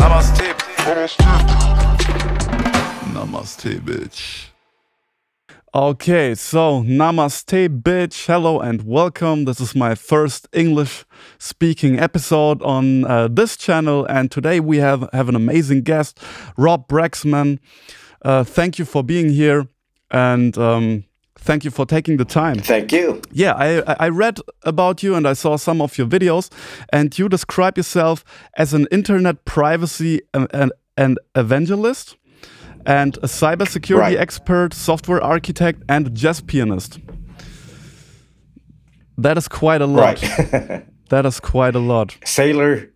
Namaste. 0.00 0.54
Namaste, 3.12 3.80
bitch. 3.80 4.46
Okay, 5.74 6.34
so 6.34 6.82
namaste, 6.84 7.68
bitch. 7.82 8.24
Hello 8.24 8.60
and 8.60 8.86
welcome. 8.86 9.44
This 9.44 9.60
is 9.60 9.74
my 9.74 9.94
first 9.94 10.48
English 10.54 11.04
speaking 11.38 12.00
episode 12.00 12.62
on 12.62 13.04
uh, 13.04 13.28
this 13.28 13.58
channel, 13.58 14.06
and 14.06 14.30
today 14.30 14.58
we 14.58 14.78
have, 14.78 15.06
have 15.12 15.28
an 15.28 15.36
amazing 15.36 15.82
guest, 15.82 16.18
Rob 16.56 16.88
Braxman. 16.88 17.58
Uh, 18.22 18.42
thank 18.42 18.78
you 18.78 18.86
for 18.86 19.04
being 19.04 19.28
here, 19.28 19.68
and 20.10 20.56
um, 20.56 21.04
thank 21.40 21.64
you 21.64 21.70
for 21.70 21.86
taking 21.86 22.16
the 22.16 22.24
time. 22.24 22.58
Thank 22.58 22.92
you. 22.92 23.20
Yeah, 23.32 23.54
I, 23.54 24.06
I 24.06 24.08
read 24.08 24.38
about 24.62 25.02
you 25.02 25.14
and 25.14 25.26
I 25.26 25.32
saw 25.32 25.56
some 25.56 25.80
of 25.80 25.98
your 25.98 26.06
videos, 26.06 26.50
and 26.92 27.16
you 27.18 27.28
describe 27.28 27.76
yourself 27.76 28.24
as 28.56 28.74
an 28.74 28.86
internet 28.90 29.44
privacy 29.44 30.20
um, 30.34 30.46
and, 30.52 30.72
and 30.96 31.18
evangelist 31.34 32.16
and 32.86 33.16
a 33.18 33.26
cybersecurity 33.26 33.98
right. 33.98 34.18
expert, 34.18 34.74
software 34.74 35.22
architect, 35.22 35.82
and 35.88 36.14
jazz 36.14 36.40
pianist. 36.40 36.98
That 39.18 39.36
is 39.36 39.48
quite 39.48 39.82
a 39.82 39.86
lot. 39.86 40.22
Right. 40.22 40.86
that 41.10 41.26
is 41.26 41.40
quite 41.40 41.74
a 41.74 41.78
lot. 41.78 42.16
Sailor, 42.24 42.90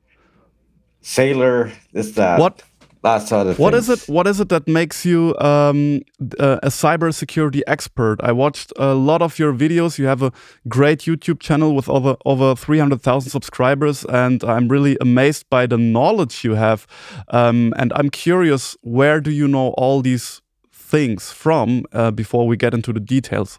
sailor, 1.03 1.71
this 1.93 2.13
that. 2.13 2.39
What 2.39 2.63
lots 3.05 3.33
of 3.33 3.39
other 3.39 3.55
What 3.55 3.75
is 3.75 3.89
it? 3.89 4.09
What 4.09 4.27
is 4.27 4.41
it 4.41 4.49
that 4.49 4.67
makes 4.67 5.05
you 5.05 5.35
um, 5.39 6.01
a 6.39 6.71
cybersecurity 6.71 7.63
expert? 7.67 8.17
I 8.23 8.33
watched 8.33 8.73
a 8.77 8.95
lot 8.95 9.23
of 9.23 9.39
your 9.39 9.53
videos. 9.53 9.99
You 9.99 10.07
have 10.07 10.23
a 10.23 10.33
great 10.69 11.01
YouTube 11.01 11.41
channel 11.41 11.75
with 11.75 11.89
over 11.89 12.17
over 12.25 12.57
three 12.57 12.79
hundred 12.79 13.03
thousand 13.03 13.31
subscribers, 13.31 14.05
and 14.07 14.43
I'm 14.43 14.69
really 14.69 14.97
amazed 15.01 15.49
by 15.51 15.67
the 15.67 15.79
knowledge 15.79 16.45
you 16.45 16.55
have. 16.55 16.87
Um, 17.29 17.73
and 17.77 17.93
I'm 17.95 18.11
curious, 18.11 18.77
where 18.83 19.21
do 19.21 19.31
you 19.31 19.47
know 19.47 19.69
all 19.77 20.03
these 20.03 20.41
things 20.73 21.33
from? 21.33 21.85
Uh, 21.93 22.11
before 22.11 22.47
we 22.47 22.57
get 22.57 22.75
into 22.75 22.93
the 22.93 23.01
details. 23.01 23.59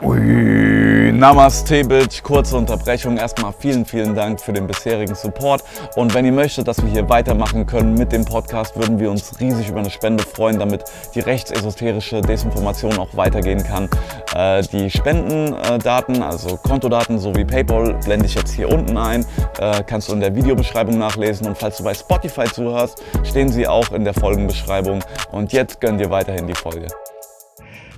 Ui, 0.00 1.10
Namaste, 1.12 1.82
Bitch. 1.82 2.22
Kurze 2.22 2.56
Unterbrechung. 2.56 3.16
Erstmal 3.16 3.52
vielen, 3.52 3.84
vielen 3.84 4.14
Dank 4.14 4.40
für 4.40 4.52
den 4.52 4.68
bisherigen 4.68 5.16
Support. 5.16 5.64
Und 5.96 6.14
wenn 6.14 6.24
ihr 6.24 6.30
möchtet, 6.30 6.68
dass 6.68 6.80
wir 6.80 6.88
hier 6.88 7.08
weitermachen 7.08 7.66
können 7.66 7.94
mit 7.94 8.12
dem 8.12 8.24
Podcast, 8.24 8.76
würden 8.76 9.00
wir 9.00 9.10
uns 9.10 9.40
riesig 9.40 9.68
über 9.68 9.80
eine 9.80 9.90
Spende 9.90 10.22
freuen, 10.22 10.60
damit 10.60 10.84
die 11.16 11.20
rechtsesoterische 11.20 12.20
Desinformation 12.20 12.96
auch 12.96 13.16
weitergehen 13.16 13.64
kann. 13.64 13.88
Äh, 14.36 14.62
die 14.70 14.88
Spendendaten, 14.88 16.22
also 16.22 16.56
Kontodaten 16.56 17.18
sowie 17.18 17.44
PayPal, 17.44 17.94
blende 18.04 18.26
ich 18.26 18.36
jetzt 18.36 18.54
hier 18.54 18.68
unten 18.68 18.96
ein. 18.96 19.26
Äh, 19.58 19.82
kannst 19.82 20.10
du 20.10 20.12
in 20.12 20.20
der 20.20 20.36
Videobeschreibung 20.36 20.96
nachlesen. 20.96 21.48
Und 21.48 21.58
falls 21.58 21.78
du 21.78 21.82
bei 21.82 21.94
Spotify 21.94 22.44
zuhörst, 22.44 23.02
stehen 23.24 23.48
sie 23.48 23.66
auch 23.66 23.90
in 23.90 24.04
der 24.04 24.14
Folgenbeschreibung. 24.14 25.00
Und 25.32 25.52
jetzt 25.52 25.80
gönn 25.80 25.98
dir 25.98 26.10
weiterhin 26.10 26.46
die 26.46 26.54
Folge. 26.54 26.86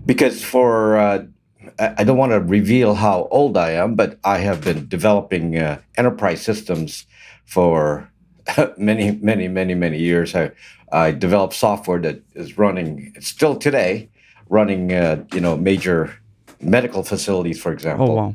Because 0.07 0.43
for 0.43 0.97
uh 0.97 1.40
I 1.81 2.05
don't 2.05 2.19
want 2.19 2.33
to 2.33 2.41
reveal 2.41 2.95
how 2.95 3.27
old 3.31 3.57
I 3.57 3.71
am, 3.71 3.95
but 3.95 4.19
I 4.23 4.39
have 4.39 4.63
been 4.63 4.87
developing 4.87 5.57
uh, 5.57 5.81
enterprise 5.97 6.43
systems 6.43 7.07
for 7.47 8.11
many, 8.77 9.13
many, 9.13 9.49
many, 9.49 9.75
many 9.75 9.99
years. 9.99 10.35
I, 10.35 10.51
I 10.93 11.13
developed 11.13 11.55
software 11.55 11.99
that 12.01 12.23
is 12.35 12.59
running 12.59 13.15
still 13.21 13.57
today, 13.57 14.11
running 14.49 14.93
uh, 14.93 15.25
you 15.33 15.41
know 15.41 15.57
major 15.57 16.15
medical 16.61 17.03
facilities, 17.03 17.61
for 17.61 17.73
example. 17.73 18.11
Oh 18.11 18.15
wow! 18.15 18.35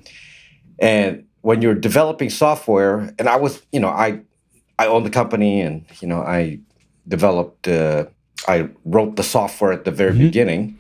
And 0.80 1.26
when 1.42 1.62
you're 1.62 1.76
developing 1.76 2.32
software, 2.32 3.14
and 3.20 3.30
I 3.30 3.36
was, 3.36 3.62
you 3.72 3.80
know, 3.80 3.90
I 3.90 4.22
I 4.80 4.88
own 4.88 5.04
the 5.04 5.12
company, 5.12 5.62
and 5.62 5.86
you 6.02 6.08
know, 6.08 6.22
I 6.22 6.60
developed, 7.08 7.68
uh, 7.68 8.06
I 8.48 8.70
wrote 8.86 9.18
the 9.18 9.24
software 9.24 9.72
at 9.72 9.86
the 9.86 9.92
very 9.92 10.12
mm-hmm. 10.12 10.26
beginning 10.26 10.80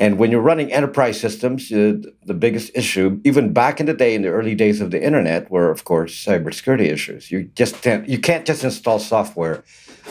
and 0.00 0.18
when 0.18 0.30
you're 0.30 0.40
running 0.40 0.72
enterprise 0.72 1.20
systems, 1.20 1.70
uh, 1.70 1.92
the 2.24 2.32
biggest 2.32 2.72
issue, 2.74 3.20
even 3.22 3.52
back 3.52 3.80
in 3.80 3.86
the 3.86 3.92
day, 3.92 4.14
in 4.14 4.22
the 4.22 4.30
early 4.30 4.54
days 4.54 4.80
of 4.80 4.90
the 4.90 5.00
internet, 5.00 5.50
were 5.50 5.70
of 5.70 5.84
course 5.84 6.14
cybersecurity 6.24 6.86
issues. 6.90 7.30
You 7.30 7.50
just 7.54 7.82
can't, 7.82 8.08
you 8.08 8.18
can't 8.18 8.46
just 8.46 8.64
install 8.64 8.98
software. 8.98 9.62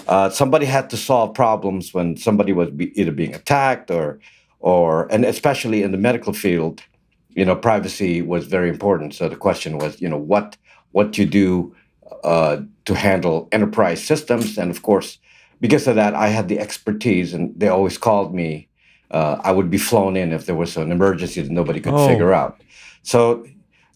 Uh, 0.07 0.29
somebody 0.29 0.67
had 0.67 0.91
to 0.91 0.97
solve 0.97 1.33
problems 1.33 1.91
when 1.91 2.15
somebody 2.17 2.53
was 2.53 2.69
be, 2.69 2.97
either 3.01 3.11
being 3.11 3.33
attacked 3.33 3.89
or, 3.89 4.19
or, 4.59 5.11
and 5.11 5.25
especially 5.25 5.81
in 5.81 5.91
the 5.91 5.97
medical 5.97 6.33
field, 6.33 6.83
you 7.29 7.43
know, 7.43 7.55
privacy 7.55 8.21
was 8.21 8.45
very 8.45 8.69
important. 8.69 9.15
So 9.15 9.27
the 9.27 9.35
question 9.35 9.79
was, 9.79 9.99
you 9.99 10.07
know, 10.07 10.17
what 10.17 10.55
what 10.91 11.17
you 11.17 11.25
do 11.25 11.75
uh, 12.23 12.57
to 12.85 12.93
handle 12.93 13.47
enterprise 13.51 14.03
systems, 14.03 14.57
and 14.57 14.69
of 14.71 14.81
course, 14.81 15.19
because 15.61 15.87
of 15.87 15.95
that, 15.95 16.15
I 16.15 16.29
had 16.29 16.47
the 16.47 16.59
expertise, 16.59 17.33
and 17.33 17.53
they 17.59 17.67
always 17.67 17.97
called 17.97 18.33
me 18.33 18.68
uh, 19.11 19.39
I 19.43 19.51
would 19.51 19.69
be 19.69 19.77
flown 19.77 20.15
in 20.15 20.31
if 20.31 20.45
there 20.45 20.55
was 20.55 20.77
an 20.77 20.91
emergency 20.91 21.41
that 21.41 21.51
nobody 21.51 21.79
could 21.79 21.93
oh. 21.93 22.07
figure 22.07 22.33
out. 22.33 22.61
So, 23.03 23.45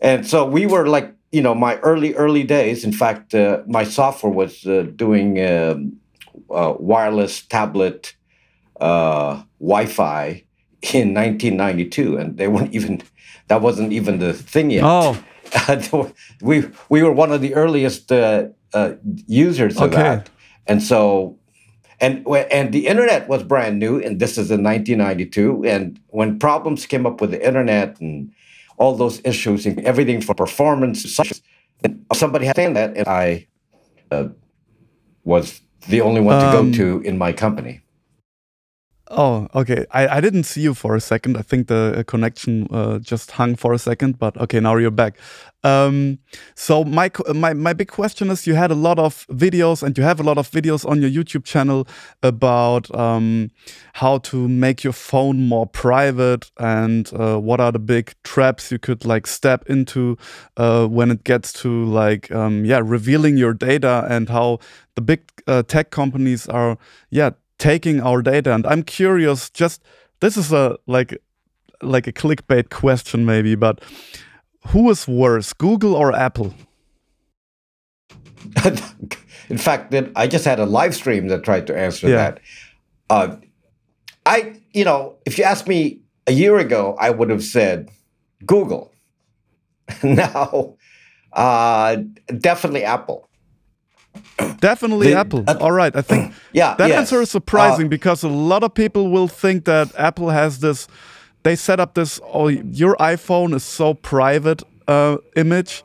and 0.01 0.25
so 0.27 0.45
we 0.45 0.65
were 0.65 0.87
like, 0.87 1.13
you 1.31 1.41
know, 1.41 1.55
my 1.55 1.77
early 1.79 2.13
early 2.13 2.43
days. 2.43 2.83
In 2.83 2.93
fact, 2.93 3.33
uh, 3.33 3.63
my 3.65 3.83
software 3.83 4.31
was 4.31 4.65
uh, 4.65 4.85
doing 4.95 5.43
um, 5.43 5.97
uh, 6.49 6.75
wireless 6.77 7.41
tablet 7.41 8.15
uh, 8.79 9.41
Wi-Fi 9.59 10.43
in 10.93 11.13
1992, 11.13 12.17
and 12.17 12.37
they 12.37 12.47
weren't 12.47 12.73
even 12.73 13.01
that 13.47 13.61
wasn't 13.61 13.91
even 13.91 14.19
the 14.19 14.33
thing 14.33 14.69
yet. 14.69 14.83
Oh, 14.85 15.17
we 16.41 16.65
we 16.89 17.01
were 17.01 17.11
one 17.11 17.31
of 17.31 17.41
the 17.41 17.55
earliest 17.55 18.11
uh, 18.11 18.49
users 19.27 19.77
of 19.77 19.89
okay. 19.89 19.95
that, 19.95 20.29
and 20.67 20.83
so 20.83 21.37
and 22.03 22.27
and 22.51 22.73
the 22.73 22.85
internet 22.87 23.27
was 23.29 23.43
brand 23.43 23.79
new 23.79 23.97
and 23.99 24.19
this 24.19 24.37
is 24.37 24.51
in 24.51 24.61
1992 24.63 25.63
and 25.65 25.99
when 26.09 26.37
problems 26.37 26.85
came 26.85 27.05
up 27.05 27.21
with 27.21 27.31
the 27.31 27.45
internet 27.45 27.99
and 28.01 28.31
all 28.77 28.95
those 28.95 29.21
issues 29.23 29.65
and 29.65 29.79
everything 29.81 30.19
for 30.19 30.35
performance 30.35 30.97
such 31.15 31.41
somebody 32.13 32.45
had 32.45 32.55
that 32.55 32.95
and 32.97 33.07
i 33.07 33.47
uh, 34.11 34.27
was 35.23 35.61
the 35.87 36.01
only 36.01 36.21
one 36.21 36.39
to 36.39 36.47
um, 36.47 36.71
go 36.71 36.77
to 36.77 37.01
in 37.01 37.17
my 37.17 37.31
company 37.31 37.82
Oh, 39.09 39.47
okay. 39.53 39.85
I, 39.91 40.07
I 40.07 40.21
didn't 40.21 40.45
see 40.45 40.61
you 40.61 40.73
for 40.73 40.95
a 40.95 41.01
second. 41.01 41.35
I 41.37 41.41
think 41.41 41.67
the 41.67 41.93
uh, 41.97 42.03
connection 42.03 42.67
uh, 42.71 42.99
just 42.99 43.31
hung 43.31 43.55
for 43.57 43.73
a 43.73 43.77
second, 43.77 44.17
but 44.17 44.37
okay, 44.37 44.61
now 44.61 44.77
you're 44.77 44.91
back. 44.91 45.17
Um, 45.65 46.19
so 46.55 46.85
my 46.85 47.11
my 47.35 47.53
my 47.53 47.73
big 47.73 47.89
question 47.89 48.29
is: 48.31 48.47
you 48.47 48.55
had 48.55 48.71
a 48.71 48.75
lot 48.75 48.99
of 48.99 49.27
videos, 49.27 49.83
and 49.83 49.97
you 49.97 50.05
have 50.05 50.21
a 50.21 50.23
lot 50.23 50.37
of 50.37 50.49
videos 50.49 50.85
on 50.89 51.01
your 51.01 51.09
YouTube 51.09 51.43
channel 51.43 51.85
about 52.23 52.93
um, 52.95 53.51
how 53.93 54.19
to 54.19 54.47
make 54.47 54.85
your 54.85 54.93
phone 54.93 55.47
more 55.47 55.67
private, 55.67 56.49
and 56.57 57.11
uh, 57.13 57.37
what 57.37 57.59
are 57.59 57.73
the 57.73 57.79
big 57.79 58.13
traps 58.23 58.71
you 58.71 58.79
could 58.79 59.03
like 59.03 59.27
step 59.27 59.69
into 59.69 60.17
uh, 60.55 60.87
when 60.87 61.11
it 61.11 61.25
gets 61.25 61.51
to 61.53 61.83
like 61.85 62.31
um, 62.31 62.63
yeah 62.63 62.79
revealing 62.81 63.35
your 63.35 63.53
data, 63.53 64.07
and 64.09 64.29
how 64.29 64.59
the 64.95 65.01
big 65.01 65.21
uh, 65.45 65.61
tech 65.63 65.91
companies 65.91 66.47
are 66.47 66.77
yeah 67.09 67.31
taking 67.63 68.01
our 68.01 68.21
data. 68.21 68.53
And 68.53 68.67
I'm 68.67 68.83
curious, 68.83 69.49
just 69.49 69.81
this 70.19 70.35
is 70.35 70.51
a 70.51 70.77
like 70.85 71.17
like 71.81 72.07
a 72.07 72.11
clickbait 72.11 72.69
question 72.69 73.25
maybe, 73.25 73.55
but 73.55 73.81
who 74.67 74.89
is 74.89 75.07
worse, 75.07 75.53
Google 75.53 75.95
or 75.95 76.13
Apple? 76.13 76.53
In 79.49 79.57
fact, 79.57 79.91
that 79.91 80.09
I 80.15 80.27
just 80.27 80.45
had 80.45 80.59
a 80.59 80.65
live 80.65 80.93
stream 80.95 81.27
that 81.27 81.43
tried 81.43 81.67
to 81.67 81.77
answer 81.77 82.09
yeah. 82.09 82.15
that. 82.15 82.39
Uh, 83.09 83.35
I, 84.25 84.55
you 84.73 84.85
know, 84.85 85.15
if 85.25 85.37
you 85.37 85.43
asked 85.43 85.67
me 85.67 86.01
a 86.27 86.31
year 86.31 86.57
ago, 86.57 86.95
I 86.99 87.09
would 87.09 87.29
have 87.29 87.43
said 87.43 87.89
Google. 88.45 88.93
now, 90.03 90.75
uh, 91.33 91.97
definitely 92.39 92.83
Apple. 92.83 93.29
Definitely 94.59 95.07
the, 95.07 95.17
Apple. 95.17 95.43
Uh, 95.47 95.57
All 95.59 95.71
right, 95.71 95.95
I 95.95 96.01
think 96.01 96.33
yeah, 96.53 96.75
that 96.75 96.89
yes. 96.89 96.97
answer 96.97 97.21
is 97.21 97.29
surprising 97.29 97.87
uh, 97.87 97.89
because 97.89 98.23
a 98.23 98.29
lot 98.29 98.63
of 98.63 98.73
people 98.73 99.09
will 99.09 99.27
think 99.27 99.65
that 99.65 99.93
Apple 99.97 100.29
has 100.29 100.59
this. 100.59 100.87
They 101.43 101.55
set 101.55 101.79
up 101.79 101.93
this. 101.93 102.19
Oh, 102.23 102.47
your 102.47 102.95
iPhone 102.97 103.53
is 103.53 103.63
so 103.63 103.93
private 103.93 104.63
uh, 104.87 105.17
image. 105.35 105.83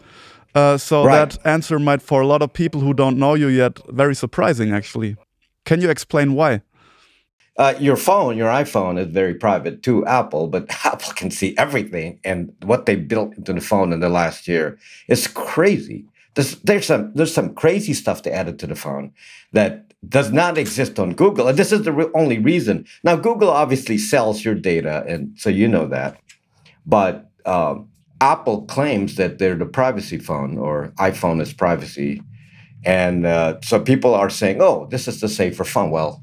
Uh, 0.54 0.76
so 0.76 1.04
right. 1.04 1.30
that 1.30 1.46
answer 1.46 1.78
might, 1.78 2.02
for 2.02 2.20
a 2.20 2.26
lot 2.26 2.42
of 2.42 2.52
people 2.52 2.80
who 2.80 2.94
don't 2.94 3.19
know 3.19 3.34
you 3.34 3.48
yet, 3.48 3.78
very 3.88 4.14
surprising. 4.14 4.72
Actually, 4.72 5.16
can 5.64 5.80
you 5.80 5.90
explain 5.90 6.34
why? 6.34 6.62
Uh, 7.58 7.75
your 7.80 7.96
phone, 7.96 8.36
your 8.36 8.48
iPhone, 8.48 8.98
is 8.98 9.08
very 9.08 9.34
private 9.34 9.82
to 9.82 10.06
Apple, 10.06 10.46
but 10.46 10.70
Apple 10.84 11.12
can 11.14 11.30
see 11.30 11.56
everything, 11.58 12.20
and 12.25 12.52
what 12.62 12.86
they 12.86 12.94
built 12.94 13.36
into 13.36 13.52
the 13.52 13.60
phone 13.60 13.92
in 13.92 14.00
the 14.00 14.08
last 14.08 14.46
year 14.46 14.78
is 15.08 15.26
crazy. 15.26 16.06
There's, 16.34 16.56
there's 16.62 16.86
some 16.86 17.12
there's 17.14 17.34
some 17.34 17.54
crazy 17.54 17.94
stuff 17.94 18.22
they 18.22 18.30
added 18.30 18.58
to 18.60 18.66
the 18.66 18.75
phone 18.76 19.12
that 19.52 19.92
does 20.08 20.30
not 20.32 20.58
exist 20.58 20.98
on 20.98 21.14
Google, 21.14 21.48
and 21.48 21.58
this 21.58 21.72
is 21.72 21.82
the 21.82 21.92
re- 21.92 22.10
only 22.14 22.38
reason. 22.38 22.86
Now, 23.02 23.16
Google 23.16 23.50
obviously 23.50 23.98
sells 23.98 24.44
your 24.44 24.54
data, 24.54 25.04
and 25.08 25.32
so 25.36 25.50
you 25.50 25.66
know 25.69 25.88
that, 25.88 26.20
but 26.86 27.30
um, 27.46 27.88
Apple 28.20 28.62
claims 28.66 29.16
that 29.16 29.38
they're 29.38 29.56
the 29.56 29.66
privacy 29.66 30.19
phone 30.19 30.58
or 30.58 30.92
iPhone 30.98 31.40
is 31.40 31.52
privacy, 31.52 32.22
And 32.84 33.26
uh, 33.26 33.58
so 33.62 33.80
people 33.80 34.14
are 34.14 34.30
saying, 34.30 34.62
"Oh, 34.62 34.86
this 34.90 35.08
is 35.08 35.20
the 35.20 35.28
safer 35.28 35.64
phone." 35.64 35.90
Well, 35.90 36.22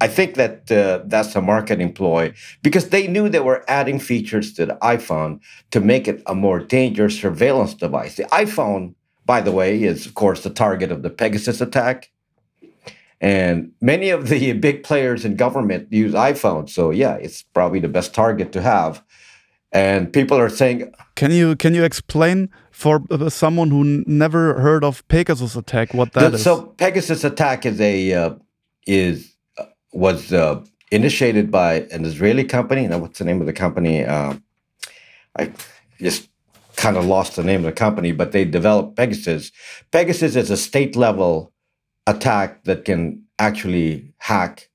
I 0.00 0.08
think 0.08 0.34
that 0.36 0.70
uh, 0.72 1.02
that's 1.06 1.36
a 1.36 1.40
marketing 1.42 1.92
ploy 1.94 2.34
because 2.62 2.88
they 2.90 3.06
knew 3.06 3.28
they 3.28 3.40
were 3.40 3.64
adding 3.68 4.00
features 4.00 4.52
to 4.54 4.66
the 4.66 4.76
iPhone 4.82 5.40
to 5.70 5.80
make 5.80 6.08
it 6.08 6.22
a 6.26 6.34
more 6.34 6.60
dangerous 6.60 7.20
surveillance 7.20 7.74
device. 7.74 8.16
The 8.16 8.24
iPhone, 8.24 8.94
by 9.26 9.40
the 9.40 9.52
way, 9.52 9.82
is 9.82 10.06
of 10.06 10.14
course 10.14 10.42
the 10.42 10.50
target 10.50 10.90
of 10.92 11.02
the 11.02 11.10
Pegasus 11.10 11.60
attack. 11.60 12.10
And 13.20 13.72
many 13.80 14.10
of 14.10 14.28
the 14.28 14.52
big 14.66 14.84
players 14.84 15.24
in 15.24 15.36
government 15.36 15.92
use 15.92 16.14
iPhones. 16.14 16.70
So 16.70 16.90
yeah, 16.90 17.14
it's 17.16 17.42
probably 17.42 17.80
the 17.80 17.88
best 17.88 18.14
target 18.14 18.52
to 18.52 18.62
have. 18.62 19.02
And 19.72 20.12
people 20.12 20.38
are 20.38 20.48
saying 20.48 20.92
Can 21.16 21.32
you 21.32 21.56
can 21.56 21.74
you 21.74 21.84
explain 21.84 22.50
for 22.70 23.02
someone 23.28 23.70
who 23.70 24.04
never 24.06 24.60
heard 24.60 24.84
of 24.84 25.06
Pegasus 25.08 25.56
attack 25.56 25.92
what 25.92 26.12
that 26.12 26.30
the, 26.30 26.36
is? 26.36 26.44
So 26.44 26.62
Pegasus 26.78 27.24
attack 27.24 27.66
is 27.66 27.80
a 27.80 28.12
uh, 28.12 28.34
is 28.86 29.34
uh, 29.58 29.64
was 29.92 30.32
uh, 30.32 30.62
initiated 30.90 31.50
by 31.50 31.80
an 31.90 32.04
Israeli 32.04 32.44
company. 32.44 32.86
Now 32.86 32.98
what's 32.98 33.18
the 33.18 33.24
name 33.24 33.40
of 33.40 33.46
the 33.46 33.52
company? 33.52 34.04
Uh, 34.04 34.34
I 35.38 35.52
just 35.98 36.28
kind 36.76 36.96
of 36.96 37.06
lost 37.06 37.36
the 37.36 37.44
name 37.44 37.60
of 37.60 37.66
the 37.66 37.72
company, 37.72 38.12
but 38.12 38.32
they 38.32 38.44
developed 38.44 38.96
Pegasus. 38.96 39.50
Pegasus 39.90 40.36
is 40.36 40.50
a 40.50 40.56
state 40.56 40.94
level 40.94 41.52
attack 42.06 42.64
that 42.64 42.84
can 42.84 43.22
actually 43.38 44.12
hack 44.18 44.68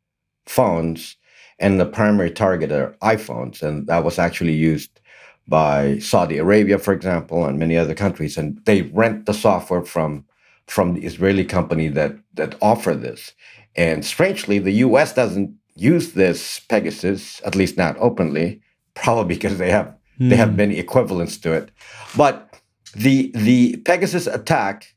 phones, 0.45 1.15
and 1.59 1.79
the 1.79 1.85
primary 1.85 2.31
target 2.31 2.71
are 2.71 2.95
iPhones, 3.01 3.61
and 3.61 3.87
that 3.87 4.03
was 4.03 4.19
actually 4.19 4.53
used 4.53 4.99
by 5.47 5.99
Saudi 5.99 6.37
Arabia, 6.37 6.77
for 6.77 6.93
example, 6.93 7.45
and 7.45 7.59
many 7.59 7.77
other 7.77 7.95
countries, 7.95 8.37
and 8.37 8.59
they 8.65 8.83
rent 8.83 9.25
the 9.25 9.33
software 9.33 9.83
from 9.83 10.25
from 10.67 10.93
the 10.93 11.05
Israeli 11.05 11.43
company 11.43 11.87
that 11.89 12.15
that 12.33 12.55
offer 12.61 12.93
this. 12.95 13.33
And 13.75 14.03
strangely, 14.05 14.59
the 14.59 14.83
U.S. 14.87 15.13
doesn't 15.13 15.53
use 15.75 16.13
this 16.13 16.59
Pegasus, 16.61 17.41
at 17.45 17.55
least 17.55 17.77
not 17.77 17.95
openly, 17.99 18.61
probably 18.93 19.35
because 19.35 19.57
they 19.57 19.71
have 19.71 19.95
mm. 20.21 20.29
they 20.29 20.35
have 20.35 20.55
many 20.55 20.77
equivalents 20.77 21.37
to 21.39 21.53
it. 21.53 21.71
But 22.15 22.53
the 22.93 23.31
the 23.33 23.77
Pegasus 23.77 24.27
attack 24.27 24.93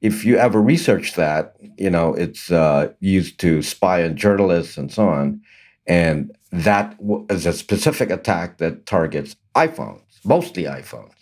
if 0.00 0.24
you 0.24 0.36
ever 0.36 0.60
research 0.60 1.14
that, 1.14 1.56
you 1.76 1.90
know, 1.90 2.14
it's 2.14 2.50
uh, 2.50 2.92
used 3.00 3.38
to 3.40 3.62
spy 3.62 4.04
on 4.04 4.16
journalists 4.16 4.76
and 4.76 4.92
so 4.92 5.08
on. 5.08 5.40
And 5.86 6.36
that 6.52 6.96
is 7.30 7.46
a 7.46 7.52
specific 7.52 8.10
attack 8.10 8.58
that 8.58 8.86
targets 8.86 9.36
iPhones, 9.54 10.02
mostly 10.24 10.64
iPhones. 10.64 11.12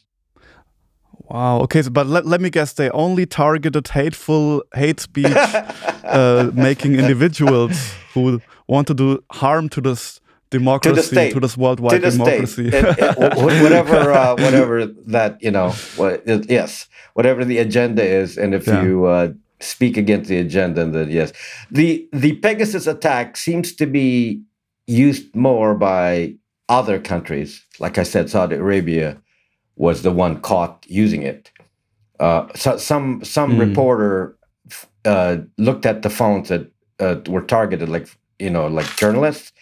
Wow. 1.29 1.61
Okay. 1.63 1.83
So, 1.83 1.91
but 1.91 2.07
let, 2.07 2.27
let 2.27 2.41
me 2.41 2.51
guess, 2.51 2.75
they 2.75 2.91
only 2.91 3.27
targeted 3.27 3.89
hateful 3.89 4.63
hate 4.75 5.01
speech 5.01 5.27
uh, 6.05 6.51
making 6.55 6.95
individuals 6.95 7.95
who 8.13 8.41
want 8.69 8.87
to 8.89 8.95
do 8.95 9.25
harm 9.33 9.69
to 9.71 9.81
this 9.81 10.21
democracy, 10.51 10.95
to, 10.95 10.97
the 10.97 11.03
state, 11.03 11.33
to 11.33 11.41
this 11.41 11.57
worldwide 11.57 12.03
to 12.03 12.11
democracy. 12.11 12.69
It, 12.69 12.75
it, 12.75 13.19
whatever, 13.63 14.13
uh, 14.13 14.35
whatever 14.37 14.87
that 14.87 15.43
you 15.43 15.51
know, 15.51 15.71
what, 15.97 16.23
it, 16.27 16.49
yes, 16.51 16.89
whatever 17.15 17.45
the 17.45 17.59
agenda 17.59 18.05
is, 18.05 18.37
and 18.37 18.55
if 18.55 18.67
yeah. 18.67 18.83
you 18.83 19.07
uh, 19.07 19.33
speak 19.61 19.97
against 19.97 20.29
the 20.29 20.39
agenda, 20.39 20.85
then 20.85 21.11
yes, 21.11 21.33
the 21.71 22.09
the 22.13 22.35
Pegasus 22.37 22.87
attack 22.87 23.37
seems 23.37 23.75
to 23.75 23.87
be 23.87 24.43
used 24.87 25.35
more 25.35 25.75
by 25.75 26.35
other 26.69 26.99
countries. 26.99 27.65
Like 27.79 27.99
I 27.99 28.03
said, 28.03 28.31
Saudi 28.31 28.57
Arabia 28.57 29.21
was 29.77 30.03
the 30.03 30.11
one 30.11 30.41
caught 30.41 30.85
using 30.89 31.23
it. 31.23 31.51
Uh, 32.19 32.47
so 32.55 32.77
some 32.77 33.23
some 33.25 33.53
mm. 33.53 33.61
reporter 33.61 34.37
uh, 35.05 35.39
looked 35.59 35.87
at 35.87 36.03
the 36.03 36.11
phones 36.11 36.49
that 36.49 36.71
uh, 36.99 37.17
were 37.29 37.43
targeted, 37.43 37.89
like 37.89 38.09
you 38.39 38.51
know, 38.51 38.67
like 38.67 38.87
journalists, 38.97 39.53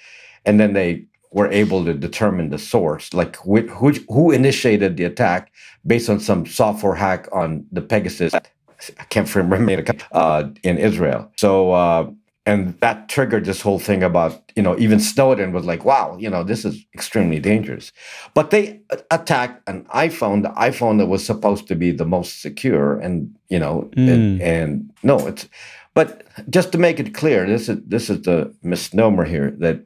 and 0.44 0.60
then 0.60 0.72
they 0.72 1.04
were 1.30 1.50
able 1.50 1.84
to 1.84 1.92
determine 1.92 2.50
the 2.50 2.58
source, 2.58 3.12
like 3.12 3.36
who 3.36 3.92
who 4.08 4.30
initiated 4.30 4.96
the 4.96 5.04
attack 5.04 5.52
based 5.86 6.08
on 6.08 6.20
some 6.20 6.46
software 6.46 6.94
hack 6.94 7.28
on 7.32 7.66
the 7.72 7.82
Pegasus. 7.82 8.34
I 8.34 9.04
can't 9.10 9.32
remember 9.42 9.84
uh, 10.12 10.48
in 10.62 10.78
Israel. 10.78 11.30
So 11.36 11.72
uh, 11.72 12.10
and 12.46 12.78
that 12.80 13.08
triggered 13.08 13.46
this 13.46 13.62
whole 13.62 13.78
thing 13.78 14.02
about 14.02 14.52
you 14.54 14.62
know 14.62 14.78
even 14.78 15.00
Snowden 15.00 15.52
was 15.52 15.64
like, 15.64 15.84
wow, 15.84 16.16
you 16.18 16.28
know 16.28 16.44
this 16.44 16.64
is 16.64 16.84
extremely 16.94 17.40
dangerous. 17.40 17.92
But 18.34 18.50
they 18.50 18.80
attacked 19.10 19.66
an 19.68 19.84
iPhone, 19.86 20.42
the 20.42 20.50
iPhone 20.50 20.98
that 20.98 21.06
was 21.06 21.24
supposed 21.24 21.66
to 21.68 21.74
be 21.74 21.90
the 21.90 22.04
most 22.04 22.42
secure, 22.42 22.98
and 23.00 23.34
you 23.48 23.58
know, 23.58 23.90
mm. 23.96 24.12
and, 24.12 24.42
and 24.42 24.92
no, 25.02 25.26
it's. 25.26 25.48
But 25.94 26.26
just 26.50 26.72
to 26.72 26.78
make 26.78 26.98
it 26.98 27.14
clear, 27.14 27.46
this 27.46 27.68
is 27.68 27.78
this 27.86 28.10
is 28.10 28.22
the 28.22 28.52
misnomer 28.62 29.24
here 29.24 29.52
that 29.58 29.84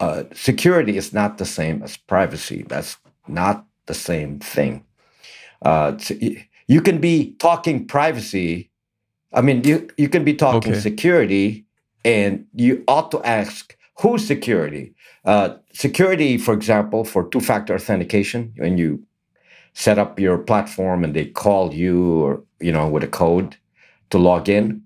uh, 0.00 0.24
security 0.32 0.96
is 0.96 1.12
not 1.12 1.38
the 1.38 1.44
same 1.44 1.82
as 1.82 1.96
privacy. 1.96 2.64
That's 2.68 2.96
not 3.28 3.64
the 3.86 3.94
same 3.94 4.38
thing. 4.40 4.84
Uh, 5.62 5.96
you 6.68 6.80
can 6.80 7.00
be 7.00 7.32
talking 7.38 7.86
privacy. 7.86 8.70
I 9.32 9.40
mean, 9.40 9.64
you, 9.64 9.88
you 9.96 10.08
can 10.08 10.24
be 10.24 10.34
talking 10.34 10.72
okay. 10.72 10.80
security, 10.80 11.64
and 12.04 12.46
you 12.54 12.84
ought 12.88 13.10
to 13.12 13.22
ask 13.24 13.76
who's 14.00 14.26
security. 14.26 14.94
Uh, 15.24 15.56
security, 15.72 16.38
for 16.38 16.54
example, 16.54 17.04
for 17.04 17.28
two 17.28 17.40
factor 17.40 17.74
authentication, 17.74 18.52
when 18.56 18.78
you 18.78 19.06
set 19.76 19.98
up 19.98 20.18
your 20.18 20.38
platform 20.38 21.04
and 21.04 21.14
they 21.14 21.26
call 21.26 21.74
you 21.74 22.22
or 22.22 22.42
you 22.60 22.72
know 22.72 22.88
with 22.88 23.04
a 23.04 23.06
code 23.08 23.56
to 24.08 24.16
log 24.16 24.48
in 24.48 24.82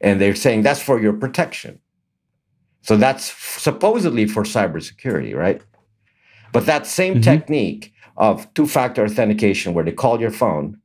and 0.00 0.20
they're 0.20 0.34
saying 0.34 0.62
that's 0.62 0.82
for 0.82 1.00
your 1.00 1.12
protection 1.12 1.78
so 2.84 2.98
that's 2.98 3.32
supposedly 3.62 4.26
for 4.26 4.42
cybersecurity, 4.42 5.34
right? 5.34 5.62
But 6.52 6.66
that 6.66 6.86
same 6.86 7.14
mm-hmm. 7.14 7.22
technique 7.22 7.92
of 8.18 8.52
two 8.52 8.66
factor 8.66 9.04
authentication, 9.04 9.72
where 9.72 9.84
they 9.84 9.92
call 9.92 10.20
your 10.20 10.30
phone, 10.30 10.78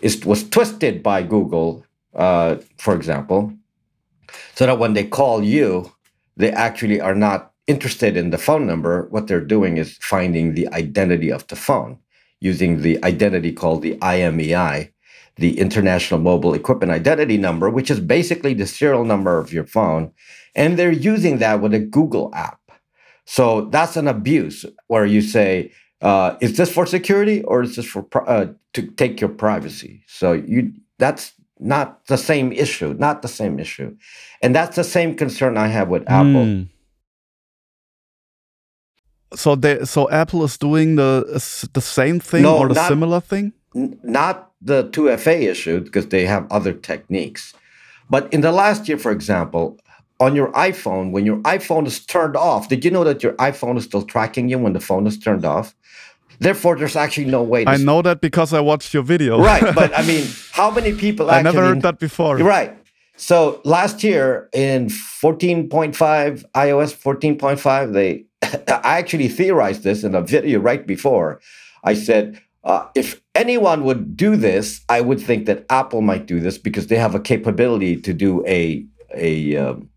is, 0.00 0.24
was 0.24 0.48
twisted 0.48 1.02
by 1.02 1.22
Google, 1.22 1.84
uh, 2.14 2.56
for 2.78 2.94
example, 2.94 3.52
so 4.54 4.64
that 4.64 4.78
when 4.78 4.94
they 4.94 5.04
call 5.04 5.44
you, 5.44 5.92
they 6.38 6.50
actually 6.50 6.98
are 7.00 7.14
not 7.14 7.52
interested 7.66 8.16
in 8.16 8.30
the 8.30 8.38
phone 8.38 8.66
number. 8.66 9.06
What 9.10 9.26
they're 9.26 9.44
doing 9.44 9.76
is 9.76 9.98
finding 10.00 10.54
the 10.54 10.66
identity 10.68 11.30
of 11.30 11.46
the 11.48 11.56
phone 11.56 11.98
using 12.40 12.80
the 12.80 13.02
identity 13.04 13.52
called 13.52 13.82
the 13.82 13.96
IMEI, 13.96 14.90
the 15.36 15.58
International 15.58 16.20
Mobile 16.20 16.54
Equipment 16.54 16.90
Identity 16.90 17.36
Number, 17.36 17.68
which 17.68 17.90
is 17.90 18.00
basically 18.00 18.54
the 18.54 18.66
serial 18.66 19.04
number 19.04 19.38
of 19.38 19.52
your 19.52 19.66
phone 19.66 20.10
and 20.54 20.78
they're 20.78 20.92
using 20.92 21.38
that 21.38 21.60
with 21.60 21.74
a 21.74 21.80
Google 21.80 22.30
app. 22.34 22.60
So 23.26 23.62
that's 23.66 23.96
an 23.96 24.08
abuse 24.08 24.64
where 24.86 25.06
you 25.06 25.22
say, 25.22 25.72
uh, 26.02 26.36
is 26.40 26.56
this 26.56 26.70
for 26.70 26.86
security 26.86 27.42
or 27.44 27.62
is 27.62 27.76
this 27.76 27.86
for 27.86 28.06
uh, 28.28 28.46
to 28.74 28.82
take 28.82 29.20
your 29.20 29.30
privacy? 29.30 30.02
So 30.06 30.32
you 30.32 30.72
that's 30.98 31.32
not 31.58 32.06
the 32.06 32.18
same 32.18 32.52
issue, 32.52 32.94
not 32.98 33.22
the 33.22 33.28
same 33.28 33.58
issue, 33.58 33.96
and 34.42 34.54
that's 34.54 34.76
the 34.76 34.84
same 34.84 35.14
concern 35.14 35.56
I 35.56 35.68
have 35.68 35.88
with 35.88 36.02
Apple. 36.10 36.44
Mm. 36.44 36.68
So 39.34 39.56
they, 39.56 39.84
so 39.84 40.10
Apple 40.10 40.44
is 40.44 40.58
doing 40.58 40.96
the 40.96 41.24
the 41.72 41.80
same 41.80 42.20
thing 42.20 42.42
no, 42.42 42.58
or 42.58 42.68
the 42.68 42.74
not, 42.74 42.88
similar 42.88 43.20
thing? 43.20 43.52
Not 43.74 44.52
the 44.60 44.84
2FA 44.84 45.42
issue 45.42 45.80
because 45.80 46.08
they 46.08 46.26
have 46.26 46.46
other 46.50 46.72
techniques. 46.72 47.54
But 48.08 48.32
in 48.32 48.40
the 48.42 48.52
last 48.52 48.88
year, 48.88 48.98
for 48.98 49.10
example, 49.10 49.78
on 50.20 50.36
your 50.36 50.52
iPhone, 50.52 51.10
when 51.10 51.26
your 51.26 51.38
iPhone 51.38 51.86
is 51.86 52.04
turned 52.04 52.36
off, 52.36 52.68
did 52.68 52.84
you 52.84 52.90
know 52.90 53.04
that 53.04 53.22
your 53.22 53.32
iPhone 53.34 53.76
is 53.76 53.84
still 53.84 54.02
tracking 54.02 54.48
you 54.48 54.58
when 54.58 54.72
the 54.72 54.80
phone 54.80 55.06
is 55.06 55.18
turned 55.18 55.44
off? 55.44 55.74
Therefore, 56.38 56.76
there's 56.76 56.96
actually 56.96 57.26
no 57.26 57.42
way. 57.42 57.64
I 57.66 57.76
know 57.76 58.02
that 58.02 58.20
because 58.20 58.52
I 58.52 58.60
watched 58.60 58.92
your 58.92 59.02
video. 59.02 59.40
right, 59.40 59.74
but 59.80 59.96
I 59.96 60.02
mean, 60.02 60.26
how 60.52 60.70
many 60.70 60.92
people? 60.92 61.30
I 61.30 61.42
never 61.42 61.62
heard 61.62 61.82
that 61.82 61.98
before. 61.98 62.36
Right. 62.38 62.76
So 63.16 63.60
last 63.64 64.02
year 64.02 64.48
in 64.52 64.86
14.5 64.88 65.94
iOS 66.52 66.96
14.5, 66.96 67.92
they 67.92 68.24
I 68.42 68.98
actually 68.98 69.28
theorized 69.28 69.84
this 69.84 70.02
in 70.02 70.14
a 70.14 70.20
video 70.20 70.58
right 70.58 70.84
before. 70.84 71.40
I 71.84 71.94
said, 71.94 72.40
uh, 72.64 72.88
if 72.94 73.20
anyone 73.34 73.84
would 73.84 74.16
do 74.16 74.36
this, 74.36 74.80
I 74.88 75.00
would 75.00 75.20
think 75.20 75.46
that 75.46 75.64
Apple 75.70 76.00
might 76.00 76.26
do 76.26 76.40
this 76.40 76.58
because 76.58 76.88
they 76.88 76.96
have 76.96 77.14
a 77.14 77.20
capability 77.20 78.00
to 78.00 78.12
do 78.12 78.44
a 78.46 78.84
a 79.14 79.56
um, 79.56 79.88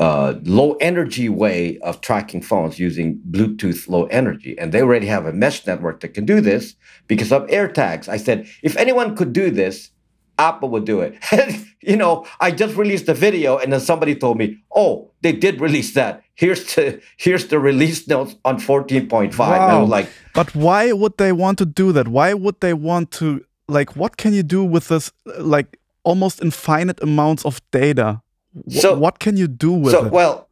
uh, 0.00 0.34
low 0.44 0.72
energy 0.80 1.28
way 1.28 1.78
of 1.80 2.00
tracking 2.00 2.40
phones 2.40 2.78
using 2.78 3.20
Bluetooth 3.30 3.86
low 3.86 4.06
energy. 4.06 4.58
And 4.58 4.72
they 4.72 4.80
already 4.80 5.06
have 5.06 5.26
a 5.26 5.32
mesh 5.32 5.66
network 5.66 6.00
that 6.00 6.14
can 6.14 6.24
do 6.24 6.40
this 6.40 6.74
because 7.06 7.30
of 7.30 7.46
AirTags. 7.48 8.08
I 8.08 8.16
said, 8.16 8.48
if 8.62 8.76
anyone 8.78 9.14
could 9.14 9.34
do 9.34 9.50
this, 9.50 9.90
Apple 10.38 10.70
would 10.70 10.86
do 10.86 11.02
it. 11.02 11.14
you 11.82 11.98
know, 11.98 12.26
I 12.40 12.50
just 12.50 12.76
released 12.76 13.04
the 13.04 13.12
video 13.12 13.58
and 13.58 13.70
then 13.70 13.80
somebody 13.80 14.14
told 14.16 14.38
me, 14.38 14.62
oh, 14.74 15.10
they 15.20 15.32
did 15.32 15.60
release 15.60 15.92
that. 15.92 16.24
Here's 16.34 16.74
the 16.74 17.02
here's 17.18 17.48
the 17.48 17.58
release 17.58 18.08
notes 18.08 18.36
on 18.46 18.58
14.5. 18.58 19.36
Wow. 19.36 19.84
like 19.84 20.08
But 20.32 20.54
why 20.54 20.92
would 20.92 21.18
they 21.18 21.32
want 21.32 21.58
to 21.58 21.66
do 21.66 21.92
that? 21.92 22.08
Why 22.08 22.32
would 22.32 22.58
they 22.60 22.72
want 22.72 23.10
to 23.20 23.44
like 23.68 23.94
what 23.96 24.16
can 24.16 24.32
you 24.32 24.42
do 24.42 24.64
with 24.64 24.88
this 24.88 25.12
like 25.38 25.78
almost 26.04 26.42
infinite 26.42 27.02
amounts 27.02 27.44
of 27.44 27.60
data. 27.70 28.22
So- 28.68 28.98
what 28.98 29.18
can 29.18 29.36
you 29.36 29.48
do 29.48 29.72
with 29.72 29.92
so 29.92 30.06
it? 30.06 30.12
well 30.12 30.48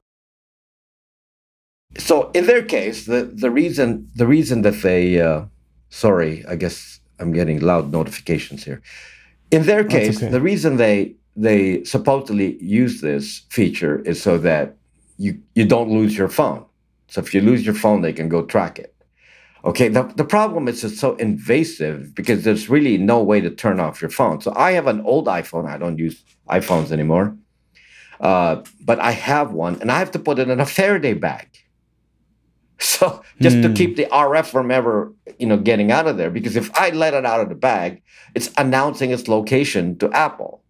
so 1.97 2.31
in 2.33 2.47
their 2.47 2.63
case 2.63 3.07
the 3.07 3.25
the 3.25 3.51
reason 3.51 4.09
the 4.15 4.27
reason 4.27 4.63
that 4.63 4.83
they 4.83 5.21
uh, 5.21 5.45
sorry 5.89 6.45
i 6.47 6.55
guess 6.55 7.01
i'm 7.19 7.33
getting 7.33 7.61
loud 7.61 7.93
notifications 7.93 8.65
here. 8.65 8.83
In 9.51 9.65
their 9.65 9.85
case 9.85 10.19
okay. 10.19 10.29
the 10.29 10.41
reason 10.41 10.77
they 10.77 11.15
they 11.35 11.83
supposedly 11.85 12.63
use 12.63 13.01
this 13.01 13.43
feature 13.49 14.01
is 14.01 14.23
so 14.23 14.39
that 14.39 14.77
you 15.17 15.41
you 15.55 15.65
don't 15.65 15.91
lose 15.91 16.17
your 16.17 16.29
phone. 16.29 16.65
So 17.09 17.21
if 17.21 17.33
you 17.33 17.41
lose 17.41 17.65
your 17.65 17.75
phone 17.75 18.03
they 18.03 18.13
can 18.13 18.29
go 18.29 18.45
track 18.45 18.79
it. 18.79 18.95
Okay 19.65 19.89
the, 19.89 20.03
the 20.17 20.25
problem 20.25 20.69
is 20.69 20.85
it's 20.85 21.01
so 21.01 21.17
invasive 21.17 22.15
because 22.15 22.45
there's 22.45 22.69
really 22.69 22.99
no 22.99 23.23
way 23.23 23.41
to 23.41 23.51
turn 23.51 23.81
off 23.81 24.03
your 24.03 24.11
phone. 24.11 24.41
So 24.41 24.53
i 24.55 24.73
have 24.73 24.87
an 24.87 25.01
old 25.01 25.27
iphone. 25.27 25.67
I 25.67 25.79
don't 25.79 25.99
use 25.99 26.23
iphones 26.49 26.93
anymore 26.93 27.37
uh, 28.21 28.63
but 28.85 28.99
I 29.01 29.13
have 29.13 29.53
one, 29.53 29.81
and 29.81 29.91
I 29.91 29.99
have 29.99 30.11
to 30.13 30.19
put 30.19 30.39
it 30.39 30.49
in 30.51 30.61
a 30.61 30.67
Faraday 30.67 31.15
bag. 31.15 31.49
So 32.81 33.23
just 33.41 33.61
to 33.63 33.69
Hmm. 33.69 33.75
keep 33.75 33.97
the 33.97 34.07
RF 34.07 34.47
from 34.53 34.71
ever, 34.71 35.13
you 35.39 35.47
know, 35.49 35.57
getting 35.57 35.91
out 35.91 36.07
of 36.07 36.17
there, 36.17 36.31
because 36.31 36.55
if 36.57 36.71
I 36.79 36.91
let 36.91 37.13
it 37.13 37.27
out 37.27 37.41
of 37.41 37.49
the 37.49 37.57
bag, 37.57 38.03
it's 38.37 38.51
announcing 38.57 39.11
its 39.11 39.27
location 39.27 39.99
to 39.99 40.11
Apple, 40.13 40.63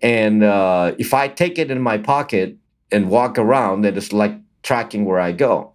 and 0.00 0.44
uh, 0.44 0.94
if 0.98 1.12
I 1.12 1.26
take 1.28 1.58
it 1.58 1.70
in 1.70 1.80
my 1.80 1.98
pocket 1.98 2.56
and 2.92 3.10
walk 3.10 3.36
around, 3.36 3.82
then 3.82 3.96
it's 3.96 4.12
like 4.12 4.34
tracking 4.62 5.04
where 5.04 5.18
I 5.18 5.32
go. 5.32 5.74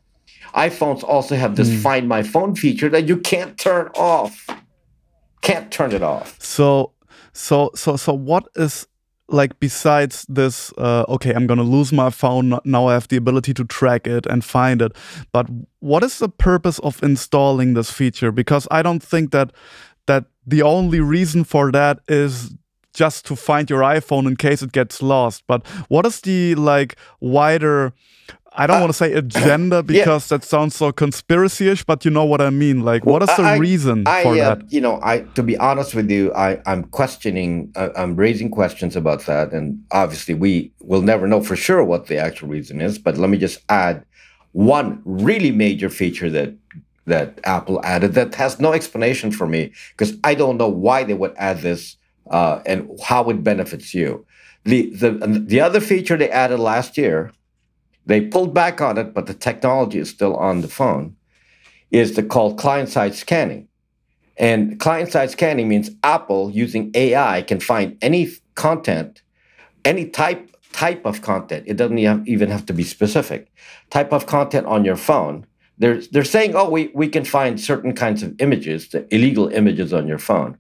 iPhones 0.54 1.04
also 1.04 1.36
have 1.36 1.56
this 1.58 1.70
Hmm. 1.70 1.82
Find 1.82 2.08
My 2.08 2.24
Phone 2.24 2.56
feature 2.56 2.88
that 2.90 3.08
you 3.10 3.18
can't 3.18 3.58
turn 3.58 3.90
off. 3.96 4.48
Can't 5.42 5.70
turn 5.72 5.92
it 5.92 6.02
off. 6.04 6.38
So, 6.42 6.94
so, 7.34 7.72
so, 7.76 7.98
so, 7.98 8.14
what 8.14 8.48
is 8.56 8.88
like 9.28 9.60
besides 9.60 10.26
this? 10.30 10.72
Uh, 10.78 11.06
okay, 11.10 11.34
I'm 11.34 11.48
gonna 11.48 11.64
lose 11.64 11.92
my 11.92 12.10
phone 12.10 12.60
now. 12.64 12.88
I 12.88 12.94
have 12.94 13.08
the 13.08 13.18
ability 13.18 13.54
to 13.56 13.66
track 13.66 14.08
it 14.08 14.26
and 14.26 14.44
find 14.44 14.82
it. 14.82 14.92
But 15.32 15.48
what 15.80 16.04
is 16.04 16.20
the 16.20 16.30
purpose 16.30 16.80
of 16.80 17.02
installing 17.04 17.74
this 17.74 17.92
feature? 17.92 18.32
Because 18.32 18.68
I 18.72 18.82
don't 18.82 19.02
think 19.02 19.32
that 19.32 19.52
that 20.08 20.26
the 20.46 20.62
only 20.62 21.00
reason 21.00 21.44
for 21.44 21.72
that 21.72 22.00
is 22.08 22.54
just 22.94 23.26
to 23.26 23.36
find 23.36 23.70
your 23.70 23.82
iPhone 23.82 24.28
in 24.28 24.36
case 24.38 24.62
it 24.62 24.72
gets 24.72 25.02
lost. 25.02 25.44
But 25.48 25.66
what 25.90 26.06
is 26.06 26.22
the 26.22 26.56
like 26.56 26.96
wider? 27.20 27.94
I 28.58 28.68
don't 28.68 28.78
Uh, 28.78 28.82
want 28.82 28.90
to 28.92 28.98
say 28.98 29.14
agenda 29.26 29.84
because 29.84 30.28
that 30.30 30.44
sounds 30.44 30.76
so 30.76 30.92
conspiracy-ish, 30.92 31.84
but 31.84 32.06
you 32.06 32.12
know 32.12 32.26
what 32.26 32.42
I 32.42 32.50
mean. 32.50 32.82
Like, 32.84 33.06
what 33.06 33.22
is 33.24 33.30
the 33.36 33.44
I- 33.44 33.58
reason 33.58 34.04
I, 34.08 34.24
for 34.24 34.34
uh, 34.34 34.38
that? 34.56 34.72
you 34.72 34.82
know, 34.82 35.00
I 35.04 35.20
to 35.36 35.44
be 35.44 35.58
honest 35.58 35.94
with 35.96 36.10
you, 36.10 36.34
I 36.34 36.60
I'm 36.66 36.84
questioning, 37.00 37.72
uh, 37.76 37.90
I'm 37.96 38.16
raising 38.16 38.50
questions 38.50 38.96
about 38.96 39.26
that, 39.26 39.52
and 39.52 39.84
obviously 39.92 40.34
we 40.34 40.72
will 40.82 41.02
never 41.02 41.28
know 41.28 41.42
for 41.42 41.56
sure 41.56 41.84
what 41.84 42.08
the 42.08 42.18
actual 42.18 42.48
reason 42.50 42.82
is. 42.82 42.98
But 42.98 43.18
let 43.18 43.30
me 43.30 43.38
just 43.38 43.60
add 43.70 44.04
one 44.54 45.02
really 45.06 45.52
major 45.52 45.90
feature 45.90 46.30
that 46.32 46.54
that 47.08 47.40
Apple 47.44 47.80
added 47.84 48.14
that 48.14 48.34
has 48.36 48.60
no 48.60 48.74
explanation 48.74 49.32
for 49.32 49.46
me 49.48 49.72
because 49.92 50.12
I 50.24 50.34
don't 50.34 50.58
know 50.58 50.70
why 50.70 51.04
they 51.04 51.14
would 51.14 51.36
add 51.38 51.60
this 51.62 51.98
uh, 52.32 52.60
and 52.66 52.90
how 53.04 53.30
it 53.30 53.44
benefits 53.44 53.94
you. 53.94 54.26
The 54.64 54.90
the 55.02 55.10
the 55.54 55.60
other 55.62 55.80
feature 55.82 56.18
they 56.18 56.30
added 56.32 56.60
last 56.60 56.98
year, 56.98 57.32
they 58.06 58.22
pulled 58.22 58.54
back 58.54 58.82
on 58.82 58.98
it, 58.98 59.14
but 59.14 59.26
the 59.26 59.34
technology 59.34 60.00
is 60.00 60.10
still 60.10 60.36
on 60.36 60.62
the 60.62 60.68
phone 60.68 61.16
is 61.92 62.16
the 62.16 62.24
called 62.24 62.58
client-side 62.58 63.16
scanning. 63.16 63.68
And 64.38 64.80
client-side 64.80 65.32
scanning 65.32 65.70
means 65.70 65.92
Apple 66.04 66.52
using 66.52 66.92
AI 66.94 67.42
can 67.42 67.60
find 67.60 67.98
any 68.02 68.30
content, 68.56 69.22
any 69.86 70.08
type 70.08 70.52
type 70.74 71.06
of 71.06 71.22
content. 71.22 71.64
It 71.68 71.78
doesn't 71.78 72.00
even 72.28 72.50
have 72.50 72.66
to 72.66 72.74
be 72.74 72.84
specific. 72.84 73.50
Type 73.92 74.12
of 74.12 74.26
content 74.26 74.68
on 74.68 74.84
your 74.84 74.98
phone. 74.98 75.46
They're 75.78 76.02
they're 76.12 76.26
saying, 76.26 76.54
oh, 76.56 76.70
we, 76.70 76.92
we 76.94 77.08
can 77.08 77.24
find 77.24 77.62
certain 77.62 77.94
kinds 77.94 78.24
of 78.24 78.36
images, 78.42 78.90
the 78.90 79.08
illegal 79.16 79.48
images 79.48 79.94
on 79.94 80.06
your 80.06 80.20
phone. 80.20 80.58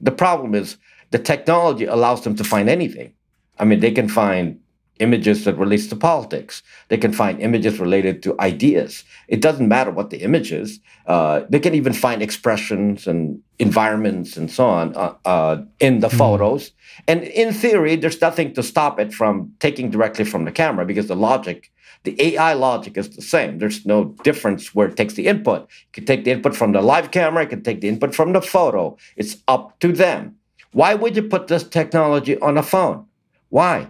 The 0.00 0.10
problem 0.10 0.54
is 0.54 0.78
the 1.10 1.18
technology 1.18 1.84
allows 1.84 2.22
them 2.22 2.34
to 2.36 2.44
find 2.44 2.68
anything. 2.70 3.12
I 3.58 3.64
mean, 3.64 3.80
they 3.80 3.90
can 3.90 4.08
find 4.08 4.58
images 5.00 5.44
that 5.44 5.56
relates 5.56 5.86
to 5.88 5.96
politics. 5.96 6.62
They 6.88 6.96
can 6.96 7.12
find 7.12 7.40
images 7.40 7.78
related 7.78 8.22
to 8.24 8.38
ideas. 8.40 9.04
It 9.28 9.40
doesn't 9.40 9.68
matter 9.68 9.90
what 9.90 10.10
the 10.10 10.22
image 10.22 10.52
is. 10.52 10.80
Uh, 11.06 11.42
they 11.48 11.60
can 11.60 11.74
even 11.74 11.92
find 11.92 12.22
expressions 12.22 13.06
and 13.06 13.40
environments 13.58 14.36
and 14.36 14.50
so 14.50 14.66
on 14.66 14.94
uh, 14.96 15.14
uh, 15.24 15.62
in 15.80 16.00
the 16.00 16.10
photos. 16.10 16.72
And 17.06 17.22
in 17.24 17.52
theory, 17.52 17.96
there's 17.96 18.20
nothing 18.20 18.54
to 18.54 18.62
stop 18.62 19.00
it 19.00 19.12
from 19.12 19.52
taking 19.58 19.90
directly 19.90 20.24
from 20.24 20.44
the 20.44 20.52
camera 20.52 20.84
because 20.84 21.08
the 21.08 21.16
logic, 21.16 21.70
the 22.04 22.20
AI 22.20 22.52
logic 22.52 22.96
is 22.96 23.10
the 23.10 23.22
same. 23.22 23.58
There's 23.58 23.86
no 23.86 24.16
difference 24.22 24.74
where 24.74 24.88
it 24.88 24.96
takes 24.96 25.14
the 25.14 25.26
input. 25.26 25.62
It 25.62 25.92
can 25.92 26.04
take 26.06 26.24
the 26.24 26.30
input 26.30 26.54
from 26.54 26.72
the 26.72 26.82
live 26.82 27.10
camera, 27.10 27.44
it 27.44 27.50
can 27.50 27.62
take 27.62 27.80
the 27.80 27.88
input 27.88 28.14
from 28.14 28.32
the 28.32 28.42
photo. 28.42 28.96
It's 29.16 29.36
up 29.48 29.78
to 29.80 29.92
them. 29.92 30.36
Why 30.72 30.94
would 30.94 31.16
you 31.16 31.22
put 31.22 31.46
this 31.46 31.64
technology 31.64 32.38
on 32.40 32.58
a 32.58 32.62
phone? 32.62 33.06
Why? 33.48 33.88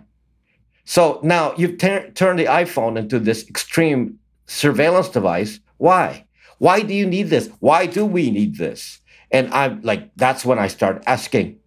So 0.89 1.21
now 1.23 1.53
you've 1.59 1.77
tur- 1.77 2.09
turned 2.15 2.39
the 2.39 2.47
iPhone 2.47 2.97
into 2.99 3.19
this 3.19 3.47
extreme 3.47 4.19
surveillance 4.47 5.11
device. 5.11 5.61
Why? 5.77 6.25
Why 6.57 6.81
do 6.81 6.95
you 6.95 7.07
need 7.07 7.29
this? 7.29 7.51
Why 7.61 7.85
do 7.85 8.07
we 8.07 8.31
need 8.31 8.57
this? 8.57 9.01
And 9.31 9.53
I'm 9.53 9.83
like, 9.83 10.11
that's 10.17 10.47
when 10.47 10.59
I 10.59 10.69
start 10.69 11.03
asking, 11.07 11.59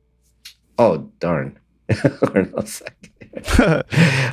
oh, 0.80 1.12
darn. 1.20 1.60
Hold 1.94 2.36
on 2.36 2.54
a 2.58 2.66
second. 2.66 3.10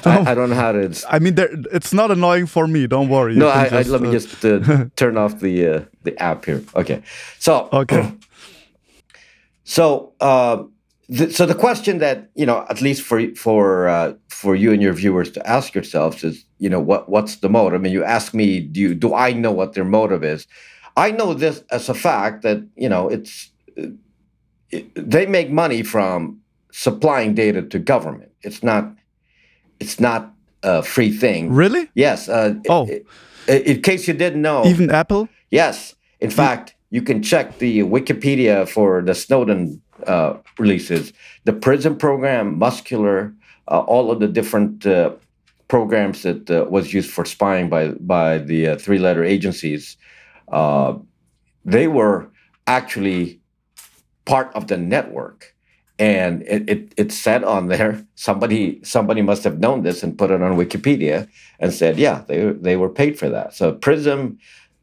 I, 0.07 0.31
I 0.31 0.35
don't 0.35 0.49
know 0.49 0.57
how 0.57 0.73
to. 0.73 0.91
I 1.07 1.19
mean, 1.19 1.35
there, 1.35 1.51
it's 1.71 1.93
not 1.93 2.11
annoying 2.11 2.47
for 2.47 2.67
me. 2.67 2.87
Don't 2.87 3.11
worry. 3.11 3.37
No, 3.37 3.49
I, 3.49 3.67
I, 3.67 3.83
let 3.83 4.01
me 4.01 4.09
uh, 4.09 4.13
just 4.13 4.43
uh, 4.43 4.87
turn 4.97 5.19
off 5.19 5.39
the 5.41 5.67
uh, 5.67 5.81
the 6.05 6.19
app 6.19 6.47
here. 6.47 6.65
Okay, 6.75 7.03
so 7.39 7.69
Okay. 7.73 8.11
So, 9.65 10.15
uh, 10.19 10.63
th- 11.15 11.37
so 11.37 11.45
the 11.45 11.55
question 11.55 11.99
that 11.99 12.31
you 12.35 12.47
know, 12.47 12.65
at 12.71 12.81
least 12.81 13.03
for 13.03 13.21
for 13.35 13.87
uh, 13.87 14.15
for 14.39 14.55
you 14.55 14.73
and 14.73 14.81
your 14.81 14.93
viewers 14.93 15.33
to 15.33 15.45
ask 15.45 15.75
yourselves 15.75 16.23
is, 16.23 16.45
you 16.59 16.71
know, 16.71 16.79
what 16.91 17.09
what's 17.09 17.37
the 17.37 17.49
motive? 17.49 17.81
I 17.81 17.83
mean, 17.83 17.93
you 17.93 18.05
ask 18.05 18.33
me, 18.35 18.61
do 18.61 18.81
you, 18.81 18.95
do 18.95 19.13
I 19.13 19.33
know 19.33 19.51
what 19.51 19.73
their 19.75 19.85
motive 19.85 20.23
is? 20.23 20.47
I 20.97 21.11
know 21.11 21.35
this 21.35 21.65
as 21.73 21.89
a 21.89 21.95
fact 21.95 22.43
that 22.43 22.59
you 22.77 22.89
know 22.89 23.09
it's 23.09 23.51
uh, 23.77 23.89
it, 24.71 24.85
they 24.95 25.27
make 25.27 25.51
money 25.51 25.83
from 25.83 26.41
supplying 26.71 27.35
data 27.35 27.63
to 27.63 27.79
government. 27.81 28.31
It's 28.43 28.63
not 28.63 28.85
it's 29.81 29.99
not 29.99 30.33
a 30.63 30.83
free 30.83 31.11
thing. 31.11 31.53
Really? 31.53 31.89
Yes. 31.95 32.29
Uh, 32.29 32.55
Oh. 32.69 32.87
in 33.49 33.83
case 33.83 34.07
you 34.09 34.15
didn't 34.15 34.43
know, 34.43 34.65
Even 34.67 34.91
Apple? 34.91 35.29
Yes. 35.51 35.97
In 36.21 36.31
fact, 36.31 36.75
you 36.91 37.03
can 37.03 37.23
check 37.23 37.59
the 37.59 37.81
Wikipedia 37.81 38.67
for 38.69 39.03
the 39.03 39.15
Snowden 39.15 39.81
uh, 40.07 40.35
releases, 40.59 41.13
the 41.45 41.53
PRISM 41.53 41.97
program, 41.97 42.59
Muscular, 42.59 43.33
all 43.77 44.11
of 44.11 44.21
the 44.21 44.29
different 44.29 44.87
uh, 44.87 45.13
programs 45.69 46.23
that 46.23 46.51
uh, 46.51 46.67
was 46.69 46.95
used 46.95 47.11
for 47.11 47.25
spying 47.25 47.69
by 47.69 47.89
by 48.01 48.39
the 48.39 48.69
uh, 48.69 48.77
three-letter 48.77 49.25
agencies. 49.25 49.97
Uh, 50.51 50.95
they 51.65 51.87
were 51.87 52.29
actually 52.67 53.41
part 54.25 54.55
of 54.55 54.69
the 54.69 54.77
network, 54.77 55.55
and 55.99 56.43
it, 56.43 56.69
it 56.69 56.95
it 56.97 57.13
said 57.13 57.45
on 57.45 57.69
there 57.69 58.05
somebody 58.15 58.81
somebody 58.83 59.23
must 59.23 59.45
have 59.45 59.59
known 59.59 59.83
this 59.83 60.03
and 60.03 60.19
put 60.19 60.31
it 60.31 60.43
on 60.43 60.57
Wikipedia 60.57 61.29
and 61.61 61.73
said, 61.73 61.99
yeah, 61.99 62.23
they 62.27 62.53
they 62.53 62.77
were 62.77 62.89
paid 62.89 63.19
for 63.19 63.29
that. 63.29 63.55
So 63.55 63.73
PRISM 63.73 64.39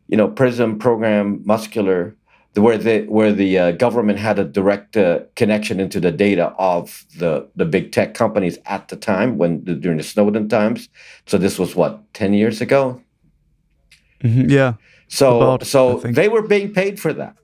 you 0.07 0.17
know, 0.17 0.27
PRISM 0.27 0.79
program, 0.79 1.41
muscular, 1.45 2.15
where 2.55 2.77
the 2.77 3.01
where 3.07 3.33
the 3.33 3.57
uh, 3.59 3.71
government 3.71 4.19
had 4.19 4.39
a 4.39 4.45
direct 4.45 4.95
uh, 4.97 5.19
connection 5.35 5.79
into 5.79 5.99
the 5.99 6.11
data 6.11 6.53
of 6.57 7.05
the 7.17 7.47
the 7.55 7.65
big 7.65 7.91
tech 7.91 8.13
companies 8.13 8.57
at 8.65 8.87
the 8.87 8.95
time 8.95 9.37
when 9.37 9.63
during 9.63 9.97
the 9.97 10.03
Snowden 10.03 10.47
times. 10.49 10.89
So 11.25 11.37
this 11.37 11.59
was 11.59 11.75
what 11.75 12.01
ten 12.13 12.33
years 12.33 12.61
ago. 12.61 13.01
Mhm, 14.23 14.49
Yeah. 14.49 14.73
So 15.07 15.37
About, 15.37 15.63
so 15.65 15.99
they 15.99 16.29
were 16.29 16.41
being 16.41 16.73
paid 16.73 16.99
for 16.99 17.13
that. 17.13 17.35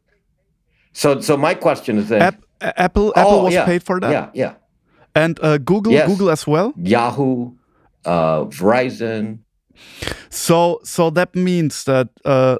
So 0.93 1.21
so 1.21 1.37
my 1.37 1.53
question 1.53 1.97
is 1.97 2.09
then. 2.09 2.21
App, 2.21 2.43
Apple 2.61 3.13
Apple 3.15 3.39
oh, 3.39 3.43
was 3.43 3.53
yeah, 3.53 3.65
paid 3.65 3.83
for 3.83 3.99
that? 3.99 4.11
Yeah, 4.11 4.29
yeah. 4.33 4.53
And 5.13 5.39
uh, 5.43 5.57
Google 5.57 5.93
Yes. 5.93 6.07
Google 6.07 6.29
as 6.31 6.47
well? 6.47 6.73
Yahoo, 6.77 7.51
uh, 8.05 8.45
Verizon. 8.45 9.39
So 10.29 10.79
so 10.83 11.09
that 11.11 11.35
means 11.35 11.83
that 11.83 12.07
uh, 12.25 12.57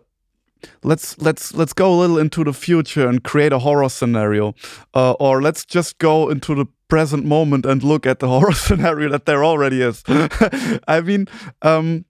let's 0.84 1.18
let's 1.20 1.54
let's 1.54 1.74
go 1.74 1.94
a 1.94 1.98
little 1.98 2.18
into 2.18 2.44
the 2.44 2.54
future 2.54 3.08
and 3.08 3.24
create 3.24 3.54
a 3.54 3.60
horror 3.60 3.90
scenario, 3.90 4.54
uh, 4.94 5.14
or 5.14 5.42
let's 5.42 5.66
just 5.66 5.98
go 5.98 6.30
into 6.30 6.56
the 6.56 6.66
present 6.88 7.26
moment 7.26 7.66
and 7.66 7.84
look 7.84 8.06
at 8.06 8.20
the 8.20 8.28
horror 8.34 8.54
scenario 8.54 9.10
that 9.10 9.26
there 9.26 9.44
already 9.44 9.82
is. 9.82 10.04
I 10.88 11.02
mean, 11.02 11.28
um, 11.62 12.06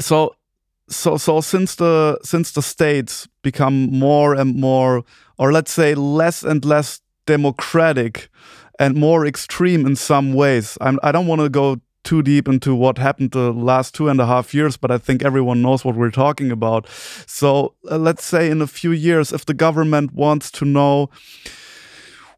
so 0.00 0.36
so 0.88 1.16
so 1.16 1.40
since 1.40 1.76
the 1.76 2.18
since 2.22 2.52
the 2.52 2.62
states 2.62 3.28
become 3.42 3.90
more 3.90 4.34
and 4.34 4.56
more, 4.56 5.04
or 5.38 5.52
let's 5.52 5.72
say 5.72 5.94
less 5.94 6.42
and 6.42 6.64
less 6.64 7.00
democratic, 7.26 8.28
and 8.78 8.96
more 8.96 9.26
extreme 9.26 9.86
in 9.86 9.96
some 9.96 10.34
ways. 10.34 10.76
I'm, 10.80 10.98
I 11.02 11.12
don't 11.12 11.26
want 11.26 11.40
to 11.40 11.48
go 11.48 11.80
too 12.04 12.22
deep 12.22 12.48
into 12.48 12.74
what 12.74 12.98
happened 12.98 13.32
the 13.32 13.52
last 13.52 13.94
two 13.94 14.08
and 14.08 14.20
a 14.20 14.26
half 14.26 14.54
years, 14.54 14.76
but 14.76 14.90
I 14.90 14.98
think 14.98 15.24
everyone 15.24 15.62
knows 15.62 15.84
what 15.84 15.96
we're 15.96 16.10
talking 16.10 16.50
about. 16.50 16.88
So 17.26 17.74
uh, 17.90 17.98
let's 17.98 18.24
say 18.24 18.50
in 18.50 18.62
a 18.62 18.66
few 18.66 18.92
years, 18.92 19.32
if 19.32 19.44
the 19.46 19.54
government 19.54 20.12
wants 20.12 20.50
to 20.52 20.64
know 20.64 21.10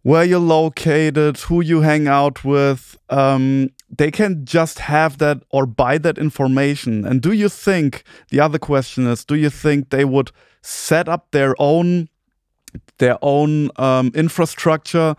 where 0.02 0.24
you're 0.24 0.38
located, 0.38 1.36
who 1.38 1.60
you 1.60 1.80
hang 1.80 2.06
out 2.06 2.44
with, 2.44 2.96
um, 3.10 3.70
they 3.90 4.10
can 4.10 4.44
just 4.44 4.78
have 4.78 5.18
that 5.18 5.42
or 5.50 5.66
buy 5.66 5.98
that 5.98 6.16
information. 6.16 7.04
And 7.04 7.20
do 7.20 7.32
you 7.32 7.48
think 7.48 8.04
the 8.30 8.38
other 8.38 8.58
question 8.58 9.06
is, 9.06 9.24
do 9.24 9.34
you 9.34 9.50
think 9.50 9.90
they 9.90 10.04
would 10.04 10.30
set 10.62 11.08
up 11.08 11.30
their 11.32 11.54
own 11.58 12.08
their 12.98 13.18
own 13.22 13.70
um, 13.76 14.10
infrastructure 14.14 15.16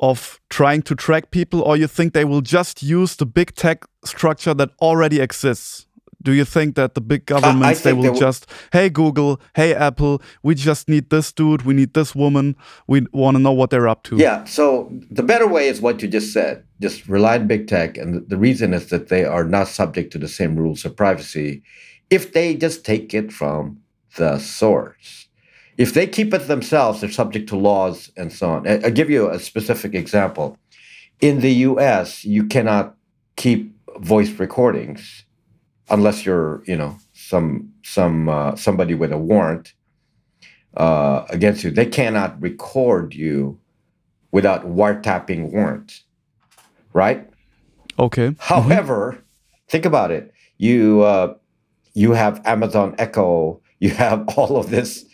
of 0.00 0.40
trying 0.48 0.82
to 0.82 0.94
track 0.94 1.30
people, 1.30 1.60
or 1.62 1.76
you 1.76 1.86
think 1.86 2.12
they 2.12 2.24
will 2.24 2.40
just 2.40 2.82
use 2.82 3.16
the 3.16 3.26
big 3.26 3.54
tech 3.54 3.84
structure 4.04 4.54
that 4.54 4.70
already 4.80 5.20
exists? 5.20 5.86
Do 6.20 6.32
you 6.32 6.44
think 6.44 6.74
that 6.74 6.94
the 6.94 7.00
big 7.00 7.26
governments 7.26 7.82
they 7.82 7.92
will 7.92 8.12
they 8.12 8.18
just, 8.18 8.50
hey 8.72 8.90
Google, 8.90 9.40
hey 9.54 9.72
Apple, 9.72 10.20
we 10.42 10.56
just 10.56 10.88
need 10.88 11.10
this 11.10 11.32
dude, 11.32 11.62
we 11.62 11.74
need 11.74 11.94
this 11.94 12.12
woman, 12.12 12.56
we 12.88 13.06
want 13.12 13.36
to 13.36 13.42
know 13.42 13.52
what 13.52 13.70
they're 13.70 13.88
up 13.88 14.02
to? 14.04 14.16
Yeah. 14.16 14.42
So 14.44 14.92
the 15.10 15.22
better 15.22 15.46
way 15.46 15.68
is 15.68 15.80
what 15.80 16.02
you 16.02 16.08
just 16.08 16.32
said. 16.32 16.64
Just 16.80 17.06
rely 17.08 17.38
on 17.38 17.46
big 17.46 17.68
tech, 17.68 17.96
and 17.96 18.28
the 18.28 18.36
reason 18.36 18.74
is 18.74 18.90
that 18.90 19.08
they 19.08 19.24
are 19.24 19.44
not 19.44 19.68
subject 19.68 20.12
to 20.12 20.18
the 20.18 20.28
same 20.28 20.56
rules 20.56 20.84
of 20.84 20.96
privacy 20.96 21.62
if 22.10 22.32
they 22.32 22.54
just 22.56 22.84
take 22.84 23.14
it 23.14 23.32
from 23.32 23.80
the 24.16 24.38
source. 24.38 25.27
If 25.78 25.94
they 25.94 26.08
keep 26.08 26.34
it 26.34 26.48
themselves, 26.48 27.00
they're 27.00 27.10
subject 27.10 27.48
to 27.50 27.56
laws 27.56 28.10
and 28.16 28.32
so 28.32 28.50
on. 28.50 28.68
I'll 28.68 28.90
give 28.90 29.08
you 29.08 29.30
a 29.30 29.38
specific 29.38 29.94
example. 29.94 30.58
In 31.20 31.40
the 31.40 31.52
US, 31.68 32.24
you 32.24 32.46
cannot 32.46 32.96
keep 33.36 33.72
voice 34.00 34.30
recordings 34.40 35.24
unless 35.88 36.26
you're, 36.26 36.62
you 36.66 36.76
know, 36.76 36.98
some 37.12 37.72
some 37.84 38.28
uh, 38.28 38.56
somebody 38.56 38.94
with 38.94 39.12
a 39.12 39.18
warrant 39.18 39.72
uh, 40.76 41.24
against 41.30 41.62
you. 41.62 41.70
They 41.70 41.86
cannot 41.86 42.40
record 42.42 43.14
you 43.14 43.60
without 44.32 44.66
wiretapping 44.66 45.52
warrant, 45.52 46.02
right? 46.92 47.28
Okay. 47.98 48.28
Mm-hmm. 48.28 48.40
However, 48.40 49.12
mm-hmm. 49.12 49.22
think 49.68 49.84
about 49.84 50.10
it. 50.10 50.32
You 50.58 51.02
uh, 51.02 51.34
you 51.94 52.12
have 52.12 52.44
Amazon 52.44 52.96
Echo. 52.98 53.60
You 53.78 53.90
have 53.90 54.28
all 54.36 54.56
of 54.56 54.70
this 54.70 55.04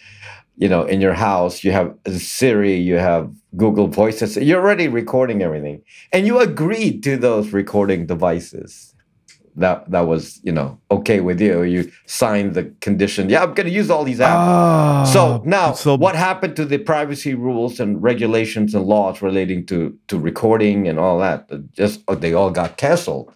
you 0.57 0.69
know, 0.69 0.85
in 0.85 1.01
your 1.01 1.15
house, 1.15 1.65
you 1.65 1.73
have 1.73 1.95
Siri, 2.07 2.77
you 2.77 2.97
have 2.97 3.31
Google 3.57 3.89
Voices, 3.89 4.37
you're 4.37 4.61
already 4.61 4.89
recording 4.89 5.43
everything. 5.43 5.83
And 6.13 6.27
you 6.27 6.39
agreed 6.39 7.03
to 7.05 7.17
those 7.17 7.53
recording 7.53 8.07
devices. 8.07 8.95
That 9.57 9.89
that 9.93 10.09
was, 10.09 10.41
you 10.43 10.51
know, 10.51 10.81
okay 10.91 11.21
with 11.21 11.41
you. 11.41 11.63
You 11.63 11.89
signed 12.07 12.55
the 12.55 12.65
condition. 12.81 13.29
Yeah, 13.29 13.45
I'm 13.45 13.55
gonna 13.55 13.69
use 13.69 13.89
all 13.89 14.03
these 14.03 14.19
apps. 14.19 14.35
Ah, 14.35 15.05
so 15.05 15.43
now 15.45 15.73
so... 15.73 15.95
what 15.95 16.17
happened 16.17 16.57
to 16.57 16.65
the 16.65 16.79
privacy 16.79 17.35
rules 17.35 17.79
and 17.79 18.03
regulations 18.03 18.75
and 18.75 18.85
laws 18.85 19.23
relating 19.23 19.65
to 19.67 19.97
to 20.09 20.19
recording 20.19 20.89
and 20.89 20.99
all 20.99 21.21
that? 21.21 21.49
Just 21.73 22.01
they 22.19 22.35
all 22.35 22.51
got 22.51 22.77
canceled. 22.79 23.33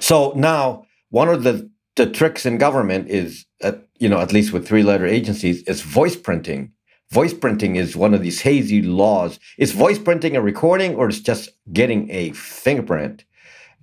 So 0.00 0.32
now 0.34 0.84
one 1.10 1.28
of 1.28 1.44
the 1.44 1.70
the 1.98 2.10
tricks 2.10 2.46
in 2.46 2.56
government 2.58 3.08
is 3.08 3.44
at, 3.62 3.86
you 3.98 4.08
know 4.08 4.20
at 4.20 4.32
least 4.32 4.52
with 4.52 4.66
three 4.66 4.82
letter 4.82 5.06
agencies 5.06 5.62
is 5.64 5.82
voice 5.82 6.16
printing. 6.16 6.72
Voice 7.10 7.34
printing 7.34 7.76
is 7.76 7.96
one 7.96 8.14
of 8.14 8.22
these 8.22 8.40
hazy 8.42 8.82
laws. 8.82 9.38
Is 9.58 9.72
voice 9.72 9.98
printing 9.98 10.36
a 10.36 10.42
recording 10.42 10.94
or 10.94 11.08
is 11.08 11.20
just 11.20 11.50
getting 11.72 12.10
a 12.10 12.32
fingerprint? 12.32 13.24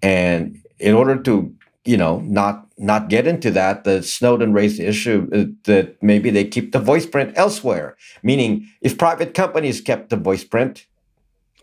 And 0.01 0.59
in 0.79 0.93
order 0.93 1.21
to 1.23 1.53
you 1.85 1.97
know 1.97 2.19
not 2.21 2.67
not 2.77 3.09
get 3.09 3.27
into 3.27 3.51
that 3.51 3.83
the 3.83 4.01
snowden 4.03 4.53
raised 4.53 4.79
the 4.79 4.87
issue 4.87 5.29
uh, 5.31 5.45
that 5.63 6.01
maybe 6.01 6.29
they 6.29 6.43
keep 6.43 6.71
the 6.71 6.79
voice 6.79 7.05
print 7.05 7.31
elsewhere 7.35 7.95
meaning 8.23 8.67
if 8.81 8.97
private 8.97 9.33
companies 9.33 9.79
kept 9.81 10.09
the 10.09 10.17
voice 10.17 10.43
print 10.43 10.87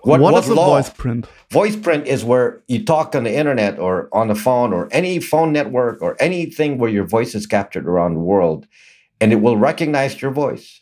what, 0.05 0.21
what, 0.21 0.33
what 0.33 0.45
is 0.45 0.51
law? 0.51 0.67
voice 0.67 0.91
print? 0.91 1.27
Voice 1.51 1.77
print 1.77 2.07
is 2.07 2.25
where 2.25 2.62
you 2.67 2.85
talk 2.85 3.15
on 3.15 3.23
the 3.25 3.33
internet 3.33 3.79
or 3.79 4.09
on 4.12 4.29
the 4.29 4.35
phone 4.35 4.73
or 4.73 4.88
any 4.91 5.21
phone 5.21 5.53
network 5.53 6.03
or 6.03 6.17
anything 6.19 6.79
where 6.79 6.91
your 6.91 7.05
voice 7.05 7.35
is 7.35 7.47
captured 7.47 7.87
around 7.87 8.15
the 8.15 8.21
world, 8.21 8.67
and 9.21 9.33
it 9.33 9.37
will 9.37 9.57
recognize 9.57 10.21
your 10.21 10.33
voice. 10.33 10.81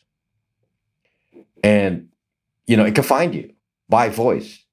And 1.62 2.08
you 2.66 2.76
know, 2.76 2.86
it 2.86 2.94
can 2.94 3.04
find 3.04 3.34
you 3.34 3.52
by 3.88 4.08
voice. 4.08 4.64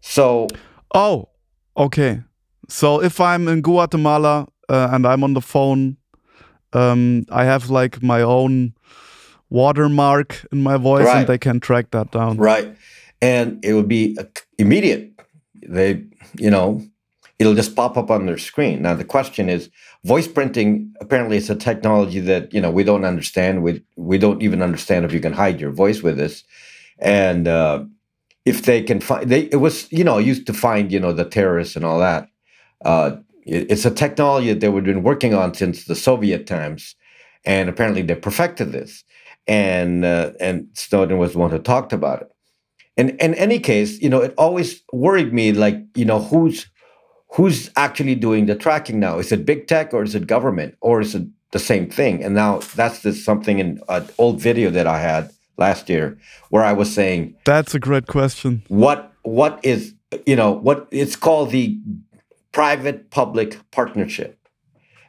So 0.00 0.48
Oh, 0.92 1.28
okay. 1.76 2.22
So 2.68 3.00
if 3.00 3.20
I'm 3.20 3.46
in 3.46 3.62
Guatemala 3.62 4.48
uh, 4.68 4.88
and 4.90 5.06
I'm 5.06 5.22
on 5.22 5.34
the 5.34 5.40
phone, 5.40 5.96
um, 6.72 7.24
I 7.30 7.44
have 7.44 7.70
like 7.70 8.02
my 8.02 8.20
own 8.20 8.74
watermark 9.48 10.44
in 10.50 10.64
my 10.64 10.76
voice 10.76 11.04
right. 11.04 11.18
and 11.18 11.26
they 11.28 11.38
can 11.38 11.60
track 11.60 11.92
that 11.92 12.10
down. 12.10 12.36
Right 12.38 12.76
and 13.20 13.64
it 13.64 13.74
would 13.74 13.88
be 13.88 14.16
immediate. 14.58 15.12
They, 15.66 16.04
you 16.38 16.50
know, 16.50 16.82
it'll 17.38 17.54
just 17.54 17.76
pop 17.76 17.96
up 17.96 18.10
on 18.10 18.26
their 18.26 18.38
screen. 18.38 18.82
Now 18.82 18.94
the 18.94 19.04
question 19.04 19.48
is, 19.48 19.70
voice 20.04 20.28
printing 20.28 20.92
apparently 21.00 21.36
is 21.36 21.50
a 21.50 21.56
technology 21.56 22.20
that 22.20 22.52
you 22.52 22.60
know 22.60 22.70
we 22.70 22.84
don't 22.84 23.04
understand. 23.04 23.62
We 23.62 23.82
we 23.96 24.18
don't 24.18 24.42
even 24.42 24.62
understand 24.62 25.04
if 25.04 25.12
you 25.12 25.20
can 25.20 25.32
hide 25.32 25.60
your 25.60 25.72
voice 25.72 26.02
with 26.02 26.16
this, 26.16 26.44
and 26.98 27.48
uh, 27.48 27.84
if 28.44 28.62
they 28.62 28.82
can 28.82 29.00
find, 29.00 29.28
they 29.28 29.42
it 29.52 29.56
was 29.56 29.90
you 29.92 30.04
know 30.04 30.18
used 30.18 30.46
to 30.46 30.52
find 30.52 30.92
you 30.92 31.00
know 31.00 31.12
the 31.12 31.24
terrorists 31.24 31.76
and 31.76 31.84
all 31.84 31.98
that. 31.98 32.28
Uh, 32.84 33.16
it, 33.44 33.70
it's 33.70 33.84
a 33.84 33.90
technology 33.90 34.48
that 34.52 34.60
they 34.60 34.70
have 34.70 34.84
been 34.84 35.02
working 35.02 35.34
on 35.34 35.54
since 35.54 35.84
the 35.84 35.94
Soviet 35.96 36.46
times, 36.46 36.94
and 37.44 37.68
apparently 37.68 38.02
they 38.02 38.14
perfected 38.14 38.72
this. 38.72 39.04
And 39.48 40.04
uh, 40.04 40.32
and 40.40 40.68
Snowden 40.74 41.18
was 41.18 41.32
the 41.32 41.38
one 41.38 41.50
who 41.50 41.58
talked 41.58 41.92
about 41.92 42.22
it. 42.22 42.35
And 42.96 43.10
in 43.10 43.34
any 43.34 43.58
case, 43.58 44.00
you 44.00 44.08
know, 44.08 44.22
it 44.22 44.34
always 44.38 44.82
worried 44.92 45.32
me, 45.32 45.52
like, 45.52 45.82
you 45.94 46.04
know, 46.04 46.20
who's 46.20 46.66
who's 47.32 47.70
actually 47.76 48.14
doing 48.14 48.46
the 48.46 48.54
tracking 48.54 48.98
now? 48.98 49.18
Is 49.18 49.32
it 49.32 49.44
big 49.44 49.66
tech 49.66 49.92
or 49.92 50.02
is 50.02 50.14
it 50.14 50.26
government 50.26 50.76
or 50.80 51.00
is 51.00 51.14
it 51.14 51.26
the 51.50 51.58
same 51.58 51.90
thing? 51.90 52.24
And 52.24 52.34
now 52.34 52.60
that's 52.74 53.02
just 53.02 53.24
something 53.24 53.58
in 53.58 53.80
an 53.88 54.08
old 54.16 54.40
video 54.40 54.70
that 54.70 54.86
I 54.86 55.00
had 55.00 55.30
last 55.58 55.88
year 55.90 56.16
where 56.50 56.64
I 56.64 56.72
was 56.72 56.92
saying 56.92 57.34
That's 57.44 57.74
a 57.74 57.80
great 57.80 58.06
question. 58.06 58.62
What 58.68 59.12
what 59.22 59.60
is 59.62 59.94
you 60.24 60.36
know 60.36 60.52
what 60.52 60.88
it's 60.90 61.16
called 61.16 61.50
the 61.50 61.78
private 62.56 63.10
public 63.10 63.58
partnership. 63.70 64.38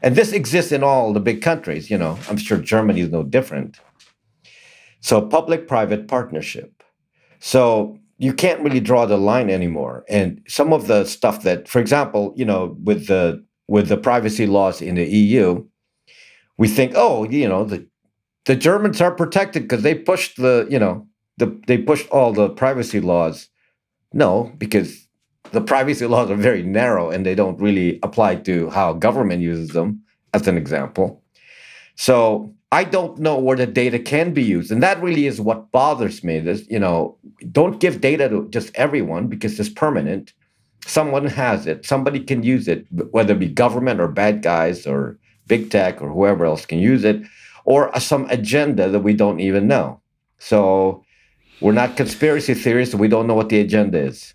And 0.01 0.17
this 0.17 0.33
exists 0.33 0.73
in 0.73 0.83
all 0.83 1.13
the 1.13 1.21
big 1.21 1.41
countries, 1.41 1.89
you 1.89 1.97
know. 1.97 2.19
I'm 2.27 2.35
sure 2.35 2.57
Germany 2.57 2.99
is 2.99 3.09
no 3.09 3.23
different. 3.23 3.79
So 4.99 5.21
public 5.21 5.65
private 5.65 6.09
partnership. 6.09 6.76
So 7.39 7.99
you 8.17 8.33
can't 8.33 8.61
really 8.61 8.79
draw 8.79 9.05
the 9.05 9.17
line 9.17 9.49
anymore. 9.49 10.03
And 10.09 10.41
some 10.47 10.73
of 10.73 10.87
the 10.87 11.05
stuff 11.05 11.43
that, 11.43 11.67
for 11.67 11.79
example, 11.79 12.33
you 12.35 12.45
know, 12.45 12.75
with 12.83 13.07
the 13.07 13.43
with 13.67 13.89
the 13.89 13.97
privacy 13.97 14.47
laws 14.47 14.81
in 14.81 14.95
the 14.95 15.05
EU, 15.05 15.65
we 16.57 16.67
think, 16.67 16.93
oh, 16.95 17.23
you 17.29 17.47
know, 17.47 17.63
the 17.63 17.85
the 18.45 18.55
Germans 18.55 19.01
are 19.01 19.11
protected 19.11 19.63
because 19.63 19.83
they 19.83 19.93
pushed 19.93 20.37
the, 20.37 20.67
you 20.69 20.79
know, 20.79 21.05
the 21.37 21.59
they 21.67 21.77
pushed 21.77 22.09
all 22.09 22.33
the 22.33 22.49
privacy 22.49 22.99
laws. 22.99 23.49
No, 24.13 24.51
because 24.57 25.07
the 25.51 25.61
privacy 25.61 26.05
laws 26.13 26.31
are 26.31 26.35
very 26.35 26.63
narrow 26.63 27.09
and 27.09 27.25
they 27.25 27.35
don't 27.35 27.59
really 27.59 27.99
apply 28.03 28.35
to 28.35 28.69
how 28.69 28.93
government 28.93 29.41
uses 29.41 29.69
them, 29.69 30.01
as 30.33 30.47
an 30.47 30.57
example. 30.57 31.21
So 31.95 32.53
I 32.71 32.83
don't 32.83 33.17
know 33.17 33.37
where 33.39 33.55
the 33.55 33.65
data 33.65 33.97
can 33.97 34.33
be 34.33 34.43
used. 34.43 34.71
And 34.71 34.83
that 34.83 35.01
really 35.01 35.25
is 35.25 35.39
what 35.39 35.71
bothers 35.71 36.23
me. 36.23 36.39
This, 36.39 36.67
you 36.69 36.79
know, 36.79 37.17
don't 37.51 37.79
give 37.79 38.01
data 38.01 38.27
to 38.29 38.47
just 38.49 38.75
everyone 38.75 39.27
because 39.27 39.59
it's 39.59 39.69
permanent. 39.69 40.33
Someone 40.85 41.25
has 41.27 41.65
it. 41.65 41.85
Somebody 41.85 42.19
can 42.19 42.43
use 42.43 42.67
it, 42.67 42.85
whether 43.11 43.33
it 43.33 43.39
be 43.39 43.47
government 43.47 43.99
or 43.99 44.07
bad 44.07 44.41
guys 44.41 44.85
or 44.85 45.17
big 45.47 45.71
tech 45.71 46.01
or 46.01 46.09
whoever 46.09 46.45
else 46.45 46.65
can 46.65 46.79
use 46.79 47.05
it, 47.05 47.21
or 47.63 47.95
uh, 47.95 47.99
some 47.99 48.29
agenda 48.29 48.89
that 48.89 48.99
we 48.99 49.13
don't 49.13 49.39
even 49.39 49.67
know. 49.67 50.01
So 50.39 51.03
we're 51.61 51.71
not 51.71 51.97
conspiracy 51.97 52.53
theorists. 52.53 52.95
We 52.95 53.07
don't 53.07 53.27
know 53.27 53.33
what 53.33 53.49
the 53.49 53.59
agenda 53.59 53.99
is. 53.99 54.33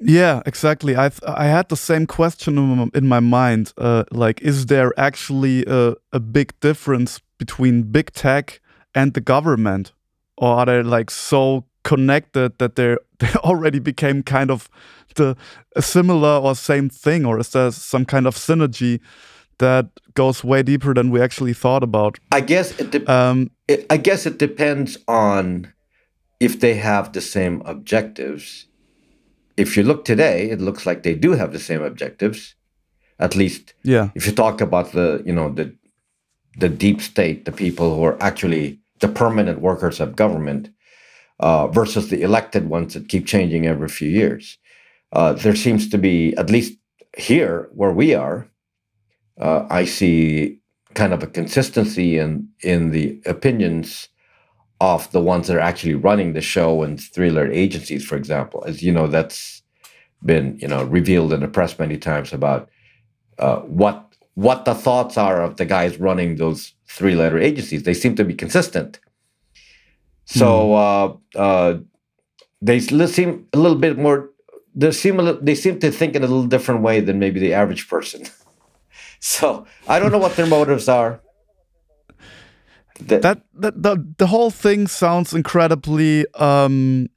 Yeah, 0.00 0.42
exactly. 0.46 0.96
I 0.96 1.10
I 1.26 1.46
had 1.46 1.68
the 1.68 1.76
same 1.76 2.06
question 2.06 2.90
in 2.94 3.06
my 3.06 3.20
mind. 3.20 3.72
Uh, 3.76 4.04
like, 4.10 4.40
is 4.42 4.66
there 4.66 4.92
actually 4.96 5.64
a, 5.66 5.94
a 6.12 6.20
big 6.20 6.58
difference 6.60 7.20
between 7.38 7.82
big 7.82 8.12
tech 8.12 8.60
and 8.94 9.14
the 9.14 9.20
government, 9.20 9.92
or 10.36 10.48
are 10.58 10.66
they 10.66 10.82
like 10.82 11.10
so 11.10 11.64
connected 11.82 12.58
that 12.58 12.76
they 12.76 12.96
they 13.18 13.32
already 13.38 13.80
became 13.80 14.22
kind 14.22 14.50
of 14.50 14.68
the 15.16 15.36
a 15.74 15.82
similar 15.82 16.38
or 16.38 16.54
same 16.54 16.88
thing, 16.88 17.26
or 17.26 17.40
is 17.40 17.50
there 17.50 17.72
some 17.72 18.04
kind 18.04 18.26
of 18.26 18.36
synergy 18.36 19.00
that 19.58 19.86
goes 20.14 20.44
way 20.44 20.62
deeper 20.62 20.94
than 20.94 21.10
we 21.10 21.20
actually 21.20 21.54
thought 21.54 21.82
about? 21.82 22.18
I 22.30 22.40
guess 22.40 22.78
it, 22.78 23.08
um, 23.08 23.50
it 23.66 23.86
I 23.90 23.96
guess 23.96 24.26
it 24.26 24.38
depends 24.38 24.98
on 25.08 25.72
if 26.38 26.60
they 26.60 26.74
have 26.74 27.12
the 27.12 27.20
same 27.20 27.62
objectives 27.64 28.67
if 29.58 29.76
you 29.76 29.82
look 29.82 30.04
today, 30.04 30.50
it 30.50 30.60
looks 30.60 30.86
like 30.86 31.02
they 31.02 31.14
do 31.14 31.32
have 31.32 31.52
the 31.52 31.58
same 31.58 31.82
objectives. 31.82 32.54
At 33.18 33.34
least, 33.34 33.74
yeah. 33.82 34.10
If 34.14 34.26
you 34.26 34.32
talk 34.32 34.60
about 34.60 34.92
the, 34.92 35.22
you 35.26 35.32
know, 35.32 35.52
the 35.52 35.74
the 36.56 36.68
deep 36.68 37.00
state, 37.00 37.44
the 37.44 37.52
people 37.52 37.94
who 37.94 38.04
are 38.04 38.22
actually 38.22 38.80
the 39.00 39.08
permanent 39.08 39.60
workers 39.60 40.00
of 40.00 40.16
government, 40.16 40.70
uh, 41.40 41.66
versus 41.68 42.08
the 42.08 42.22
elected 42.22 42.68
ones 42.68 42.94
that 42.94 43.08
keep 43.08 43.26
changing 43.26 43.66
every 43.66 43.88
few 43.88 44.08
years, 44.08 44.58
uh, 45.12 45.32
there 45.32 45.54
seems 45.54 45.88
to 45.88 45.98
be 45.98 46.36
at 46.36 46.50
least 46.50 46.78
here 47.16 47.68
where 47.72 47.92
we 47.92 48.14
are. 48.14 48.48
Uh, 49.40 49.66
I 49.70 49.84
see 49.84 50.60
kind 50.94 51.12
of 51.12 51.22
a 51.22 51.26
consistency 51.26 52.18
in 52.18 52.48
in 52.62 52.90
the 52.90 53.20
opinions 53.26 54.08
of 54.80 55.10
the 55.10 55.20
ones 55.20 55.48
that 55.48 55.56
are 55.56 55.60
actually 55.60 55.94
running 55.94 56.32
the 56.32 56.40
show 56.40 56.82
and 56.82 57.00
three-letter 57.00 57.50
agencies, 57.50 58.04
for 58.04 58.16
example. 58.16 58.62
As 58.66 58.82
you 58.82 58.92
know, 58.92 59.06
that's 59.06 59.62
been 60.24 60.58
you 60.60 60.68
know 60.68 60.84
revealed 60.84 61.32
in 61.32 61.40
the 61.40 61.48
press 61.48 61.78
many 61.78 61.96
times 61.96 62.32
about 62.32 62.68
uh, 63.38 63.60
what 63.60 64.12
what 64.34 64.64
the 64.64 64.74
thoughts 64.74 65.16
are 65.16 65.42
of 65.42 65.56
the 65.56 65.64
guys 65.64 65.98
running 65.98 66.36
those 66.36 66.74
three-letter 66.86 67.38
agencies. 67.38 67.82
They 67.82 67.94
seem 67.94 68.14
to 68.16 68.24
be 68.24 68.34
consistent. 68.34 69.00
So 70.26 70.46
mm. 70.46 71.20
uh, 71.34 71.80
they 72.62 72.78
seem 72.80 73.46
a 73.52 73.58
little 73.58 73.78
bit 73.78 73.98
more. 73.98 74.30
They 74.74 74.92
seem 74.92 75.18
a, 75.18 75.32
they 75.32 75.56
seem 75.56 75.80
to 75.80 75.90
think 75.90 76.14
in 76.14 76.22
a 76.22 76.26
little 76.26 76.46
different 76.46 76.82
way 76.82 77.00
than 77.00 77.18
maybe 77.18 77.40
the 77.40 77.54
average 77.54 77.88
person. 77.88 78.26
so 79.20 79.66
I 79.88 79.98
don't 79.98 80.12
know 80.12 80.18
what 80.18 80.36
their 80.36 80.46
motives 80.46 80.88
are 80.88 81.20
that, 83.00 83.22
that, 83.22 83.42
that 83.54 83.82
the, 83.82 84.14
the 84.18 84.26
whole 84.26 84.50
thing 84.50 84.86
sounds 84.86 85.32
incredibly 85.32 86.26
um, 86.34 87.08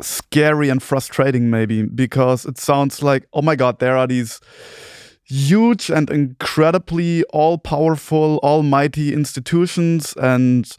scary 0.00 0.68
and 0.68 0.82
frustrating 0.82 1.50
maybe 1.50 1.82
because 1.82 2.44
it 2.44 2.58
sounds 2.58 3.02
like 3.02 3.26
oh 3.32 3.42
my 3.42 3.56
god 3.56 3.78
there 3.78 3.96
are 3.96 4.06
these 4.06 4.40
huge 5.24 5.90
and 5.90 6.10
incredibly 6.10 7.24
all-powerful 7.24 8.38
almighty 8.42 9.12
institutions 9.12 10.14
and 10.20 10.76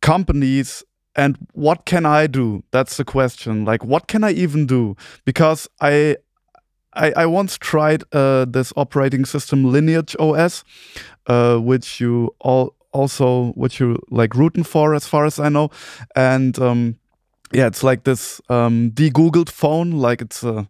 companies 0.00 0.84
and 1.16 1.36
what 1.52 1.86
can 1.86 2.06
i 2.06 2.28
do? 2.28 2.62
That's 2.70 2.96
the 2.96 3.04
question. 3.04 3.64
Like 3.64 3.84
what 3.84 4.06
can 4.06 4.22
i 4.22 4.30
even 4.30 4.66
do? 4.66 4.96
Because 5.24 5.68
i 5.80 6.16
I, 6.92 7.12
I 7.16 7.26
once 7.26 7.56
tried 7.56 8.02
uh, 8.12 8.46
this 8.46 8.72
operating 8.76 9.24
system 9.24 9.70
Lineage 9.70 10.16
OS, 10.18 10.64
uh, 11.28 11.56
which 11.58 12.00
you 12.00 12.34
all 12.40 12.74
also 12.92 13.52
what 13.52 13.78
you 13.78 13.98
like 14.10 14.34
rooting 14.34 14.64
for, 14.64 14.94
as 14.94 15.06
far 15.06 15.24
as 15.24 15.38
I 15.38 15.48
know. 15.48 15.70
And 16.14 16.58
um, 16.58 16.96
yeah, 17.52 17.66
it's 17.66 17.82
like 17.82 18.04
this 18.04 18.40
um, 18.48 18.90
de-googled 18.90 19.50
phone. 19.50 19.92
Like 19.92 20.22
it's 20.22 20.44
uh, 20.44 20.64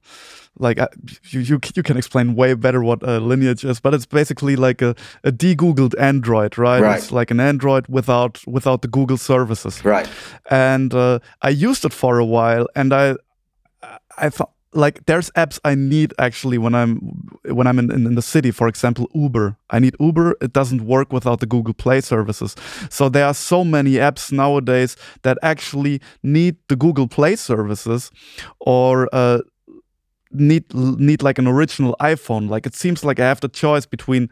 like 0.59 0.79
uh, 0.79 0.89
you, 1.31 1.41
you 1.41 1.61
you 1.75 1.83
can 1.83 1.97
explain 1.97 2.35
way 2.35 2.55
better 2.55 2.83
what 2.83 3.03
a 3.03 3.21
lineage 3.21 3.65
is, 3.65 3.81
but 3.81 3.95
it's 3.95 4.07
basically 4.07 4.57
like 4.57 4.83
a, 4.83 4.95
a 5.25 5.33
de-googled 5.33 5.95
Android, 5.99 6.59
right? 6.59 6.83
right? 6.83 6.99
It's 6.99 7.13
like 7.13 7.31
an 7.31 7.41
Android 7.41 7.87
without 7.89 8.41
without 8.47 8.83
the 8.83 8.89
Google 8.89 9.19
services, 9.19 9.85
right? 9.85 10.09
And 10.51 10.95
uh, 10.95 11.19
I 11.43 11.51
used 11.51 11.85
it 11.85 11.93
for 11.93 12.19
a 12.19 12.25
while, 12.25 12.67
and 12.75 12.93
I 12.93 13.17
I 14.19 14.31
thought 14.31 14.53
like 14.73 15.05
there's 15.07 15.31
apps 15.31 15.59
I 15.65 15.75
need 15.75 16.15
actually 16.19 16.59
when 16.59 16.75
I'm 16.75 16.99
when 17.45 17.67
I'm 17.67 17.79
in, 17.79 17.91
in, 17.91 18.07
in, 18.07 18.15
the 18.15 18.23
city. 18.23 18.51
For 18.51 18.69
example, 18.69 19.09
Uber. 19.15 19.57
I 19.71 19.79
need 19.79 19.97
Uber. 19.99 20.37
It 20.41 20.53
doesn't 20.53 20.87
work 20.87 21.13
without 21.13 21.41
the 21.41 21.47
Google 21.47 21.75
Play 21.75 22.01
services. 22.01 22.55
So 22.89 23.09
there 23.09 23.27
are 23.27 23.35
so 23.35 23.65
many 23.65 23.95
apps 23.95 24.31
nowadays 24.31 24.97
that 25.23 25.39
actually 25.43 26.01
need 26.23 26.57
the 26.69 26.77
Google 26.77 27.09
Play 27.09 27.37
services 27.37 28.11
or 28.61 29.09
uh, 29.13 29.41
need 30.31 30.73
need 30.75 31.23
like 31.23 31.39
an 31.39 31.49
original 31.49 31.97
iPhone. 32.01 32.49
Like 32.49 32.67
it 32.67 32.75
seems 32.75 33.05
like 33.05 33.19
I 33.19 33.25
have 33.25 33.41
the 33.41 33.49
choice 33.49 33.87
between 33.87 34.31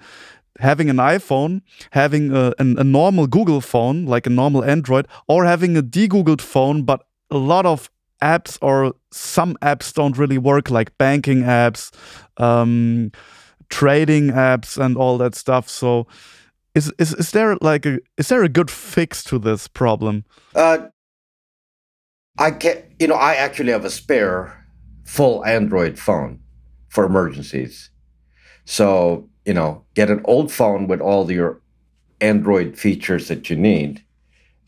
having 0.61 0.91
an 0.91 0.97
iPhone, 0.97 1.63
having 1.93 2.33
a, 2.35 2.53
a 2.59 2.85
normal 2.85 3.27
Google 3.27 3.61
phone, 3.61 4.07
like 4.07 4.27
a 4.27 4.31
normal 4.31 4.65
Android, 4.65 5.07
or 5.29 5.45
having 5.45 5.77
a 5.77 5.83
de-Googled 5.83 6.41
phone, 6.41 6.83
but 6.83 7.05
a 7.31 7.39
lot 7.39 7.65
of 7.65 7.91
apps 8.23 8.59
or 8.63 8.95
some 9.11 9.57
apps 9.63 9.93
don't 9.93 10.19
really 10.19 10.39
work, 10.39 10.71
like 10.71 10.97
banking 10.99 11.43
apps, 11.43 11.93
um, 12.37 13.13
trading 13.69 14.29
apps, 14.29 14.83
and 14.83 14.97
all 14.97 15.19
that 15.19 15.35
stuff. 15.35 15.69
So, 15.69 16.07
is 16.75 16.93
is 16.99 17.15
is 17.15 17.31
there 17.33 17.57
like 17.61 17.87
a 17.87 17.99
is 18.17 18.29
there 18.29 18.43
a 18.43 18.49
good 18.49 18.71
fix 18.71 19.23
to 19.25 19.39
this 19.39 19.69
problem? 19.69 20.25
Uh, 20.55 20.89
I 22.39 22.53
can 22.53 22.83
you 22.99 23.09
know 23.09 23.17
I 23.17 23.35
actually 23.35 23.73
have 23.73 23.85
a 23.85 23.91
spare 23.91 24.67
full 25.05 25.45
Android 25.45 25.99
phone 25.99 26.41
for 26.89 27.05
emergencies. 27.05 27.91
So 28.65 29.29
you 29.49 29.55
know, 29.55 29.83
get 29.95 30.11
an 30.11 30.21
old 30.27 30.53
phone 30.53 30.89
with 30.89 31.01
all 31.01 31.33
your 31.33 31.63
Android 32.21 32.79
features 32.79 33.29
that 33.29 33.49
you 33.49 33.57
need, 33.57 34.05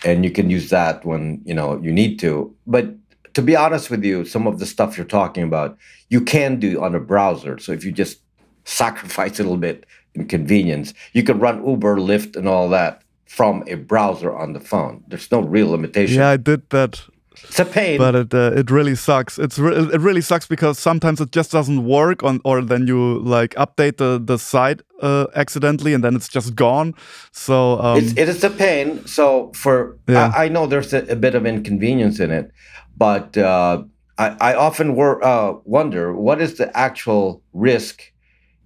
and 0.05 0.25
you 0.25 0.31
can 0.31 0.49
use 0.49 0.71
that 0.71 1.05
when 1.05 1.43
you 1.45 1.53
know 1.53 1.79
you 1.83 1.93
need 1.93 2.19
to. 2.21 2.55
But 2.67 2.95
to 3.35 3.43
be 3.43 3.57
honest 3.57 3.91
with 3.91 4.05
you, 4.05 4.25
some 4.25 4.47
of 4.47 4.59
the 4.59 4.67
stuff 4.67 4.97
you're 4.97 5.07
talking 5.07 5.43
about, 5.43 5.77
you 6.09 6.21
can 6.21 6.59
do 6.59 6.83
on 6.83 6.95
a 6.95 7.01
browser. 7.01 7.59
So 7.59 7.73
if 7.73 7.85
you 7.85 7.93
just 7.93 8.21
sacrifice 8.65 9.39
a 9.39 9.43
little 9.43 9.57
bit 9.59 9.87
in 10.15 10.27
convenience, 10.27 10.95
you 11.13 11.23
can 11.23 11.39
run 11.39 11.67
Uber, 11.67 11.97
Lyft, 11.97 12.37
and 12.37 12.49
all 12.49 12.69
that 12.71 13.03
from 13.27 13.63
a 13.69 13.75
browser 13.75 14.35
on 14.37 14.53
the 14.53 14.61
phone. 14.61 15.05
There's 15.07 15.31
no 15.31 15.41
real 15.41 15.71
limitation. 15.71 16.19
Yeah, 16.19 16.31
I 16.31 16.37
did 16.37 16.69
that. 16.71 17.03
It's 17.45 17.59
a 17.59 17.65
pain, 17.65 17.99
but 17.99 18.15
it 18.15 18.35
uh, 18.35 18.53
it 18.55 18.71
really 18.71 18.95
sucks. 18.95 19.39
It's 19.39 19.59
re 19.59 19.75
it 19.75 20.01
really 20.01 20.21
sucks 20.21 20.47
because 20.47 20.79
sometimes 20.79 21.21
it 21.21 21.33
just 21.33 21.51
doesn't 21.51 21.85
work 21.85 22.23
on, 22.23 22.41
or 22.45 22.63
then 22.63 22.87
you 22.87 23.19
like 23.21 23.55
update 23.55 23.97
the 23.97 24.21
the 24.23 24.39
site 24.39 24.83
uh, 25.03 25.27
accidentally 25.35 25.95
and 25.95 26.05
then 26.05 26.15
it's 26.15 26.29
just 26.29 26.55
gone. 26.55 26.95
So 27.33 27.81
um, 27.81 27.99
it's, 27.99 28.13
it 28.13 28.29
is 28.29 28.45
a 28.45 28.51
pain. 28.51 29.05
So 29.07 29.53
for 29.55 29.99
yeah. 30.09 30.33
I, 30.35 30.45
I 30.45 30.49
know 30.49 30.67
there's 30.67 30.93
a, 30.93 31.05
a 31.07 31.17
bit 31.17 31.35
of 31.35 31.47
inconvenience 31.47 32.21
in 32.21 32.31
it, 32.31 32.51
but 32.97 33.37
uh, 33.37 33.83
I, 34.19 34.37
I, 34.41 34.55
often 34.55 34.95
wor- 34.95 35.25
uh, 35.25 35.55
wonder 35.65 36.15
what 36.15 36.41
is 36.41 36.59
the 36.59 36.77
actual 36.77 37.43
risk 37.55 38.13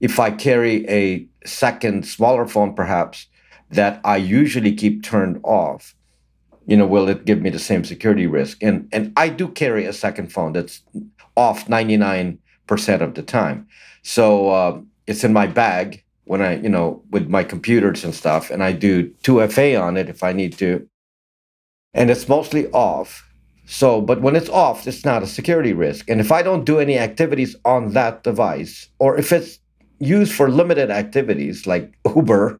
if 0.00 0.18
I 0.18 0.30
carry 0.30 0.88
a 0.88 1.26
second, 1.46 2.06
smaller 2.06 2.46
phone, 2.46 2.74
perhaps, 2.74 3.26
that 3.70 4.00
I 4.04 4.16
usually 4.16 4.74
keep 4.74 5.02
turned 5.02 5.40
off. 5.44 5.94
You 6.66 6.76
know, 6.76 6.86
will 6.86 7.08
it 7.08 7.24
give 7.24 7.40
me 7.42 7.50
the 7.50 7.58
same 7.58 7.84
security 7.84 8.26
risk? 8.26 8.62
And 8.62 8.88
and 8.92 9.12
I 9.16 9.28
do 9.28 9.48
carry 9.48 9.84
a 9.86 9.92
second 9.92 10.32
phone 10.32 10.52
that's 10.52 10.82
off 11.36 11.66
99% 11.66 12.38
of 13.00 13.14
the 13.14 13.22
time. 13.22 13.66
So 14.02 14.48
uh, 14.50 14.80
it's 15.06 15.24
in 15.24 15.32
my 15.32 15.46
bag 15.46 16.04
when 16.24 16.40
I, 16.40 16.56
you 16.56 16.68
know, 16.68 17.02
with 17.10 17.28
my 17.28 17.44
computers 17.44 18.04
and 18.04 18.14
stuff, 18.14 18.50
and 18.50 18.62
I 18.62 18.72
do 18.72 19.10
2FA 19.24 19.80
on 19.80 19.96
it 19.96 20.08
if 20.08 20.22
I 20.22 20.32
need 20.32 20.56
to. 20.58 20.88
And 21.92 22.10
it's 22.10 22.28
mostly 22.28 22.68
off 22.70 23.24
so, 23.66 24.00
but 24.00 24.20
when 24.20 24.36
it's 24.36 24.48
off, 24.48 24.86
it's 24.86 25.04
not 25.04 25.22
a 25.22 25.26
security 25.26 25.72
risk. 25.72 26.08
And 26.10 26.20
if 26.20 26.30
I 26.30 26.42
don't 26.42 26.64
do 26.64 26.78
any 26.78 26.98
activities 26.98 27.56
on 27.64 27.92
that 27.92 28.22
device, 28.22 28.88
or 28.98 29.16
if 29.16 29.32
it's 29.32 29.58
used 30.00 30.32
for 30.34 30.50
limited 30.50 30.90
activities 30.90 31.66
like 31.66 31.94
Uber, 32.14 32.58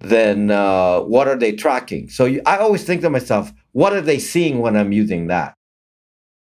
then 0.00 0.50
uh, 0.50 1.00
what 1.00 1.28
are 1.28 1.36
they 1.36 1.52
tracking? 1.52 2.08
So 2.08 2.24
you, 2.24 2.42
I 2.46 2.58
always 2.58 2.84
think 2.84 3.02
to 3.02 3.10
myself, 3.10 3.52
what 3.72 3.92
are 3.92 4.00
they 4.00 4.18
seeing 4.18 4.60
when 4.60 4.76
I'm 4.76 4.92
using 4.92 5.28
that? 5.28 5.54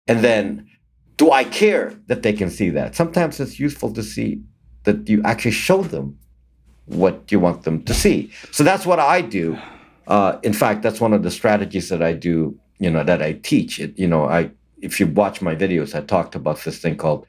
And 0.07 0.21
then 0.21 0.69
do 1.17 1.31
I 1.31 1.45
care 1.45 1.95
that 2.07 2.23
they 2.23 2.33
can 2.33 2.51
see 2.51 2.71
that? 2.71 2.95
Sometimes 2.95 3.41
it's 3.41 3.59
useful 3.59 3.93
to 3.95 4.03
see 4.03 4.43
that 4.85 5.09
you 5.09 5.23
actually 5.25 5.51
show 5.53 5.83
them 5.83 6.19
what 6.85 7.33
you 7.33 7.41
want 7.41 7.63
them 7.63 7.83
to 7.85 7.95
see. 7.95 8.31
So 8.53 8.63
that's 8.63 8.87
what 8.87 9.01
I 9.01 9.21
do. 9.21 9.59
Uh, 10.07 10.39
in 10.45 10.53
fact, 10.53 10.83
that's 10.83 11.01
one 11.01 11.13
of 11.13 11.25
the 11.25 11.31
strategies 11.31 11.89
that 11.89 12.03
I 12.03 12.13
do 12.13 12.59
you 12.79 12.91
know 12.91 13.05
that 13.05 13.23
I 13.23 13.33
teach. 13.33 13.79
It 13.81 13.99
you 13.99 14.07
know 14.07 14.27
I 14.27 14.51
if 14.81 15.01
you 15.01 15.07
watch 15.07 15.41
my 15.41 15.55
videos, 15.55 15.95
I 15.95 16.05
talked 16.05 16.35
about 16.35 16.61
this 16.61 16.79
thing 16.79 16.97
called 16.97 17.27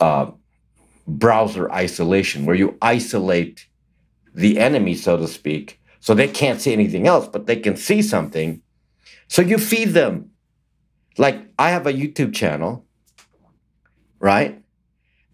uh, 0.00 0.30
browser 1.06 1.70
isolation, 1.70 2.46
where 2.46 2.56
you 2.56 2.76
isolate 2.82 3.66
the 4.34 4.58
enemy, 4.58 4.94
so 4.94 5.16
to 5.16 5.28
speak, 5.28 5.80
so 6.00 6.14
they 6.14 6.28
can't 6.28 6.60
see 6.60 6.72
anything 6.72 7.06
else, 7.06 7.28
but 7.28 7.46
they 7.46 7.56
can 7.56 7.76
see 7.76 8.02
something. 8.02 8.60
So 9.28 9.40
you 9.42 9.58
feed 9.58 9.90
them. 9.90 10.30
Like 11.16 11.46
I 11.58 11.70
have 11.70 11.86
a 11.86 11.92
YouTube 11.92 12.34
channel, 12.34 12.84
right? 14.18 14.60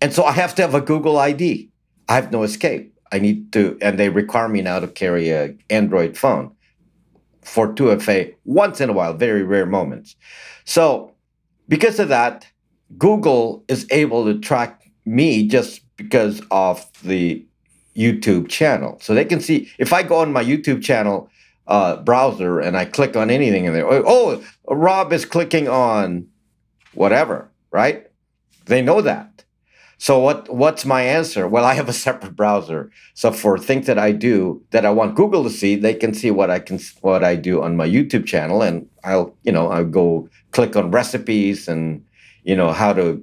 And 0.00 0.12
so 0.12 0.24
I 0.24 0.32
have 0.32 0.54
to 0.56 0.62
have 0.62 0.74
a 0.74 0.80
Google 0.80 1.18
ID. 1.18 1.70
I 2.08 2.14
have 2.14 2.30
no 2.30 2.42
escape. 2.42 2.94
I 3.12 3.18
need 3.18 3.52
to, 3.52 3.76
and 3.80 3.98
they 3.98 4.08
require 4.08 4.48
me 4.48 4.62
now 4.62 4.78
to 4.80 4.86
carry 4.86 5.30
a 5.30 5.56
Android 5.68 6.16
phone 6.16 6.52
for 7.42 7.72
2FA 7.74 8.34
once 8.44 8.80
in 8.80 8.90
a 8.90 8.92
while, 8.92 9.14
very 9.14 9.42
rare 9.42 9.66
moments. 9.66 10.14
So, 10.64 11.14
because 11.68 11.98
of 11.98 12.08
that, 12.08 12.46
Google 12.98 13.64
is 13.68 13.86
able 13.90 14.24
to 14.26 14.38
track 14.38 14.90
me 15.04 15.46
just 15.48 15.82
because 15.96 16.42
of 16.50 16.86
the 17.02 17.46
YouTube 18.00 18.48
channel. 18.48 18.98
So 19.00 19.14
they 19.14 19.24
can 19.24 19.40
see 19.40 19.70
if 19.78 19.92
I 19.92 20.02
go 20.02 20.16
on 20.16 20.32
my 20.32 20.44
YouTube 20.44 20.82
channel 20.82 21.30
uh, 21.66 21.96
browser 21.96 22.58
and 22.58 22.76
I 22.76 22.84
click 22.84 23.16
on 23.16 23.30
anything 23.30 23.64
in 23.64 23.72
there, 23.72 23.86
oh, 23.86 24.02
oh, 24.06 24.74
Rob 24.74 25.12
is 25.12 25.24
clicking 25.24 25.68
on 25.68 26.26
whatever. 26.94 27.50
right? 27.70 28.06
They 28.66 28.82
know 28.82 29.00
that. 29.00 29.44
So 29.98 30.18
what 30.18 30.48
what's 30.48 30.86
my 30.86 31.02
answer? 31.02 31.46
Well, 31.46 31.64
I 31.64 31.74
have 31.74 31.88
a 31.88 31.92
separate 31.92 32.34
browser. 32.34 32.90
So 33.12 33.30
for 33.32 33.58
things 33.58 33.86
that 33.86 33.98
I 33.98 34.12
do 34.12 34.62
that 34.70 34.86
I 34.86 34.90
want 34.90 35.14
Google 35.14 35.44
to 35.44 35.50
see, 35.50 35.76
they 35.76 35.94
can 35.94 36.14
see 36.14 36.30
what 36.30 36.50
I 36.50 36.58
can 36.58 36.78
what 37.02 37.22
I 37.22 37.36
do 37.36 37.62
on 37.62 37.76
my 37.76 37.86
YouTube 37.86 38.26
channel 38.26 38.62
and 38.62 38.88
I'll, 39.04 39.36
you 39.44 39.52
know, 39.52 39.68
I'll 39.68 39.84
go 39.84 40.28
click 40.52 40.74
on 40.74 40.90
recipes 40.90 41.68
and 41.68 42.02
you 42.44 42.56
know 42.56 42.72
how 42.72 42.94
to 42.94 43.22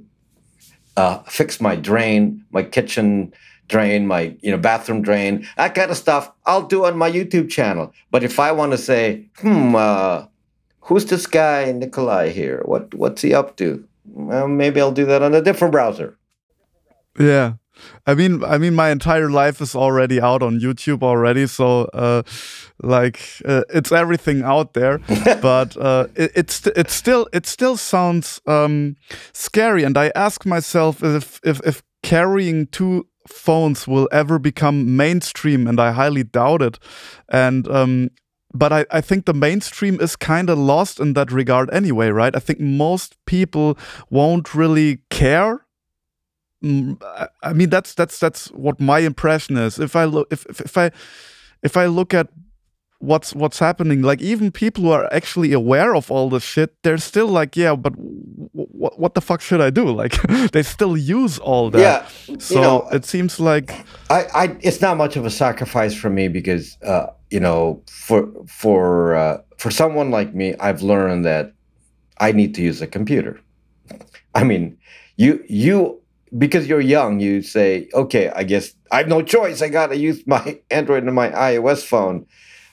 uh, 0.97 1.19
fix 1.23 1.59
my 1.59 1.75
drain, 1.75 2.45
my 2.51 2.63
kitchen 2.63 3.33
drain, 3.67 4.07
my 4.07 4.35
you 4.41 4.51
know 4.51 4.57
bathroom 4.57 5.01
drain, 5.01 5.47
that 5.57 5.75
kind 5.75 5.91
of 5.91 5.97
stuff. 5.97 6.31
I'll 6.45 6.67
do 6.67 6.85
on 6.85 6.97
my 6.97 7.11
YouTube 7.11 7.49
channel. 7.49 7.93
But 8.11 8.23
if 8.23 8.39
I 8.39 8.51
want 8.51 8.71
to 8.71 8.77
say, 8.77 9.25
hmm, 9.37 9.75
uh, 9.75 10.25
who's 10.81 11.05
this 11.05 11.27
guy 11.27 11.71
Nikolai 11.71 12.29
here? 12.29 12.61
What 12.65 12.93
what's 12.93 13.21
he 13.21 13.33
up 13.33 13.57
to? 13.57 13.87
Well, 14.05 14.47
maybe 14.47 14.81
I'll 14.81 14.91
do 14.91 15.05
that 15.05 15.21
on 15.21 15.33
a 15.33 15.41
different 15.41 15.71
browser. 15.71 16.17
Yeah. 17.19 17.53
I 18.05 18.15
mean, 18.15 18.43
I 18.43 18.57
mean, 18.57 18.73
my 18.73 18.89
entire 18.89 19.29
life 19.29 19.61
is 19.61 19.75
already 19.75 20.19
out 20.19 20.41
on 20.41 20.59
YouTube 20.59 21.03
already, 21.03 21.45
so 21.45 21.83
uh, 21.93 22.23
like 22.81 23.19
uh, 23.45 23.63
it's 23.69 23.91
everything 23.91 24.41
out 24.43 24.73
there. 24.73 24.97
but 25.41 25.77
uh, 25.77 26.07
it, 26.15 26.31
it's 26.35 26.65
it 26.67 26.89
still 26.89 27.27
it 27.33 27.45
still 27.45 27.77
sounds 27.77 28.41
um, 28.47 28.95
scary, 29.33 29.83
and 29.83 29.97
I 29.97 30.11
ask 30.15 30.45
myself 30.45 31.03
if 31.03 31.39
if 31.43 31.61
if 31.65 31.83
carrying 32.01 32.67
two 32.67 33.07
phones 33.27 33.87
will 33.87 34.07
ever 34.11 34.39
become 34.39 34.95
mainstream, 34.95 35.67
and 35.67 35.79
I 35.79 35.91
highly 35.91 36.23
doubt 36.23 36.61
it. 36.61 36.79
And 37.29 37.67
um, 37.67 38.09
but 38.53 38.71
I, 38.73 38.85
I 38.91 39.01
think 39.01 39.25
the 39.25 39.33
mainstream 39.33 39.99
is 39.99 40.15
kind 40.15 40.49
of 40.49 40.57
lost 40.57 40.99
in 40.99 41.13
that 41.13 41.31
regard 41.31 41.69
anyway, 41.73 42.09
right? 42.09 42.35
I 42.35 42.39
think 42.39 42.59
most 42.59 43.15
people 43.25 43.77
won't 44.09 44.55
really 44.55 44.99
care 45.09 45.67
Mm, 46.63 46.99
I 47.43 47.53
mean 47.53 47.69
that's 47.69 47.93
that's 47.93 48.19
that's 48.19 48.47
what 48.47 48.79
my 48.79 48.99
impression 48.99 49.57
is. 49.57 49.77
If 49.77 49.95
I 49.95 50.05
look 50.05 50.27
if, 50.31 50.45
if, 50.47 50.61
if 50.61 50.77
I 50.77 50.91
if 51.61 51.77
I 51.77 51.85
look 51.85 52.13
at 52.13 52.29
what's 52.99 53.33
what's 53.33 53.59
happening, 53.59 54.01
like 54.01 54.21
even 54.21 54.51
people 54.51 54.83
who 54.83 54.91
are 54.91 55.11
actually 55.13 55.53
aware 55.53 55.95
of 55.95 56.11
all 56.11 56.29
this 56.29 56.43
shit, 56.43 56.75
they're 56.83 56.97
still 56.97 57.27
like, 57.27 57.55
yeah, 57.55 57.75
but 57.75 57.93
what 57.95 58.99
what 58.99 59.13
the 59.13 59.21
fuck 59.21 59.41
should 59.41 59.61
I 59.61 59.69
do? 59.69 59.87
Like 59.97 60.21
they 60.51 60.63
still 60.63 60.95
use 60.95 61.39
all 61.39 61.69
that. 61.71 61.79
Yeah, 61.79 62.37
so 62.37 62.55
you 62.55 62.61
know, 62.61 62.87
it 62.91 63.05
seems 63.05 63.39
like 63.39 63.71
I, 64.09 64.25
I 64.33 64.57
it's 64.61 64.81
not 64.81 64.97
much 64.97 65.15
of 65.15 65.25
a 65.25 65.29
sacrifice 65.29 65.95
for 65.95 66.09
me 66.09 66.27
because 66.27 66.77
uh, 66.83 67.07
you 67.31 67.39
know 67.39 67.81
for 67.89 68.29
for 68.47 69.15
uh, 69.15 69.41
for 69.57 69.71
someone 69.71 70.11
like 70.11 70.35
me, 70.35 70.55
I've 70.59 70.81
learned 70.81 71.25
that 71.25 71.53
I 72.19 72.31
need 72.31 72.53
to 72.55 72.61
use 72.61 72.81
a 72.81 72.87
computer. 72.87 73.39
I 74.35 74.43
mean, 74.43 74.77
you 75.15 75.43
you 75.47 75.99
because 76.37 76.67
you're 76.67 76.81
young, 76.81 77.19
you 77.19 77.41
say, 77.41 77.87
okay, 77.93 78.29
I 78.29 78.43
guess 78.43 78.73
I 78.91 78.97
have 78.97 79.07
no 79.07 79.21
choice. 79.21 79.61
I 79.61 79.69
got 79.69 79.87
to 79.87 79.97
use 79.97 80.25
my 80.27 80.59
Android 80.71 81.03
and 81.03 81.15
my 81.15 81.29
iOS 81.29 81.83
phone. 81.83 82.25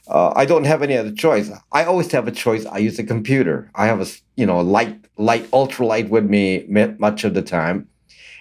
Uh, 0.08 0.32
I 0.36 0.44
don't 0.44 0.64
have 0.64 0.82
any 0.82 0.96
other 0.96 1.12
choice. 1.12 1.50
I 1.72 1.84
always 1.84 2.12
have 2.12 2.28
a 2.28 2.32
choice. 2.32 2.66
I 2.66 2.78
use 2.78 2.98
a 2.98 3.04
computer. 3.04 3.70
I 3.74 3.86
have 3.86 4.00
a 4.00 4.06
you 4.36 4.46
know 4.46 4.60
a 4.60 4.62
light, 4.62 5.06
light, 5.16 5.50
ultralight 5.50 6.08
with 6.08 6.24
me 6.24 6.66
much 6.98 7.24
of 7.24 7.34
the 7.34 7.42
time, 7.42 7.88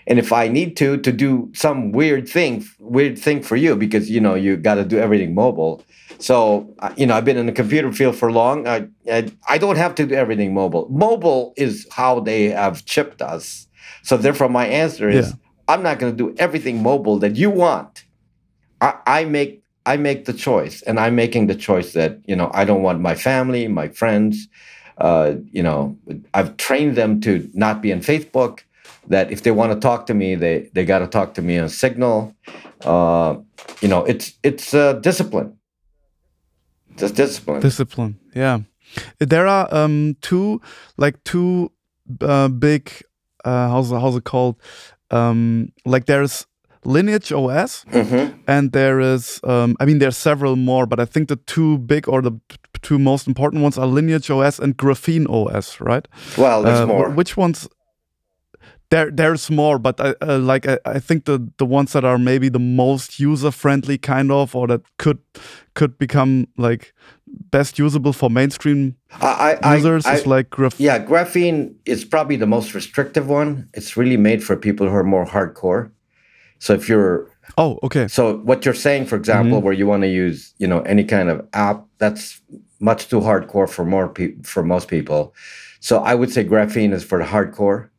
and 0.08 0.20
if 0.20 0.34
I 0.34 0.48
need 0.48 0.76
to 0.78 0.98
to 0.98 1.12
do 1.12 1.52
some 1.54 1.92
weird 1.92 2.28
thing, 2.28 2.66
weird 2.80 3.18
thing 3.18 3.42
for 3.42 3.56
you 3.56 3.76
because 3.76 4.10
you 4.10 4.20
know 4.20 4.36
you 4.36 4.58
got 4.58 4.76
to 4.76 4.84
do 4.84 4.98
everything 4.98 5.34
mobile. 5.34 5.84
So 6.20 6.74
uh, 6.80 6.94
you 6.98 7.06
know 7.06 7.16
I've 7.16 7.26
been 7.26 7.38
in 7.38 7.46
the 7.46 7.52
computer 7.52 7.92
field 7.94 8.16
for 8.16 8.32
long. 8.32 8.68
I, 8.68 8.88
I 9.10 9.32
I 9.48 9.58
don't 9.58 9.78
have 9.78 9.96
to 9.96 10.06
do 10.06 10.16
everything 10.16 10.54
mobile. 10.54 10.88
Mobile 10.90 11.54
is 11.56 11.88
how 11.92 12.20
they 12.20 12.50
have 12.50 12.84
chipped 12.86 13.22
us 13.22 13.68
so 14.04 14.18
therefore, 14.18 14.50
my 14.50 14.68
answer 14.68 15.10
is 15.10 15.30
yeah. 15.30 15.36
I'm 15.68 15.82
not 15.82 15.98
going 15.98 16.16
to 16.16 16.18
do 16.18 16.36
everything 16.38 16.84
mobile 16.84 17.20
that 17.20 17.36
you 17.38 17.50
want. 17.50 18.06
I, 18.82 18.96
I 19.08 19.26
make 19.26 19.63
I 19.86 19.98
make 19.98 20.26
the 20.26 20.34
choice, 20.34 20.82
and 20.84 21.00
I'm 21.00 21.16
making 21.16 21.48
the 21.48 21.56
choice 21.56 21.94
that 21.94 22.20
you 22.26 22.36
know 22.36 22.52
I 22.54 22.66
don't 22.66 22.84
want 22.84 23.02
my 23.02 23.16
family, 23.16 23.68
my 23.68 23.90
friends. 23.90 24.48
Uh, 24.98 25.36
you 25.52 25.64
know, 25.64 25.98
I've 26.34 26.56
trained 26.58 26.96
them 26.96 27.20
to 27.22 27.50
not 27.54 27.82
be 27.82 27.92
on 27.92 28.00
Facebook. 28.00 28.60
That 29.08 29.32
if 29.32 29.44
they 29.44 29.52
want 29.52 29.74
to 29.74 29.80
talk 29.80 30.06
to 30.08 30.14
me, 30.14 30.36
they 30.36 30.70
they 30.74 30.86
got 30.86 31.00
to 31.00 31.08
talk 31.08 31.34
to 31.36 31.42
me 31.42 31.58
on 31.58 31.70
Signal. 31.70 32.34
Uh, 32.82 33.38
you 33.82 33.88
know, 33.88 34.06
it's 34.06 34.34
it's 34.44 34.74
uh, 34.74 34.94
discipline. 34.94 35.58
Just 36.96 37.16
discipline. 37.16 37.62
Discipline. 37.62 38.20
Yeah, 38.36 38.60
there 39.20 39.48
are 39.48 39.74
um, 39.74 40.16
two 40.22 40.62
like 40.98 41.22
two 41.24 41.72
uh, 42.22 42.48
big 42.48 42.92
uh, 43.44 43.70
how's 43.70 43.92
how's 43.92 44.16
it 44.16 44.24
called? 44.24 44.56
Um, 45.12 45.72
like 45.86 46.06
there's 46.06 46.46
Lineage 46.86 47.32
OS, 47.32 47.86
mm-hmm. 47.86 48.40
and 48.48 48.72
there 48.72 49.00
is, 49.00 49.40
um, 49.44 49.76
I 49.80 49.86
mean, 49.86 50.00
there 50.00 50.10
are 50.10 50.12
several 50.12 50.56
more, 50.56 50.86
but 50.86 51.00
I 51.00 51.06
think 51.06 51.30
the 51.30 51.36
two 51.36 51.78
big 51.80 52.08
or 52.08 52.22
the 52.22 52.40
two 52.82 53.00
most 53.00 53.28
important 53.28 53.64
ones 53.64 53.78
are 53.78 53.88
Lineage 53.88 54.30
OS 54.30 54.60
and 54.60 54.78
Graphene 54.78 55.30
OS, 55.30 55.80
right? 55.80 56.08
Well, 56.38 56.64
there's 56.64 56.80
uh, 56.80 56.88
more. 56.88 57.10
Which 57.10 57.38
ones? 57.38 57.68
There, 58.90 59.10
there's 59.10 59.50
more, 59.50 59.80
but 59.80 60.00
I, 60.00 60.14
uh, 60.22 60.38
like 60.38 60.68
I, 60.68 60.78
I 60.86 61.00
think 61.00 61.26
the 61.26 61.52
the 61.58 61.66
ones 61.66 61.94
that 61.94 62.04
are 62.04 62.20
maybe 62.20 62.50
the 62.50 62.60
most 62.60 63.20
user 63.20 63.50
friendly, 63.50 63.98
kind 63.98 64.32
of, 64.32 64.56
or 64.56 64.68
that 64.68 64.82
could 64.98 65.18
could 65.74 65.98
become 65.98 66.48
like 66.58 66.94
best 67.52 67.80
usable 67.80 68.14
for 68.14 68.30
mainstream 68.30 68.96
I, 69.22 69.58
I, 69.62 69.76
users 69.76 70.06
I, 70.06 70.16
is 70.16 70.28
like 70.28 70.50
graph- 70.50 70.80
yeah 70.80 71.04
graphene 71.04 71.76
is 71.86 72.06
probably 72.06 72.36
the 72.36 72.46
most 72.46 72.74
restrictive 72.74 73.28
one 73.28 73.70
it's 73.74 73.98
really 73.98 74.18
made 74.18 74.44
for 74.44 74.56
people 74.56 74.88
who 74.88 74.96
are 74.96 75.04
more 75.04 75.26
hardcore 75.26 75.92
so 76.64 76.74
if 76.74 76.88
you're 76.90 77.30
oh 77.58 77.80
okay 77.84 78.08
so 78.08 78.38
what 78.50 78.64
you're 78.66 78.82
saying 78.88 79.06
for 79.06 79.16
example 79.16 79.58
mm-hmm. 79.58 79.66
where 79.66 79.74
you 79.74 79.88
want 79.88 80.04
to 80.04 80.10
use 80.24 80.54
you 80.58 80.68
know 80.68 80.82
any 80.82 81.04
kind 81.04 81.30
of 81.30 81.46
app 81.54 81.86
that's 81.98 82.42
much 82.80 83.08
too 83.10 83.22
hardcore 83.22 83.70
for 83.70 83.86
more 83.86 84.08
pe- 84.08 84.36
for 84.44 84.64
most 84.64 84.88
people 84.88 85.34
so 85.80 86.00
i 86.12 86.14
would 86.16 86.32
say 86.32 86.44
graphene 86.44 86.94
is 86.94 87.04
for 87.04 87.18
the 87.20 87.30
hardcore 87.34 87.90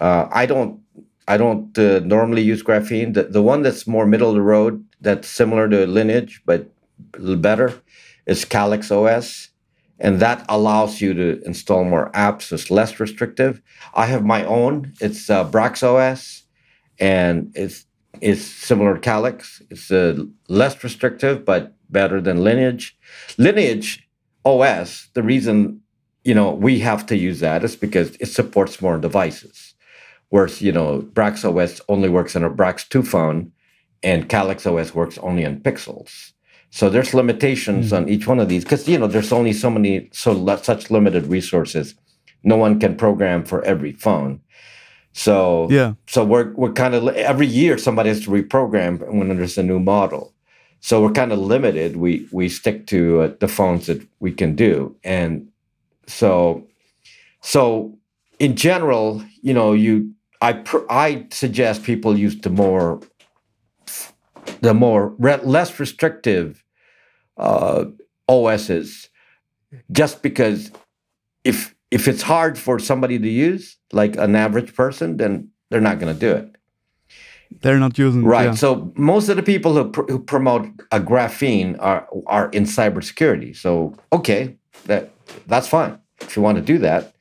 uh, 0.00 0.26
i 0.30 0.44
don't 0.46 0.80
i 1.28 1.36
don't 1.36 1.78
uh, 1.78 2.00
normally 2.00 2.42
use 2.42 2.62
graphene 2.62 3.14
the, 3.14 3.24
the 3.24 3.42
one 3.42 3.62
that's 3.62 3.86
more 3.86 4.06
middle 4.06 4.30
of 4.30 4.34
the 4.34 4.48
road 4.56 4.84
that's 5.00 5.28
similar 5.28 5.68
to 5.68 5.86
lineage 5.86 6.42
but 6.46 6.70
a 7.14 7.18
little 7.18 7.36
better 7.36 7.82
is 8.26 8.44
Calyx 8.44 8.90
OS, 8.90 9.50
and 9.98 10.20
that 10.20 10.44
allows 10.48 11.00
you 11.00 11.14
to 11.14 11.42
install 11.44 11.84
more 11.84 12.10
apps. 12.12 12.52
It's 12.52 12.70
less 12.70 12.98
restrictive. 12.98 13.60
I 13.94 14.06
have 14.06 14.24
my 14.24 14.44
own. 14.44 14.94
It's 15.00 15.30
uh, 15.30 15.48
Brax 15.50 15.82
OS, 15.82 16.44
and 16.98 17.52
it's 17.54 17.86
it's 18.20 18.42
similar 18.42 18.94
to 18.94 19.00
Calyx. 19.00 19.62
It's 19.70 19.90
uh, 19.90 20.24
less 20.48 20.82
restrictive, 20.82 21.44
but 21.44 21.74
better 21.90 22.20
than 22.20 22.42
Lineage. 22.42 22.96
Lineage 23.38 24.08
OS. 24.44 25.08
The 25.14 25.22
reason 25.22 25.80
you 26.24 26.34
know 26.34 26.52
we 26.52 26.78
have 26.80 27.06
to 27.06 27.16
use 27.16 27.40
that 27.40 27.64
is 27.64 27.76
because 27.76 28.16
it 28.16 28.26
supports 28.26 28.80
more 28.80 28.98
devices. 28.98 29.74
Whereas 30.28 30.60
you 30.62 30.72
know 30.72 31.02
Brax 31.12 31.44
OS 31.44 31.80
only 31.88 32.08
works 32.08 32.34
on 32.36 32.44
a 32.44 32.50
Brax 32.50 32.88
2 32.88 33.02
phone, 33.02 33.52
and 34.02 34.28
Calyx 34.28 34.66
OS 34.66 34.94
works 34.94 35.18
only 35.18 35.44
on 35.44 35.60
Pixels. 35.60 36.32
So 36.70 36.90
there's 36.90 37.14
limitations 37.14 37.86
mm-hmm. 37.86 38.04
on 38.04 38.08
each 38.08 38.26
one 38.26 38.40
of 38.40 38.48
these 38.48 38.64
because 38.64 38.88
you 38.88 38.98
know 38.98 39.06
there's 39.06 39.32
only 39.32 39.52
so 39.52 39.70
many 39.70 40.08
so 40.12 40.56
such 40.56 40.90
limited 40.90 41.26
resources. 41.26 41.94
No 42.42 42.56
one 42.56 42.78
can 42.78 42.96
program 42.96 43.44
for 43.44 43.64
every 43.64 43.92
phone. 43.92 44.40
So 45.14 45.68
yeah. 45.70 45.94
So 46.06 46.24
we're 46.24 46.52
we're 46.54 46.72
kind 46.72 46.94
of 46.94 47.08
every 47.08 47.46
year 47.46 47.78
somebody 47.78 48.10
has 48.10 48.20
to 48.24 48.30
reprogram 48.30 49.00
when 49.12 49.34
there's 49.36 49.56
a 49.56 49.62
new 49.62 49.78
model. 49.78 50.34
So 50.80 51.00
we're 51.02 51.12
kind 51.12 51.32
of 51.32 51.38
limited. 51.38 51.96
We 51.96 52.28
we 52.30 52.48
stick 52.48 52.86
to 52.88 53.20
uh, 53.22 53.32
the 53.40 53.48
phones 53.48 53.86
that 53.86 54.06
we 54.20 54.32
can 54.32 54.54
do, 54.54 54.94
and 55.02 55.48
so 56.06 56.66
so 57.40 57.96
in 58.38 58.56
general, 58.56 59.22
you 59.40 59.54
know, 59.54 59.72
you 59.72 60.12
I 60.42 60.54
pr- 60.54 60.90
I 60.90 61.26
suggest 61.30 61.84
people 61.84 62.18
use 62.18 62.38
the 62.40 62.50
more 62.50 63.00
the 64.60 64.74
more 64.74 65.14
re- 65.18 65.40
less 65.44 65.78
restrictive 65.78 66.64
uh, 67.36 67.84
OSs 68.28 69.08
just 69.92 70.22
because 70.22 70.70
if 71.44 71.73
if 71.90 72.08
it's 72.08 72.22
hard 72.22 72.58
for 72.58 72.78
somebody 72.78 73.18
to 73.18 73.28
use, 73.28 73.76
like 73.92 74.16
an 74.16 74.34
average 74.34 74.74
person, 74.74 75.16
then 75.16 75.50
they're 75.70 75.80
not 75.80 75.98
going 75.98 76.12
to 76.12 76.18
do 76.18 76.32
it. 76.32 76.56
They're 77.60 77.78
not 77.78 77.96
using 77.98 78.24
right. 78.24 78.46
Yeah. 78.46 78.54
So 78.54 78.92
most 78.96 79.28
of 79.28 79.36
the 79.36 79.42
people 79.42 79.74
who, 79.74 79.90
pr- 79.90 80.10
who 80.10 80.18
promote 80.18 80.66
a 80.90 80.98
graphene 80.98 81.76
are 81.78 82.08
are 82.26 82.48
in 82.50 82.64
cybersecurity. 82.64 83.56
So 83.56 83.94
okay, 84.12 84.56
that 84.86 85.12
that's 85.46 85.68
fine 85.68 85.98
if 86.20 86.36
you 86.36 86.42
want 86.42 86.56
to 86.56 86.62
do 86.62 86.78
that. 86.78 87.14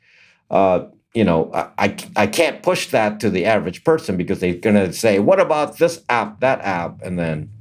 Uh, 0.50 0.88
you 1.14 1.24
know, 1.24 1.52
I, 1.54 1.96
I 2.16 2.26
can't 2.26 2.64
push 2.64 2.90
that 2.90 3.20
to 3.20 3.30
the 3.30 3.46
average 3.46 3.84
person 3.84 4.18
because 4.18 4.40
they're 4.40 4.56
going 4.56 4.76
to 4.76 4.92
say, 4.92 5.20
"What 5.20 5.40
about 5.40 5.78
this 5.78 6.04
app, 6.10 6.40
that 6.40 6.62
app?" 6.62 7.04
and 7.04 7.20
then 7.20 7.52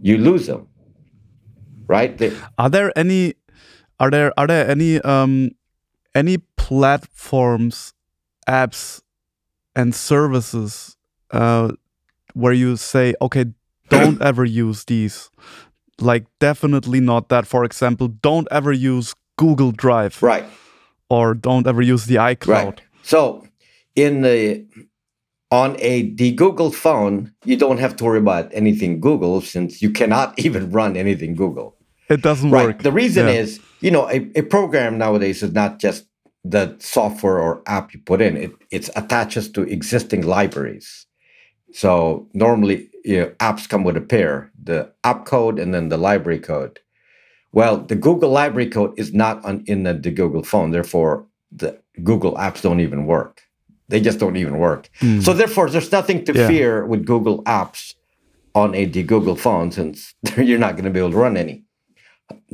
you 0.00 0.16
lose 0.18 0.46
them 0.46 0.68
right? 1.86 2.16
They, 2.16 2.32
are 2.58 2.70
there 2.70 2.96
any 2.96 3.34
are 4.00 4.10
there 4.10 4.32
are 4.38 4.46
there 4.46 4.68
any 4.68 5.00
um 5.00 5.50
any 6.14 6.38
platforms 6.56 7.92
apps 8.48 9.02
and 9.74 9.94
services 9.94 10.96
uh, 11.30 11.72
where 12.34 12.52
you 12.52 12.76
say, 12.76 13.14
okay, 13.20 13.46
don't 13.88 14.20
ever 14.30 14.44
use 14.44 14.84
these. 14.84 15.30
Like, 16.00 16.26
definitely 16.40 17.00
not 17.00 17.28
that. 17.28 17.46
For 17.46 17.64
example, 17.64 18.08
don't 18.08 18.48
ever 18.50 18.72
use 18.72 19.14
Google 19.36 19.72
Drive. 19.72 20.22
Right. 20.22 20.44
Or 21.08 21.34
don't 21.34 21.66
ever 21.66 21.82
use 21.82 22.06
the 22.06 22.16
iCloud. 22.16 22.64
Right. 22.64 22.82
So, 23.02 23.46
in 23.94 24.22
the 24.22 24.66
on 25.50 25.76
a 25.78 26.10
the 26.14 26.32
Google 26.32 26.72
phone, 26.72 27.32
you 27.44 27.56
don't 27.56 27.78
have 27.78 27.94
to 27.96 28.04
worry 28.04 28.18
about 28.18 28.50
anything 28.52 29.00
Google 29.00 29.40
since 29.40 29.82
you 29.82 29.90
cannot 29.90 30.36
even 30.44 30.70
run 30.70 30.96
anything 30.96 31.34
Google. 31.34 31.76
It 32.08 32.22
doesn't 32.22 32.50
right. 32.50 32.66
work. 32.66 32.82
The 32.82 32.92
reason 32.92 33.26
yeah. 33.26 33.34
is, 33.34 33.60
you 33.80 33.90
know, 33.90 34.08
a, 34.08 34.30
a 34.36 34.42
program 34.42 34.98
nowadays 34.98 35.42
is 35.42 35.52
not 35.52 35.78
just 35.78 36.06
the 36.44 36.76
software 36.78 37.38
or 37.38 37.62
app 37.66 37.94
you 37.94 38.00
put 38.00 38.20
in. 38.20 38.36
It 38.36 38.52
it 38.70 38.90
attaches 38.96 39.50
to 39.52 39.62
existing 39.62 40.26
libraries. 40.26 41.06
So 41.72 42.28
normally 42.34 42.90
you 43.04 43.20
know, 43.20 43.26
apps 43.40 43.68
come 43.68 43.84
with 43.84 43.96
a 43.96 44.00
pair, 44.00 44.50
the 44.62 44.90
app 45.04 45.26
code 45.26 45.58
and 45.58 45.74
then 45.74 45.88
the 45.88 45.96
library 45.96 46.38
code. 46.38 46.80
Well, 47.52 47.78
the 47.78 47.94
Google 47.94 48.30
library 48.30 48.68
code 48.68 48.98
is 48.98 49.14
not 49.14 49.44
on, 49.44 49.62
in 49.66 49.84
the, 49.84 49.94
the 49.94 50.10
Google 50.10 50.42
phone. 50.42 50.70
Therefore, 50.70 51.26
the 51.52 51.78
Google 52.02 52.34
apps 52.34 52.62
don't 52.62 52.80
even 52.80 53.06
work. 53.06 53.42
They 53.88 54.00
just 54.00 54.18
don't 54.18 54.36
even 54.36 54.58
work. 54.58 54.88
Mm. 55.00 55.22
So 55.22 55.34
therefore, 55.34 55.70
there's 55.70 55.92
nothing 55.92 56.24
to 56.24 56.32
yeah. 56.32 56.48
fear 56.48 56.86
with 56.86 57.04
Google 57.04 57.44
apps 57.44 57.94
on 58.54 58.74
a 58.74 58.86
the 58.86 59.02
Google 59.02 59.36
phone 59.36 59.70
since 59.70 60.14
you're 60.36 60.58
not 60.58 60.72
going 60.72 60.84
to 60.84 60.90
be 60.90 60.98
able 60.98 61.10
to 61.10 61.16
run 61.16 61.36
any. 61.36 61.64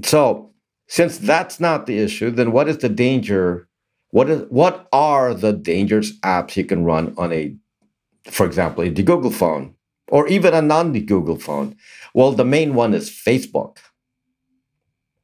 So 0.02 0.52
since 0.88 1.18
that's 1.18 1.60
not 1.60 1.86
the 1.86 1.98
issue, 1.98 2.30
then 2.30 2.52
what 2.52 2.68
is 2.68 2.78
the 2.78 2.88
danger? 2.88 3.68
What 4.10 4.28
is 4.28 4.42
what 4.48 4.88
are 4.92 5.34
the 5.34 5.52
dangerous 5.52 6.18
apps 6.20 6.56
you 6.56 6.64
can 6.64 6.84
run 6.84 7.14
on 7.16 7.32
a, 7.32 7.54
for 8.24 8.44
example, 8.44 8.82
a 8.82 8.90
Google 8.90 9.30
phone 9.30 9.74
or 10.08 10.26
even 10.28 10.52
a 10.52 10.62
non-Google 10.62 11.38
phone? 11.38 11.76
Well, 12.12 12.32
the 12.32 12.44
main 12.44 12.74
one 12.74 12.92
is 12.92 13.08
Facebook 13.08 13.76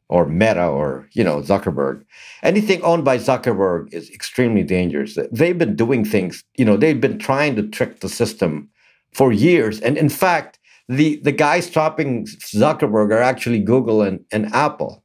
or 0.08 0.26
Meta 0.26 0.66
or 0.66 1.08
you 1.12 1.24
know 1.24 1.40
Zuckerberg. 1.40 2.04
Anything 2.42 2.80
owned 2.82 3.04
by 3.04 3.18
Zuckerberg 3.18 3.92
is 3.92 4.10
extremely 4.10 4.62
dangerous. 4.62 5.18
They've 5.32 5.58
been 5.58 5.74
doing 5.74 6.04
things, 6.04 6.44
you 6.56 6.64
know, 6.64 6.76
they've 6.76 7.00
been 7.00 7.18
trying 7.18 7.56
to 7.56 7.66
trick 7.66 8.00
the 8.00 8.08
system 8.08 8.68
for 9.12 9.32
years. 9.32 9.80
And 9.80 9.96
in 9.96 10.08
fact, 10.08 10.55
the 10.88 11.16
the 11.16 11.32
guys 11.32 11.66
stopping 11.66 12.26
Zuckerberg 12.26 13.12
are 13.12 13.22
actually 13.22 13.60
Google 13.60 14.02
and, 14.02 14.24
and 14.32 14.52
Apple. 14.54 15.02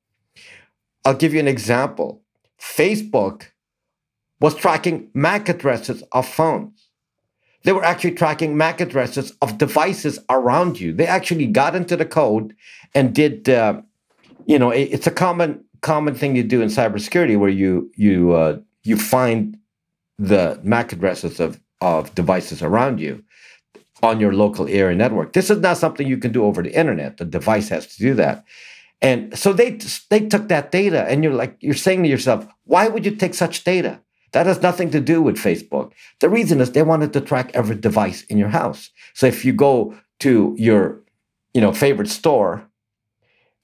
I'll 1.06 1.16
give 1.16 1.34
you 1.34 1.40
an 1.40 1.48
example. 1.48 2.22
Facebook 2.60 3.48
was 4.40 4.56
tracking 4.56 5.10
MAC 5.14 5.50
addresses 5.50 6.04
of 6.12 6.28
phones. 6.28 6.88
They 7.64 7.74
were 7.74 7.84
actually 7.84 8.12
tracking 8.12 8.58
MAC 8.58 8.82
addresses 8.82 9.34
of 9.42 9.58
devices 9.58 10.20
around 10.30 10.80
you. 10.80 10.94
They 10.94 11.06
actually 11.06 11.48
got 11.48 11.76
into 11.76 11.96
the 11.96 12.06
code 12.06 12.56
and 12.94 13.14
did 13.14 13.50
uh, 13.50 13.82
you 14.46 14.60
know, 14.60 14.72
it, 14.72 14.90
it's 14.92 15.08
a 15.08 15.12
common 15.12 15.64
common 15.82 16.14
thing 16.14 16.36
you 16.36 16.44
do 16.44 16.62
in 16.62 16.70
cybersecurity 16.70 17.38
where 17.40 17.50
you 17.50 17.92
you 17.96 18.34
uh, 18.34 18.60
you 18.84 18.98
find 18.98 19.58
the 20.20 20.60
MAC 20.64 20.94
addresses 20.94 21.40
of 21.40 21.60
of 21.82 22.14
devices 22.14 22.62
around 22.62 23.00
you 23.00 23.24
on 24.04 24.20
your 24.20 24.34
local 24.34 24.68
area 24.68 24.96
network. 24.96 25.34
This 25.34 25.50
is 25.50 25.60
not 25.60 25.78
something 25.78 26.08
you 26.08 26.18
can 26.18 26.32
do 26.32 26.44
over 26.44 26.62
the 26.62 26.78
internet. 26.78 27.18
The 27.18 27.26
device 27.26 27.70
has 27.70 27.88
to 27.88 27.98
do 27.98 28.14
that. 28.16 28.46
And 29.02 29.38
so 29.38 29.52
they 29.54 29.80
they 30.10 30.28
took 30.28 30.48
that 30.50 30.72
data, 30.72 31.06
and 31.10 31.24
you're 31.24 31.34
like 31.34 31.58
you're 31.60 31.74
saying 31.74 32.04
to 32.04 32.10
yourself, 32.10 32.46
why 32.66 32.88
would 32.88 33.06
you 33.06 33.16
take 33.16 33.34
such 33.34 33.64
data? 33.64 34.00
That 34.34 34.46
has 34.46 34.62
nothing 34.62 34.92
to 34.92 35.02
do 35.02 35.22
with 35.22 35.38
Facebook. 35.38 35.92
The 36.20 36.30
reason 36.30 36.62
is 36.62 36.72
they 36.72 36.84
wanted 36.84 37.12
to 37.14 37.22
track 37.22 37.52
every 37.54 37.76
device 37.76 38.24
in 38.26 38.38
your 38.38 38.50
house. 38.50 38.90
So 39.14 39.26
if 39.26 39.44
you 39.44 39.54
go 39.54 39.96
to 40.20 40.56
your 40.58 41.02
you 41.54 41.62
know 41.62 41.74
favorite 41.74 42.10
store 42.10 42.72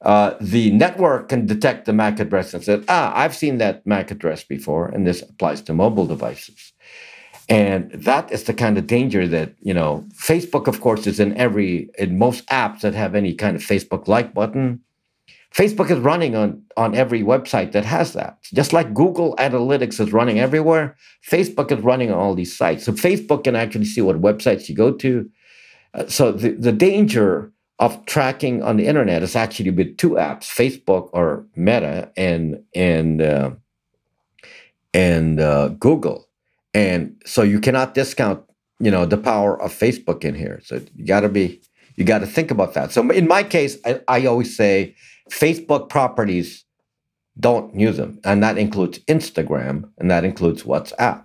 uh, 0.02 0.36
the 0.40 0.72
network 0.72 1.30
can 1.30 1.46
detect 1.46 1.86
the 1.86 1.94
MAC 1.94 2.20
address 2.20 2.54
and 2.54 2.64
say, 2.64 2.82
ah, 2.88 3.12
I've 3.16 3.36
seen 3.36 3.58
that 3.58 3.86
MAC 3.86 4.12
address 4.12 4.44
before, 4.44 4.88
and 4.88 5.08
this 5.08 5.22
applies 5.24 5.62
to 5.64 5.74
mobile 5.74 6.06
devices. 6.06 6.74
And 7.50 7.92
that 7.92 8.32
is 8.32 8.44
the 8.44 8.54
kind 8.54 8.78
of 8.78 8.88
danger 8.88 9.28
that, 9.28 9.54
you 9.62 9.74
know, 9.74 10.06
Facebook, 10.14 10.68
of 10.68 10.82
course, 10.82 11.08
is 11.08 11.20
in 11.20 11.36
every, 11.38 11.90
in 11.98 12.18
most 12.18 12.46
apps 12.48 12.82
that 12.82 12.94
have 12.94 13.16
any 13.16 13.34
kind 13.34 13.56
of 13.56 13.62
Facebook 13.62 14.08
like 14.08 14.34
button. 14.34 14.82
Facebook 15.56 15.90
is 15.90 16.00
running 16.00 16.36
on, 16.36 16.62
on 16.76 16.94
every 16.94 17.24
website 17.24 17.72
that 17.72 17.86
has 17.86 18.12
that. 18.14 18.38
Just 18.54 18.74
like 18.74 18.94
Google 18.94 19.34
Analytics 19.38 20.00
is 20.00 20.12
running 20.12 20.40
everywhere, 20.40 20.98
Facebook 21.26 21.72
is 21.72 21.82
running 21.84 22.12
on 22.12 22.18
all 22.18 22.36
these 22.36 22.56
sites. 22.56 22.84
So 22.84 22.92
Facebook 22.92 23.46
can 23.46 23.56
actually 23.56 23.86
see 23.86 24.02
what 24.02 24.22
websites 24.22 24.68
you 24.68 24.76
go 24.76 24.92
to. 24.92 25.30
Uh, 25.94 26.06
so 26.08 26.34
the, 26.34 26.52
the 26.52 26.74
danger 26.74 27.54
of 27.80 28.06
tracking 28.06 28.62
on 28.64 28.78
the 28.78 28.88
internet 28.88 29.24
is 29.24 29.36
actually 29.36 29.72
with 29.72 29.98
two 29.98 30.12
apps, 30.12 30.46
Facebook 30.46 31.10
or 31.14 31.46
Meta 31.56 32.12
and 32.18 32.64
and 32.76 33.22
uh, 33.22 33.52
and 34.94 35.40
uh, 35.40 35.70
Google, 35.70 36.27
and 36.74 37.16
so 37.26 37.42
you 37.42 37.60
cannot 37.60 37.94
discount 37.94 38.44
you 38.80 38.92
know 38.92 39.06
the 39.06 39.18
power 39.18 39.62
of 39.62 39.72
Facebook 39.74 40.24
in 40.24 40.36
here. 40.36 40.62
So 40.64 40.82
you 40.96 41.06
got 41.06 41.22
to 41.22 41.30
be 41.30 41.62
you 41.96 42.06
got 42.06 42.20
to 42.20 42.28
think 42.28 42.52
about 42.52 42.74
that. 42.76 42.92
So 42.92 43.10
in 43.10 43.28
my 43.28 43.44
case, 43.44 43.78
I, 43.86 44.02
I 44.08 44.26
always 44.26 44.56
say 44.56 44.96
Facebook 45.32 45.90
properties 45.90 46.64
don't 47.40 47.74
use 47.78 47.98
them, 47.98 48.20
and 48.24 48.42
that 48.44 48.58
includes 48.58 49.00
Instagram 49.00 49.90
and 49.98 50.10
that 50.12 50.24
includes 50.24 50.64
WhatsApp. 50.64 51.24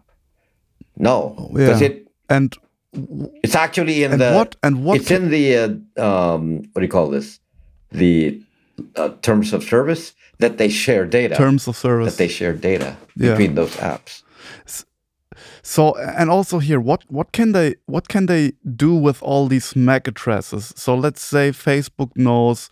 No, 0.96 1.50
because 1.54 1.80
yeah. 1.80 1.88
it 1.88 2.08
and 2.28 2.56
it's 3.42 3.54
actually 3.54 4.04
in 4.04 4.18
the 4.18 4.32
what 4.32 4.56
and 4.62 4.84
what 4.84 5.00
it's 5.00 5.10
in 5.10 5.30
the 5.30 5.80
uh, 5.96 6.34
um, 6.34 6.58
what 6.72 6.80
do 6.80 6.82
you 6.82 6.88
call 6.88 7.08
this? 7.08 7.40
The 7.90 8.42
uh, 8.96 9.10
terms 9.22 9.52
of 9.52 9.62
service 9.62 10.14
that 10.38 10.58
they 10.58 10.68
share 10.68 11.06
data. 11.06 11.34
Terms 11.34 11.66
of 11.68 11.76
service 11.76 12.12
that 12.12 12.18
they 12.18 12.28
share 12.28 12.52
data 12.52 12.96
yeah. 13.16 13.30
between 13.30 13.54
those 13.54 13.76
apps. 13.76 14.21
So 15.62 15.94
and 15.96 16.28
also 16.30 16.58
here, 16.58 16.80
what 16.80 17.04
what 17.08 17.32
can 17.32 17.52
they 17.52 17.76
what 17.86 18.08
can 18.08 18.26
they 18.26 18.52
do 18.76 18.94
with 18.94 19.22
all 19.22 19.46
these 19.46 19.76
MAC 19.76 20.08
addresses? 20.08 20.72
So 20.76 20.94
let's 20.94 21.22
say 21.22 21.50
Facebook 21.50 22.10
knows 22.16 22.68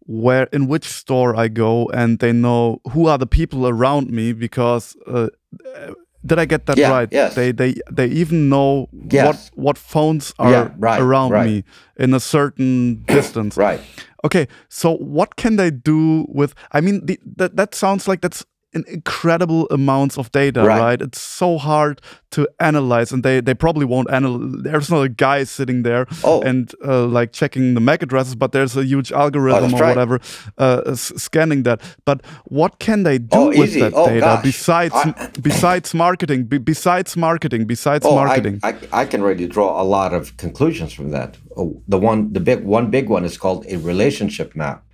where 0.00 0.48
in 0.52 0.66
which 0.66 0.88
store 0.88 1.36
I 1.36 1.48
go, 1.48 1.88
and 1.94 2.18
they 2.18 2.32
know 2.32 2.80
who 2.90 3.06
are 3.06 3.18
the 3.18 3.26
people 3.26 3.68
around 3.68 4.10
me 4.10 4.32
because 4.32 4.96
uh, 5.06 5.28
did 6.24 6.38
I 6.38 6.44
get 6.44 6.66
that 6.66 6.78
yeah, 6.78 6.90
right? 6.90 7.08
Yes. 7.10 7.34
They 7.34 7.52
they 7.52 7.74
they 7.90 8.06
even 8.06 8.48
know 8.48 8.88
yes. 9.10 9.26
what 9.26 9.64
what 9.64 9.78
phones 9.78 10.32
are 10.38 10.50
yeah, 10.50 10.70
right, 10.78 11.00
around 11.00 11.30
right. 11.30 11.46
me 11.46 11.64
in 11.96 12.14
a 12.14 12.20
certain 12.20 13.02
distance. 13.06 13.56
right. 13.56 13.80
Okay. 14.24 14.46
So 14.68 14.96
what 14.96 15.36
can 15.36 15.56
they 15.56 15.70
do 15.70 16.26
with? 16.28 16.54
I 16.70 16.80
mean, 16.80 17.06
the, 17.06 17.18
that 17.36 17.56
that 17.56 17.74
sounds 17.74 18.06
like 18.06 18.20
that's 18.20 18.44
an 18.74 18.84
incredible 18.88 19.66
amounts 19.70 20.16
of 20.16 20.32
data, 20.32 20.62
right. 20.62 20.80
right. 20.80 21.02
It's 21.02 21.20
so 21.20 21.58
hard 21.58 22.00
to 22.30 22.48
analyze, 22.58 23.12
and 23.12 23.22
they 23.22 23.40
they 23.40 23.54
probably 23.54 23.84
won't 23.84 24.10
analyze. 24.10 24.62
There's 24.62 24.90
not 24.90 25.02
a 25.02 25.08
guy 25.08 25.44
sitting 25.44 25.82
there 25.82 26.06
oh. 26.24 26.42
and 26.42 26.72
uh, 26.84 27.06
like 27.06 27.32
checking 27.32 27.74
the 27.74 27.80
MAC 27.80 28.02
addresses, 28.02 28.34
but 28.34 28.52
there's 28.52 28.76
a 28.76 28.84
huge 28.84 29.12
algorithm 29.12 29.74
oh, 29.74 29.76
or 29.76 29.80
right. 29.80 29.88
whatever 29.88 30.20
uh, 30.58 30.94
scanning 30.94 31.62
that. 31.64 31.80
But 32.04 32.24
what 32.44 32.78
can 32.78 33.02
they 33.02 33.18
do 33.18 33.28
oh, 33.32 33.48
with 33.48 33.70
easy. 33.70 33.80
that 33.80 33.92
oh, 33.94 34.06
data 34.06 34.20
gosh. 34.20 34.42
besides 34.42 34.94
I, 34.94 35.30
besides 35.42 35.94
marketing? 35.94 36.44
Be, 36.44 36.58
besides 36.58 37.16
marketing, 37.16 37.66
besides 37.66 38.06
oh, 38.06 38.14
marketing, 38.14 38.60
I, 38.62 38.70
I, 38.70 39.02
I, 39.02 39.04
can 39.04 39.20
already 39.20 39.46
draw 39.46 39.80
a 39.80 39.84
lot 39.84 40.14
of 40.14 40.36
conclusions 40.36 40.92
from 40.92 41.10
that. 41.10 41.36
Oh, 41.56 41.82
the 41.86 41.98
one, 41.98 42.32
the 42.32 42.40
big 42.40 42.64
one, 42.64 42.90
big 42.90 43.08
one 43.08 43.24
is 43.24 43.36
called 43.36 43.66
a 43.68 43.76
relationship 43.76 44.56
map. 44.56 44.84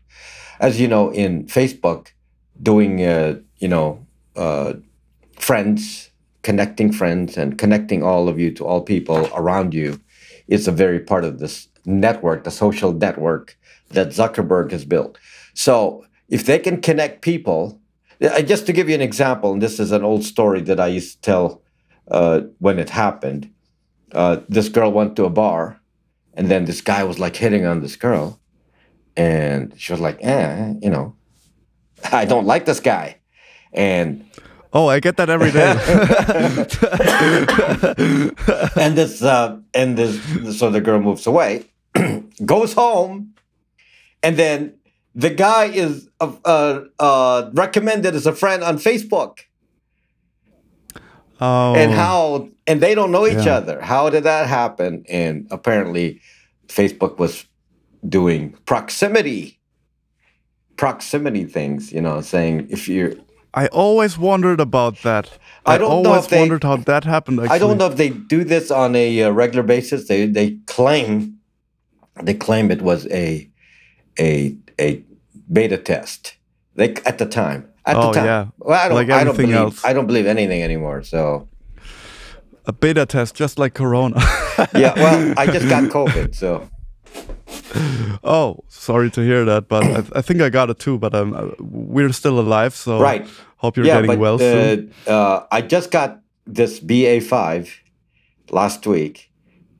As 0.61 0.81
you 0.81 0.89
know, 0.89 1.11
in 1.12 1.47
Facebook, 1.47 2.09
doing 2.63 3.05
uh, 3.05 3.39
you 3.59 3.69
know 3.69 4.07
uh, 4.37 4.75
friends, 5.39 6.11
connecting 6.43 6.93
friends, 6.93 7.37
and 7.37 7.59
connecting 7.59 8.03
all 8.03 8.29
of 8.29 8.39
you 8.39 8.53
to 8.53 8.65
all 8.65 8.83
people 8.83 9.29
around 9.35 9.75
you 9.75 10.01
is 10.47 10.67
a 10.67 10.73
very 10.73 11.01
part 11.01 11.25
of 11.25 11.39
this 11.39 11.69
network, 11.85 12.45
the 12.45 12.51
social 12.51 12.93
network 12.93 13.57
that 13.91 14.09
Zuckerberg 14.09 14.71
has 14.73 14.85
built. 14.85 15.19
So 15.55 16.05
if 16.29 16.45
they 16.45 16.59
can 16.59 16.81
connect 16.81 17.23
people, 17.23 17.81
uh, 18.21 18.43
just 18.43 18.67
to 18.67 18.73
give 18.73 18.89
you 18.89 18.95
an 18.95 19.01
example, 19.01 19.53
and 19.53 19.63
this 19.63 19.79
is 19.81 19.93
an 19.93 20.03
old 20.03 20.25
story 20.25 20.61
that 20.63 20.81
I 20.81 20.89
used 20.89 21.15
to 21.15 21.21
tell 21.21 21.63
uh, 22.11 22.41
when 22.59 22.79
it 22.79 22.91
happened. 22.91 23.51
Uh, 24.13 24.41
this 24.49 24.69
girl 24.69 24.91
went 24.91 25.17
to 25.17 25.25
a 25.25 25.31
bar, 25.31 25.81
and 26.35 26.51
then 26.51 26.65
this 26.65 26.81
guy 26.81 27.05
was 27.05 27.19
like 27.19 27.37
hitting 27.37 27.67
on 27.67 27.81
this 27.81 27.97
girl, 27.97 28.41
and 29.17 29.75
she 29.77 29.93
was 29.93 30.01
like, 30.01 30.19
"Eh, 30.23 30.75
you 30.81 30.89
know, 30.91 31.15
I 32.12 32.24
don't 32.24 32.46
like 32.46 32.64
this 32.64 32.80
guy." 32.80 33.16
And 33.72 34.24
oh, 34.72 34.88
I 34.88 35.01
get 35.01 35.16
that 35.18 35.28
every 35.30 35.51
day. 35.51 35.70
and 38.82 38.96
this, 38.96 39.22
uh, 39.22 39.59
and 39.74 39.96
this, 39.96 40.59
so 40.59 40.70
the 40.70 40.80
girl 40.80 41.01
moves 41.01 41.26
away, 41.26 41.64
goes 42.44 42.72
home, 42.72 43.34
and 44.22 44.36
then 44.36 44.74
the 45.14 45.30
guy 45.30 45.66
is 45.66 46.09
uh, 46.20 46.80
uh, 46.99 47.51
recommended 47.53 48.14
as 48.14 48.26
a 48.26 48.32
friend 48.34 48.62
on 48.62 48.78
Facebook. 48.78 49.40
Oh. 51.40 51.76
and 51.76 51.92
how 51.92 52.49
and 52.66 52.80
they 52.80 52.96
don't 52.96 53.12
know 53.12 53.24
each 53.24 53.46
Yeah. 53.46 53.59
other. 53.59 53.80
How 53.80 54.11
did 54.11 54.24
that 54.24 54.49
happen? 54.49 55.05
And 55.09 55.46
apparently, 55.53 56.20
Facebook 56.66 57.18
was 57.18 57.44
doing 58.09 58.57
proximity, 58.66 59.58
proximity 60.79 61.45
things. 61.45 61.93
You 61.93 62.01
know, 62.01 62.20
saying 62.22 62.68
if 62.70 62.89
you're 62.89 63.12
I 63.55 63.66
always 63.68 64.16
wondered 64.18 64.61
about 64.61 65.03
that. 65.03 65.26
I 65.66 65.74
I, 65.74 65.79
don't 65.79 66.03
know 66.03 66.11
always 66.11 66.24
if 66.24 66.31
they- 66.31 66.41
wondered 66.41 66.62
how 66.64 66.76
that 66.76 67.05
happened. 67.05 67.41
Actually. 67.41 67.57
I 67.57 67.59
don't 67.59 67.76
know 67.79 67.87
if 67.93 67.97
they 67.97 68.11
do 68.11 68.45
this 68.45 68.70
on 68.70 68.95
a 68.97 69.22
uh, 69.24 69.31
regular 69.31 69.62
basis. 69.64 70.09
They 70.09 70.26
they 70.26 70.57
claim 70.66 71.35
they 72.22 72.35
claim 72.35 72.70
it 72.70 72.83
was 72.83 73.07
a 73.11 73.49
a 74.18 74.57
a 74.81 75.03
beta 75.53 75.76
test. 75.79 76.37
They 76.76 76.95
at 77.05 77.18
the 77.18 77.26
time. 77.26 77.64
At 77.87 77.97
Oh, 77.97 78.09
the 78.09 78.12
time. 78.20 78.24
yeah. 78.26 78.47
Well, 78.59 78.79
I 78.79 78.89
don't. 78.89 78.97
Like 78.97 79.11
I 79.11 79.24
don't 79.24 79.37
believe. 79.37 79.55
else. 79.57 79.85
I 79.85 79.93
don't 79.95 80.07
believe 80.07 80.26
anything 80.26 80.62
anymore. 80.62 81.03
So 81.03 81.49
A 82.66 82.72
beta 82.72 83.07
test, 83.07 83.35
just 83.35 83.59
like 83.59 83.72
Corona. 83.74 84.20
yeah. 84.74 84.93
Well, 84.95 85.35
I 85.43 85.47
just 85.47 85.68
got 85.68 85.85
COVID. 85.85 86.35
So 86.35 86.68
oh, 88.25 88.64
sorry 88.69 89.11
to 89.11 89.21
hear 89.21 89.45
that, 89.45 89.69
but 89.69 89.85
I, 89.85 90.19
I 90.19 90.23
think 90.23 90.41
I 90.41 90.49
got 90.51 90.71
it 90.71 90.79
too. 90.79 90.99
But 90.99 91.14
um, 91.14 91.35
uh, 91.35 91.49
we're 91.59 92.12
still 92.12 92.39
alive, 92.41 92.75
so 92.75 93.01
Right. 93.01 93.27
Hope 93.57 93.77
you're 93.77 93.87
yeah, 93.87 93.95
getting 93.97 94.12
but 94.12 94.19
well 94.19 94.39
soon. 94.39 94.95
uh, 95.07 95.11
uh, 95.11 95.47
I 95.51 95.62
just 95.62 95.91
got 95.91 96.21
this 96.47 96.79
BA 96.79 97.21
five 97.21 97.81
last 98.51 98.87
week, 98.87 99.31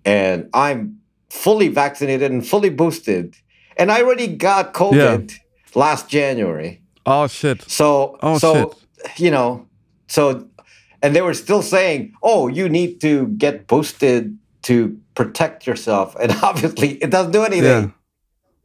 and 0.05 0.49
I'm 0.53 0.99
fully 1.31 1.69
vaccinated 1.69 2.31
and 2.33 2.47
fully 2.47 2.71
boosted, 2.71 3.37
and 3.77 3.93
I 3.93 4.03
already 4.03 4.27
got 4.27 4.75
COVID 4.75 5.33
last 5.75 6.09
January. 6.09 6.83
Oh 7.07 7.29
shit! 7.29 7.63
So, 7.71 8.19
Oh, 8.21 8.39
so 8.39 8.77
you 9.17 9.31
know, 9.31 9.67
so, 10.09 10.49
and 11.01 11.15
they 11.15 11.23
were 11.23 11.35
still 11.35 11.63
saying, 11.63 12.15
"Oh, 12.23 12.49
you 12.49 12.69
need 12.69 13.01
to 13.03 13.29
get 13.29 13.69
boosted 13.69 14.37
to 14.63 14.99
protect 15.19 15.67
yourself," 15.67 16.17
and 16.23 16.33
obviously, 16.43 16.91
it 17.05 17.11
doesn't 17.11 17.33
do 17.33 17.45
anything. 17.45 17.93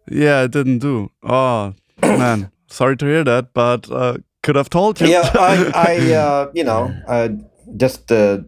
yeah, 0.09 0.43
it 0.43 0.51
didn't 0.51 0.79
do. 0.79 1.09
Oh 1.23 1.73
man, 2.01 2.51
sorry 2.67 2.95
to 2.97 3.05
hear 3.05 3.23
that, 3.23 3.53
but 3.53 3.91
uh, 3.91 4.17
could 4.43 4.55
have 4.55 4.69
told 4.69 5.01
you. 5.01 5.07
Yeah, 5.07 5.29
I, 5.33 5.71
I, 5.73 6.13
uh, 6.23 6.51
you 6.53 6.63
know, 6.63 6.93
I 7.07 7.37
just, 7.77 8.11
uh, 8.11 8.39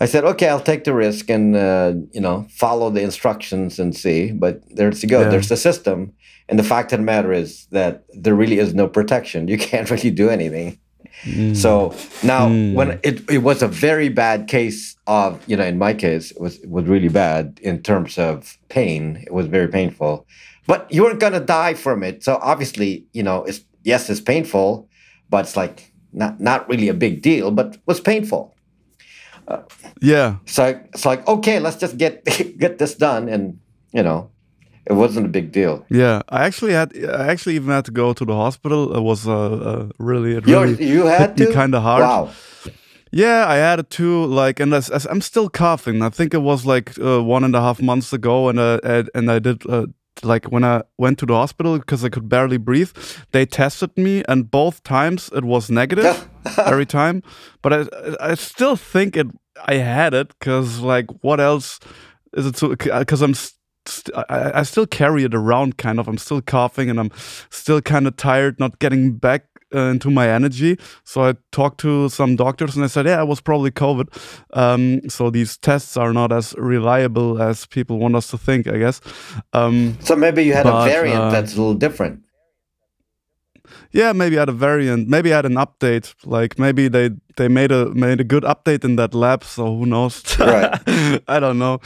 I 0.00 0.06
said, 0.06 0.24
okay, 0.24 0.48
I'll 0.48 0.60
take 0.60 0.84
the 0.84 0.92
risk 0.92 1.30
and, 1.30 1.56
uh, 1.56 1.94
you 2.12 2.20
know, 2.20 2.46
follow 2.50 2.90
the 2.90 3.02
instructions 3.02 3.78
and 3.78 3.96
see. 3.96 4.32
But 4.32 4.62
there's 4.76 5.02
you 5.02 5.08
go. 5.08 5.20
Yeah. 5.20 5.28
There's 5.30 5.48
the 5.48 5.56
system, 5.56 6.12
and 6.48 6.58
the 6.58 6.64
fact 6.64 6.92
of 6.92 6.98
the 6.98 7.04
matter 7.04 7.32
is 7.32 7.66
that 7.70 8.04
there 8.12 8.34
really 8.34 8.58
is 8.58 8.74
no 8.74 8.88
protection. 8.88 9.48
You 9.48 9.58
can't 9.70 9.90
really 9.90 10.10
do 10.10 10.28
anything. 10.28 10.78
Mm. 11.24 11.54
So 11.56 11.94
now, 12.22 12.48
Mm. 12.48 12.74
when 12.74 12.98
it, 13.02 13.28
it 13.30 13.38
was 13.42 13.62
a 13.62 13.68
very 13.68 14.08
bad 14.08 14.46
case 14.48 14.96
of, 15.06 15.40
you 15.46 15.56
know, 15.56 15.64
in 15.64 15.78
my 15.78 15.92
case, 15.94 16.30
it 16.30 16.40
was 16.40 16.58
it 16.62 16.70
was 16.70 16.84
really 16.86 17.08
bad 17.08 17.58
in 17.62 17.82
terms 17.82 18.18
of 18.18 18.56
pain. 18.68 19.22
It 19.26 19.32
was 19.32 19.46
very 19.46 19.68
painful, 19.68 20.26
but 20.66 20.86
you 20.90 21.02
weren't 21.02 21.20
gonna 21.20 21.40
die 21.40 21.74
from 21.74 22.02
it. 22.02 22.22
So 22.24 22.38
obviously, 22.42 23.04
you 23.12 23.22
know, 23.22 23.44
it's 23.44 23.60
yes, 23.84 24.08
it's 24.10 24.20
painful, 24.20 24.88
but 25.30 25.44
it's 25.46 25.56
like 25.56 25.92
not 26.12 26.40
not 26.40 26.68
really 26.68 26.88
a 26.88 26.94
big 26.94 27.22
deal, 27.22 27.50
but 27.50 27.76
was 27.86 28.00
painful. 28.00 28.54
yeah, 30.02 30.36
So 30.46 30.78
it's 30.94 31.04
like 31.06 31.26
okay, 31.26 31.58
let's 31.60 31.76
just 31.76 31.96
get 31.98 32.24
get 32.58 32.78
this 32.78 32.94
done, 32.94 33.28
and 33.28 33.58
you 33.92 34.02
know, 34.02 34.30
it 34.88 34.94
wasn't 34.94 35.26
a 35.26 35.28
big 35.28 35.52
deal. 35.52 35.84
yeah. 35.90 36.22
I 36.28 36.44
actually 36.46 36.72
had, 36.72 36.92
I 36.96 37.28
actually 37.28 37.56
even 37.56 37.70
had 37.70 37.84
to 37.84 37.90
go 37.90 38.12
to 38.12 38.24
the 38.24 38.34
hospital. 38.34 38.96
It 38.96 39.02
was 39.02 39.26
uh, 39.26 39.34
uh 39.36 39.88
really, 39.98 40.36
it 40.36 40.46
You 40.46 40.60
really 40.60 40.84
you 40.84 41.06
had 41.06 41.30
hit 41.30 41.38
me 41.38 41.46
to 41.46 41.52
kind 41.52 41.74
of 41.74 41.82
hard. 41.82 42.02
Wow. 42.02 42.30
Yeah, 43.10 43.46
I 43.46 43.56
had 43.56 43.78
it 43.78 43.90
too. 43.90 44.26
Like, 44.26 44.60
and 44.60 44.74
as, 44.74 44.90
as 44.90 45.06
I'm 45.06 45.20
still 45.20 45.48
coughing. 45.48 46.02
I 46.02 46.10
think 46.10 46.34
it 46.34 46.42
was 46.42 46.66
like 46.66 46.98
uh, 46.98 47.22
one 47.22 47.44
and 47.44 47.54
a 47.54 47.60
half 47.60 47.80
months 47.80 48.12
ago, 48.12 48.48
and 48.48 48.58
uh, 48.58 48.80
and, 48.84 49.10
and 49.14 49.30
I 49.30 49.38
did 49.38 49.66
uh, 49.68 49.86
like 50.22 50.46
when 50.52 50.64
I 50.64 50.82
went 50.98 51.18
to 51.20 51.26
the 51.26 51.34
hospital 51.34 51.78
because 51.78 52.04
I 52.04 52.08
could 52.08 52.28
barely 52.28 52.58
breathe. 52.58 52.90
They 53.32 53.46
tested 53.46 53.96
me, 53.96 54.22
and 54.28 54.50
both 54.50 54.82
times 54.82 55.30
it 55.34 55.44
was 55.44 55.70
negative 55.70 56.28
every 56.58 56.86
time. 56.86 57.22
But 57.62 57.72
I 57.72 58.16
I 58.20 58.34
still 58.34 58.76
think 58.76 59.16
it. 59.16 59.26
I 59.66 59.76
had 59.76 60.14
it 60.14 60.28
because 60.38 60.80
like 60.80 61.06
what 61.22 61.40
else 61.40 61.80
is 62.34 62.46
it? 62.46 62.78
Because 62.78 63.22
I'm. 63.22 63.34
St- 63.88 64.16
I, 64.28 64.60
I 64.60 64.62
still 64.62 64.86
carry 64.86 65.24
it 65.24 65.34
around, 65.34 65.78
kind 65.78 65.98
of. 65.98 66.08
I'm 66.08 66.18
still 66.18 66.42
coughing, 66.42 66.90
and 66.90 67.00
I'm 67.00 67.10
still 67.50 67.80
kind 67.80 68.06
of 68.06 68.16
tired, 68.16 68.60
not 68.60 68.78
getting 68.78 69.12
back 69.12 69.44
uh, 69.74 69.80
into 69.90 70.10
my 70.10 70.28
energy. 70.28 70.78
So 71.04 71.24
I 71.24 71.34
talked 71.52 71.80
to 71.80 72.08
some 72.08 72.36
doctors 72.36 72.74
and 72.74 72.84
I 72.84 72.88
said, 72.88 73.06
yeah, 73.06 73.20
it 73.20 73.28
was 73.28 73.40
probably 73.40 73.70
COVID. 73.70 74.08
Um, 74.54 75.08
so 75.10 75.30
these 75.30 75.58
tests 75.58 75.96
are 75.96 76.12
not 76.12 76.32
as 76.32 76.54
reliable 76.56 77.42
as 77.42 77.66
people 77.66 77.98
want 77.98 78.16
us 78.16 78.28
to 78.28 78.38
think, 78.38 78.66
I 78.66 78.78
guess. 78.78 79.00
Um, 79.52 79.98
So 80.00 80.16
maybe 80.16 80.44
you 80.44 80.54
had 80.54 80.64
But, 80.64 80.86
a 80.86 80.90
variant 80.90 81.20
uh, 81.20 81.30
that's 81.30 81.54
a 81.54 81.58
little 81.58 81.74
different. 81.74 82.22
Yeah, 83.92 84.12
maybe 84.12 84.36
had 84.36 84.48
a 84.48 84.52
variant, 84.52 85.08
maybe 85.08 85.32
I 85.32 85.36
had 85.36 85.46
an 85.46 85.54
update. 85.56 86.14
Like 86.24 86.58
maybe 86.58 86.88
they 86.88 87.10
they 87.36 87.48
made 87.48 87.72
a 87.72 87.86
made 87.94 88.20
a 88.20 88.24
good 88.24 88.44
update 88.44 88.84
in 88.84 88.96
that 88.96 89.14
lab. 89.14 89.44
So 89.44 89.64
who 89.78 89.86
knows? 89.86 90.22
Right. 90.38 90.78
I 91.28 91.40
don't 91.40 91.58
know. 91.58 91.80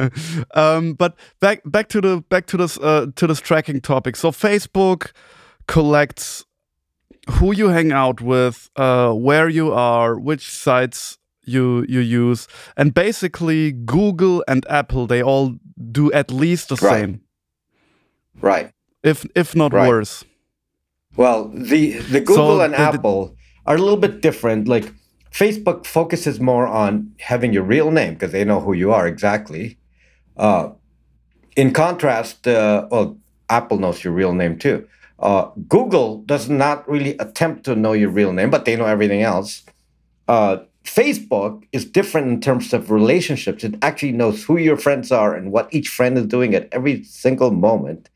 um, 0.54 0.94
but 0.94 1.14
back 1.40 1.62
back 1.64 1.88
to 1.88 2.00
the 2.00 2.22
back 2.28 2.46
to 2.46 2.56
this 2.56 2.78
uh, 2.78 3.06
to 3.16 3.26
this 3.26 3.40
tracking 3.40 3.80
topic. 3.80 4.16
So 4.16 4.30
Facebook 4.30 5.12
collects 5.66 6.44
who 7.38 7.52
you 7.52 7.68
hang 7.68 7.92
out 7.92 8.20
with, 8.20 8.70
uh, 8.76 9.12
where 9.12 9.48
you 9.48 9.72
are, 9.72 10.18
which 10.18 10.50
sites 10.50 11.18
you 11.44 11.84
you 11.88 12.00
use, 12.00 12.48
and 12.76 12.94
basically 12.94 13.72
Google 13.72 14.44
and 14.48 14.64
Apple 14.68 15.06
they 15.06 15.22
all 15.22 15.56
do 15.92 16.10
at 16.12 16.30
least 16.30 16.68
the 16.68 16.76
Right. 16.76 16.90
same, 17.00 17.20
Right. 18.40 18.70
if 19.02 19.24
if 19.34 19.54
not 19.54 19.72
Right. 19.72 19.88
worse. 19.88 20.24
Well, 21.16 21.50
the 21.52 21.92
the 21.98 22.20
Google 22.20 22.58
So 22.58 22.60
and 22.60 22.72
the- 22.72 22.78
the- 22.78 22.82
Apple 22.82 23.36
are 23.66 23.76
a 23.76 23.78
little 23.78 23.96
bit 23.96 24.20
different. 24.22 24.68
Like 24.68 24.92
Facebook 25.32 25.86
focuses 25.86 26.40
more 26.40 26.66
on 26.66 27.12
having 27.20 27.52
your 27.52 27.62
real 27.62 27.90
name 27.90 28.14
because 28.14 28.32
they 28.32 28.44
know 28.44 28.60
who 28.60 28.72
you 28.72 28.92
are 28.92 29.06
exactly. 29.06 29.78
Uh, 30.36 30.70
in 31.56 31.72
contrast, 31.72 32.46
uh, 32.46 32.86
well, 32.90 33.18
Apple 33.48 33.78
knows 33.78 34.02
your 34.04 34.12
real 34.12 34.32
name 34.32 34.58
too. 34.58 34.86
Uh, 35.18 35.50
Google 35.68 36.22
does 36.22 36.48
not 36.48 36.88
really 36.88 37.16
attempt 37.18 37.64
to 37.64 37.74
know 37.76 37.92
your 37.92 38.08
real 38.08 38.32
name, 38.32 38.48
but 38.50 38.64
they 38.64 38.76
know 38.76 38.86
everything 38.86 39.22
else. 39.22 39.62
Uh, 40.28 40.58
Facebook 40.84 41.62
is 41.72 41.84
different 41.84 42.28
in 42.28 42.40
terms 42.40 42.72
of 42.72 42.90
relationships. 42.90 43.62
It 43.64 43.74
actually 43.82 44.12
knows 44.12 44.44
who 44.44 44.56
your 44.56 44.78
friends 44.78 45.12
are 45.12 45.34
and 45.34 45.52
what 45.52 45.68
each 45.74 45.88
friend 45.88 46.16
is 46.16 46.26
doing 46.26 46.54
at 46.54 46.68
every 46.72 47.04
single 47.04 47.50
moment. 47.50 48.08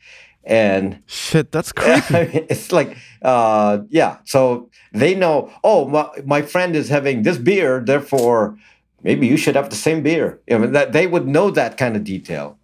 And 0.47 1.03
Shit, 1.07 1.53
that's 1.53 1.73
creepy. 1.79 2.15
I 2.15 2.27
mean, 2.27 2.47
it's 2.51 2.71
like, 2.71 2.97
uh, 3.23 3.79
yeah. 3.89 4.19
So 4.25 4.71
they 4.93 5.15
know, 5.15 5.51
oh, 5.63 5.89
my, 5.89 6.09
my 6.25 6.43
friend 6.43 6.77
is 6.77 6.89
having 6.89 7.23
this 7.23 7.39
beer, 7.39 7.83
therefore 7.85 8.57
maybe 9.05 9.27
you 9.27 9.37
should 9.37 9.55
have 9.55 9.71
the 9.71 9.77
same 9.77 10.03
beer. 10.03 10.41
You 10.49 10.59
know, 10.59 10.67
that 10.69 10.93
they 10.93 11.07
would 11.07 11.29
know 11.29 11.51
that 11.51 11.77
kind 11.77 11.95
of 11.95 12.03
detail. 12.03 12.59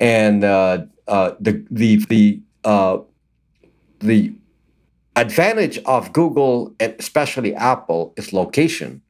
And 0.00 0.42
uh, 0.42 0.86
uh, 1.06 1.32
the 1.38 1.64
the 1.70 1.96
the 2.06 2.40
uh, 2.64 2.98
the 4.00 4.32
advantage 5.14 5.78
of 5.84 6.12
Google, 6.12 6.74
and 6.80 6.94
especially 6.98 7.54
Apple, 7.54 8.14
is 8.16 8.32
location. 8.32 9.02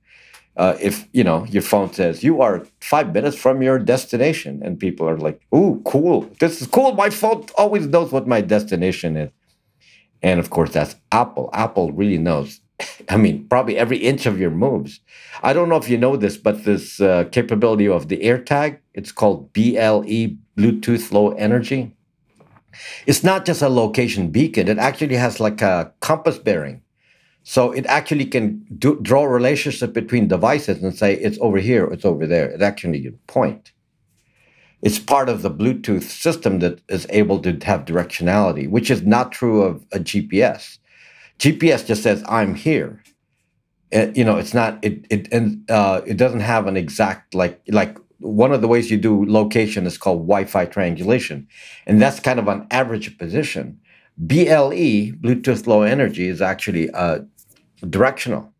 Uh, 0.59 0.76
if 0.80 1.09
you 1.12 1.22
know 1.22 1.46
your 1.46 1.62
phone 1.62 1.92
says 1.92 2.24
you 2.24 2.42
are 2.42 2.66
five 2.80 3.14
minutes 3.14 3.36
from 3.36 3.62
your 3.62 3.78
destination, 3.78 4.61
and 4.64 4.78
people 4.78 5.09
are 5.09 5.16
like, 5.16 5.40
"Ooh, 5.54 5.80
cool! 5.84 6.28
This 6.40 6.61
is 6.61 6.66
cool." 6.66 6.92
My 6.92 7.11
phone 7.11 7.46
always 7.56 7.86
knows 7.86 8.11
what 8.11 8.26
my 8.26 8.40
destination 8.40 9.16
is, 9.16 9.30
and 10.20 10.40
of 10.40 10.50
course, 10.50 10.72
that's 10.72 10.96
Apple. 11.12 11.48
Apple 11.52 11.92
really 11.92 12.18
knows. 12.18 12.61
I 13.09 13.16
mean, 13.16 13.46
probably 13.48 13.76
every 13.76 13.98
inch 13.98 14.26
of 14.26 14.40
your 14.40 14.50
moves. 14.50 15.00
I 15.42 15.52
don't 15.52 15.68
know 15.68 15.76
if 15.76 15.88
you 15.88 15.98
know 15.98 16.16
this, 16.16 16.36
but 16.36 16.64
this 16.64 17.00
uh, 17.00 17.24
capability 17.30 17.88
of 17.88 18.09
the 18.09 18.18
AirTag, 18.18 18.78
it's 18.94 19.12
called 19.12 19.52
BLE, 19.52 20.36
Bluetooth 20.56 21.12
Low 21.12 21.30
Energy. 21.32 21.94
It's 23.06 23.24
not 23.24 23.46
just 23.46 23.62
a 23.62 23.68
location 23.68 24.30
beacon. 24.30 24.68
It 24.68 24.78
actually 24.78 25.16
has 25.16 25.40
like 25.40 25.62
a 25.62 25.92
compass 26.00 26.38
bearing. 26.38 26.82
So 27.49 27.72
it 27.72 27.86
actually 27.86 28.26
can 28.26 28.62
do, 28.76 29.01
draw 29.01 29.22
a 29.24 29.28
relationship 29.28 29.94
between 29.94 30.28
devices 30.28 30.82
and 30.82 30.94
say 30.94 31.14
it's 31.14 31.38
over 31.40 31.57
here, 31.57 31.86
it's 31.86 32.05
over 32.05 32.26
there. 32.26 32.51
It 32.51 32.61
actually 32.61 33.01
can 33.01 33.18
point. 33.26 33.72
It's 34.82 34.99
part 34.99 35.30
of 35.30 35.40
the 35.40 35.51
Bluetooth 35.51 36.03
system 36.03 36.59
that 36.59 36.82
is 36.90 37.07
able 37.09 37.38
to 37.40 37.53
have 37.64 37.86
directionality, 37.86 38.68
which 38.68 38.90
is 38.90 39.01
not 39.01 39.32
true 39.32 39.62
of 39.62 39.82
a 39.92 39.99
GPS. 39.99 40.76
GPS 41.38 41.86
just 41.86 42.03
says 42.03 42.22
I'm 42.28 42.55
here. 42.55 43.03
Uh, 43.94 44.09
you 44.14 44.24
know, 44.24 44.36
it's 44.36 44.53
not 44.53 44.78
it 44.84 45.07
it 45.09 45.32
and 45.32 45.64
uh, 45.70 46.03
it 46.07 46.18
doesn't 46.18 46.40
have 46.40 46.66
an 46.66 46.76
exact 46.76 47.34
like 47.34 47.62
like 47.68 47.96
one 48.18 48.53
of 48.53 48.61
the 48.61 48.68
ways 48.68 48.90
you 48.90 48.99
do 48.99 49.24
location 49.24 49.86
is 49.86 49.96
called 49.96 50.28
Wi-Fi 50.28 50.66
triangulation, 50.66 51.49
and 51.86 52.03
that's 52.03 52.20
kind 52.20 52.38
of 52.38 52.46
an 52.46 52.66
average 52.70 53.16
position. 53.16 53.80
BLE, 54.18 55.14
Bluetooth 55.22 55.66
Low 55.66 55.82
Energy, 55.82 56.26
is 56.26 56.42
actually 56.42 56.90
uh, 56.90 57.20
directional. 57.89 58.53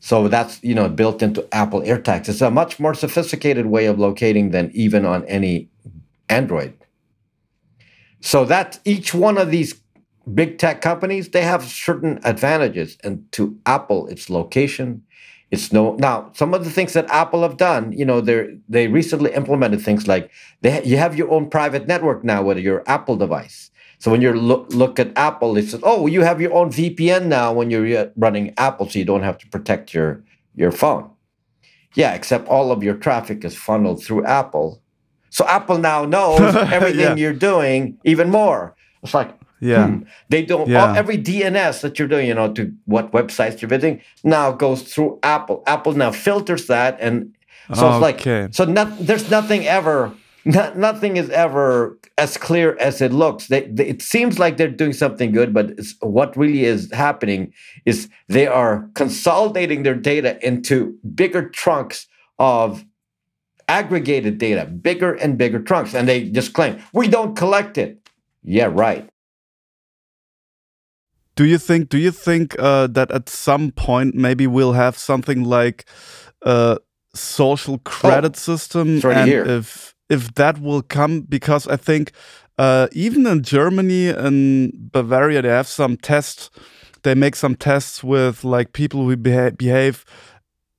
So 0.00 0.28
that's 0.28 0.62
you 0.62 0.74
know 0.74 0.88
built 0.88 1.22
into 1.22 1.46
Apple 1.52 1.82
AirTags. 1.82 2.28
It's 2.28 2.40
a 2.40 2.50
much 2.50 2.78
more 2.78 2.94
sophisticated 2.94 3.66
way 3.66 3.86
of 3.86 3.98
locating 3.98 4.50
than 4.50 4.70
even 4.72 5.04
on 5.04 5.24
any 5.24 5.68
Android. 6.28 6.74
So 8.20 8.44
that 8.44 8.78
each 8.84 9.12
one 9.14 9.38
of 9.38 9.50
these 9.50 9.80
big 10.34 10.58
tech 10.58 10.80
companies 10.80 11.30
they 11.30 11.42
have 11.42 11.64
certain 11.64 12.20
advantages, 12.24 12.96
and 13.02 13.30
to 13.32 13.58
Apple, 13.66 14.06
it's 14.08 14.30
location. 14.30 15.02
It's 15.50 15.72
no 15.72 15.96
now 15.96 16.30
some 16.34 16.54
of 16.54 16.64
the 16.64 16.70
things 16.70 16.92
that 16.92 17.10
Apple 17.10 17.42
have 17.42 17.56
done. 17.56 17.92
You 17.92 18.04
know 18.04 18.20
they 18.20 18.58
they 18.68 18.86
recently 18.86 19.32
implemented 19.32 19.80
things 19.80 20.06
like 20.06 20.30
they 20.60 20.84
you 20.84 20.98
have 20.98 21.16
your 21.16 21.30
own 21.30 21.50
private 21.50 21.88
network 21.88 22.22
now 22.22 22.42
with 22.42 22.58
your 22.58 22.84
Apple 22.86 23.16
device. 23.16 23.70
So 23.98 24.10
when 24.12 24.22
you 24.22 24.32
look 24.32 24.72
look 24.72 24.98
at 24.98 25.12
Apple, 25.16 25.56
it 25.56 25.68
says, 25.68 25.80
"Oh, 25.82 26.06
you 26.06 26.22
have 26.22 26.40
your 26.40 26.54
own 26.54 26.70
VPN 26.70 27.26
now 27.26 27.52
when 27.52 27.70
you're 27.70 27.98
uh, 27.98 28.06
running 28.16 28.54
Apple, 28.56 28.88
so 28.88 28.98
you 28.98 29.04
don't 29.04 29.24
have 29.24 29.38
to 29.38 29.48
protect 29.48 29.92
your 29.92 30.22
your 30.54 30.70
phone." 30.70 31.10
Yeah, 31.94 32.14
except 32.14 32.46
all 32.48 32.70
of 32.70 32.82
your 32.82 32.94
traffic 32.94 33.44
is 33.44 33.56
funneled 33.56 34.04
through 34.04 34.24
Apple, 34.24 34.80
so 35.30 35.46
Apple 35.46 35.78
now 35.78 36.04
knows 36.04 36.40
everything 36.72 37.00
yeah. 37.00 37.14
you're 37.16 37.32
doing 37.32 37.98
even 38.04 38.30
more. 38.30 38.76
It's 39.02 39.14
like, 39.14 39.34
yeah, 39.60 39.88
hmm, 39.88 40.02
they 40.28 40.44
don't. 40.44 40.68
Yeah. 40.68 40.90
All, 40.90 40.96
every 40.96 41.18
DNS 41.18 41.80
that 41.80 41.98
you're 41.98 42.08
doing, 42.08 42.28
you 42.28 42.34
know, 42.34 42.52
to 42.52 42.72
what 42.84 43.10
websites 43.10 43.60
you're 43.60 43.68
visiting, 43.68 44.00
now 44.22 44.52
goes 44.52 44.82
through 44.82 45.18
Apple. 45.24 45.64
Apple 45.66 45.94
now 45.94 46.12
filters 46.12 46.68
that, 46.68 46.98
and 47.00 47.34
so 47.74 47.90
it's 47.90 48.00
like, 48.00 48.54
so 48.54 48.64
not, 48.64 48.98
there's 48.98 49.30
nothing 49.30 49.66
ever 49.66 50.14
not, 50.44 50.76
nothing 50.76 51.16
is 51.16 51.30
ever 51.30 51.98
as 52.16 52.36
clear 52.36 52.76
as 52.78 53.00
it 53.00 53.12
looks. 53.12 53.48
They, 53.48 53.66
they, 53.66 53.86
it 53.86 54.02
seems 54.02 54.38
like 54.38 54.56
they're 54.56 54.68
doing 54.68 54.92
something 54.92 55.32
good, 55.32 55.52
but 55.52 55.72
what 56.00 56.36
really 56.36 56.64
is 56.64 56.90
happening 56.92 57.52
is 57.84 58.08
they 58.28 58.46
are 58.46 58.88
consolidating 58.94 59.82
their 59.82 59.94
data 59.94 60.38
into 60.46 60.98
bigger 61.14 61.48
trunks 61.48 62.06
of 62.38 62.84
aggregated 63.68 64.38
data, 64.38 64.64
bigger 64.64 65.14
and 65.14 65.36
bigger 65.36 65.60
trunks, 65.60 65.94
and 65.94 66.08
they 66.08 66.30
just 66.30 66.54
claim 66.54 66.82
we 66.92 67.08
don't 67.08 67.36
collect 67.36 67.78
it. 67.78 68.08
Yeah, 68.42 68.70
right. 68.72 69.08
Do 71.36 71.44
you 71.44 71.58
think? 71.58 71.88
Do 71.88 71.98
you 71.98 72.10
think 72.10 72.58
uh, 72.58 72.88
that 72.88 73.12
at 73.12 73.28
some 73.28 73.70
point 73.70 74.14
maybe 74.14 74.46
we'll 74.46 74.72
have 74.72 74.98
something 74.98 75.44
like 75.44 75.84
a 76.42 76.78
social 77.14 77.78
credit 77.78 78.32
oh, 78.34 78.38
system, 78.38 79.00
and 79.04 79.30
if 79.30 79.94
if 80.08 80.34
that 80.34 80.60
will 80.60 80.82
come 80.82 81.22
because 81.22 81.66
I 81.68 81.76
think 81.76 82.12
uh, 82.58 82.88
even 82.92 83.26
in 83.26 83.42
Germany 83.42 84.08
and 84.08 84.72
Bavaria 84.92 85.42
they 85.42 85.48
have 85.48 85.68
some 85.68 85.96
tests. 85.96 86.50
They 87.04 87.14
make 87.14 87.36
some 87.36 87.54
tests 87.54 88.02
with 88.02 88.42
like 88.42 88.72
people 88.72 89.04
who 89.04 89.16
beha 89.16 89.52
behave 89.52 90.04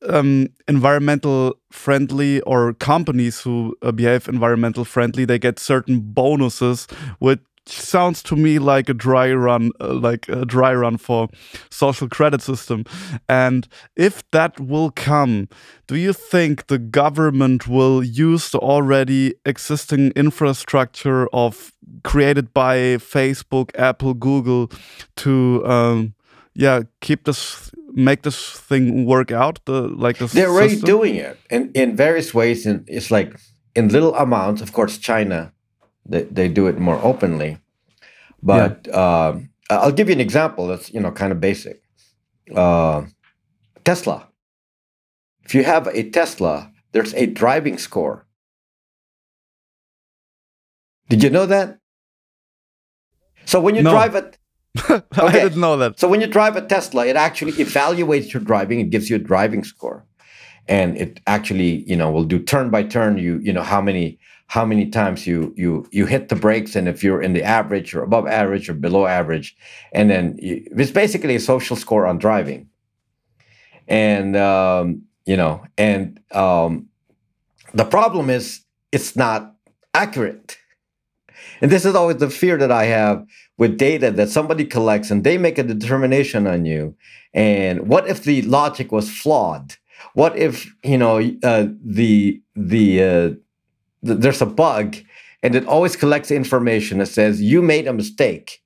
um, 0.07 0.47
environmental 0.67 1.55
friendly 1.71 2.41
or 2.41 2.73
companies 2.73 3.41
who 3.41 3.75
uh, 3.81 3.91
behave 3.91 4.27
environmental 4.27 4.85
friendly. 4.85 5.25
They 5.25 5.39
get 5.39 5.59
certain 5.59 5.99
bonuses, 6.01 6.87
which 7.19 7.39
sounds 7.65 8.23
to 8.23 8.35
me 8.35 8.59
like 8.59 8.89
a 8.89 8.93
dry 8.93 9.31
run, 9.31 9.71
uh, 9.79 9.93
like 9.93 10.27
a 10.29 10.45
dry 10.45 10.73
run 10.73 10.97
for 10.97 11.27
social 11.69 12.07
credit 12.07 12.41
system. 12.41 12.85
And 13.27 13.67
if 13.95 14.23
that 14.31 14.59
will 14.59 14.91
come, 14.91 15.49
do 15.87 15.95
you 15.95 16.13
think 16.13 16.67
the 16.67 16.79
government 16.79 17.67
will 17.67 18.03
use 18.03 18.49
the 18.49 18.59
already 18.59 19.35
existing 19.45 20.11
infrastructure 20.15 21.27
of 21.33 21.73
created 22.03 22.53
by 22.53 22.97
Facebook, 22.97 23.71
Apple, 23.77 24.13
Google 24.13 24.71
to 25.17 25.65
um, 25.65 26.13
yeah 26.55 26.81
keep 27.01 27.23
this 27.23 27.71
make 27.93 28.21
this 28.23 28.51
thing 28.51 29.05
work 29.05 29.31
out 29.31 29.59
the 29.65 29.87
like 29.87 30.17
this 30.17 30.33
they're 30.33 30.49
already 30.49 30.69
system? 30.69 30.87
doing 30.87 31.15
it 31.15 31.37
in 31.49 31.71
in 31.73 31.95
various 31.95 32.33
ways 32.33 32.65
and 32.65 32.83
it's 32.87 33.09
like 33.09 33.39
in 33.75 33.89
little 33.89 34.13
amounts 34.15 34.61
of 34.61 34.73
course 34.73 34.97
china 34.97 35.51
they, 36.09 36.23
they 36.23 36.47
do 36.47 36.67
it 36.67 36.79
more 36.79 36.99
openly. 37.03 37.59
But 38.41 38.87
yeah. 38.87 38.93
uh, 38.93 39.39
I'll 39.69 39.91
give 39.91 40.09
you 40.09 40.15
an 40.15 40.21
example 40.21 40.67
that's 40.67 40.91
you 40.93 40.99
know 40.99 41.11
kind 41.11 41.31
of 41.31 41.39
basic. 41.39 41.81
Uh, 42.53 43.05
Tesla. 43.83 44.27
If 45.43 45.55
you 45.55 45.63
have 45.63 45.87
a 45.87 46.09
Tesla, 46.09 46.71
there's 46.91 47.13
a 47.13 47.25
driving 47.25 47.77
score. 47.77 48.25
Did 51.09 51.23
you 51.23 51.29
know 51.29 51.45
that? 51.45 51.79
So 53.45 53.59
when 53.59 53.75
you 53.75 53.81
no. 53.81 53.91
drive 53.91 54.15
it, 54.15 54.37
okay. 54.89 55.01
I 55.17 55.31
didn't 55.31 55.59
know 55.59 55.75
that. 55.77 55.99
So 55.99 56.07
when 56.07 56.21
you 56.21 56.27
drive 56.27 56.55
a 56.55 56.61
Tesla, 56.61 57.05
it 57.07 57.15
actually 57.15 57.53
evaluates 57.53 58.31
your 58.31 58.43
driving. 58.43 58.79
It 58.79 58.91
gives 58.91 59.09
you 59.09 59.15
a 59.15 59.19
driving 59.19 59.63
score, 59.63 60.05
and 60.67 60.95
it 60.97 61.19
actually, 61.25 61.83
you 61.89 61.95
know, 61.95 62.11
will 62.11 62.25
do 62.25 62.37
turn 62.39 62.69
by 62.69 62.83
turn. 62.83 63.17
You, 63.17 63.39
you 63.39 63.51
know, 63.51 63.63
how 63.63 63.81
many 63.81 64.19
how 64.49 64.65
many 64.65 64.89
times 64.89 65.27
you 65.27 65.53
you 65.55 65.87
you 65.91 66.07
hit 66.07 66.29
the 66.29 66.35
brakes 66.35 66.75
and 66.75 66.87
if 66.87 67.03
you're 67.03 67.21
in 67.21 67.33
the 67.33 67.43
average 67.43 67.93
or 67.93 68.01
above 68.01 68.27
average 68.27 68.67
or 68.67 68.73
below 68.73 69.05
average. 69.05 69.55
And 69.93 70.09
then 70.09 70.37
you, 70.41 70.65
it's 70.75 70.91
basically 70.91 71.35
a 71.35 71.39
social 71.39 71.75
score 71.75 72.07
on 72.07 72.17
driving. 72.17 72.67
And 73.87 74.35
um, 74.35 75.03
you 75.25 75.37
know 75.37 75.63
and 75.77 76.19
um, 76.31 76.89
the 77.73 77.85
problem 77.85 78.29
is 78.31 78.61
it's 78.91 79.15
not 79.15 79.55
accurate. 79.93 80.57
And 81.61 81.69
this 81.69 81.85
is 81.85 81.93
always 81.93 82.17
the 82.17 82.29
fear 82.29 82.57
that 82.57 82.71
i 82.71 82.85
have 82.85 83.25
with 83.57 83.77
data 83.77 84.09
that 84.09 84.29
somebody 84.29 84.65
collects 84.65 85.11
and 85.11 85.23
they 85.23 85.37
make 85.37 85.59
a 85.59 85.63
determination 85.63 86.47
on 86.47 86.65
you. 86.65 86.95
And 87.33 87.87
what 87.87 88.07
if 88.07 88.23
the 88.23 88.41
logic 88.43 88.91
was 88.91 89.11
flawed? 89.11 89.75
What 90.15 90.35
if 90.35 90.73
you 90.83 90.97
know 90.97 91.17
uh, 91.43 91.67
the 91.85 92.41
the 92.55 93.03
uh, 93.03 93.29
th- 94.05 94.19
there's 94.19 94.41
a 94.41 94.45
bug 94.45 94.97
and 95.41 95.55
it 95.55 95.65
always 95.67 95.95
collects 95.95 96.31
information 96.31 96.99
that 96.99 97.07
says 97.07 97.41
you 97.41 97.61
made 97.61 97.87
a 97.87 97.93
mistake. 97.93 98.61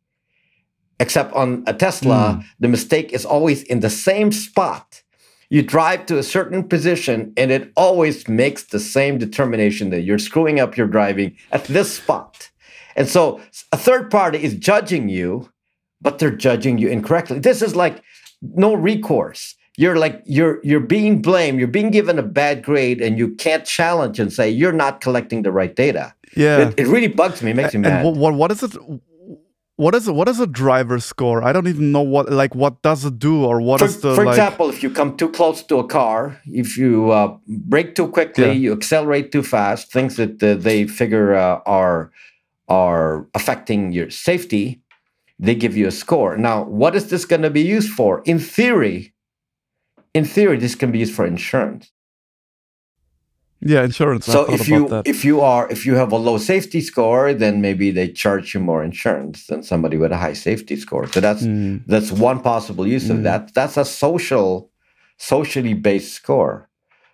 Except 0.99 1.33
on 1.33 1.63
a 1.67 1.73
Tesla, 1.73 2.39
mm. 2.39 2.45
the 2.59 2.67
mistake 2.67 3.11
is 3.11 3.25
always 3.25 3.63
in 3.63 3.81
the 3.81 3.89
same 3.89 4.31
spot. 4.31 5.01
You 5.49 5.61
drive 5.61 6.05
to 6.07 6.17
a 6.17 6.23
certain 6.23 6.67
position 6.67 7.33
and 7.35 7.51
it 7.51 7.71
always 7.75 8.27
makes 8.27 8.63
the 8.63 8.79
same 8.79 9.17
determination 9.17 9.89
that 9.89 10.01
you're 10.01 10.19
screwing 10.19 10.59
up 10.59 10.77
your 10.77 10.87
driving 10.87 11.35
at 11.51 11.65
this 11.65 11.95
spot. 11.95 12.49
And 12.95 13.07
so 13.07 13.41
a 13.71 13.77
third 13.77 14.09
party 14.11 14.43
is 14.43 14.55
judging 14.55 15.09
you, 15.09 15.51
but 16.01 16.19
they're 16.19 16.31
judging 16.31 16.77
you 16.77 16.89
incorrectly. 16.89 17.39
This 17.39 17.61
is 17.61 17.75
like 17.75 18.01
no 18.41 18.73
recourse 18.73 19.55
you're 19.77 19.95
like 19.95 20.21
you're 20.25 20.59
you're 20.63 20.79
being 20.79 21.21
blamed 21.21 21.59
you're 21.59 21.67
being 21.67 21.89
given 21.89 22.19
a 22.19 22.23
bad 22.23 22.63
grade 22.63 23.01
and 23.01 23.17
you 23.17 23.33
can't 23.35 23.65
challenge 23.65 24.19
and 24.19 24.31
say 24.31 24.49
you're 24.49 24.71
not 24.71 25.01
collecting 25.01 25.41
the 25.41 25.51
right 25.51 25.75
data. 25.75 26.13
Yeah. 26.35 26.69
It, 26.69 26.81
it 26.81 26.87
really 26.87 27.07
bugs 27.07 27.41
me 27.41 27.51
it 27.51 27.55
makes 27.55 27.73
me 27.73 27.81
mad. 27.81 28.05
and 28.05 28.19
what, 28.19 28.33
what 28.33 28.51
is 28.51 28.63
it 28.63 28.75
what 29.75 29.95
is 29.95 30.07
it 30.07 30.13
what 30.13 30.27
is 30.29 30.39
a 30.39 30.45
driver 30.45 30.99
score? 30.99 31.43
I 31.43 31.51
don't 31.51 31.67
even 31.67 31.91
know 31.91 32.01
what 32.01 32.31
like 32.31 32.53
what 32.53 32.81
does 32.83 33.05
it 33.05 33.17
do 33.17 33.43
or 33.43 33.61
what 33.61 33.79
for, 33.79 33.85
is 33.85 34.01
the 34.01 34.13
for 34.13 34.25
like... 34.25 34.33
example 34.33 34.69
if 34.69 34.83
you 34.83 34.91
come 34.91 35.17
too 35.17 35.29
close 35.29 35.63
to 35.63 35.79
a 35.79 35.87
car 35.87 36.39
if 36.45 36.77
you 36.77 37.09
uh, 37.11 37.35
brake 37.47 37.95
too 37.95 38.07
quickly 38.07 38.45
yeah. 38.45 38.51
you 38.51 38.73
accelerate 38.73 39.31
too 39.31 39.43
fast 39.43 39.91
things 39.91 40.17
that 40.17 40.41
uh, 40.43 40.53
they 40.53 40.85
figure 40.85 41.33
uh, 41.33 41.59
are 41.65 42.11
are 42.67 43.27
affecting 43.33 43.91
your 43.91 44.09
safety 44.11 44.79
they 45.39 45.55
give 45.55 45.75
you 45.75 45.87
a 45.87 45.91
score. 45.91 46.37
Now 46.37 46.63
what 46.63 46.95
is 46.95 47.09
this 47.09 47.25
going 47.25 47.41
to 47.41 47.49
be 47.49 47.61
used 47.61 47.89
for? 47.89 48.21
In 48.25 48.37
theory 48.37 49.12
in 50.13 50.25
theory, 50.25 50.57
this 50.57 50.75
can 50.75 50.91
be 50.91 50.99
used 50.99 51.13
for 51.13 51.25
insurance. 51.25 51.91
Yeah, 53.65 53.83
insurance. 53.83 54.25
So 54.25 54.51
if 54.51 54.67
you 54.67 55.01
if 55.05 55.23
you 55.23 55.39
are 55.39 55.71
if 55.71 55.85
you 55.85 55.95
have 55.95 56.11
a 56.11 56.17
low 56.17 56.37
safety 56.37 56.81
score, 56.81 57.33
then 57.33 57.61
maybe 57.61 57.91
they 57.91 58.09
charge 58.09 58.53
you 58.53 58.59
more 58.59 58.83
insurance 58.83 59.47
than 59.47 59.63
somebody 59.63 59.95
with 59.95 60.11
a 60.11 60.17
high 60.17 60.33
safety 60.33 60.75
score. 60.75 61.07
So 61.07 61.21
that's 61.21 61.43
mm. 61.43 61.81
that's 61.87 62.11
one 62.11 62.41
possible 62.41 62.85
use 62.85 63.07
mm. 63.07 63.11
of 63.11 63.23
that. 63.23 63.53
That's 63.53 63.77
a 63.77 63.85
social, 63.85 64.69
socially 65.17 65.73
based 65.73 66.13
score. 66.13 66.69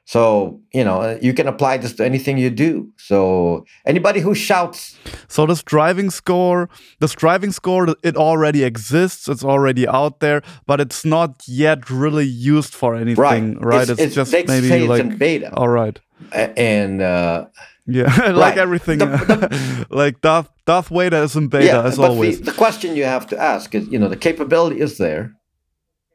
So, 0.10 0.60
you 0.74 0.84
know, 0.84 1.20
you 1.22 1.36
can 1.36 1.48
apply 1.48 1.78
this 1.78 1.94
to 1.98 2.04
anything 2.04 2.40
you 2.40 2.50
do. 2.50 2.92
So, 2.98 3.64
anybody 3.86 4.22
who 4.22 4.34
shouts. 4.34 4.98
So, 5.28 5.46
this 5.46 5.62
driving 5.62 6.10
score, 6.10 6.68
this 7.00 7.14
driving 7.14 7.52
score, 7.52 7.90
it 8.02 8.18
already 8.18 8.64
exists. 8.64 9.30
It's 9.30 9.44
already 9.44 9.88
out 9.88 10.20
there, 10.20 10.42
but 10.66 10.82
it's 10.82 11.06
not 11.06 11.44
yet 11.48 11.92
really 11.92 12.26
used 12.26 12.74
for 12.74 12.96
anything, 12.96 13.60
right? 13.60 13.64
right? 13.64 13.82
It's, 13.84 13.92
it's, 13.92 14.02
it's 14.02 14.16
just 14.16 14.32
maybe 14.32 14.88
like. 14.88 15.02
in 15.02 15.16
beta. 15.16 15.54
All 15.54 15.70
right. 15.70 16.00
And. 16.32 17.04
Uh, 17.04 17.46
yeah, 17.86 18.06
like 18.32 18.36
right. 18.36 18.58
everything, 18.58 19.00
the, 19.00 19.06
the, 19.06 19.88
like 19.96 20.22
Darth 20.22 20.50
Darth 20.66 20.88
Vader 20.88 21.18
is 21.18 21.36
in 21.36 21.50
beta 21.50 21.66
yeah, 21.66 21.84
as 21.84 22.00
always. 22.00 22.40
The, 22.40 22.46
the 22.46 22.58
question 22.58 22.96
you 22.96 23.04
have 23.04 23.28
to 23.28 23.38
ask 23.38 23.76
is, 23.76 23.88
you 23.90 24.00
know, 24.00 24.08
the 24.08 24.18
capability 24.18 24.80
is 24.80 24.98
there, 24.98 25.36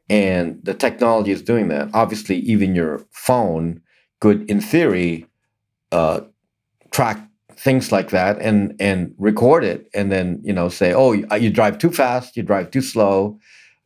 and 0.09 0.59
the 0.63 0.73
technology 0.73 1.31
is 1.31 1.41
doing 1.41 1.69
that. 1.69 1.89
Obviously, 1.93 2.39
even 2.39 2.75
your 2.75 3.05
phone 3.11 3.81
could, 4.25 4.49
in 4.49 4.59
theory, 4.61 5.11
uh, 5.91 6.19
track 6.91 7.17
things 7.65 7.91
like 7.91 8.09
that 8.09 8.33
and 8.47 8.59
and 8.79 8.99
record 9.29 9.63
it, 9.63 9.81
and 9.93 10.11
then 10.11 10.27
you 10.47 10.53
know 10.57 10.69
say, 10.69 10.89
oh, 11.01 11.11
you, 11.17 11.25
you 11.43 11.49
drive 11.59 11.77
too 11.77 11.91
fast, 11.91 12.35
you 12.37 12.43
drive 12.43 12.67
too 12.71 12.81
slow, 12.81 13.37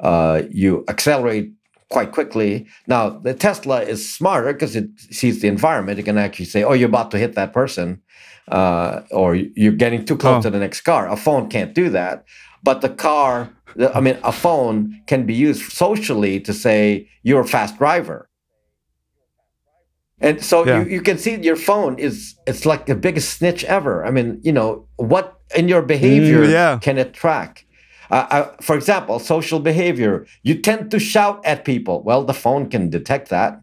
uh, 0.09 0.41
you 0.61 0.83
accelerate 0.87 1.51
quite 1.95 2.11
quickly. 2.17 2.65
Now, 2.87 3.09
the 3.25 3.33
Tesla 3.33 3.81
is 3.93 3.99
smarter 4.19 4.53
because 4.53 4.75
it 4.75 4.87
sees 5.19 5.41
the 5.41 5.47
environment. 5.47 5.99
It 5.99 6.05
can 6.05 6.17
actually 6.17 6.45
say, 6.53 6.63
"Oh, 6.63 6.73
you're 6.79 6.93
about 6.95 7.11
to 7.11 7.17
hit 7.17 7.33
that 7.35 7.51
person," 7.53 7.87
uh, 8.59 9.01
or 9.11 9.35
"You're 9.35 9.79
getting 9.83 10.05
too 10.05 10.17
close 10.17 10.39
Oh. 10.39 10.41
to 10.45 10.49
the 10.55 10.59
next 10.65 10.81
car." 10.81 11.03
A 11.11 11.17
phone 11.17 11.49
can't 11.49 11.73
do 11.81 11.89
that, 11.99 12.15
but 12.63 12.79
the 12.81 12.89
car, 13.07 13.49
I 13.97 13.99
mean, 14.05 14.17
a 14.23 14.31
phone 14.31 14.77
can 15.07 15.25
be 15.25 15.33
used 15.49 15.63
socially 15.71 16.39
to 16.47 16.53
say 16.53 17.07
you're 17.23 17.41
a 17.41 17.51
fast 17.57 17.77
driver. 17.77 18.28
And 20.21 20.43
so 20.43 20.65
Yeah. 20.65 20.83
you, 20.83 20.89
you 20.95 21.01
can 21.01 21.17
see 21.17 21.35
your 21.35 21.55
phone 21.55 21.97
is 21.97 22.35
it's 22.45 22.65
like 22.65 22.85
the 22.85 22.95
biggest 22.95 23.37
snitch 23.37 23.63
ever. 23.65 24.05
I 24.05 24.11
mean, 24.11 24.39
you 24.43 24.51
know, 24.51 24.85
what 24.97 25.39
in 25.55 25.67
your 25.69 25.81
behavior 25.81 26.43
Mm, 26.43 26.51
yeah. 26.51 26.77
can 26.81 26.97
it 26.97 27.13
track? 27.13 27.65
Uh, 28.11 28.25
uh, 28.31 28.45
for 28.61 28.75
example, 28.75 29.19
social 29.19 29.59
behavior. 29.59 30.25
You 30.43 30.55
tend 30.61 30.91
to 30.91 30.99
shout 30.99 31.45
at 31.45 31.63
people. 31.63 32.01
Well, 32.03 32.23
the 32.23 32.33
phone 32.33 32.69
can 32.69 32.89
detect 32.89 33.29
that. 33.29 33.61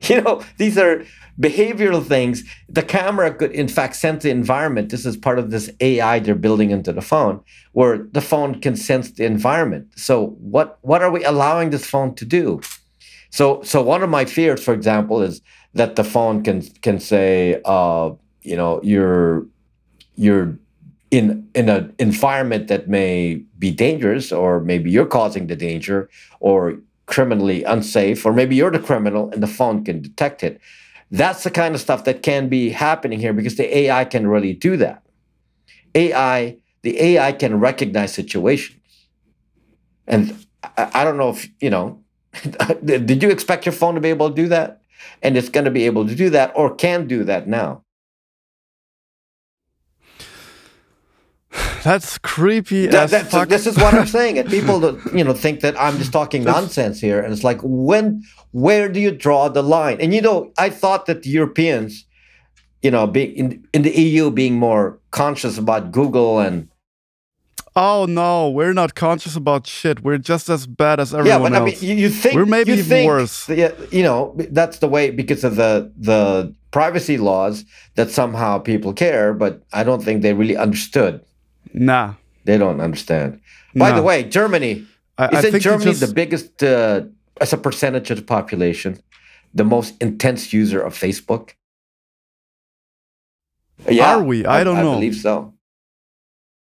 You 0.08 0.20
know, 0.20 0.42
these 0.58 0.76
are 0.76 1.04
behavioral 1.40 2.04
things. 2.04 2.42
The 2.68 2.82
camera 2.82 3.32
could, 3.32 3.52
in 3.52 3.68
fact, 3.68 3.96
sense 3.96 4.22
the 4.24 4.30
environment. 4.30 4.90
This 4.90 5.06
is 5.06 5.16
part 5.16 5.38
of 5.38 5.50
this 5.50 5.70
AI 5.80 6.18
they're 6.18 6.34
building 6.34 6.70
into 6.70 6.92
the 6.92 7.00
phone, 7.00 7.40
where 7.72 7.98
the 8.12 8.20
phone 8.20 8.60
can 8.60 8.76
sense 8.76 9.12
the 9.12 9.24
environment. 9.24 9.86
So, 9.96 10.36
what 10.54 10.78
what 10.82 11.00
are 11.02 11.10
we 11.10 11.24
allowing 11.24 11.70
this 11.70 11.86
phone 11.86 12.14
to 12.16 12.24
do? 12.26 12.60
So, 13.34 13.60
so 13.64 13.82
one 13.82 14.04
of 14.04 14.10
my 14.10 14.26
fears, 14.26 14.62
for 14.62 14.72
example, 14.72 15.20
is 15.20 15.42
that 15.72 15.96
the 15.96 16.04
phone 16.04 16.44
can 16.44 16.62
can 16.82 17.00
say, 17.00 17.60
uh, 17.64 18.12
you 18.42 18.56
know, 18.56 18.80
you're 18.84 19.44
you're 20.14 20.56
in 21.10 21.44
in 21.52 21.68
an 21.68 21.92
environment 21.98 22.68
that 22.68 22.86
may 22.88 23.42
be 23.58 23.72
dangerous, 23.72 24.30
or 24.30 24.60
maybe 24.60 24.88
you're 24.88 25.12
causing 25.20 25.48
the 25.48 25.56
danger, 25.56 26.08
or 26.38 26.78
criminally 27.06 27.64
unsafe, 27.64 28.24
or 28.24 28.32
maybe 28.32 28.54
you're 28.54 28.70
the 28.70 28.78
criminal, 28.78 29.28
and 29.32 29.42
the 29.42 29.48
phone 29.48 29.84
can 29.84 30.00
detect 30.00 30.44
it. 30.44 30.60
That's 31.10 31.42
the 31.42 31.50
kind 31.50 31.74
of 31.74 31.80
stuff 31.80 32.04
that 32.04 32.22
can 32.22 32.48
be 32.48 32.70
happening 32.70 33.18
here 33.18 33.32
because 33.32 33.56
the 33.56 33.66
AI 33.78 34.04
can 34.04 34.28
really 34.28 34.52
do 34.52 34.76
that. 34.76 35.02
AI, 35.96 36.56
the 36.82 37.00
AI 37.00 37.32
can 37.32 37.58
recognize 37.58 38.14
situations, 38.14 38.78
and 40.06 40.46
I, 40.62 41.00
I 41.00 41.04
don't 41.04 41.16
know 41.16 41.30
if 41.30 41.48
you 41.60 41.70
know 41.70 42.03
did 42.84 43.22
you 43.22 43.30
expect 43.30 43.66
your 43.66 43.72
phone 43.72 43.94
to 43.94 44.00
be 44.00 44.08
able 44.10 44.28
to 44.30 44.34
do 44.34 44.48
that? 44.48 44.80
And 45.22 45.36
it's 45.36 45.48
going 45.48 45.64
to 45.64 45.70
be 45.70 45.86
able 45.86 46.06
to 46.06 46.14
do 46.14 46.30
that 46.30 46.52
or 46.54 46.74
can 46.74 47.06
do 47.06 47.24
that 47.24 47.46
now. 47.48 47.82
That's 51.84 52.18
creepy 52.18 52.86
That- 52.86 53.04
as 53.04 53.10
that's- 53.10 53.30
fuck. 53.30 53.48
this 53.48 53.66
is 53.66 53.76
what 53.76 53.94
I'm 53.94 54.06
saying. 54.18 54.38
And 54.38 54.48
people 54.48 54.78
that, 54.80 55.14
you 55.14 55.22
know 55.24 55.32
think 55.34 55.60
that 55.60 55.78
I'm 55.80 55.98
just 55.98 56.12
talking 56.12 56.42
nonsense 56.42 57.00
here. 57.00 57.20
And 57.20 57.32
it's 57.32 57.44
like, 57.44 57.60
when 57.62 58.22
where 58.52 58.88
do 58.88 59.00
you 59.00 59.10
draw 59.10 59.48
the 59.48 59.62
line? 59.62 59.98
And 60.00 60.14
you 60.14 60.20
know, 60.22 60.52
I 60.58 60.70
thought 60.70 61.06
that 61.06 61.22
the 61.22 61.30
Europeans, 61.30 62.04
you 62.82 62.90
know, 62.90 63.06
being 63.06 63.32
in, 63.36 63.66
in 63.72 63.82
the 63.82 63.90
EU 63.90 64.30
being 64.30 64.54
more 64.58 64.98
conscious 65.10 65.58
about 65.58 65.92
Google 65.92 66.38
and 66.40 66.68
oh 67.76 68.06
no, 68.06 68.50
we're 68.50 68.72
not 68.72 68.94
conscious 68.94 69.36
about 69.36 69.66
shit. 69.66 70.02
We're 70.02 70.18
just 70.18 70.48
as 70.48 70.66
bad 70.66 71.00
as 71.00 71.14
everyone 71.14 71.52
yeah, 71.52 71.58
but 71.58 71.62
I 71.62 71.64
mean, 71.64 71.74
else. 71.74 71.82
you, 71.82 72.08
think 72.08 72.34
We're 72.34 72.46
maybe 72.46 72.72
you 72.72 72.78
even 72.78 72.88
think 72.88 73.08
worse. 73.08 73.48
yeah, 73.48 73.72
you 73.90 74.02
know, 74.02 74.34
that's 74.50 74.78
the 74.78 74.88
way 74.88 75.10
because 75.10 75.44
of 75.44 75.56
the 75.56 75.92
the 75.96 76.54
privacy 76.70 77.18
laws 77.18 77.64
that 77.94 78.10
somehow 78.10 78.58
people 78.58 78.92
care, 78.92 79.32
but 79.32 79.62
I 79.72 79.84
don't 79.84 80.02
think 80.02 80.22
they 80.22 80.34
really 80.34 80.56
understood. 80.56 81.24
nah. 81.72 82.14
They 82.46 82.58
don't 82.58 82.82
understand. 82.82 83.40
By 83.74 83.88
nah. 83.88 83.96
the 83.96 84.02
way, 84.02 84.22
Germany 84.24 84.86
I, 85.16 85.24
I 85.24 85.38
isn't 85.38 85.52
think 85.52 85.62
Germany 85.62 85.92
just, 85.92 86.06
the 86.06 86.12
biggest 86.12 86.62
uh, 86.62 87.04
as 87.40 87.54
a 87.54 87.56
percentage 87.56 88.10
of 88.10 88.18
the 88.18 88.22
population, 88.22 88.98
the 89.54 89.64
most 89.64 89.94
intense 90.02 90.52
user 90.52 90.82
of 90.82 90.92
Facebook? 90.94 91.52
Are 93.88 94.22
we? 94.22 94.44
I 94.44 94.62
don't 94.62 94.76
I 94.76 94.82
know. 94.82 94.92
I 94.92 94.94
believe 94.96 95.16
so. 95.16 95.53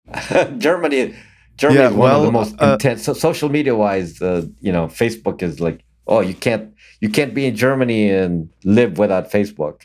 Germany, 0.58 1.16
Germany 1.58 1.80
Yeah, 1.80 1.90
is 1.90 1.94
one 1.94 2.12
of 2.12 2.24
the 2.24 2.32
most 2.32 2.56
uh, 2.62 2.74
intense. 2.74 3.04
So 3.04 3.14
social 3.14 3.50
media 3.50 3.76
wise, 3.76 4.22
uh, 4.22 4.46
you 4.62 4.72
know, 4.72 4.88
Facebook 4.88 5.42
is 5.42 5.60
like, 5.60 5.84
oh, 6.08 6.22
you 6.22 6.34
can't 6.34 6.74
you 7.00 7.10
can't 7.10 7.34
be 7.34 7.46
in 7.46 7.56
Germany 7.56 8.10
and 8.10 8.50
live 8.64 8.98
without 8.98 9.32
Facebook. 9.32 9.82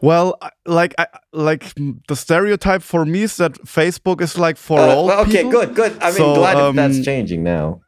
Well, 0.00 0.36
like 0.66 0.94
I, 0.98 1.06
like 1.32 1.72
the 2.08 2.16
stereotype 2.16 2.82
for 2.82 3.06
me 3.06 3.22
is 3.22 3.36
that 3.36 3.52
Facebook 3.64 4.20
is 4.20 4.36
like 4.36 4.56
for 4.56 4.80
Uh, 4.80 4.86
well, 5.04 5.20
okay, 5.20 5.44
people. 5.44 5.52
good, 5.52 5.74
good. 5.74 5.92
I 6.02 6.06
mean, 6.06 6.16
So, 6.16 6.34
glad 6.34 6.68
if 6.70 6.74
that's 6.74 6.98
um, 6.98 7.04
changing 7.04 7.44
now. 7.44 7.80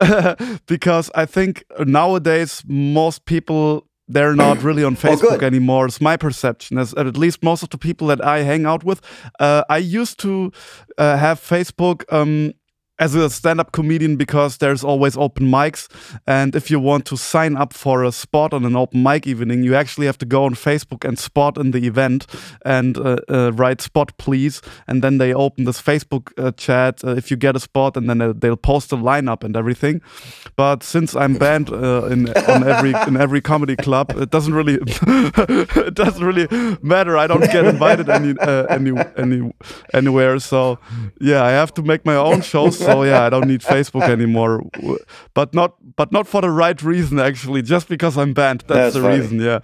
because 0.66 1.10
I 1.14 1.26
think 1.26 1.64
nowadays 1.78 2.62
most 2.66 3.24
people 3.26 3.86
they're 4.08 4.34
not 4.36 4.62
really 4.62 4.84
on 4.84 4.96
Facebook 4.96 5.42
Oh, 5.42 5.46
anymore. 5.46 5.86
It's 5.86 6.00
my 6.00 6.16
perception. 6.16 6.78
As 6.78 6.94
at 6.94 7.16
least 7.16 7.42
most 7.42 7.62
of 7.62 7.70
the 7.70 7.78
people 7.78 8.06
that 8.08 8.24
I 8.24 8.42
hang 8.42 8.64
out 8.66 8.84
with, 8.84 9.00
uh, 9.40 9.64
I 9.68 9.78
used 9.78 10.18
to 10.20 10.52
uh, 10.98 11.16
have 11.16 11.40
Facebook. 11.40 12.04
Um, 12.12 12.52
as 12.98 13.14
a 13.14 13.28
stand-up 13.28 13.72
comedian 13.72 14.16
because 14.16 14.56
there's 14.58 14.82
always 14.82 15.16
open 15.16 15.46
mics. 15.46 15.88
And 16.26 16.56
if 16.56 16.70
you 16.70 16.80
want 16.80 17.04
to 17.06 17.16
sign 17.16 17.56
up 17.56 17.72
for 17.72 18.04
a 18.04 18.12
spot 18.12 18.54
on 18.54 18.64
an 18.64 18.74
open 18.76 19.02
mic 19.02 19.26
evening 19.26 19.62
you 19.62 19.74
actually 19.74 20.06
have 20.06 20.18
to 20.18 20.26
go 20.26 20.44
on 20.44 20.54
facebook 20.54 21.06
and 21.06 21.18
spot 21.18 21.58
in 21.58 21.72
the 21.72 21.86
event 21.86 22.26
and 22.64 22.96
uh, 22.96 23.16
uh, 23.28 23.52
write 23.52 23.80
spot 23.80 24.16
please. 24.18 24.62
And 24.86 25.02
then 25.02 25.18
they 25.18 25.34
open 25.34 25.64
this 25.64 25.80
facebook 25.80 26.32
uh, 26.38 26.52
chat 26.52 27.04
uh, 27.04 27.10
if 27.16 27.30
you 27.30 27.36
get 27.36 27.56
a 27.56 27.60
spot 27.60 27.96
and 27.96 28.08
then 28.08 28.18
they'll, 28.18 28.34
they'll 28.34 28.56
post 28.56 28.92
a 28.92 28.96
lineup 28.96 29.44
and 29.44 29.56
everything. 29.56 30.00
But 30.56 30.82
since 30.82 31.14
i'm 31.14 31.34
banned 31.34 31.70
uh, 31.70 32.06
in 32.06 32.28
on 32.28 32.66
every 32.66 32.94
in 33.06 33.16
every 33.16 33.40
comedy 33.40 33.76
club 33.76 34.10
it 34.16 34.30
doesn't 34.30 34.54
really 34.54 34.78
it 34.80 35.94
doesn't 35.94 36.24
really 36.24 36.48
matter. 36.82 37.16
I 37.16 37.26
don't 37.26 37.40
get 37.40 37.66
invited 37.66 38.08
any 38.08 38.34
uh, 38.40 38.64
any 38.64 38.92
any 39.16 39.52
anywhere. 39.92 40.38
So 40.38 40.78
yeah 41.20 41.44
i 41.44 41.50
have 41.50 41.72
to 41.74 41.82
make 41.82 42.04
my 42.04 42.14
own 42.14 42.40
shows 42.40 42.85
so 42.86 43.02
yeah 43.04 43.26
i 43.26 43.30
don't 43.30 43.46
need 43.46 43.60
facebook 43.60 44.02
anymore. 44.08 44.62
But 45.34 45.54
not 45.54 45.74
but 45.96 46.12
not 46.12 46.26
for 46.26 46.40
the 46.40 46.50
right 46.50 46.80
reason 46.82 47.18
actually. 47.18 47.62
Just 47.62 47.88
because 47.88 48.16
i'm 48.16 48.32
banned 48.32 48.60
That's 48.66 48.78
that's, 48.78 48.94
the 48.94 49.02
funny. 49.02 49.20
reason 49.20 49.40
yeah. 49.40 49.60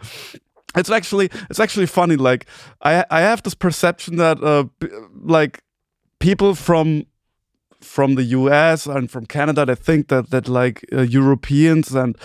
It's 0.75 0.91
actually 0.91 1.29
it's 1.51 1.61
actually 1.61 1.87
funny 1.87 2.17
like 2.17 2.47
i 2.83 3.05
i 3.11 3.21
have 3.21 3.43
this 3.43 3.55
perception 3.55 4.17
that 4.17 4.43
uh 4.43 4.65
like 5.37 5.63
people 6.19 6.55
from 6.55 7.05
from 7.83 8.15
the 8.15 8.23
US 8.25 8.87
and 8.87 9.11
from 9.11 9.27
Canada, 9.27 9.67
they 9.67 9.75
think 9.75 10.09
that 10.09 10.31
that 10.31 10.49
like 10.49 10.85
uh, 10.93 11.03
Europeans 11.03 11.95
and 11.95 12.17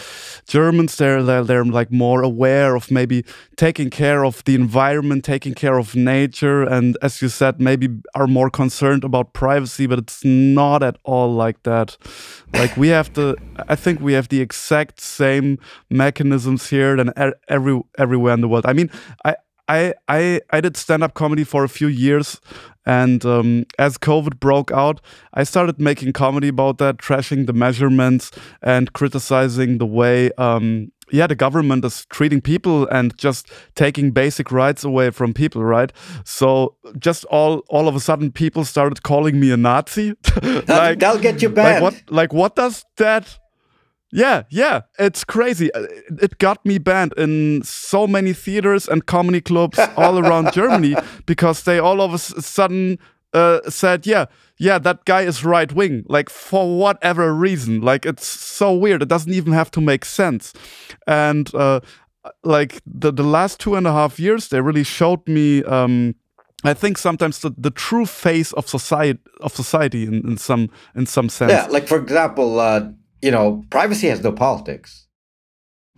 Germans, 0.47 0.95
they're, 0.97 1.23
they're 1.23 1.43
they're 1.43 1.65
like 1.65 1.91
more 1.91 2.21
aware 2.21 2.75
of 2.75 2.91
maybe 2.91 3.23
taking 3.55 3.89
care 3.89 4.23
of 4.23 4.43
the 4.45 4.55
environment, 4.55 5.23
taking 5.23 5.53
care 5.53 5.77
of 5.77 5.95
nature, 5.95 6.63
and 6.63 6.97
as 7.01 7.21
you 7.21 7.29
said, 7.29 7.59
maybe 7.59 7.89
are 8.15 8.27
more 8.27 8.49
concerned 8.49 9.03
about 9.03 9.33
privacy. 9.33 9.87
But 9.87 9.99
it's 9.99 10.23
not 10.23 10.83
at 10.83 10.97
all 11.03 11.33
like 11.33 11.63
that. 11.63 11.97
Like 12.53 12.77
we 12.77 12.89
have 12.89 13.13
the, 13.13 13.35
I 13.67 13.75
think 13.75 13.99
we 13.99 14.13
have 14.13 14.29
the 14.29 14.41
exact 14.41 15.01
same 15.01 15.57
mechanisms 15.89 16.69
here 16.69 16.95
than 16.95 17.09
e- 17.19 17.33
every 17.47 17.81
everywhere 17.97 18.33
in 18.33 18.41
the 18.41 18.47
world. 18.47 18.65
I 18.65 18.73
mean, 18.73 18.89
I. 19.25 19.35
I, 19.68 19.93
I, 20.07 20.41
I 20.51 20.61
did 20.61 20.78
stand 20.78 21.03
up 21.03 21.13
comedy 21.13 21.43
for 21.43 21.63
a 21.63 21.70
few 21.70 21.88
years, 21.88 22.39
and 22.86 23.26
um, 23.26 23.65
as 23.78 23.97
COVID 23.97 24.39
broke 24.39 24.72
out, 24.72 25.01
I 25.34 25.43
started 25.43 25.80
making 25.80 26.13
comedy 26.13 26.47
about 26.47 26.78
that, 26.78 26.97
trashing 26.97 27.45
the 27.45 27.53
measurements 27.53 28.32
and 28.61 28.93
criticizing 28.93 29.78
the 29.78 29.86
way, 29.86 30.32
um, 30.38 30.91
yeah, 31.11 31.28
the 31.28 31.36
government 31.36 31.86
is 31.86 32.05
treating 32.05 32.41
people 32.41 32.88
and 32.88 33.18
just 33.18 33.49
taking 33.76 34.11
basic 34.11 34.51
rights 34.51 34.84
away 34.84 35.09
from 35.09 35.34
people, 35.34 35.63
right? 35.63 35.91
So 36.26 36.76
just 36.97 37.26
all 37.26 37.59
all 37.70 37.88
of 37.88 37.95
a 37.95 37.99
sudden, 37.99 38.32
people 38.32 38.65
started 38.65 39.03
calling 39.03 39.39
me 39.39 39.51
a 39.51 39.57
Nazi. 39.57 40.13
That, 40.68 40.99
that'll 40.99 41.22
get 41.22 41.41
you 41.41 41.49
like 41.49 41.55
banned. 41.55 41.84
what? 41.84 42.03
Like 42.09 42.34
what 42.34 42.55
does 42.55 42.86
that? 42.97 43.39
Yeah, 44.11 44.43
yeah, 44.49 44.81
it's 44.97 45.23
crazy. 45.25 45.73
Uh, 45.73 45.85
It 46.21 46.37
got 46.37 46.65
me 46.65 46.77
banned 46.79 47.13
in 47.17 47.61
so 47.63 48.07
many 48.07 48.33
theaters 48.33 48.87
and 48.87 49.05
comedy 49.05 49.41
clubs 49.41 49.79
all 49.97 50.17
around 50.17 50.53
Germany 50.53 50.95
because 51.25 51.63
they 51.63 51.79
all 51.79 51.99
of 52.01 52.13
a 52.13 52.17
sudden 52.17 52.99
uh, 53.33 53.59
said, 53.69 54.07
"Yeah, 54.07 54.25
yeah, 54.57 54.79
that 54.79 55.03
guy 55.05 55.23
is 55.23 55.43
right 55.43 55.71
wing." 55.73 56.03
Like 56.07 56.29
for 56.29 56.77
whatever 56.77 57.33
reason, 57.33 57.81
like 57.81 58.05
it's 58.05 58.25
so 58.25 58.73
weird. 58.73 59.01
It 59.01 59.09
doesn't 59.09 59.33
even 59.33 59.53
have 59.53 59.69
to 59.71 59.81
make 59.81 60.05
sense. 60.05 60.53
And 61.05 61.53
uh, 61.53 61.81
like 62.43 62.81
the 62.85 63.11
the 63.11 63.23
last 63.23 63.59
two 63.59 63.75
and 63.75 63.85
a 63.85 63.91
half 63.91 64.19
years, 64.19 64.47
they 64.47 64.61
really 64.61 64.85
showed 64.85 65.27
me. 65.27 65.63
Um, 65.63 66.15
I 66.63 66.73
think 66.73 66.97
sometimes 66.97 67.39
the, 67.39 67.51
the 67.57 67.69
true 67.71 68.05
face 68.05 68.51
of 68.53 68.67
society 68.67 69.19
of 69.41 69.53
society 69.53 70.03
in, 70.03 70.27
in 70.27 70.37
some 70.37 70.69
in 70.95 71.05
some 71.05 71.29
sense. 71.29 71.51
Yeah, 71.51 71.67
like 71.69 71.87
for 71.87 71.97
example, 71.97 72.59
uh, 72.59 72.89
you 73.22 73.32
know, 73.32 73.63
privacy 73.70 74.07
has 74.07 74.24
no 74.24 74.32
politics. 74.32 75.07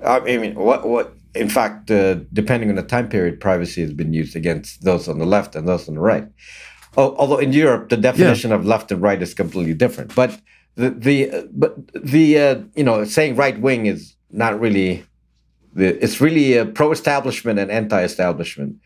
I 0.03 0.19
mean, 0.19 0.55
what 0.55 0.87
what? 0.87 1.13
In 1.35 1.49
fact, 1.49 1.91
uh, 1.91 2.15
depending 2.33 2.69
on 2.69 2.75
the 2.75 2.83
time 2.83 3.07
period, 3.09 3.39
privacy 3.39 3.81
has 3.81 3.93
been 3.93 4.13
used 4.13 4.35
against 4.35 4.83
those 4.83 5.07
on 5.07 5.19
the 5.19 5.25
left 5.25 5.55
and 5.55 5.67
those 5.67 5.87
on 5.87 5.95
the 5.95 6.01
right. 6.01 6.27
Al- 6.97 7.15
Although 7.17 7.37
in 7.37 7.53
Europe, 7.53 7.89
the 7.89 7.97
definition 7.97 8.51
of 8.51 8.65
left 8.65 8.91
and 8.91 9.01
right 9.01 9.21
is 9.21 9.33
completely 9.33 9.73
different. 9.73 10.15
But 10.15 10.39
the 10.75 10.89
the 10.89 11.31
uh, 11.31 11.43
but 11.51 11.75
the 11.93 12.39
uh, 12.39 12.61
you 12.75 12.83
know 12.83 13.03
saying 13.03 13.35
right 13.35 13.59
wing 13.59 13.85
is 13.85 14.15
not 14.31 14.59
really 14.59 15.05
the 15.73 16.01
it's 16.03 16.21
really 16.21 16.57
a 16.57 16.65
pro-establishment 16.65 17.59
and 17.59 17.69
anti-establishment, 17.69 18.77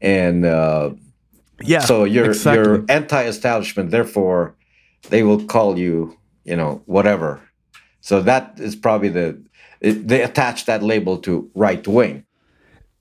and 0.00 0.44
uh, 0.44 0.90
yeah. 1.62 1.80
so 1.80 2.04
you're 2.04 2.26
exactly. 2.26 2.64
you're 2.64 2.84
anti-establishment. 2.88 3.90
Therefore, 3.90 4.54
they 5.10 5.22
will 5.22 5.44
call 5.44 5.78
you 5.78 6.16
you 6.44 6.56
know 6.56 6.82
whatever. 6.86 7.40
So 8.00 8.22
that 8.22 8.58
is 8.58 8.76
probably 8.76 9.08
the 9.08 9.38
it, 9.80 10.08
they 10.08 10.22
attach 10.22 10.64
that 10.66 10.82
label 10.82 11.18
to 11.18 11.50
right 11.54 11.86
wing. 11.86 12.24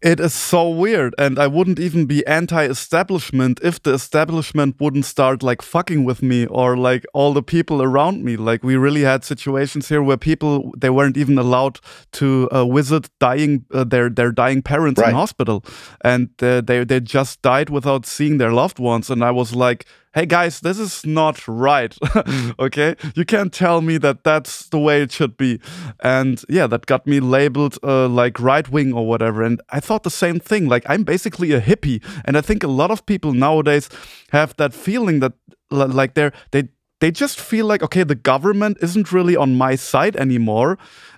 It 0.02 0.20
is 0.20 0.34
so 0.36 0.70
weird, 0.70 1.16
and 1.18 1.39
I 1.39 1.48
wouldn't 1.48 1.80
even 1.80 2.06
be 2.06 2.24
anti-establishment 2.28 3.60
if 3.64 3.82
the 3.82 3.93
establishment 3.93 4.76
wouldn't 4.80 5.06
start 5.06 5.41
like 5.41 5.64
fucking 5.64 6.04
with 6.06 6.22
me 6.22 6.46
or 6.46 6.78
like 6.78 7.06
all 7.14 7.34
the 7.34 7.41
people 7.41 7.82
around 7.82 8.24
me. 8.24 8.36
Like 8.36 8.64
we 8.64 8.76
really 8.76 9.02
had 9.02 9.24
situations 9.24 9.89
here 9.89 10.04
where 10.04 10.18
people 10.18 10.72
they 10.78 10.91
weren't 10.91 11.18
even 11.18 11.39
allowed 11.39 11.80
to 12.12 12.48
uh, 12.52 12.66
visit 12.66 13.10
dying 13.20 13.66
uh, 13.74 13.84
their 13.84 14.10
their 14.10 14.32
dying 14.32 14.62
parents 14.62 15.00
Right. 15.02 15.10
in 15.10 15.16
hospital, 15.16 15.64
and 16.02 16.30
uh, 16.43 16.62
they 16.62 16.84
they 16.84 17.00
just 17.00 17.41
died 17.41 17.70
without 17.72 18.06
seeing 18.06 18.38
their 18.38 18.52
loved 18.52 18.78
ones. 18.80 19.10
And 19.10 19.24
I 19.24 19.32
was 19.32 19.56
like, 19.56 19.86
hey 20.16 20.26
guys, 20.26 20.61
this 20.61 20.80
is 20.80 21.05
not 21.05 21.45
right. 21.45 21.95
okay, 22.59 22.95
you 23.16 23.26
can't 23.26 23.51
tell 23.51 23.82
me 23.82 23.97
that 23.97 24.24
that's 24.24 24.70
the 24.70 24.80
way 24.80 25.01
it 25.01 25.11
should 25.11 25.36
be. 25.36 25.59
And 25.99 26.41
yeah, 26.47 26.68
that 26.68 26.86
got 26.86 27.05
me 27.05 27.20
labeled 27.20 27.78
uh, 27.84 28.07
like 28.07 28.39
right 28.39 28.68
wing 28.70 28.93
or 28.93 29.05
whatever. 29.05 29.43
And 29.43 29.61
I 29.70 29.82
thought 29.82 30.03
the 30.03 30.09
same 30.09 30.39
thing. 30.39 30.68
Like 30.70 30.84
I'm 30.88 31.03
basically 31.03 31.51
a 31.51 31.61
hippie, 31.61 32.01
and 32.24 32.38
I 32.38 32.41
think 32.41 32.63
a 32.63 32.68
lot 32.68 32.91
of 32.91 33.05
people 33.05 33.34
nowadays 33.34 33.89
have 34.32 34.55
that 34.55 34.74
feeling 34.74 35.20
that 35.20 35.34
like 35.70 36.13
they're 36.13 36.32
they 36.51 36.70
they 37.01 37.11
just 37.11 37.39
feel 37.39 37.66
like 37.66 37.84
okay, 37.84 38.03
the 38.03 38.16
government 38.16 38.78
isn't 38.82 39.11
really 39.11 39.36
on 39.36 39.55
my 39.55 39.76
side 39.76 40.16
anymore. 40.16 40.78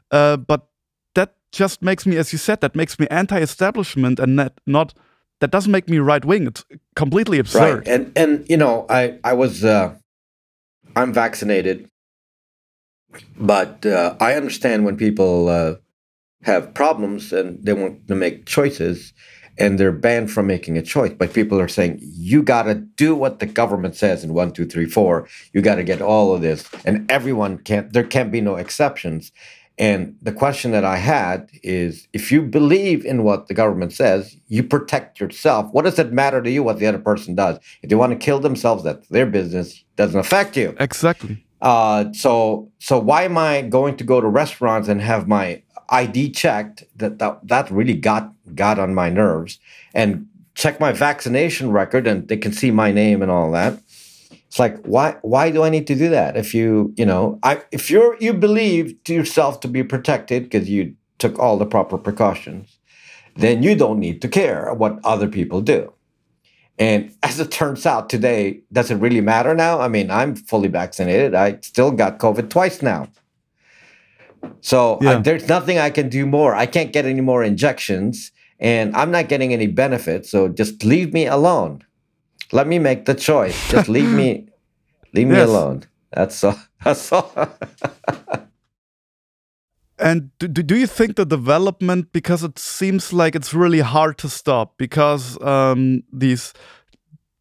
Uh, 0.09 0.37
but 0.37 0.69
that 1.13 1.35
just 1.51 1.83
makes 1.83 2.05
me, 2.07 2.17
as 2.17 2.31
you 2.31 2.39
said, 2.39 2.61
that 2.61 2.75
makes 2.75 2.97
me 2.97 3.05
anti-establishment 3.11 4.19
and 4.19 4.35
not 4.35 4.59
not. 4.65 4.93
That 5.39 5.51
doesn't 5.51 5.71
make 5.71 5.87
me 5.87 5.99
right 5.99 6.23
wing. 6.25 6.47
It's 6.47 6.65
completely 6.95 7.39
absurd. 7.39 7.79
Right. 7.79 7.87
And 7.87 8.11
and 8.15 8.45
you 8.49 8.57
know, 8.57 8.85
I 8.89 9.19
I 9.23 9.33
was 9.33 9.63
uh 9.63 9.95
I'm 10.95 11.13
vaccinated, 11.13 11.89
but 13.37 13.85
uh, 13.85 14.15
I 14.19 14.33
understand 14.33 14.83
when 14.83 14.97
people 14.97 15.47
uh, 15.47 15.75
have 16.41 16.73
problems 16.73 17.31
and 17.31 17.63
they 17.63 17.73
want 17.73 18.07
to 18.07 18.15
make 18.15 18.47
choices 18.47 19.13
and 19.59 19.79
they're 19.79 19.91
banned 19.91 20.31
from 20.31 20.47
making 20.47 20.77
a 20.77 20.81
choice. 20.81 21.13
But 21.13 21.33
people 21.33 21.59
are 21.59 21.67
saying 21.67 21.99
you 22.01 22.41
got 22.41 22.63
to 22.63 22.75
do 22.75 23.15
what 23.15 23.39
the 23.39 23.45
government 23.45 23.95
says 23.95 24.23
in 24.23 24.33
one, 24.33 24.51
two, 24.53 24.65
three, 24.65 24.85
four. 24.85 25.27
You 25.53 25.61
got 25.61 25.75
to 25.75 25.83
get 25.83 26.01
all 26.01 26.33
of 26.33 26.41
this, 26.41 26.67
and 26.85 27.09
everyone 27.11 27.59
can't. 27.59 27.93
There 27.93 28.03
can't 28.03 28.31
be 28.31 28.41
no 28.41 28.55
exceptions. 28.55 29.31
And 29.77 30.17
the 30.21 30.31
question 30.31 30.71
that 30.71 30.83
I 30.83 30.97
had 30.97 31.49
is 31.61 32.07
if 32.11 32.31
you 32.31 32.41
believe 32.41 33.05
in 33.05 33.23
what 33.23 33.47
the 33.47 33.53
government 33.53 33.93
says, 33.93 34.35
you 34.47 34.63
protect 34.63 35.19
yourself. 35.19 35.71
What 35.71 35.85
does 35.85 35.99
it 35.99 36.11
matter 36.11 36.41
to 36.41 36.49
you 36.49 36.63
what 36.63 36.79
the 36.79 36.87
other 36.87 36.97
person 36.97 37.35
does? 37.35 37.59
If 37.83 37.89
they 37.89 37.95
want 37.95 38.11
to 38.11 38.17
kill 38.17 38.39
themselves, 38.39 38.83
that's 38.83 39.07
their 39.09 39.27
business. 39.27 39.83
Doesn't 39.95 40.19
affect 40.19 40.57
you. 40.57 40.75
Exactly. 40.79 41.43
Uh, 41.61 42.11
so 42.13 42.71
so 42.79 42.99
why 42.99 43.23
am 43.23 43.37
I 43.37 43.61
going 43.61 43.97
to 43.97 44.03
go 44.03 44.21
to 44.21 44.27
restaurants 44.27 44.87
and 44.87 45.01
have 45.01 45.27
my 45.27 45.61
ID 45.89 46.31
checked? 46.31 46.83
That 46.95 47.19
that, 47.19 47.47
that 47.47 47.69
really 47.69 47.95
got 47.95 48.33
got 48.55 48.79
on 48.79 48.95
my 48.95 49.09
nerves. 49.09 49.59
And 49.93 50.27
check 50.55 50.79
my 50.79 50.91
vaccination 50.91 51.71
record, 51.71 52.07
and 52.07 52.27
they 52.27 52.37
can 52.37 52.51
see 52.51 52.71
my 52.71 52.91
name 52.91 53.21
and 53.21 53.29
all 53.29 53.51
that. 53.51 53.79
It's 54.47 54.59
like 54.59 54.77
why 54.85 55.17
why 55.21 55.51
do 55.51 55.63
I 55.63 55.69
need 55.69 55.87
to 55.87 55.95
do 55.95 56.09
that? 56.09 56.37
If 56.37 56.53
you 56.53 56.93
you 56.97 57.05
know 57.05 57.39
I 57.43 57.61
if 57.71 57.91
you're 57.91 58.17
you 58.19 58.33
believe 58.33 58.95
to 59.05 59.13
yourself 59.13 59.59
to 59.61 59.67
be 59.67 59.83
protected 59.83 60.43
because 60.43 60.69
you 60.69 60.95
took 61.19 61.37
all 61.39 61.57
the 61.57 61.65
proper 61.65 61.97
precautions, 61.97 62.79
then 63.35 63.61
you 63.63 63.75
don't 63.75 63.99
need 63.99 64.21
to 64.21 64.27
care 64.27 64.73
what 64.73 64.99
other 65.03 65.27
people 65.27 65.61
do. 65.61 65.91
And 66.79 67.11
as 67.23 67.39
it 67.39 67.51
turns 67.51 67.85
out 67.85 68.09
today, 68.09 68.61
does 68.71 68.89
it 68.91 68.95
really 68.95 69.21
matter 69.21 69.53
now? 69.53 69.79
I 69.81 69.87
mean, 69.89 70.09
I'm 70.11 70.35
fully 70.35 70.69
vaccinated. 70.69 71.35
I 71.35 71.59
still 71.61 71.91
got 71.91 72.19
COVID 72.19 72.49
twice 72.49 72.81
now. 72.81 73.07
So 74.61 74.97
I- 75.01 75.21
there's 75.21 75.47
nothing 75.49 75.77
I 75.77 75.89
can 75.89 76.09
do 76.09 76.25
more. 76.25 76.55
I 76.55 76.65
can't 76.65 76.93
get 76.93 77.05
any 77.05 77.21
more 77.21 77.43
injections 77.43 78.31
and 78.59 78.95
I'm 78.95 79.11
not 79.11 79.27
getting 79.29 79.53
any 79.53 79.67
benefits. 79.67 80.29
So 80.31 80.47
just 80.47 80.83
leave 80.83 81.13
me 81.13 81.25
alone. 81.27 81.83
Let 82.51 82.67
me 82.67 82.79
make 82.79 83.05
the 83.05 83.15
choice. 83.15 83.69
Just 83.69 83.89
leave 83.89 84.09
me 84.09 84.47
leave 85.13 85.27
me 85.27 85.39
alone. 85.39 85.83
That's 86.11 86.43
all. 86.43 86.59
That's 86.83 87.11
all. 87.11 87.31
And 89.99 90.29
do, 90.37 90.47
do 90.47 90.75
you 90.75 90.85
think 90.85 91.15
the 91.15 91.25
development, 91.25 92.11
because 92.11 92.43
it 92.43 92.59
seems 92.59 93.11
like 93.11 93.35
it's 93.35 93.53
really 93.53 93.79
hard 93.79 94.19
to 94.19 94.29
stop, 94.29 94.77
because 94.77 95.41
um, 95.41 96.03
these 96.13 96.53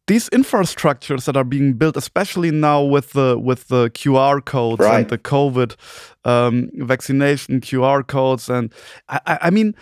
these 0.07 0.29
infrastructures 0.29 1.25
that 1.25 1.37
are 1.37 1.43
being 1.43 1.73
built, 1.73 1.97
especially 1.97 2.49
now 2.49 2.81
with 2.81 3.11
the 3.11 3.37
with 3.37 3.67
the 3.67 3.89
QR 3.91 4.43
codes 4.43 4.83
and 4.83 5.07
the 5.09 5.17
COVID 5.17 5.75
um, 6.25 6.69
vaccination 6.75 7.61
QR 7.61 8.05
codes, 8.07 8.49
and 8.49 8.73
I, 9.09 9.19
I 9.25 9.37
I 9.43 9.49
mean. 9.49 9.75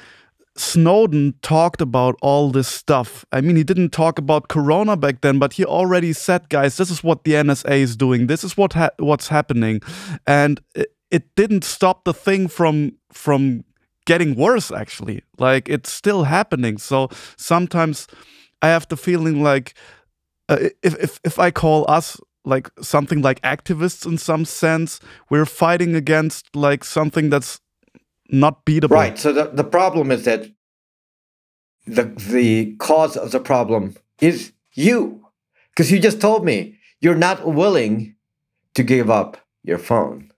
Snowden 0.57 1.33
talked 1.41 1.81
about 1.81 2.15
all 2.21 2.49
this 2.49 2.67
stuff. 2.67 3.25
I 3.31 3.41
mean, 3.41 3.57
he 3.57 3.63
didn't 3.63 3.89
talk 3.89 4.17
about 4.17 4.47
Corona 4.47 4.95
back 4.95 5.21
then, 5.21 5.37
but 5.37 5.53
he 5.53 5.65
already 5.65 6.13
said, 6.13 6.49
"Guys, 6.49 6.77
this 6.77 6.89
is 6.89 7.03
what 7.03 7.25
the 7.25 7.35
NSA 7.35 7.81
is 7.81 7.97
doing. 7.97 8.27
This 8.27 8.43
is 8.43 8.55
what 8.55 8.73
ha- 8.73 8.95
what's 8.97 9.27
happening," 9.27 9.81
and 10.25 10.61
it, 10.73 10.95
it 11.11 11.35
didn't 11.35 11.65
stop 11.65 12.05
the 12.05 12.13
thing 12.13 12.47
from 12.47 12.93
from 13.11 13.65
getting 14.05 14.35
worse. 14.35 14.71
Actually, 14.71 15.23
like 15.37 15.67
it's 15.67 15.91
still 15.91 16.23
happening. 16.23 16.77
So 16.77 17.09
sometimes 17.37 18.07
I 18.61 18.69
have 18.69 18.87
the 18.87 18.97
feeling 18.97 19.43
like 19.43 19.73
uh, 20.47 20.69
if 20.81 20.95
if 20.99 21.19
if 21.25 21.37
I 21.37 21.51
call 21.51 21.85
us 21.89 22.17
like 22.45 22.69
something 22.81 23.21
like 23.21 23.41
activists 23.41 24.05
in 24.05 24.17
some 24.17 24.45
sense, 24.45 24.99
we're 25.29 25.45
fighting 25.45 25.95
against 25.95 26.55
like 26.55 26.83
something 26.83 27.29
that's 27.29 27.59
not 28.29 28.65
beatable. 28.65 28.91
Right. 28.91 29.17
So 29.17 29.31
the, 29.31 29.45
the 29.45 29.63
problem 29.63 30.11
is 30.11 30.25
that 30.25 30.51
the 31.85 32.03
the 32.03 32.75
cause 32.77 33.15
of 33.17 33.31
the 33.31 33.39
problem 33.39 33.95
is 34.19 34.51
you. 34.73 35.21
Because 35.69 35.91
you 35.91 35.99
just 35.99 36.21
told 36.21 36.45
me 36.45 36.79
you're 37.01 37.15
not 37.15 37.45
willing 37.45 38.15
to 38.75 38.83
give 38.83 39.09
up 39.09 39.37
your 39.63 39.77
phone. 39.77 40.31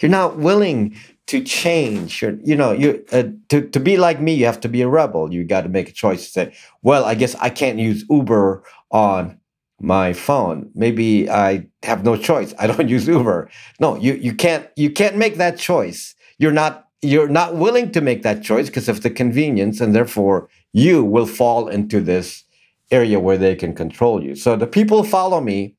You're 0.00 0.10
not 0.10 0.36
willing 0.36 0.96
to 1.26 1.42
change. 1.42 2.22
You're, 2.22 2.38
you 2.44 2.54
know, 2.54 2.72
you 2.72 3.04
uh, 3.12 3.24
to 3.48 3.68
to 3.68 3.80
be 3.80 3.96
like 3.96 4.20
me, 4.20 4.34
you 4.34 4.46
have 4.46 4.60
to 4.60 4.68
be 4.68 4.82
a 4.82 4.88
rebel. 4.88 5.32
You 5.32 5.44
got 5.44 5.62
to 5.62 5.68
make 5.68 5.88
a 5.88 5.92
choice 5.92 6.26
to 6.26 6.30
say, 6.30 6.54
well, 6.82 7.04
I 7.04 7.14
guess 7.14 7.34
I 7.36 7.50
can't 7.50 7.78
use 7.78 8.04
Uber 8.08 8.62
on 8.90 9.40
my 9.80 10.12
phone. 10.12 10.70
Maybe 10.74 11.28
I 11.28 11.66
have 11.82 12.04
no 12.04 12.16
choice. 12.16 12.54
I 12.58 12.66
don't 12.66 12.88
use 12.96 13.08
Uber. 13.08 13.50
No, 13.80 13.96
you 13.96 14.14
you 14.14 14.34
can't 14.34 14.68
you 14.76 14.90
can't 14.90 15.16
make 15.16 15.36
that 15.36 15.58
choice. 15.58 16.14
You're 16.38 16.52
not 16.52 16.85
you're 17.02 17.28
not 17.28 17.54
willing 17.56 17.92
to 17.92 18.00
make 18.00 18.22
that 18.22 18.42
choice 18.42 18.66
because 18.66 18.88
of 18.88 19.02
the 19.02 19.10
convenience 19.10 19.80
and 19.80 19.94
therefore 19.94 20.48
you 20.72 21.04
will 21.04 21.26
fall 21.26 21.68
into 21.68 22.00
this 22.00 22.44
area 22.90 23.18
where 23.20 23.38
they 23.38 23.54
can 23.54 23.74
control 23.74 24.22
you. 24.22 24.34
So 24.34 24.56
the 24.56 24.66
people 24.66 25.02
who 25.02 25.08
follow 25.08 25.40
me 25.40 25.74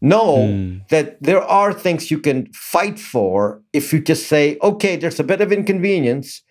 know 0.00 0.48
Hmm. 0.48 0.78
that 0.90 1.22
there 1.22 1.42
are 1.42 1.72
things 1.72 2.10
you 2.10 2.18
can 2.18 2.52
fight 2.52 2.98
for 2.98 3.62
if 3.72 3.92
you 3.92 4.00
just 4.00 4.26
say, 4.28 4.58
okay, 4.62 4.96
there's 4.96 5.18
a 5.20 5.24
bit 5.24 5.40
of 5.40 5.50
inconvenience, 5.52 6.42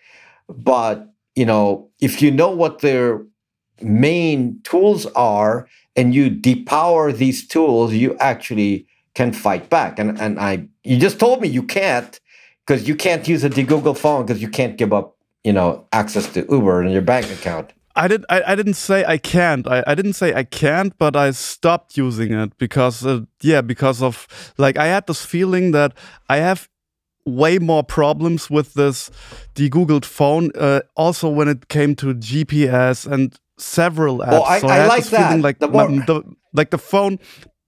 but 0.48 1.08
you 1.36 1.46
know, 1.46 1.88
if 2.00 2.20
you 2.22 2.30
know 2.30 2.50
what 2.50 2.80
their 2.80 3.24
main 3.80 4.60
tools 4.64 5.06
are 5.14 5.68
and 5.96 6.14
you 6.14 6.30
depower 6.30 7.16
these 7.16 7.46
tools, 7.46 7.92
you 7.92 8.16
actually 8.18 8.86
can 9.14 9.32
fight 9.32 9.70
back. 9.70 9.98
And 9.98 10.20
and 10.20 10.38
I 10.40 10.68
you 10.82 10.98
just 10.98 11.18
told 11.20 11.40
me 11.40 11.48
you 11.48 11.62
can't 11.62 12.18
because 12.66 12.88
you 12.88 12.94
can't 12.94 13.26
use 13.28 13.44
a 13.44 13.48
Google 13.50 13.94
phone 13.94 14.26
because 14.26 14.40
you 14.42 14.48
can't 14.48 14.76
give 14.76 14.92
up, 14.92 15.16
you 15.42 15.52
know, 15.52 15.86
access 15.92 16.32
to 16.34 16.46
Uber 16.50 16.82
and 16.82 16.92
your 16.92 17.02
bank 17.02 17.30
account. 17.30 17.72
I 17.96 18.08
did. 18.08 18.24
I, 18.28 18.42
I 18.48 18.54
didn't 18.56 18.74
say 18.74 19.04
I 19.04 19.18
can't. 19.18 19.68
I, 19.68 19.84
I 19.86 19.94
didn't 19.94 20.14
say 20.14 20.34
I 20.34 20.42
can't, 20.42 20.96
but 20.98 21.14
I 21.14 21.30
stopped 21.30 21.96
using 21.96 22.32
it 22.32 22.58
because, 22.58 23.06
uh, 23.06 23.20
yeah, 23.40 23.60
because 23.60 24.02
of 24.02 24.26
like 24.58 24.76
I 24.76 24.86
had 24.86 25.06
this 25.06 25.24
feeling 25.24 25.70
that 25.72 25.92
I 26.28 26.38
have 26.38 26.68
way 27.24 27.58
more 27.60 27.84
problems 27.84 28.50
with 28.50 28.74
this 28.74 29.10
de-googled 29.54 30.04
phone. 30.04 30.50
Uh, 30.58 30.80
also, 30.96 31.28
when 31.28 31.46
it 31.48 31.68
came 31.68 31.94
to 31.96 32.14
GPS 32.14 33.10
and 33.10 33.38
several 33.58 34.18
apps. 34.18 34.30
Well, 34.32 34.42
I- 34.44 34.58
so 34.60 34.68
I 34.68 34.74
had 34.76 34.88
like 34.88 35.04
this 35.04 35.10
feeling 35.10 35.42
that. 35.42 35.42
like 35.42 35.58
The 35.60 35.68
more- 35.68 35.88
the, 35.88 36.22
like 36.52 36.70
the 36.70 36.78
phone. 36.78 37.20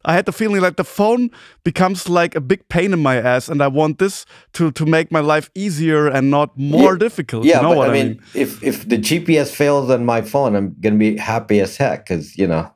I 0.06 0.14
had 0.14 0.24
the 0.24 0.32
feeling 0.32 0.62
like 0.62 0.76
the 0.76 0.84
phone 0.84 1.30
becomes 1.64 2.08
like 2.08 2.36
a 2.36 2.40
big 2.40 2.60
pain 2.68 2.92
in 2.92 3.00
my 3.02 3.16
ass, 3.16 3.48
and 3.48 3.60
I 3.62 3.66
want 3.68 3.98
this 3.98 4.24
to 4.52 4.70
to 4.72 4.86
make 4.86 5.10
my 5.10 5.20
life 5.20 5.50
easier 5.54 6.06
and 6.08 6.30
not 6.30 6.48
more 6.56 6.92
Yeah. 6.92 6.98
difficult. 7.08 7.44
Yeah, 7.44 7.56
you 7.56 7.62
know 7.62 7.68
but 7.74 7.78
what 7.78 7.90
I 7.90 7.92
mean, 7.92 8.20
if 8.34 8.62
if 8.62 8.88
the 8.88 8.98
GPS 8.98 9.50
fails 9.50 9.90
on 9.90 10.04
my 10.04 10.22
phone, 10.22 10.56
I'm 10.56 10.74
gonna 10.80 10.96
be 10.98 11.16
happy 11.18 11.60
as 11.60 11.76
heck 11.76 12.06
because 12.08 12.38
you 12.38 12.46
know 12.48 12.70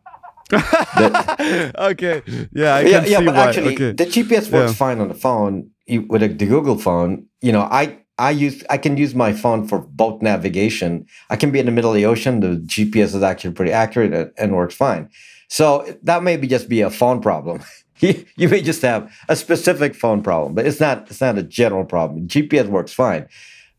the, 0.51 1.73
okay, 1.93 2.23
yeah, 2.53 2.75
I 2.77 2.81
yeah, 2.81 3.01
can 3.01 3.11
yeah, 3.11 3.19
see 3.19 3.25
but 3.25 3.35
why. 3.35 3.47
actually, 3.49 3.75
okay. 3.75 3.93
the 3.93 4.07
GPS 4.07 4.51
works 4.51 4.73
Yeah. 4.73 4.73
fine 4.87 5.01
on 5.01 5.09
the 5.09 5.15
phone 5.15 5.71
you- 5.87 6.07
with 6.09 6.23
a, 6.23 6.29
the 6.29 6.47
Google 6.47 6.79
phone. 6.79 7.27
You 7.43 7.53
know, 7.53 7.63
I 7.71 7.99
I 8.19 8.31
use 8.31 8.65
I 8.71 8.79
can 8.79 8.97
use 8.97 9.15
my 9.15 9.33
phone 9.33 9.67
for 9.69 9.79
boat 9.81 10.23
navigation. 10.23 11.07
I 11.31 11.37
can 11.37 11.51
be 11.51 11.59
in 11.59 11.67
the 11.67 11.73
middle 11.73 11.91
of 11.91 11.97
the 11.97 12.07
ocean. 12.07 12.41
The 12.41 12.57
GPS 12.67 13.15
is 13.15 13.23
actually 13.23 13.55
pretty 13.55 13.73
accurate 13.73 14.13
and, 14.13 14.31
and 14.37 14.57
works 14.57 14.75
fine. 14.75 15.09
So 15.51 15.85
that 16.05 16.23
may 16.23 16.37
be 16.37 16.47
just 16.47 16.69
be 16.69 16.81
a 16.81 16.91
phone 16.91 17.21
problem. 17.21 17.63
you, 18.01 18.49
may 18.49 18.63
just 18.63 18.83
have 18.83 19.13
a 19.29 19.37
specific 19.37 19.95
phone 19.95 20.23
problem, 20.23 20.55
but 20.55 20.65
it's 20.67 20.81
not 20.81 21.11
it's 21.11 21.21
not 21.21 21.37
a 21.37 21.43
general 21.43 21.85
problem. 21.85 22.29
GPS 22.29 22.67
works 22.67 22.93
fine. 22.93 23.29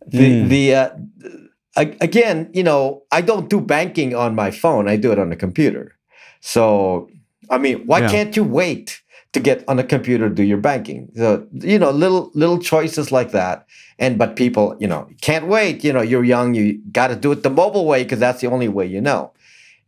The 0.06 0.36
Hmm. 0.42 0.48
the 0.50 0.76
uh, 0.76 0.90
again, 2.02 2.50
you 2.54 2.64
know, 2.64 3.04
I 3.12 3.22
don't 3.22 3.50
do 3.50 3.62
banking 3.62 4.14
on 4.14 4.36
my 4.36 4.52
phone. 4.52 4.88
I 4.90 4.98
do 4.98 5.12
it 5.12 5.20
on 5.20 5.30
the 5.30 5.36
computer. 5.38 5.96
So, 6.42 7.08
I 7.50 7.58
mean, 7.58 7.84
why 7.86 8.02
Yeah. 8.02 8.10
can't 8.10 8.36
you 8.36 8.44
wait 8.44 9.02
to 9.34 9.40
get 9.40 9.64
on 9.70 9.80
a 9.80 9.84
computer 9.84 10.28
to 10.28 10.36
do 10.36 10.44
your 10.44 10.58
banking? 10.58 11.10
So, 11.16 11.48
you 11.54 11.80
know, 11.80 11.92
little 11.92 12.32
little 12.34 12.60
choices 12.60 13.12
like 13.12 13.32
that. 13.32 13.66
And 13.98 14.18
but 14.18 14.36
people, 14.36 14.76
you 14.80 14.88
know, 14.88 15.08
can't 15.22 15.48
wait. 15.48 15.84
You 15.86 15.94
know, 15.94 16.02
you're 16.02 16.26
young. 16.26 16.54
You 16.54 16.82
got 16.92 17.08
to 17.08 17.16
do 17.16 17.32
it 17.32 17.44
the 17.44 17.50
mobile 17.50 17.86
way 17.86 18.04
because 18.04 18.20
that's 18.20 18.42
the 18.42 18.48
only 18.48 18.68
way 18.68 18.86
you 18.86 19.00
know. 19.00 19.32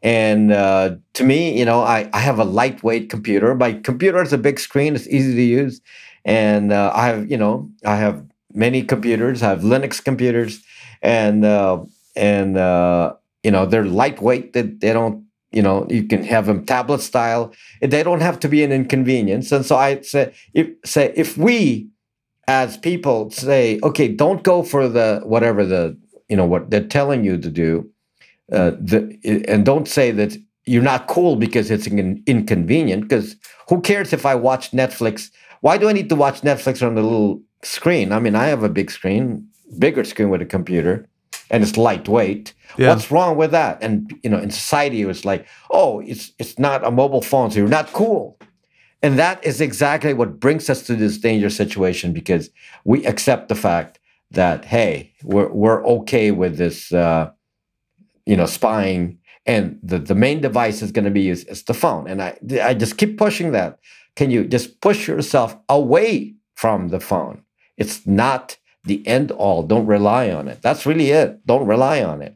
And 0.04 0.52
uh, 0.52 0.98
to 1.14 1.24
me, 1.24 1.58
you 1.58 1.66
know, 1.66 1.82
I, 1.82 2.10
I 2.14 2.20
have 2.20 2.38
a 2.38 2.44
lightweight 2.44 3.10
computer. 3.10 3.56
My 3.56 3.74
computer 3.74 4.22
is 4.22 4.34
a 4.34 4.38
big 4.38 4.60
screen. 4.60 4.96
It's 4.96 5.08
easy 5.08 5.34
to 5.34 5.42
use. 5.42 5.82
And 6.26 6.74
uh, 6.74 6.92
I 6.94 7.08
have, 7.08 7.32
you 7.32 7.38
know, 7.38 7.72
I 7.86 7.96
have 7.96 8.24
many 8.54 8.84
computers. 8.84 9.42
I 9.42 9.50
have 9.50 9.62
Linux 9.62 10.04
computers, 10.04 10.62
and 11.02 11.44
uh, 11.44 11.84
and 12.16 12.58
uh, 12.58 13.16
you 13.44 13.52
know 13.52 13.66
they're 13.66 13.86
lightweight. 13.86 14.54
They, 14.54 14.62
they 14.62 14.94
don't, 14.94 15.26
you 15.52 15.62
know, 15.62 15.86
you 15.90 16.04
can 16.04 16.24
have 16.24 16.46
them 16.46 16.66
tablet 16.66 17.02
style. 17.02 17.54
They 17.82 18.04
don't 18.04 18.22
have 18.22 18.40
to 18.42 18.48
be 18.48 18.64
an 18.64 18.72
inconvenience. 18.72 19.52
And 19.52 19.66
so 19.66 19.76
I 19.76 20.02
say, 20.02 20.34
if 20.54 20.70
say 20.86 21.14
if 21.16 21.38
we 21.38 21.90
as 22.48 22.78
people 22.78 23.32
say, 23.32 23.80
okay, 23.84 24.08
don't 24.08 24.44
go 24.44 24.64
for 24.64 24.88
the 24.88 25.22
whatever 25.26 25.66
the 25.66 25.98
you 26.30 26.38
know 26.38 26.46
what 26.46 26.70
they're 26.70 26.88
telling 26.88 27.24
you 27.24 27.38
to 27.38 27.50
do, 27.50 27.90
uh, 28.52 28.72
the, 28.72 29.46
and 29.48 29.66
don't 29.66 29.88
say 29.88 30.12
that 30.12 30.38
you're 30.66 30.84
not 30.84 31.08
cool 31.08 31.36
because 31.36 31.72
it's 31.72 31.88
in, 31.88 32.24
inconvenient. 32.26 33.04
Because 33.04 33.36
who 33.70 33.82
cares 33.82 34.14
if 34.14 34.26
I 34.26 34.36
watch 34.36 34.72
Netflix? 34.72 35.32
Why 35.62 35.78
do 35.78 35.88
I 35.90 35.94
need 35.94 36.10
to 36.10 36.16
watch 36.16 36.42
Netflix 36.42 36.86
on 36.86 36.96
the 36.96 37.02
little 37.02 37.42
screen? 37.64 38.12
I 38.12 38.20
mean, 38.20 38.36
I 38.36 38.48
have 38.48 38.64
a 38.64 38.70
big 38.70 38.92
screen, 38.92 39.48
bigger 39.80 40.04
screen 40.04 40.30
with 40.30 40.42
a 40.42 40.46
computer, 40.46 41.08
and 41.50 41.64
it's 41.64 41.78
lightweight. 41.78 42.54
Yeah. 42.78 42.90
What's 42.90 43.12
wrong 43.12 43.38
with 43.38 43.52
that? 43.52 43.82
And 43.82 44.14
you 44.24 44.30
know, 44.30 44.40
in 44.40 44.52
society, 44.52 45.02
it 45.02 45.06
was 45.06 45.26
like, 45.26 45.48
oh, 45.72 46.00
it's 46.02 46.32
it's 46.40 46.58
not 46.60 46.86
a 46.86 46.92
mobile 46.92 47.22
phone, 47.22 47.52
so 47.52 47.60
you're 47.60 47.68
not 47.68 47.94
cool. 47.94 48.38
And 49.02 49.20
that 49.20 49.44
is 49.46 49.60
exactly 49.60 50.14
what 50.14 50.40
brings 50.40 50.70
us 50.70 50.82
to 50.84 50.96
this 50.96 51.18
dangerous 51.18 51.58
situation 51.58 52.14
because 52.14 52.50
we 52.86 53.06
accept 53.06 53.50
the 53.50 53.56
fact 53.56 54.00
that 54.32 54.66
hey, 54.66 55.14
we're 55.24 55.50
we're 55.50 55.86
okay 55.86 56.32
with 56.32 56.58
this, 56.58 56.92
uh, 56.92 57.32
you 58.26 58.36
know, 58.38 58.46
spying, 58.46 59.20
and 59.46 59.80
the 59.84 60.00
the 60.00 60.16
main 60.16 60.42
device 60.42 60.82
is 60.82 60.92
going 60.92 61.06
to 61.06 61.12
be 61.12 61.30
is, 61.30 61.44
is 61.46 61.64
the 61.64 61.74
phone. 61.74 62.08
And 62.08 62.22
I 62.22 62.38
I 62.62 62.74
just 62.74 62.98
keep 62.98 63.18
pushing 63.18 63.52
that. 63.52 63.80
Can 64.16 64.32
you 64.32 64.44
just 64.46 64.80
push 64.82 65.08
yourself 65.08 65.58
away 65.70 66.36
from 66.56 66.90
the 66.90 67.00
phone? 67.00 67.44
It's 67.78 68.06
not 68.06 68.58
the 68.84 69.06
end 69.08 69.32
all. 69.32 69.64
Don't 69.64 69.88
rely 69.88 70.30
on 70.30 70.48
it. 70.48 70.62
That's 70.62 70.86
really 70.86 71.10
it. 71.12 71.46
Don't 71.46 71.66
rely 71.68 72.04
on 72.04 72.22
it. 72.22 72.36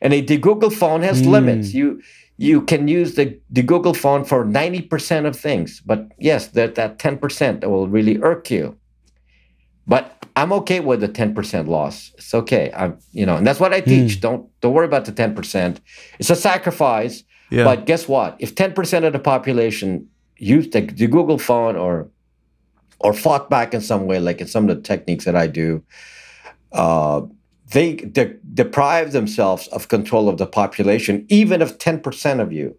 And 0.00 0.12
a, 0.14 0.20
the 0.20 0.36
Google 0.38 0.70
phone 0.70 1.02
has 1.02 1.22
Mm. 1.22 1.30
limits. 1.30 1.74
You 1.74 2.00
you 2.40 2.62
can 2.62 2.86
use 2.86 3.16
the, 3.16 3.36
the 3.50 3.62
Google 3.62 3.94
phone 3.94 4.24
for 4.24 4.44
90% 4.44 5.26
of 5.26 5.34
things. 5.34 5.80
But 5.84 6.06
yes, 6.20 6.46
that, 6.48 6.76
that 6.76 7.00
10% 7.00 7.60
that 7.60 7.68
will 7.68 7.88
really 7.88 8.16
irk 8.22 8.48
you. 8.48 8.76
But 9.88 10.17
I'm 10.38 10.52
okay 10.52 10.78
with 10.78 11.00
the 11.00 11.08
10% 11.08 11.66
loss. 11.66 12.12
It's 12.16 12.32
okay. 12.32 12.70
I'm, 12.72 12.98
you 13.10 13.26
know, 13.26 13.36
and 13.36 13.44
that's 13.44 13.58
what 13.58 13.74
I 13.74 13.80
teach. 13.80 14.20
Don't 14.20 14.48
don't 14.60 14.72
worry 14.72 14.86
about 14.86 15.04
the 15.04 15.12
10%. 15.12 15.80
It's 16.20 16.30
a 16.30 16.36
sacrifice. 16.36 17.24
Yeah. 17.50 17.64
But 17.64 17.86
guess 17.86 18.06
what? 18.06 18.36
If 18.38 18.54
10% 18.54 19.04
of 19.04 19.12
the 19.12 19.18
population 19.18 20.08
used 20.36 20.72
the, 20.72 20.82
the 20.82 21.08
Google 21.08 21.38
phone 21.38 21.74
or 21.76 22.08
or 23.00 23.12
fought 23.12 23.50
back 23.50 23.74
in 23.74 23.80
some 23.80 24.06
way, 24.06 24.20
like 24.20 24.40
in 24.40 24.46
some 24.46 24.68
of 24.68 24.76
the 24.76 24.82
techniques 24.82 25.24
that 25.24 25.34
I 25.34 25.48
do, 25.48 25.82
uh, 26.72 27.22
they 27.72 27.94
de- 27.96 28.36
deprive 28.54 29.10
themselves 29.12 29.66
of 29.68 29.88
control 29.88 30.28
of 30.28 30.38
the 30.38 30.46
population, 30.46 31.26
even 31.28 31.62
if 31.62 31.78
10% 31.78 32.40
of 32.40 32.52
you 32.52 32.76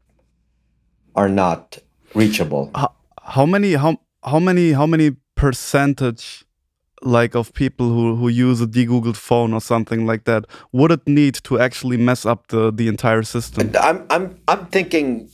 are 1.15 1.29
not 1.29 1.77
reachable. 2.13 2.71
How, 2.73 2.91
how 3.21 3.45
many 3.45 3.73
how 3.73 3.99
how 4.23 4.39
many 4.39 4.71
how 4.71 4.87
many 4.87 5.17
percentage 5.35 6.45
like 7.01 7.35
of 7.35 7.53
people 7.53 7.87
who 7.89 8.15
who 8.15 8.27
use 8.27 8.59
a 8.61 8.67
de-googled 8.67 9.15
phone 9.15 9.53
or 9.53 9.61
something 9.61 10.05
like 10.05 10.25
that 10.25 10.45
would 10.73 10.91
it 10.91 11.07
need 11.07 11.33
to 11.35 11.59
actually 11.59 11.97
mess 11.97 12.25
up 12.25 12.47
the 12.47 12.71
the 12.71 12.87
entire 12.87 13.23
system 13.23 13.71
I'm, 13.79 14.05
I'm, 14.09 14.39
I'm 14.47 14.65
thinking 14.67 15.29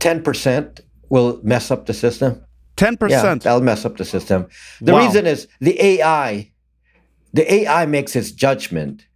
10% 0.00 0.80
will 1.08 1.40
mess 1.42 1.70
up 1.70 1.86
the 1.86 1.94
system. 1.94 2.44
10% 2.76 3.10
Yeah, 3.10 3.34
that'll 3.34 3.60
mess 3.60 3.84
up 3.84 3.96
the 3.96 4.04
system. 4.04 4.48
The 4.80 4.92
Wow. 4.92 4.98
reason 5.00 5.26
is 5.26 5.48
the 5.60 5.80
AI. 5.82 6.52
The 7.32 7.52
AI 7.52 7.86
makes 7.86 8.16
its 8.16 8.32
judgment, 8.32 9.06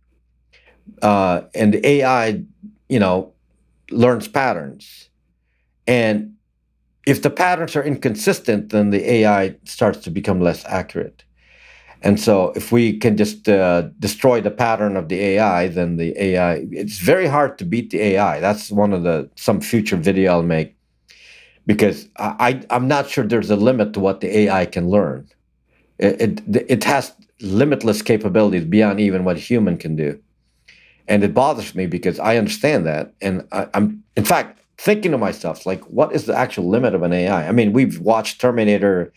uh, 1.03 1.43
and 1.55 1.75
the 1.75 1.87
AI, 1.87 2.45
you 2.89 3.01
know, 3.01 3.35
learns 3.91 4.29
patterns. 4.29 5.09
And 5.87 6.35
if 7.07 7.23
the 7.23 7.31
patterns 7.31 7.75
are 7.77 7.83
inconsistent, 7.83 8.71
then 8.71 8.91
the 8.91 9.11
AI 9.11 9.57
starts 9.65 9.99
to 10.05 10.11
become 10.11 10.41
less 10.41 10.65
accurate. 10.67 11.25
And 12.05 12.21
so, 12.21 12.53
if 12.55 12.71
we 12.71 12.99
can 12.99 13.17
just 13.17 13.49
uh, 13.49 13.89
destroy 13.99 14.43
the 14.43 14.51
pattern 14.51 14.95
of 14.95 15.09
the 15.09 15.19
AI, 15.21 15.69
then 15.69 15.97
the 15.97 16.13
AI, 16.23 16.67
it's 16.71 16.99
very 16.99 17.27
hard 17.27 17.57
to 17.59 17.65
beat 17.65 17.91
the 17.91 18.01
AI. 18.01 18.41
That's 18.41 18.71
one 18.71 18.93
of 18.93 19.05
the 19.05 19.31
some 19.37 19.61
future 19.63 19.97
video 19.97 20.33
I'll 20.33 20.43
make 20.43 20.77
because 21.67 22.07
I, 22.19 22.37
I 22.71 22.77
I'm 22.77 22.89
not 22.89 23.09
sure 23.09 23.25
there's 23.25 23.51
a 23.51 23.57
limit 23.57 23.95
to 23.95 24.01
what 24.01 24.21
the 24.21 24.39
AI 24.41 24.67
can 24.67 24.91
learn. 24.91 25.29
It, 25.99 26.43
it 26.47 26.67
it 26.71 26.85
has 26.85 27.15
limitless 27.41 28.03
capabilities 28.03 28.65
beyond 28.65 29.01
even 29.01 29.25
what 29.25 29.37
a 29.37 29.41
human 29.41 29.79
can 29.79 29.97
do, 29.97 30.21
and 31.09 31.25
it 31.25 31.33
bothers 31.33 31.75
me 31.75 31.87
because 31.87 32.19
I 32.21 32.37
understand 32.37 32.85
that, 32.85 33.15
and 33.23 33.49
I, 33.51 33.67
I'm 33.73 34.05
in 34.15 34.27
fact 34.27 34.61
thinking 34.77 35.13
to 35.13 35.19
myself 35.19 35.65
like, 35.65 35.83
what 35.85 36.13
is 36.13 36.27
the 36.27 36.37
actual 36.37 36.69
limit 36.69 36.95
of 36.95 37.03
an 37.03 37.15
AI? 37.15 37.49
I 37.49 37.53
mean, 37.53 37.73
we've 37.73 37.99
watched 38.01 38.41
Terminator 38.41 39.13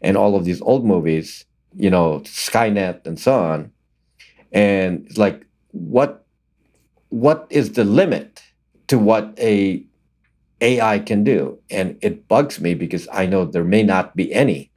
and 0.00 0.16
all 0.16 0.36
of 0.36 0.44
these 0.44 0.62
old 0.62 0.86
movies, 0.86 1.44
you 1.74 1.90
know, 1.90 2.20
Skynet 2.24 3.06
and 3.06 3.18
so 3.18 3.34
on, 3.34 3.72
and 4.52 5.06
it's 5.06 5.18
like, 5.18 5.46
what 5.72 6.24
what 7.10 7.46
is 7.50 7.72
the 7.72 7.84
limit 7.84 8.42
to 8.88 8.98
what 8.98 9.34
a 9.38 9.84
AI 10.60 10.98
can 10.98 11.24
do, 11.24 11.58
and 11.70 11.98
it 12.02 12.28
bugs 12.28 12.60
me 12.60 12.74
because 12.74 13.08
I 13.12 13.26
know 13.26 13.44
there 13.44 13.64
may 13.64 13.82
not 13.82 14.14
be 14.16 14.32
any. 14.32 14.70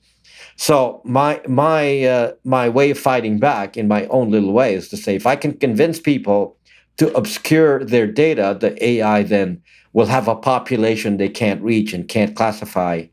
So 0.56 1.02
my 1.04 1.42
my 1.48 2.04
uh, 2.04 2.32
my 2.44 2.70
way 2.70 2.92
of 2.92 3.00
fighting 3.00 3.40
back 3.40 3.76
in 3.76 3.88
my 3.88 4.06
own 4.08 4.32
little 4.32 4.54
way 4.54 4.76
is 4.76 4.90
to 4.90 4.98
say 4.98 5.16
if 5.16 5.26
I 5.26 5.36
can 5.36 5.54
convince 5.58 6.00
people 6.00 6.58
to 6.98 7.14
obscure 7.16 7.84
their 7.84 8.08
data, 8.08 8.56
the 8.60 8.82
AI 8.84 9.24
then 9.24 9.62
will 9.94 10.06
have 10.06 10.28
a 10.28 10.36
population 10.36 11.18
they 11.18 11.30
can't 11.30 11.62
reach 11.62 11.94
and 11.94 12.08
can't 12.08 12.36
classify, 12.36 13.04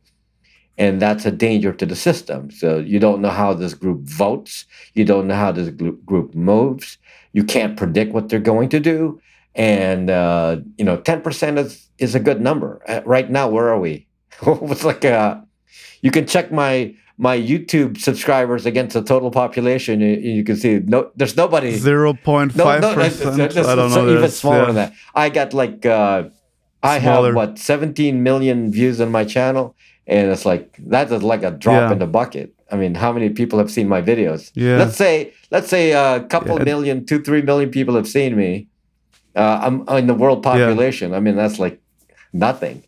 and 0.81 1.01
that's 1.01 1.27
a 1.27 1.31
danger 1.31 1.73
to 1.75 1.85
the 1.85 1.95
system. 1.95 2.51
So 2.51 2.79
you 2.79 2.99
don't 2.99 3.21
know 3.21 3.29
how 3.29 3.53
this 3.53 3.75
group 3.75 4.01
votes, 4.01 4.65
you 4.95 5.05
don't 5.05 5.29
know 5.29 5.35
how 5.35 5.53
this 5.53 5.69
group 5.69 6.35
moves, 6.35 6.97
you 7.35 7.45
can't 7.45 7.77
predict 7.77 8.15
what 8.15 8.31
they're 8.31 8.49
going 8.53 8.71
to 8.71 8.81
do, 8.81 9.21
and 9.55 10.09
uh, 10.09 10.57
you 10.79 10.85
know, 10.87 10.97
ten 10.97 11.21
percent 11.21 11.59
is 11.59 11.87
is 11.99 12.15
a 12.15 12.21
good 12.21 12.41
number. 12.41 12.81
Uh, 12.89 13.03
right 13.05 13.31
now, 13.31 13.47
where 13.49 13.69
are 13.69 13.79
we? 13.79 14.07
it's 14.47 14.85
like 14.85 15.05
uh, 15.05 15.41
you 16.01 16.11
can 16.11 16.27
check 16.27 16.51
my 16.51 16.95
my 17.19 17.37
YouTube 17.37 17.99
subscribers 17.99 18.65
against 18.65 18.95
the 18.95 19.03
total 19.03 19.31
population. 19.31 20.01
You, 20.01 20.17
you 20.39 20.45
can 20.45 20.57
see 20.57 20.81
no, 20.83 21.11
there's 21.15 21.37
nobody. 21.37 21.79
0.5 21.79 22.57
No, 22.57 22.79
no, 22.79 22.99
it's, 23.01 23.23
percent 23.23 23.67
i 23.67 23.75
don't 23.75 23.91
know 23.91 24.17
even 24.17 24.31
smaller 24.31 24.61
yeah. 24.61 24.65
than 24.67 24.75
that. 24.77 24.95
I 25.15 25.29
got 25.29 25.53
like 25.53 25.85
uh, 25.85 26.31
I 26.83 26.99
have 26.99 27.35
what 27.35 27.59
17 27.59 28.23
million 28.23 28.73
views 28.73 29.01
on 29.01 29.11
my 29.11 29.25
channel, 29.25 29.77
and 30.07 30.31
it's 30.31 30.45
like 30.45 30.77
that 30.87 31.11
is 31.13 31.23
like 31.23 31.43
a 31.43 31.51
drop 31.51 31.83
Yeah. 31.89 31.93
in 31.93 31.99
the 31.99 32.07
bucket. 32.07 32.55
I 32.73 32.77
mean, 32.77 32.95
how 32.95 33.13
many 33.13 33.31
people 33.31 33.59
have 33.59 33.71
seen 33.71 33.89
my 33.89 34.01
videos? 34.03 34.51
Yeah. 34.55 34.77
Let's 34.79 34.97
say 34.97 35.33
let's 35.51 35.69
say 35.69 35.93
a 35.93 36.21
couple 36.25 36.57
Yeah, 36.59 36.65
million, 36.65 37.05
two, 37.07 37.21
three 37.23 37.43
million 37.43 37.71
people 37.71 37.95
have 37.97 38.07
seen 38.09 38.37
me. 38.37 38.69
Uh, 39.37 39.61
I'm 39.89 39.99
in 39.99 40.07
the 40.07 40.15
world 40.15 40.43
population. 40.43 41.15
I 41.15 41.21
mean, 41.21 41.37
that's 41.37 41.59
like 41.59 41.81
nothing. 42.33 42.85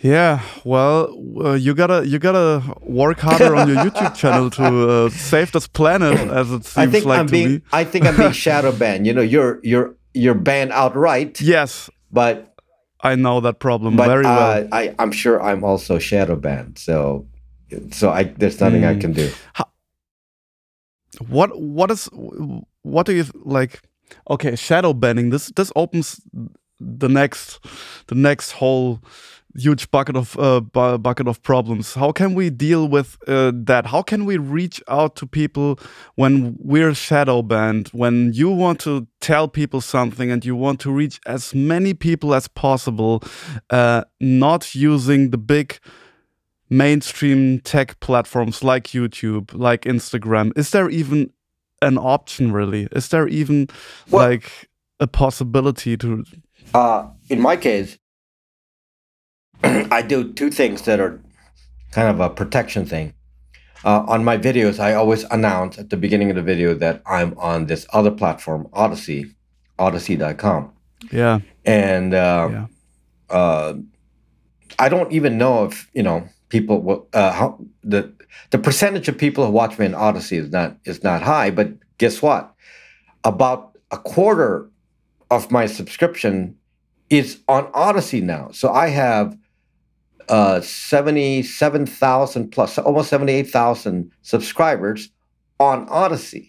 Yeah, 0.00 0.40
well, 0.64 1.14
uh, 1.44 1.52
you 1.52 1.74
gotta 1.74 2.04
you 2.06 2.18
gotta 2.18 2.60
work 2.80 3.20
harder 3.20 3.54
on 3.54 3.68
your 3.68 3.76
YouTube 3.76 4.14
channel 4.20 4.50
to 4.50 4.88
uh, 4.88 5.10
save 5.10 5.52
this 5.52 5.68
planet, 5.68 6.18
as 6.40 6.50
it 6.50 6.64
seems 6.64 6.76
I 6.76 6.90
think 6.90 7.04
like 7.04 7.20
I'm 7.20 7.26
being 7.26 7.48
me. 7.52 7.60
I 7.72 7.84
think 7.84 8.06
I'm 8.06 8.16
being 8.16 8.32
shadow 8.46 8.72
banned. 8.72 9.06
You 9.06 9.12
know, 9.14 9.20
you're 9.22 9.60
you're 9.62 9.94
you're 10.12 10.34
banned 10.34 10.72
outright, 10.72 11.40
Yes. 11.40 11.88
but 12.10 12.51
I 13.02 13.14
know 13.16 13.40
that 13.40 13.58
problem 13.58 13.96
but 13.96 14.06
very 14.06 14.22
well. 14.24 14.64
uh, 14.64 14.68
I, 14.72 14.94
I'm 14.98 15.12
sure 15.12 15.42
I'm 15.42 15.64
also 15.64 15.98
shadow 15.98 16.36
banned. 16.36 16.78
So, 16.78 17.26
so 17.90 18.10
I 18.10 18.24
there's 18.24 18.60
nothing 18.60 18.84
I 18.84 18.94
Mm. 18.94 19.00
can 19.00 19.12
do. 19.12 19.28
what 21.28 21.50
what 21.60 21.90
is 21.90 22.08
what 22.82 23.06
do 23.06 23.12
you 23.12 23.24
like 23.44 23.82
okay 24.28 24.56
shadow 24.56 24.92
banning 24.94 25.30
this 25.30 25.52
this 25.56 25.70
opens 25.76 26.20
the 26.80 27.08
next 27.08 27.60
the 28.06 28.14
next 28.14 28.52
whole 28.52 28.98
huge 29.54 29.90
bucket 29.90 30.16
of 30.16 30.38
uh, 30.38 30.60
bu- 30.60 30.98
bucket 30.98 31.28
of 31.28 31.42
problems 31.42 31.94
how 31.94 32.10
can 32.12 32.34
we 32.34 32.48
deal 32.50 32.88
with 32.88 33.16
uh, 33.28 33.52
that 33.54 33.86
how 33.86 34.02
can 34.02 34.24
we 34.24 34.36
reach 34.38 34.82
out 34.88 35.14
to 35.16 35.26
people 35.26 35.78
when 36.14 36.56
we're 36.58 36.94
shadow 36.94 37.42
banned 37.42 37.88
when 37.88 38.32
you 38.32 38.48
want 38.50 38.80
to 38.80 39.06
tell 39.20 39.46
people 39.48 39.80
something 39.80 40.30
and 40.30 40.44
you 40.44 40.56
want 40.56 40.80
to 40.80 40.90
reach 40.90 41.20
as 41.26 41.54
many 41.54 41.92
people 41.94 42.34
as 42.34 42.48
possible 42.48 43.22
uh, 43.70 44.02
not 44.20 44.74
using 44.74 45.30
the 45.30 45.38
big 45.38 45.78
mainstream 46.70 47.60
tech 47.60 48.00
platforms 48.00 48.64
like 48.64 48.84
YouTube, 48.88 49.50
like 49.52 49.82
Instagram? 49.82 50.52
Is 50.56 50.70
there 50.70 50.88
even 50.88 51.30
an 51.82 51.98
option 51.98 52.52
really? 52.52 52.88
Is 52.92 53.08
there 53.08 53.28
even 53.28 53.68
Well- 54.10 54.28
like 54.30 54.68
a 55.00 55.06
possibility 55.06 55.96
to 55.98 56.24
Uh, 56.74 57.08
in 57.28 57.40
my 57.40 57.56
case, 57.56 57.98
I 59.90 60.02
do 60.02 60.32
two 60.32 60.50
things 60.50 60.82
that 60.82 61.00
are 61.00 61.20
kind 61.90 62.08
of 62.08 62.20
a 62.20 62.30
protection 62.30 62.86
thing. 62.86 63.14
Uh, 63.84 64.04
on 64.06 64.24
my 64.24 64.38
videos, 64.38 64.78
I 64.78 64.94
always 64.94 65.24
announce 65.24 65.78
at 65.78 65.90
the 65.90 65.96
beginning 65.96 66.30
of 66.30 66.36
the 66.36 66.42
video 66.42 66.74
that 66.74 67.02
I'm 67.06 67.36
on 67.36 67.66
this 67.66 67.86
other 67.92 68.10
platform, 68.10 68.68
Odysee, 68.72 69.34
Odysee.com, 69.78 70.72
yeah, 71.10 71.40
and 71.64 72.14
uh, 72.14 72.48
yeah. 72.50 72.66
uh, 73.28 73.74
I 74.78 74.88
don't 74.88 75.10
even 75.12 75.36
know 75.36 75.64
if 75.64 75.90
you 75.94 76.02
know 76.02 76.28
people 76.48 76.80
will 76.80 77.08
uh, 77.12 77.32
how 77.32 77.58
the 77.82 78.12
the 78.50 78.58
percentage 78.58 79.08
of 79.08 79.18
people 79.18 79.44
who 79.44 79.50
watch 79.50 79.78
me 79.78 79.86
in 79.86 79.94
Odysee 79.94 80.36
is 80.36 80.50
not 80.50 80.76
is 80.84 81.02
not 81.02 81.22
high. 81.22 81.50
But 81.50 81.72
guess 81.98 82.22
what? 82.22 82.54
About 83.24 83.76
a 83.90 83.98
quarter 83.98 84.70
of 85.30 85.50
my 85.50 85.66
subscription 85.66 86.56
is 87.10 87.40
on 87.48 87.68
Odysee 87.74 88.20
now. 88.20 88.50
So 88.52 88.72
I 88.72 88.88
have 88.88 89.36
uh, 90.28 90.60
seventy 90.60 91.42
seven 91.42 91.86
thousand 91.86 92.50
plus, 92.50 92.78
almost 92.78 93.10
seventy 93.10 93.32
eight 93.32 93.50
thousand 93.50 94.10
subscribers 94.22 95.08
on 95.58 95.86
Odysee. 95.88 96.48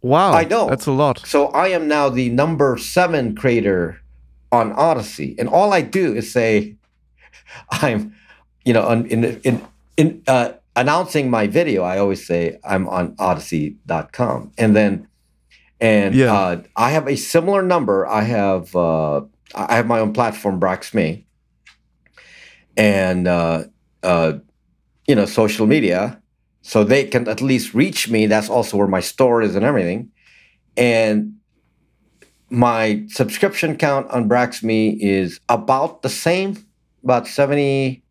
Wow, 0.00 0.32
I 0.32 0.44
know. 0.44 0.68
that's 0.68 0.86
a 0.86 0.92
lot. 0.92 1.24
So 1.26 1.46
I 1.48 1.68
am 1.68 1.86
now 1.86 2.08
the 2.08 2.28
number 2.30 2.76
seven 2.78 3.34
creator 3.36 4.00
on 4.50 4.72
Odysee, 4.72 5.36
and 5.38 5.48
all 5.48 5.72
I 5.72 5.80
do 5.82 6.12
is 6.14 6.32
say, 6.32 6.76
I'm, 7.70 8.14
you 8.64 8.72
know, 8.72 8.82
on, 8.86 9.06
in 9.06 9.24
in 9.44 9.62
in 9.96 10.22
uh, 10.26 10.52
announcing 10.74 11.30
my 11.30 11.46
video. 11.46 11.82
I 11.84 11.98
always 11.98 12.26
say 12.26 12.58
I'm 12.64 12.88
on 12.88 13.14
Odysee.com, 13.16 14.52
and 14.58 14.74
then, 14.74 15.06
and 15.80 16.14
Yeah. 16.16 16.32
uh, 16.34 16.62
I 16.76 16.90
have 16.90 17.06
a 17.06 17.16
similar 17.16 17.62
number. 17.62 18.04
I 18.06 18.22
have 18.22 18.74
uh, 18.74 19.20
I 19.54 19.76
have 19.76 19.86
my 19.86 20.00
own 20.00 20.12
platform, 20.12 20.58
Braxme, 20.58 21.24
and 22.76 23.28
uh, 23.28 23.64
uh, 24.02 24.34
you 25.06 25.14
know, 25.14 25.26
social 25.26 25.66
media. 25.66 26.20
So 26.64 26.84
they 26.84 27.04
can 27.04 27.28
at 27.28 27.42
least 27.42 27.74
reach 27.74 28.08
me. 28.08 28.26
That's 28.26 28.48
also 28.48 28.76
where 28.76 28.86
my 28.86 29.00
store 29.00 29.42
is 29.42 29.56
and 29.56 29.64
everything 29.64 30.12
and 30.76 31.34
my 32.50 33.04
subscription 33.08 33.76
count 33.76 34.10
on 34.10 34.28
Braxme 34.28 34.98
is 35.00 35.40
about 35.48 36.02
the 36.02 36.08
same, 36.08 36.56
about 37.02 37.26
70, 37.26 38.02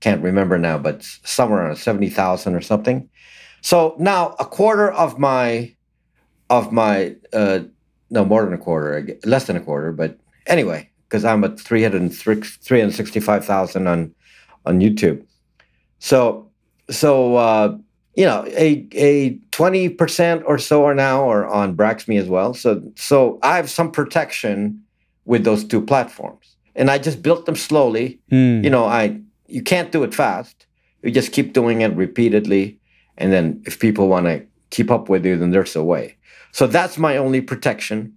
can't 0.00 0.22
remember 0.22 0.58
now, 0.58 0.78
but 0.78 1.02
somewhere 1.02 1.64
around 1.64 1.76
70,000 1.76 2.54
or 2.54 2.60
something. 2.60 3.08
So 3.62 3.94
now 3.98 4.34
a 4.38 4.44
quarter 4.44 4.90
of 4.90 5.18
my, 5.18 5.74
of 6.48 6.72
my, 6.72 7.16
uh, 7.32 7.60
no, 8.10 8.24
more 8.24 8.44
than 8.44 8.54
a 8.54 8.58
quarter, 8.58 9.18
less 9.24 9.46
than 9.46 9.56
a 9.56 9.60
quarter, 9.60 9.92
but 9.92 10.18
anyway, 10.46 10.89
because 11.10 11.24
I'm 11.24 11.42
at 11.42 11.58
303 11.58 12.40
365,000 12.40 13.86
on, 13.88 14.14
on 14.64 14.80
YouTube. 14.80 15.26
So, 15.98 16.48
so, 16.88 17.34
uh, 17.34 17.76
you 18.14 18.24
know, 18.24 18.44
a 18.48 18.86
a 18.94 19.38
twenty 19.50 19.88
percent 19.88 20.42
or 20.46 20.58
so 20.58 20.84
are 20.84 20.94
now 20.94 21.28
are 21.30 21.46
on 21.46 21.76
Braxme 21.76 22.18
as 22.18 22.28
well. 22.28 22.54
So 22.54 22.82
so 22.96 23.38
I 23.42 23.56
have 23.56 23.70
some 23.70 23.90
protection 23.90 24.82
with 25.26 25.44
those 25.44 25.64
two 25.64 25.80
platforms, 25.80 26.56
and 26.74 26.90
I 26.90 26.98
just 26.98 27.22
built 27.22 27.46
them 27.46 27.54
slowly. 27.54 28.18
Hmm. 28.28 28.64
You 28.64 28.70
know, 28.70 28.84
I 28.84 29.20
you 29.46 29.62
can't 29.62 29.92
do 29.92 30.02
it 30.02 30.12
fast. 30.12 30.66
You 31.02 31.12
just 31.12 31.32
keep 31.32 31.52
doing 31.52 31.82
it 31.82 31.94
repeatedly, 31.94 32.78
and 33.16 33.32
then 33.32 33.62
if 33.64 33.78
people 33.78 34.08
want 34.08 34.26
to 34.26 34.44
keep 34.70 34.90
up 34.90 35.08
with 35.08 35.24
you, 35.24 35.38
then 35.38 35.52
there's 35.52 35.76
a 35.76 35.84
way. 35.84 36.16
So 36.52 36.66
that's 36.66 36.98
my 36.98 37.16
only 37.16 37.40
protection. 37.40 38.12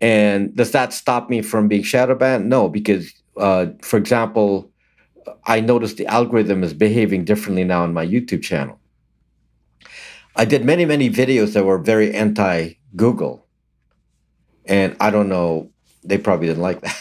And 0.00 0.54
does 0.54 0.72
that 0.72 0.92
stop 0.92 1.30
me 1.30 1.40
from 1.42 1.68
being 1.68 1.82
shadow 1.82 2.14
banned? 2.14 2.48
No, 2.48 2.68
because 2.68 3.12
uh, 3.36 3.66
for 3.82 3.96
example, 3.96 4.70
I 5.46 5.60
noticed 5.60 5.96
the 5.96 6.06
algorithm 6.06 6.62
is 6.62 6.74
behaving 6.74 7.24
differently 7.24 7.64
now 7.64 7.82
on 7.82 7.92
my 7.92 8.06
YouTube 8.06 8.42
channel. 8.42 8.78
I 10.36 10.44
did 10.44 10.64
many, 10.64 10.84
many 10.84 11.10
videos 11.10 11.52
that 11.54 11.64
were 11.64 11.78
very 11.78 12.14
anti 12.14 12.74
Google. 12.96 13.46
And 14.66 14.96
I 14.98 15.10
don't 15.10 15.28
know, 15.28 15.70
they 16.02 16.18
probably 16.18 16.48
didn't 16.48 16.62
like 16.62 16.80
that. 16.80 16.96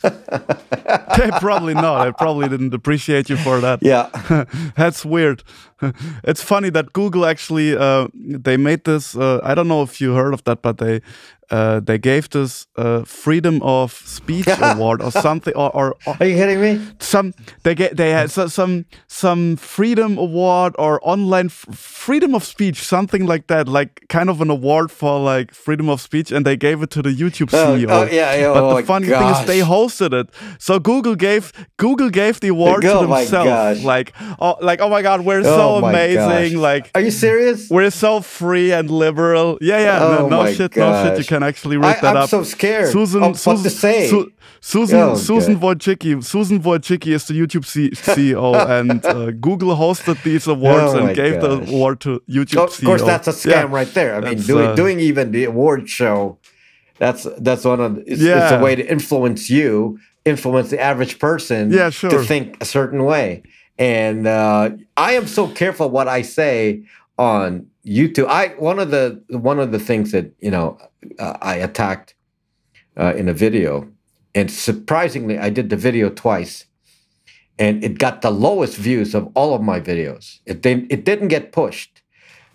they 1.18 1.30
probably 1.38 1.74
not. 1.74 2.04
They 2.04 2.12
probably 2.12 2.48
didn't 2.48 2.72
appreciate 2.72 3.28
you 3.28 3.36
for 3.36 3.60
that. 3.60 3.80
yeah. 3.82 4.44
That's 4.76 5.04
weird. 5.04 5.42
It's 6.24 6.42
funny 6.42 6.70
that 6.70 6.92
Google 6.92 7.24
actually 7.26 7.76
uh, 7.76 8.08
they 8.44 8.56
made 8.56 8.84
this. 8.84 9.16
Uh, 9.16 9.40
I 9.42 9.54
don't 9.54 9.68
know 9.68 9.82
if 9.82 10.00
you 10.00 10.14
heard 10.14 10.34
of 10.34 10.42
that, 10.44 10.62
but 10.62 10.78
they 10.78 11.00
uh, 11.50 11.80
they 11.80 11.98
gave 11.98 12.28
this 12.28 12.66
uh, 12.76 13.02
freedom 13.04 13.62
of 13.62 13.92
speech 13.92 14.46
award 14.60 15.00
or 15.02 15.10
something, 15.10 15.54
or, 15.56 15.70
or, 15.74 15.94
or 16.06 16.16
Are 16.20 16.26
you 16.26 16.34
kidding 16.36 16.60
me? 16.60 16.80
some 17.00 17.32
they 17.62 17.74
get 17.74 17.96
they 17.96 18.10
had 18.10 18.30
so, 18.30 18.48
some 18.48 18.84
some 19.06 19.56
freedom 19.56 20.18
award 20.18 20.74
or 20.78 21.00
online 21.02 21.48
freedom 21.48 22.34
of 22.34 22.44
speech, 22.44 22.82
something 22.82 23.24
like 23.26 23.46
that, 23.46 23.66
like 23.66 24.04
kind 24.08 24.28
of 24.28 24.40
an 24.42 24.50
award 24.50 24.90
for 24.90 25.18
like 25.20 25.54
freedom 25.54 25.88
of 25.88 26.00
speech, 26.02 26.30
and 26.32 26.44
they 26.44 26.56
gave 26.56 26.82
it 26.82 26.90
to 26.90 27.02
the 27.02 27.10
YouTube 27.14 27.48
Oh, 27.54 27.76
CEO. 27.76 27.88
oh, 27.90 28.02
yeah, 28.12 28.34
yeah, 28.36 28.52
But 28.52 28.62
oh 28.64 28.76
the 28.76 28.82
funny 28.86 29.06
thing 29.08 29.22
is 29.30 29.46
they 29.46 29.60
hosted 29.60 30.12
it. 30.12 30.28
So 30.58 30.78
Google 30.78 31.14
gave 31.16 31.52
Google 31.78 32.10
gave 32.10 32.40
the 32.40 32.48
award 32.48 32.84
Oh 32.84 33.00
to 33.00 33.06
themselves. 33.06 33.84
Like 33.84 34.12
oh 34.38 34.56
like 34.60 34.80
oh 34.82 34.90
my 34.90 35.00
god, 35.02 35.24
we're 35.24 35.42
so 35.44 35.67
Oh 35.68 35.84
amazing. 35.84 36.52
gosh. 36.52 36.52
Like 36.54 36.90
Are 36.94 37.00
you 37.00 37.10
serious? 37.10 37.68
we're 37.70 37.90
so 37.90 38.20
free 38.20 38.72
and 38.72 38.90
liberal. 38.90 39.58
Yeah, 39.60 39.78
yeah. 39.80 40.04
Oh 40.04 40.10
no, 40.22 40.28
no 40.28 40.38
my 40.44 40.52
shit, 40.52 40.76
no 40.76 40.88
shit. 41.04 41.18
You 41.18 41.24
can 41.24 41.42
actually 41.42 41.76
read 41.76 41.96
I, 41.96 42.00
that 42.00 42.16
I'm 42.16 42.22
up. 42.24 42.30
so 42.30 42.42
scared 42.42 42.88
Susan, 42.92 43.22
of 43.22 43.38
Susan, 43.38 43.56
what 43.56 43.62
to 43.64 43.70
say. 43.70 44.08
Su- 44.08 44.32
Susan, 44.60 44.98
Oh, 45.00 45.14
Susan 45.14 45.54
God. 45.58 45.78
Wojcicki, 45.78 46.22
Susan 46.24 46.60
Wojcicki 46.60 47.12
is 47.14 47.26
the 47.28 47.34
YouTube 47.34 47.64
C- 47.64 47.90
CEO, 48.14 48.54
and 48.78 49.04
uh, 49.06 49.30
Google 49.30 49.76
hosted 49.76 50.20
these 50.24 50.48
awards 50.48 50.94
Oh 50.94 50.96
and 50.98 51.06
my 51.06 51.12
gave 51.12 51.40
the 51.40 51.60
award 51.62 52.00
to 52.00 52.20
YouTube 52.28 52.54
So, 52.54 52.64
of 52.64 52.70
CEO. 52.70 52.86
course, 52.86 53.02
that's 53.02 53.28
a 53.28 53.32
scam 53.32 53.50
Yeah. 53.50 53.66
right 53.78 53.92
there. 53.94 54.16
I 54.16 54.20
mean, 54.20 54.38
doing 54.40 54.66
uh, 54.68 54.74
doing 54.74 54.98
even 54.98 55.30
the 55.30 55.44
award 55.44 55.88
show, 55.88 56.38
that's 56.98 57.22
that's 57.38 57.64
one 57.64 57.80
of 57.80 57.98
it's, 57.98 58.20
it's 58.20 58.52
a 58.52 58.58
way 58.58 58.74
to 58.74 58.84
influence 58.90 59.48
you, 59.48 59.98
influence 60.24 60.70
the 60.70 60.80
average 60.80 61.18
person, 61.20 61.70
Yeah, 61.72 61.90
sure. 61.90 62.10
to 62.10 62.18
think 62.24 62.56
a 62.60 62.64
certain 62.64 63.04
way. 63.04 63.42
And 63.78 64.26
uh, 64.26 64.70
I 64.96 65.12
am 65.12 65.26
so 65.26 65.48
careful 65.48 65.88
what 65.88 66.08
I 66.08 66.22
say 66.22 66.82
on 67.16 67.66
YouTube. 67.86 68.26
I 68.28 68.48
one 68.58 68.78
of 68.78 68.90
the 68.90 69.22
one 69.28 69.58
of 69.60 69.70
the 69.72 69.78
things 69.78 70.12
that 70.12 70.32
you 70.40 70.50
know 70.50 70.78
uh, 71.18 71.36
I 71.40 71.56
attacked 71.56 72.14
uh, 72.98 73.14
in 73.16 73.28
a 73.28 73.32
video, 73.32 73.88
and 74.34 74.50
surprisingly, 74.50 75.38
I 75.38 75.50
did 75.50 75.70
the 75.70 75.76
video 75.76 76.10
twice, 76.10 76.64
and 77.58 77.84
it 77.84 77.98
got 77.98 78.22
the 78.22 78.30
lowest 78.30 78.76
views 78.76 79.14
of 79.14 79.30
all 79.34 79.54
of 79.54 79.62
my 79.62 79.80
videos. 79.80 80.40
It 80.44 80.60
didn't 80.60 80.90
it 80.90 81.04
didn't 81.04 81.28
get 81.28 81.52
pushed. 81.52 82.02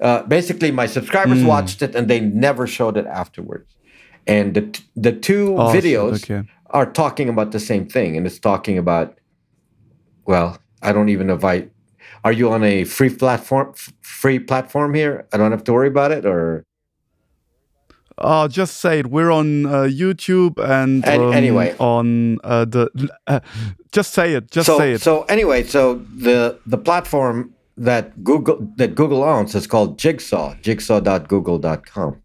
Uh, 0.01 0.23
basically, 0.23 0.71
my 0.71 0.85
subscribers 0.87 1.39
Mm. 1.39 1.47
watched 1.47 1.81
it 1.81 1.95
and 1.95 2.09
they 2.09 2.19
never 2.19 2.67
showed 2.67 2.97
it 2.97 3.05
afterwards. 3.05 3.77
And 4.27 4.53
the 4.53 4.61
t- 4.63 4.83
the 4.95 5.13
two 5.13 5.55
shit, 5.71 5.83
videos 5.83 6.23
okay. 6.29 6.47
are 6.71 6.91
talking 6.91 7.29
about 7.29 7.51
the 7.51 7.59
same 7.59 7.85
thing, 7.87 8.17
and 8.17 8.25
it's 8.27 8.39
talking 8.39 8.77
about. 8.77 9.17
Well, 10.25 10.57
I 10.83 10.91
don't 10.93 11.09
even 11.09 11.27
know 11.27 11.35
if 11.35 11.43
I. 11.43 11.67
Are 12.23 12.31
you 12.31 12.51
on 12.51 12.63
a 12.63 12.83
free 12.85 13.09
platform? 13.09 13.73
Free 14.01 14.39
platform 14.39 14.93
here? 14.93 15.27
I 15.33 15.37
don't 15.37 15.51
have 15.51 15.63
to 15.65 15.73
worry 15.73 15.87
about 15.87 16.11
it, 16.11 16.25
or 16.25 16.63
Oh, 18.17 18.47
just 18.47 18.77
say 18.77 18.99
it. 18.99 19.07
We're 19.07 19.31
on 19.31 19.65
uh, 19.65 19.71
YouTube 19.89 20.59
and 20.63 21.03
An- 21.07 21.19
um, 21.21 21.33
anyway. 21.33 21.75
on 21.79 22.37
uh, 22.43 22.65
the. 22.65 23.09
Uh, 23.27 23.39
just 23.91 24.13
say 24.13 24.33
it. 24.35 24.51
Just 24.51 24.67
so 24.67 24.77
say 24.77 24.93
it. 24.93 25.01
so 25.01 25.23
anyway, 25.23 25.63
so 25.63 25.95
the 26.15 26.59
the 26.65 26.77
platform 26.77 27.53
that 27.75 28.23
Google 28.23 28.57
that 28.77 28.93
Google 28.95 29.23
owns 29.23 29.55
is 29.55 29.65
called 29.67 29.97
Jigsaw, 29.97 30.55
jigsaw.google.com, 30.61 32.21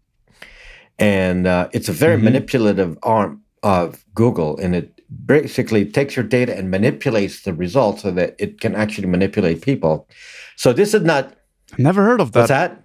and 0.99 1.47
uh, 1.47 1.69
it's 1.73 1.89
a 1.89 1.93
very 1.93 2.17
Mhm. 2.17 2.23
manipulative 2.23 2.97
arm 3.03 3.41
of 3.63 4.05
Google, 4.13 4.57
and 4.59 4.75
it 4.75 4.98
basically 5.25 5.85
takes 5.85 6.15
your 6.15 6.25
data 6.25 6.55
and 6.55 6.69
manipulates 6.69 7.43
the 7.43 7.53
results 7.53 8.03
so 8.03 8.11
that 8.11 8.35
it 8.37 8.59
can 8.59 8.75
actually 8.75 9.07
manipulate 9.07 9.61
people. 9.61 10.07
So 10.55 10.73
this 10.73 10.93
is 10.93 11.03
not. 11.03 11.35
Never 11.77 12.03
heard 12.03 12.21
of 12.21 12.31
that. 12.33 12.39
What's 12.39 12.49
that? 12.49 12.83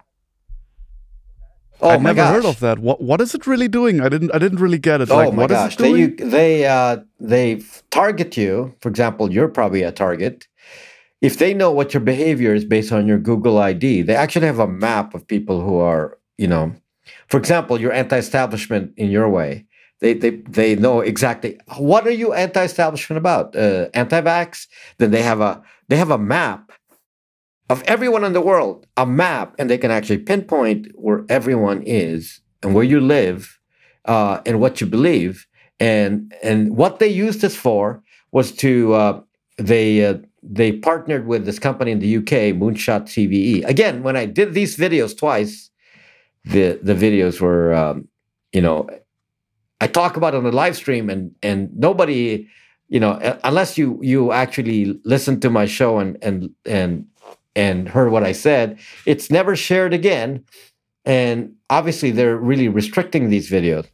Oh 1.81 1.89
I 1.89 1.97
never 1.97 2.15
gosh. 2.15 2.33
heard 2.35 2.45
of 2.45 2.59
that. 2.61 2.79
What 2.79 3.01
what 3.01 3.19
is 3.19 3.35
it 3.35 3.45
really 3.45 3.67
doing? 3.67 3.99
I 3.99 4.09
didn't 4.09 4.33
I 4.33 4.39
didn't 4.39 4.59
really 4.59 4.77
get 4.77 5.01
it. 5.01 5.11
Oh 5.11 5.17
like, 5.17 5.33
my 5.33 5.43
what 5.43 5.49
gosh! 5.49 5.75
They 5.75 5.91
you, 5.91 6.15
they 6.15 6.65
uh, 6.65 6.97
they 7.19 7.61
target 7.91 8.37
you. 8.37 8.73
For 8.81 8.89
example, 8.89 9.31
you're 9.31 9.49
probably 9.49 9.83
a 9.83 9.91
target. 9.91 10.47
If 11.21 11.37
they 11.37 11.53
know 11.53 11.71
what 11.71 11.93
your 11.93 12.01
behavior 12.01 12.53
is 12.53 12.63
based 12.63 12.91
on 12.91 13.07
your 13.07 13.17
Google 13.17 13.57
ID, 13.57 14.03
they 14.03 14.15
actually 14.15 14.47
have 14.47 14.59
a 14.59 14.67
map 14.67 15.13
of 15.13 15.27
people 15.27 15.61
who 15.61 15.77
are 15.77 16.17
you 16.37 16.47
know. 16.47 16.73
For 17.27 17.37
example, 17.37 17.79
you're 17.79 17.93
anti-establishment 17.93 18.93
in 18.97 19.11
your 19.11 19.29
way. 19.29 19.65
They 20.01 20.13
they 20.13 20.31
they 20.31 20.75
know 20.75 20.99
exactly 20.99 21.57
what 21.77 22.05
are 22.05 22.11
you 22.11 22.33
anti-establishment 22.33 23.17
about. 23.17 23.55
Uh, 23.55 23.87
anti-vax. 23.93 24.67
Then 24.97 25.11
they 25.11 25.21
have 25.21 25.41
a 25.41 25.61
they 25.87 25.95
have 25.97 26.11
a 26.11 26.17
map 26.17 26.71
of 27.69 27.83
everyone 27.83 28.23
in 28.23 28.33
the 28.33 28.41
world 28.41 28.85
a 28.97 29.05
map 29.05 29.55
and 29.57 29.69
they 29.69 29.77
can 29.77 29.91
actually 29.91 30.17
pinpoint 30.17 30.87
where 30.95 31.25
everyone 31.29 31.81
is 31.83 32.41
and 32.61 32.73
where 32.75 32.83
you 32.83 32.99
live 32.99 33.59
uh, 34.05 34.39
and 34.45 34.59
what 34.59 34.79
you 34.79 34.87
believe 34.87 35.47
and 35.79 36.33
and 36.43 36.75
what 36.77 36.99
they 36.99 37.07
used 37.07 37.41
this 37.41 37.55
for 37.55 38.01
was 38.31 38.51
to 38.51 38.93
uh, 38.93 39.21
they 39.57 40.05
uh, 40.05 40.17
they 40.43 40.71
partnered 40.71 41.25
with 41.25 41.45
this 41.45 41.59
company 41.59 41.91
in 41.91 41.99
the 41.99 42.17
UK 42.17 42.53
Moonshot 42.53 43.05
CVE 43.05 43.65
again 43.65 44.03
when 44.03 44.15
I 44.15 44.25
did 44.25 44.53
these 44.53 44.77
videos 44.77 45.17
twice 45.17 45.69
the 46.43 46.79
the 46.81 46.93
videos 46.93 47.41
were 47.41 47.73
um, 47.73 48.07
you 48.53 48.61
know 48.61 48.87
I 49.81 49.87
talk 49.87 50.17
about 50.17 50.35
on 50.35 50.43
the 50.43 50.51
live 50.51 50.75
stream 50.75 51.09
and 51.09 51.35
and 51.41 51.69
nobody 51.77 52.47
you 52.87 52.99
know 52.99 53.19
unless 53.43 53.77
you 53.77 53.99
you 54.01 54.31
actually 54.31 54.99
listen 55.03 55.39
to 55.41 55.49
my 55.49 55.65
show 55.65 55.99
and 55.99 56.17
and 56.21 56.49
and 56.65 57.07
and 57.55 57.87
heard 57.87 58.11
what 58.11 58.23
I 58.23 58.33
said, 58.33 58.79
it's 59.05 59.31
never 59.31 59.55
shared 59.55 59.93
again. 59.93 60.43
And 61.05 61.55
obviously, 61.69 62.11
they're 62.11 62.35
really 62.35 62.67
restricting 62.67 63.29
these 63.29 63.49
videos. 63.49 63.87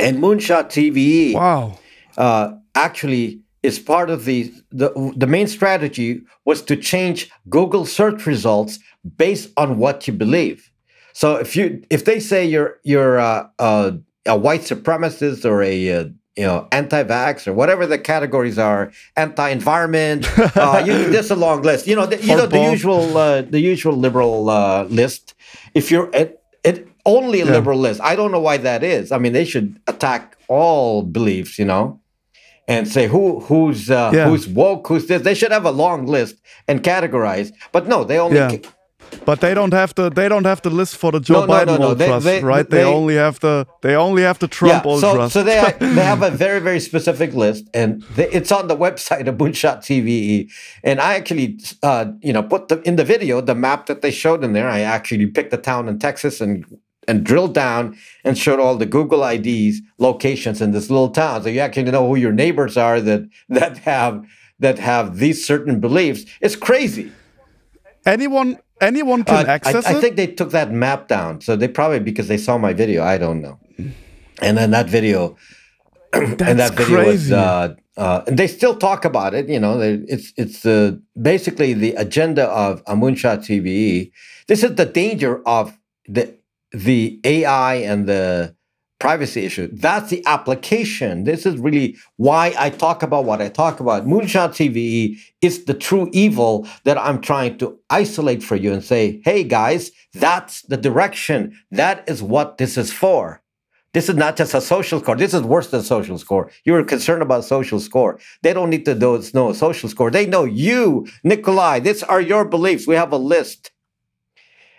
And 0.00 0.18
Moonshot 0.18 0.70
CVE, 0.70 1.34
wow, 1.34 1.78
uh, 2.16 2.54
actually 2.74 3.40
is 3.62 3.78
part 3.78 4.10
of 4.10 4.24
the, 4.24 4.52
the 4.70 5.12
the 5.16 5.26
main 5.26 5.46
strategy 5.46 6.22
was 6.44 6.62
to 6.62 6.76
change 6.76 7.30
Google 7.48 7.86
search 7.86 8.26
results 8.26 8.78
based 9.16 9.50
on 9.56 9.78
what 9.78 10.06
you 10.06 10.12
believe. 10.12 10.70
So 11.12 11.36
if 11.36 11.56
you 11.56 11.82
if 11.90 12.04
they 12.04 12.20
say 12.20 12.44
you're 12.44 12.78
you're 12.82 13.18
uh, 13.18 13.48
uh, 13.58 13.92
a 14.26 14.36
white 14.36 14.62
supremacist 14.62 15.44
or 15.44 15.62
a 15.62 15.92
uh, 15.92 16.04
you 16.36 16.44
know, 16.44 16.68
anti-vax 16.70 17.46
or 17.46 17.54
whatever 17.54 17.86
the 17.86 17.98
categories 17.98 18.58
are, 18.58 18.92
anti-environment. 19.16 20.26
uh, 20.56 20.82
you, 20.84 21.10
there's 21.10 21.30
a 21.30 21.36
long 21.36 21.62
list. 21.62 21.86
You 21.86 21.96
know, 21.96 22.04
the, 22.04 22.22
you 22.22 22.36
know 22.36 22.46
the 22.46 22.70
usual 22.70 23.16
uh, 23.16 23.42
the 23.42 23.60
usual 23.60 23.94
liberal 23.94 24.50
uh, 24.50 24.84
list. 24.84 25.34
If 25.72 25.90
you're 25.90 26.10
it, 26.12 26.42
it 26.62 26.88
only 27.06 27.40
a 27.40 27.46
yeah. 27.46 27.52
liberal 27.52 27.78
list, 27.78 28.02
I 28.02 28.16
don't 28.16 28.32
know 28.32 28.40
why 28.40 28.58
that 28.58 28.82
is. 28.82 29.12
I 29.12 29.18
mean, 29.18 29.32
they 29.32 29.46
should 29.46 29.80
attack 29.86 30.36
all 30.48 31.02
beliefs. 31.02 31.58
You 31.58 31.64
know, 31.64 32.00
and 32.68 32.86
say 32.86 33.06
who 33.06 33.40
who's 33.40 33.90
uh, 33.90 34.10
yeah. 34.12 34.28
who's 34.28 34.46
woke, 34.46 34.88
who's 34.88 35.06
this. 35.06 35.22
They 35.22 35.34
should 35.34 35.52
have 35.52 35.64
a 35.64 35.70
long 35.70 36.04
list 36.04 36.36
and 36.68 36.82
categorize. 36.82 37.50
But 37.72 37.88
no, 37.88 38.04
they 38.04 38.18
only. 38.18 38.36
Yeah. 38.36 38.58
But 39.24 39.40
they 39.40 39.54
don't 39.54 39.72
have 39.72 39.94
to. 39.96 40.08
They 40.08 40.28
don't 40.28 40.44
have 40.44 40.62
to 40.62 40.70
list 40.70 40.96
for 40.96 41.10
the 41.10 41.20
Joe 41.20 41.46
no, 41.46 41.52
Biden 41.52 41.66
no, 41.66 41.76
no, 41.76 41.88
ultras, 41.88 42.24
they, 42.24 42.38
they, 42.38 42.44
right? 42.44 42.68
They, 42.68 42.78
they, 42.78 42.84
only 42.84 43.16
have 43.16 43.40
to. 43.40 43.66
They 43.82 43.96
only 43.96 44.22
have 44.22 44.38
the 44.38 44.48
Trump 44.48 44.84
yeah, 44.84 44.90
ultras. 44.90 45.32
So, 45.32 45.40
so 45.40 45.42
they 45.42 45.74
they 45.80 46.02
have 46.02 46.22
a 46.22 46.30
very 46.46 46.60
very 46.60 46.80
specific 46.80 47.34
list, 47.34 47.68
and 47.74 48.02
they, 48.14 48.30
it's 48.30 48.52
on 48.52 48.68
the 48.68 48.76
website 48.76 49.26
of 49.26 49.36
Moonshot 49.36 49.78
CVE. 49.78 50.50
And 50.84 51.00
I 51.00 51.14
actually, 51.14 51.58
uh, 51.82 52.06
you 52.20 52.32
know, 52.32 52.42
put 52.42 52.68
the, 52.68 52.80
in 52.82 52.96
the 52.96 53.04
video 53.04 53.40
the 53.40 53.54
map 53.54 53.86
that 53.86 54.02
they 54.02 54.10
showed 54.10 54.44
in 54.44 54.52
there. 54.52 54.68
I 54.68 54.80
actually 54.80 55.26
picked 55.26 55.52
a 55.52 55.58
town 55.58 55.88
in 55.88 55.98
Texas 55.98 56.40
and 56.40 56.64
and 57.08 57.24
drilled 57.24 57.54
down 57.54 57.96
and 58.24 58.36
showed 58.36 58.60
all 58.60 58.76
the 58.76 58.86
Google 58.86 59.24
IDs 59.24 59.80
locations 59.98 60.60
in 60.60 60.72
this 60.72 60.90
little 60.90 61.10
town, 61.10 61.42
so 61.42 61.48
you 61.48 61.60
actually 61.60 61.90
know 61.90 62.06
who 62.06 62.16
your 62.16 62.32
neighbors 62.32 62.76
are 62.76 63.00
that 63.00 63.28
that 63.48 63.78
have 63.78 64.24
that 64.58 64.78
have 64.78 65.18
these 65.18 65.44
certain 65.44 65.80
beliefs. 65.80 66.24
It's 66.40 66.56
crazy. 66.56 67.12
Anyone 68.04 68.58
anyone 68.80 69.24
can 69.24 69.46
uh, 69.46 69.50
access 69.50 69.86
I, 69.86 69.92
it. 69.92 69.96
I 69.96 70.00
think 70.00 70.16
they 70.16 70.26
took 70.26 70.50
that 70.50 70.72
map 70.72 71.08
down, 71.08 71.40
so 71.40 71.56
they 71.56 71.68
probably 71.68 72.00
because 72.00 72.28
they 72.28 72.38
saw 72.38 72.58
my 72.58 72.72
video. 72.72 73.04
I 73.04 73.18
don't 73.18 73.40
know. 73.40 73.58
And 74.42 74.58
then 74.58 74.70
that 74.72 74.88
video, 74.88 75.36
and 76.12 76.38
that 76.38 76.74
video 76.74 76.96
crazy. 76.96 77.10
was, 77.10 77.32
uh, 77.32 77.74
uh, 77.96 78.22
and 78.26 78.38
they 78.38 78.46
still 78.46 78.76
talk 78.76 79.04
about 79.04 79.34
it. 79.34 79.48
You 79.48 79.60
know, 79.60 79.78
They, 79.78 79.94
it's 80.08 80.32
it's 80.36 80.66
uh, 80.66 80.96
basically 81.20 81.72
the 81.74 81.94
agenda 81.94 82.44
of 82.46 82.82
a 82.86 82.94
Moonshot 82.94 83.38
CVE. 83.46 84.10
This 84.48 84.62
is 84.62 84.74
the 84.74 84.86
danger 84.86 85.46
of 85.46 85.78
the 86.06 86.34
the 86.72 87.20
AI 87.24 87.76
and 87.76 88.08
the 88.08 88.55
privacy 88.98 89.44
issue. 89.44 89.68
That's 89.72 90.10
the 90.10 90.24
application. 90.26 91.24
This 91.24 91.44
is 91.44 91.58
really 91.58 91.96
why 92.16 92.54
I 92.58 92.70
talk 92.70 93.02
about 93.02 93.24
what 93.24 93.42
I 93.42 93.48
talk 93.48 93.80
about. 93.80 94.06
Moonshot 94.06 94.50
CVE 94.50 95.18
is 95.42 95.64
the 95.64 95.74
true 95.74 96.08
evil 96.12 96.66
that 96.84 96.98
I'm 96.98 97.20
trying 97.20 97.58
to 97.58 97.78
isolate 97.90 98.42
for 98.42 98.56
you 98.56 98.72
and 98.72 98.82
say, 98.82 99.20
hey 99.24 99.44
guys, 99.44 99.90
that's 100.14 100.62
the 100.62 100.76
direction. 100.76 101.58
That 101.70 102.08
is 102.08 102.22
what 102.22 102.58
this 102.58 102.78
is 102.78 102.92
for. 102.92 103.42
This 103.92 104.08
is 104.10 104.16
not 104.16 104.36
just 104.36 104.52
a 104.54 104.60
social 104.60 105.00
score. 105.00 105.16
This 105.16 105.32
is 105.32 105.42
worse 105.42 105.70
than 105.70 105.82
social 105.82 106.18
score. 106.18 106.50
You're 106.64 106.84
concerned 106.84 107.22
about 107.22 107.44
social 107.44 107.80
score. 107.80 108.18
They 108.42 108.52
don't 108.52 108.68
need 108.68 108.84
to 108.84 108.94
know, 108.94 109.52
social 109.52 109.88
score. 109.88 110.10
They 110.10 110.26
know 110.26 110.44
you, 110.44 111.06
Nikolai. 111.24 111.80
These 111.80 112.02
are 112.02 112.20
your 112.20 112.44
beliefs. 112.44 112.86
We 112.86 112.94
have 112.94 113.12
a 113.12 113.16
list. 113.16 113.70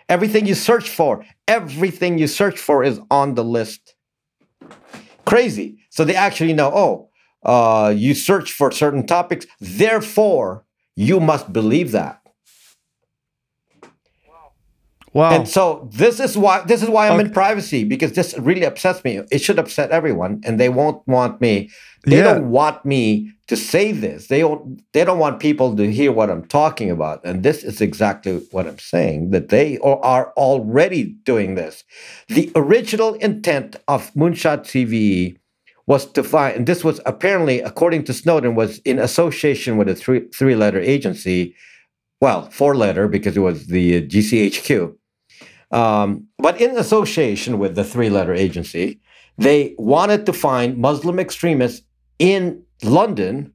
Everything 0.08 0.46
you 0.46 0.54
search 0.54 0.88
for, 0.88 1.24
everything 1.48 2.18
you 2.18 2.28
search 2.28 2.58
for 2.58 2.84
is 2.84 3.00
on 3.10 3.34
the 3.34 3.44
list 3.44 3.96
crazy. 5.24 5.78
So 5.90 6.04
they 6.04 6.14
actually 6.14 6.52
know, 6.52 6.70
oh, 6.74 7.10
uh, 7.44 7.90
you 7.90 8.14
search 8.14 8.52
for 8.52 8.70
certain 8.72 9.06
topics, 9.06 9.46
therefore 9.60 10.64
you 10.96 11.20
must 11.20 11.52
believe 11.52 11.92
that. 11.92 12.20
Wow. 15.12 15.30
And 15.30 15.48
so 15.48 15.88
this 15.92 16.20
is 16.20 16.36
why 16.36 16.62
this 16.62 16.82
is 16.82 16.88
why 16.88 17.08
I'm 17.08 17.14
okay. 17.14 17.26
in 17.26 17.32
privacy 17.32 17.84
because 17.84 18.12
this 18.12 18.36
really 18.38 18.64
upsets 18.64 19.02
me. 19.04 19.20
It 19.30 19.40
should 19.40 19.58
upset 19.58 19.90
everyone, 19.90 20.40
and 20.44 20.60
they 20.60 20.68
won't 20.68 21.06
want 21.06 21.40
me. 21.40 21.70
They 22.04 22.18
yeah. 22.18 22.34
don't 22.34 22.50
want 22.50 22.84
me 22.84 23.32
to 23.48 23.56
say 23.56 23.92
this. 23.92 24.28
They 24.28 24.40
don't. 24.40 24.82
They 24.92 25.04
don't 25.04 25.18
want 25.18 25.40
people 25.40 25.74
to 25.76 25.90
hear 25.90 26.12
what 26.12 26.30
I'm 26.30 26.46
talking 26.46 26.90
about. 26.90 27.24
And 27.24 27.42
this 27.42 27.64
is 27.64 27.80
exactly 27.80 28.46
what 28.50 28.66
I'm 28.66 28.78
saying. 28.78 29.30
That 29.30 29.48
they 29.48 29.78
are 29.78 30.32
already 30.36 31.04
doing 31.24 31.54
this. 31.54 31.84
The 32.28 32.52
original 32.54 33.14
intent 33.14 33.76
of 33.88 34.12
Moonshot 34.14 34.64
CVE 34.64 35.36
was 35.86 36.04
to 36.12 36.22
find, 36.22 36.54
and 36.54 36.66
this 36.66 36.84
was 36.84 37.00
apparently, 37.06 37.60
according 37.60 38.04
to 38.04 38.12
Snowden, 38.12 38.54
was 38.54 38.78
in 38.80 38.98
association 38.98 39.78
with 39.78 39.88
a 39.88 39.94
three 39.94 40.28
three 40.28 40.54
letter 40.54 40.80
agency. 40.80 41.54
Well, 42.20 42.50
four 42.50 42.74
letter 42.74 43.08
because 43.08 43.36
it 43.36 43.40
was 43.40 43.66
the 43.66 44.06
GCHQ. 44.06 44.96
Um, 45.70 46.26
but 46.38 46.60
in 46.60 46.76
association 46.76 47.58
with 47.58 47.74
the 47.74 47.84
three 47.84 48.10
letter 48.10 48.34
agency, 48.34 49.00
they 49.36 49.74
wanted 49.78 50.26
to 50.26 50.32
find 50.32 50.78
Muslim 50.78 51.18
extremists 51.20 51.82
in 52.18 52.62
London 52.82 53.52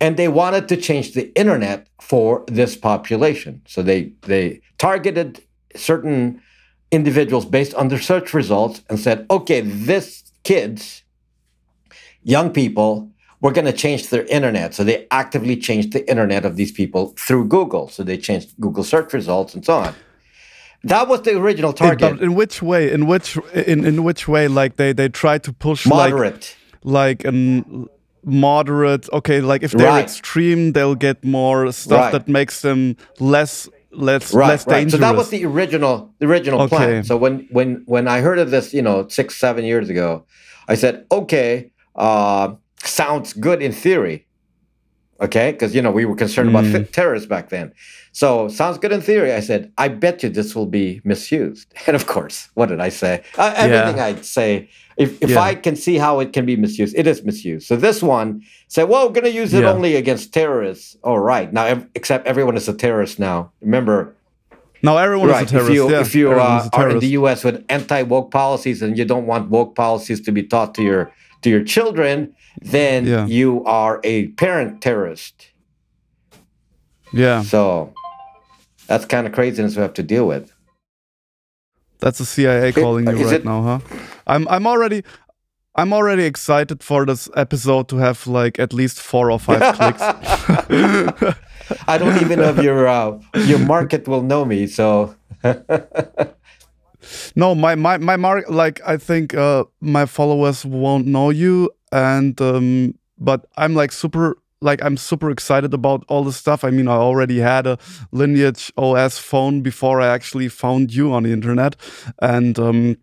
and 0.00 0.16
they 0.16 0.28
wanted 0.28 0.68
to 0.68 0.76
change 0.76 1.12
the 1.12 1.34
internet 1.38 1.88
for 2.00 2.44
this 2.46 2.76
population. 2.76 3.62
So 3.66 3.82
they 3.82 4.12
they 4.22 4.60
targeted 4.78 5.42
certain 5.76 6.40
individuals 6.90 7.44
based 7.44 7.74
on 7.74 7.88
their 7.88 8.00
search 8.00 8.34
results 8.34 8.82
and 8.88 8.98
said, 8.98 9.26
okay, 9.30 9.60
this 9.60 10.24
kids, 10.42 11.04
young 12.22 12.50
people, 12.50 13.09
we're 13.40 13.52
going 13.52 13.66
to 13.66 13.72
change 13.72 14.10
their 14.10 14.24
internet. 14.24 14.74
So 14.74 14.84
they 14.84 15.06
actively 15.10 15.56
changed 15.56 15.92
the 15.92 16.08
internet 16.08 16.44
of 16.44 16.56
these 16.56 16.72
people 16.72 17.14
through 17.16 17.48
Google. 17.48 17.88
So 17.88 18.02
they 18.02 18.18
changed 18.18 18.52
Google 18.60 18.84
search 18.84 19.12
results 19.12 19.54
and 19.54 19.64
so 19.64 19.74
on. 19.74 19.94
That 20.84 21.08
was 21.08 21.22
the 21.22 21.36
original 21.36 21.72
target. 21.72 22.12
In, 22.12 22.22
in 22.22 22.34
which 22.34 22.62
way? 22.62 22.90
In 22.90 23.06
which 23.06 23.36
in, 23.52 23.84
in 23.84 24.02
which 24.02 24.26
way? 24.26 24.48
Like 24.48 24.76
they 24.76 24.94
they 24.94 25.08
tried 25.10 25.42
to 25.44 25.52
push 25.52 25.86
moderate, 25.86 26.56
like, 26.82 27.22
like 27.22 27.28
an 27.28 27.86
moderate. 28.24 29.06
Okay, 29.12 29.42
like 29.42 29.62
if 29.62 29.72
they're 29.72 29.86
right. 29.86 30.02
extreme, 30.02 30.72
they'll 30.72 30.94
get 30.94 31.22
more 31.22 31.70
stuff 31.72 32.00
right. 32.00 32.12
that 32.12 32.28
makes 32.28 32.62
them 32.62 32.96
less 33.18 33.68
less 33.90 34.32
right, 34.32 34.48
less 34.48 34.64
dangerous. 34.64 34.92
So 34.92 34.98
that 34.98 35.16
was 35.16 35.28
the 35.28 35.44
original 35.44 36.14
the 36.18 36.26
original 36.26 36.62
okay. 36.62 36.76
plan. 36.76 37.04
So 37.04 37.18
when 37.18 37.46
when 37.50 37.82
when 37.84 38.08
I 38.08 38.22
heard 38.22 38.38
of 38.38 38.50
this, 38.50 38.72
you 38.72 38.80
know, 38.80 39.06
six 39.08 39.36
seven 39.36 39.66
years 39.66 39.90
ago, 39.90 40.24
I 40.66 40.76
said, 40.76 41.04
okay, 41.12 41.72
uh, 41.94 42.54
sounds 42.84 43.32
good 43.32 43.62
in 43.62 43.72
theory. 43.72 44.26
Okay, 45.20 45.52
because 45.52 45.74
you 45.74 45.82
know 45.82 45.90
we 45.90 46.06
were 46.06 46.16
concerned 46.16 46.50
mm. 46.50 46.74
about 46.74 46.92
terrorists 46.92 47.28
back 47.28 47.50
then. 47.50 47.74
So 48.12 48.48
sounds 48.48 48.78
good 48.78 48.90
in 48.90 49.02
theory. 49.02 49.32
I 49.32 49.40
said, 49.40 49.70
I 49.76 49.88
bet 49.88 50.22
you 50.22 50.30
this 50.30 50.56
will 50.56 50.66
be 50.66 51.00
misused. 51.04 51.72
And 51.86 51.94
of 51.94 52.06
course, 52.06 52.48
what 52.54 52.70
did 52.70 52.80
I 52.80 52.88
say? 52.88 53.22
Uh, 53.36 53.52
everything 53.56 53.98
yeah. 53.98 54.06
I'd 54.06 54.24
say, 54.24 54.68
if, 54.96 55.22
if 55.22 55.30
yeah. 55.30 55.40
I 55.40 55.54
can 55.54 55.76
see 55.76 55.96
how 55.96 56.20
it 56.20 56.32
can 56.32 56.46
be 56.46 56.56
misused, 56.56 56.94
it 56.96 57.06
is 57.06 57.22
misused. 57.22 57.66
So 57.66 57.76
this 57.76 58.02
one 58.02 58.42
said, 58.68 58.84
well, 58.88 59.06
we're 59.06 59.14
going 59.14 59.24
to 59.24 59.32
use 59.32 59.54
it 59.54 59.62
yeah. 59.62 59.72
only 59.72 59.96
against 59.96 60.32
terrorists. 60.32 60.96
All 61.02 61.18
right. 61.18 61.52
Now, 61.52 61.64
ev- 61.66 61.88
except 61.94 62.26
everyone 62.26 62.56
is 62.56 62.68
a 62.68 62.74
terrorist 62.74 63.18
now. 63.18 63.52
Remember, 63.60 64.14
now 64.82 64.96
everyone 64.96 65.28
right. 65.28 65.44
is 65.44 65.50
a 65.50 65.52
terrorist. 65.52 65.70
If 65.70 65.74
you, 65.74 65.90
yeah. 65.90 66.00
if 66.00 66.14
you 66.14 66.32
uh, 66.32 66.68
are 66.72 66.90
in 66.90 66.98
the 66.98 67.08
U.S. 67.08 67.44
with 67.44 67.64
anti-woke 67.68 68.30
policies 68.30 68.82
and 68.82 68.96
you 68.96 69.04
don't 69.04 69.26
want 69.26 69.50
woke 69.50 69.74
policies 69.74 70.20
to 70.22 70.32
be 70.32 70.42
taught 70.42 70.74
to 70.74 70.82
your 70.82 71.12
to 71.42 71.48
your 71.48 71.64
children, 71.64 72.34
then 72.60 73.06
yeah. 73.06 73.26
you 73.26 73.64
are 73.64 74.00
a 74.04 74.28
parent 74.28 74.82
terrorist. 74.82 75.48
Yeah. 77.12 77.42
So 77.42 77.92
that's 78.86 79.04
kind 79.04 79.26
of 79.26 79.32
craziness 79.32 79.76
we 79.76 79.82
have 79.82 79.94
to 79.94 80.02
deal 80.02 80.26
with. 80.26 80.52
That's 82.00 82.18
the 82.18 82.24
CIA 82.24 82.72
calling 82.72 83.06
you 83.06 83.24
right 83.24 83.34
it? 83.34 83.44
now, 83.44 83.62
huh? 83.62 83.78
I'm 84.26 84.48
I'm 84.48 84.66
already 84.66 85.04
I'm 85.74 85.92
already 85.92 86.24
excited 86.24 86.82
for 86.82 87.04
this 87.06 87.28
episode 87.36 87.88
to 87.90 87.96
have 87.96 88.26
like 88.26 88.58
at 88.58 88.72
least 88.72 89.00
four 89.00 89.30
or 89.30 89.38
five 89.38 89.74
clicks. 89.76 90.02
I 91.86 91.98
don't 91.98 92.20
even 92.22 92.38
know 92.40 92.48
if 92.48 92.62
your 92.62 92.88
uh, 92.88 93.18
your 93.34 93.58
market 93.58 94.08
will 94.08 94.22
know 94.22 94.44
me. 94.44 94.66
So 94.66 95.14
no, 97.34 97.54
my 97.54 97.74
my 97.74 97.98
my 97.98 98.16
mark 98.16 98.48
like 98.48 98.80
I 98.86 98.96
think 98.96 99.34
uh, 99.34 99.64
my 99.80 100.06
followers 100.06 100.64
won't 100.64 101.06
know 101.06 101.30
you, 101.30 101.70
and 101.92 102.40
um, 102.40 102.94
but 103.18 103.46
I'm 103.56 103.74
like 103.74 103.92
super 103.92 104.36
like 104.60 104.82
I'm 104.82 104.96
super 104.96 105.30
excited 105.30 105.72
about 105.74 106.04
all 106.08 106.24
this 106.24 106.36
stuff. 106.36 106.64
I 106.64 106.70
mean, 106.70 106.88
I 106.88 106.92
already 106.92 107.38
had 107.38 107.66
a 107.66 107.78
Lineage 108.12 108.72
OS 108.76 109.18
phone 109.18 109.62
before 109.62 110.00
I 110.00 110.08
actually 110.08 110.48
found 110.48 110.92
you 110.94 111.12
on 111.12 111.22
the 111.22 111.32
internet, 111.32 111.76
and 112.20 112.58
um, 112.58 112.96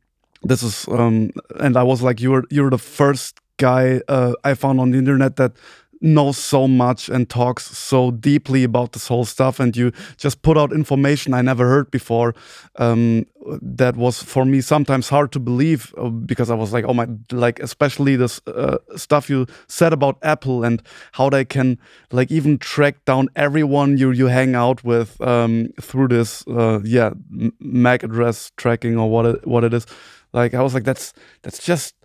this 0.43 0.63
is 0.63 0.87
um, 0.89 1.31
and 1.59 1.77
I 1.77 1.83
was 1.83 2.01
like, 2.01 2.21
you're 2.21 2.43
you're 2.49 2.69
the 2.69 2.77
first 2.77 3.39
guy 3.57 4.01
uh, 4.07 4.33
I 4.43 4.53
found 4.53 4.79
on 4.79 4.91
the 4.91 4.97
internet 4.97 5.35
that 5.37 5.53
knows 6.01 6.37
so 6.37 6.67
much 6.67 7.09
and 7.09 7.29
talks 7.29 7.65
so 7.77 8.11
deeply 8.11 8.63
about 8.63 8.91
this 8.93 9.07
whole 9.07 9.25
stuff 9.25 9.59
and 9.59 9.75
you 9.75 9.91
just 10.17 10.41
put 10.41 10.57
out 10.57 10.71
information 10.71 11.33
i 11.33 11.41
never 11.41 11.67
heard 11.67 11.89
before 11.91 12.35
um, 12.75 13.25
that 13.61 13.95
was 13.95 14.21
for 14.21 14.45
me 14.45 14.61
sometimes 14.61 15.09
hard 15.09 15.31
to 15.31 15.39
believe 15.39 15.93
uh, 15.97 16.09
because 16.09 16.49
i 16.49 16.55
was 16.55 16.73
like 16.73 16.85
oh 16.87 16.93
my 16.93 17.07
like 17.31 17.59
especially 17.59 18.15
this 18.15 18.39
uh, 18.47 18.77
stuff 18.95 19.29
you 19.29 19.45
said 19.67 19.93
about 19.93 20.17
apple 20.21 20.63
and 20.63 20.81
how 21.13 21.29
they 21.29 21.45
can 21.45 21.77
like 22.11 22.31
even 22.31 22.57
track 22.57 23.03
down 23.05 23.27
everyone 23.35 23.97
you 23.97 24.11
you 24.11 24.27
hang 24.27 24.55
out 24.55 24.83
with 24.83 25.19
um, 25.21 25.69
through 25.81 26.07
this 26.07 26.45
uh, 26.47 26.79
yeah 26.83 27.11
mac 27.59 28.03
address 28.03 28.51
tracking 28.57 28.97
or 28.97 29.09
what 29.09 29.25
it, 29.25 29.47
what 29.47 29.63
it 29.63 29.73
is. 29.73 29.85
Like 30.33 30.53
i 30.53 30.61
was 30.61 30.73
like 30.73 30.83
that's 30.83 31.13
that's 31.41 31.63
just 31.63 31.95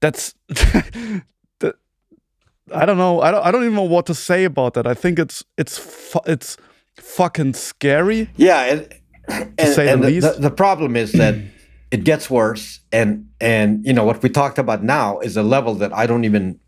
that's 0.00 0.34
I 2.72 2.86
don't 2.86 2.98
know. 2.98 3.20
I 3.20 3.30
don't. 3.30 3.44
I 3.44 3.50
don't 3.50 3.62
even 3.62 3.74
know 3.74 3.82
what 3.82 4.06
to 4.06 4.14
say 4.14 4.44
about 4.44 4.74
that. 4.74 4.86
I 4.86 4.94
think 4.94 5.18
it's 5.18 5.44
it's 5.56 5.78
fu- 5.78 6.20
it's 6.26 6.56
fucking 6.96 7.54
scary. 7.54 8.30
Yeah, 8.36 8.62
and, 8.64 8.94
and, 9.58 9.78
and 9.78 10.04
the, 10.04 10.20
the, 10.20 10.36
the, 10.38 10.50
problem 10.50 10.96
is 10.96 11.12
that 11.12 11.34
it 11.90 12.04
gets 12.04 12.30
worse, 12.30 12.80
and 12.92 13.28
and 13.40 13.84
you 13.84 13.92
know 13.92 14.04
what 14.04 14.22
we 14.22 14.28
talked 14.28 14.58
about 14.58 14.82
now 14.82 15.18
is 15.20 15.36
a 15.36 15.42
level 15.42 15.74
that 15.76 15.92
I 15.92 16.06
don't 16.06 16.24
even 16.24 16.60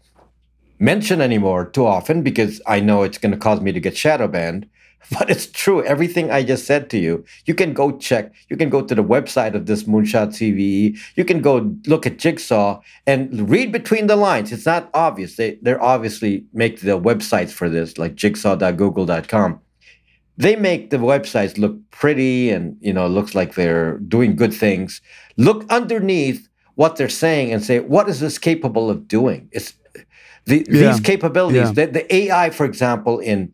mention 0.78 1.20
anymore 1.20 1.66
too 1.66 1.86
often 1.86 2.22
because 2.22 2.60
I 2.66 2.80
know 2.80 3.04
it's 3.04 3.18
going 3.18 3.32
to 3.32 3.38
cause 3.38 3.60
me 3.60 3.70
to 3.72 3.80
get 3.80 3.96
shadow 3.96 4.26
banned. 4.26 4.68
But 5.18 5.30
it's 5.30 5.46
true. 5.46 5.84
Everything 5.84 6.30
I 6.30 6.42
just 6.42 6.66
said 6.66 6.88
to 6.90 6.98
you, 6.98 7.24
you 7.44 7.54
can 7.54 7.72
go 7.72 7.96
check. 7.98 8.32
You 8.48 8.56
can 8.56 8.70
go 8.70 8.82
to 8.82 8.94
the 8.94 9.04
website 9.04 9.54
of 9.54 9.66
this 9.66 9.84
Moonshot 9.84 10.28
CVE. 10.28 10.98
You 11.16 11.24
can 11.24 11.42
go 11.42 11.74
look 11.86 12.06
at 12.06 12.18
Jigsaw 12.18 12.80
and 13.06 13.50
read 13.50 13.72
between 13.72 14.06
the 14.06 14.16
lines. 14.16 14.52
It's 14.52 14.66
not 14.66 14.90
obvious. 14.94 15.36
They 15.36 15.58
they're 15.62 15.82
obviously 15.82 16.44
make 16.52 16.80
the 16.80 16.98
websites 16.98 17.50
for 17.50 17.68
this, 17.68 17.98
like 17.98 18.14
jigsaw.google.com. 18.14 19.60
They 20.38 20.56
make 20.56 20.90
the 20.90 20.96
websites 20.96 21.58
look 21.58 21.76
pretty 21.90 22.50
and 22.50 22.76
you 22.80 22.92
know 22.92 23.06
looks 23.06 23.34
like 23.34 23.54
they're 23.54 23.98
doing 23.98 24.36
good 24.36 24.54
things. 24.54 25.00
Look 25.36 25.70
underneath 25.70 26.48
what 26.74 26.96
they're 26.96 27.08
saying 27.08 27.52
and 27.52 27.62
say, 27.62 27.80
what 27.80 28.08
is 28.08 28.20
this 28.20 28.38
capable 28.38 28.88
of 28.88 29.06
doing? 29.06 29.48
It's 29.52 29.74
the, 30.46 30.66
yeah. 30.68 30.92
these 30.92 31.00
capabilities. 31.00 31.76
Yeah. 31.76 31.86
The, 31.86 31.92
the 31.92 32.14
AI, 32.14 32.50
for 32.50 32.64
example, 32.64 33.18
in 33.18 33.52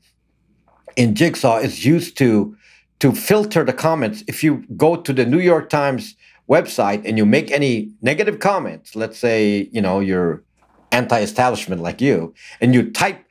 in 0.98 1.14
Jigsaw 1.14 1.58
is 1.58 1.86
used 1.86 2.18
to 2.18 2.54
to 2.98 3.12
filter 3.12 3.62
the 3.64 3.72
comments. 3.72 4.24
If 4.26 4.42
you 4.42 4.64
go 4.76 4.96
to 4.96 5.12
the 5.12 5.24
New 5.24 5.38
York 5.38 5.70
Times 5.70 6.16
website 6.50 7.02
and 7.06 7.16
you 7.16 7.24
make 7.24 7.52
any 7.52 7.92
negative 8.02 8.40
comments, 8.40 8.96
let's 8.96 9.18
say 9.18 9.70
you 9.72 9.80
know 9.80 10.00
you're 10.00 10.42
anti-establishment 10.90 11.80
like 11.80 12.00
you, 12.00 12.34
and 12.60 12.74
you 12.74 12.90
type 12.90 13.24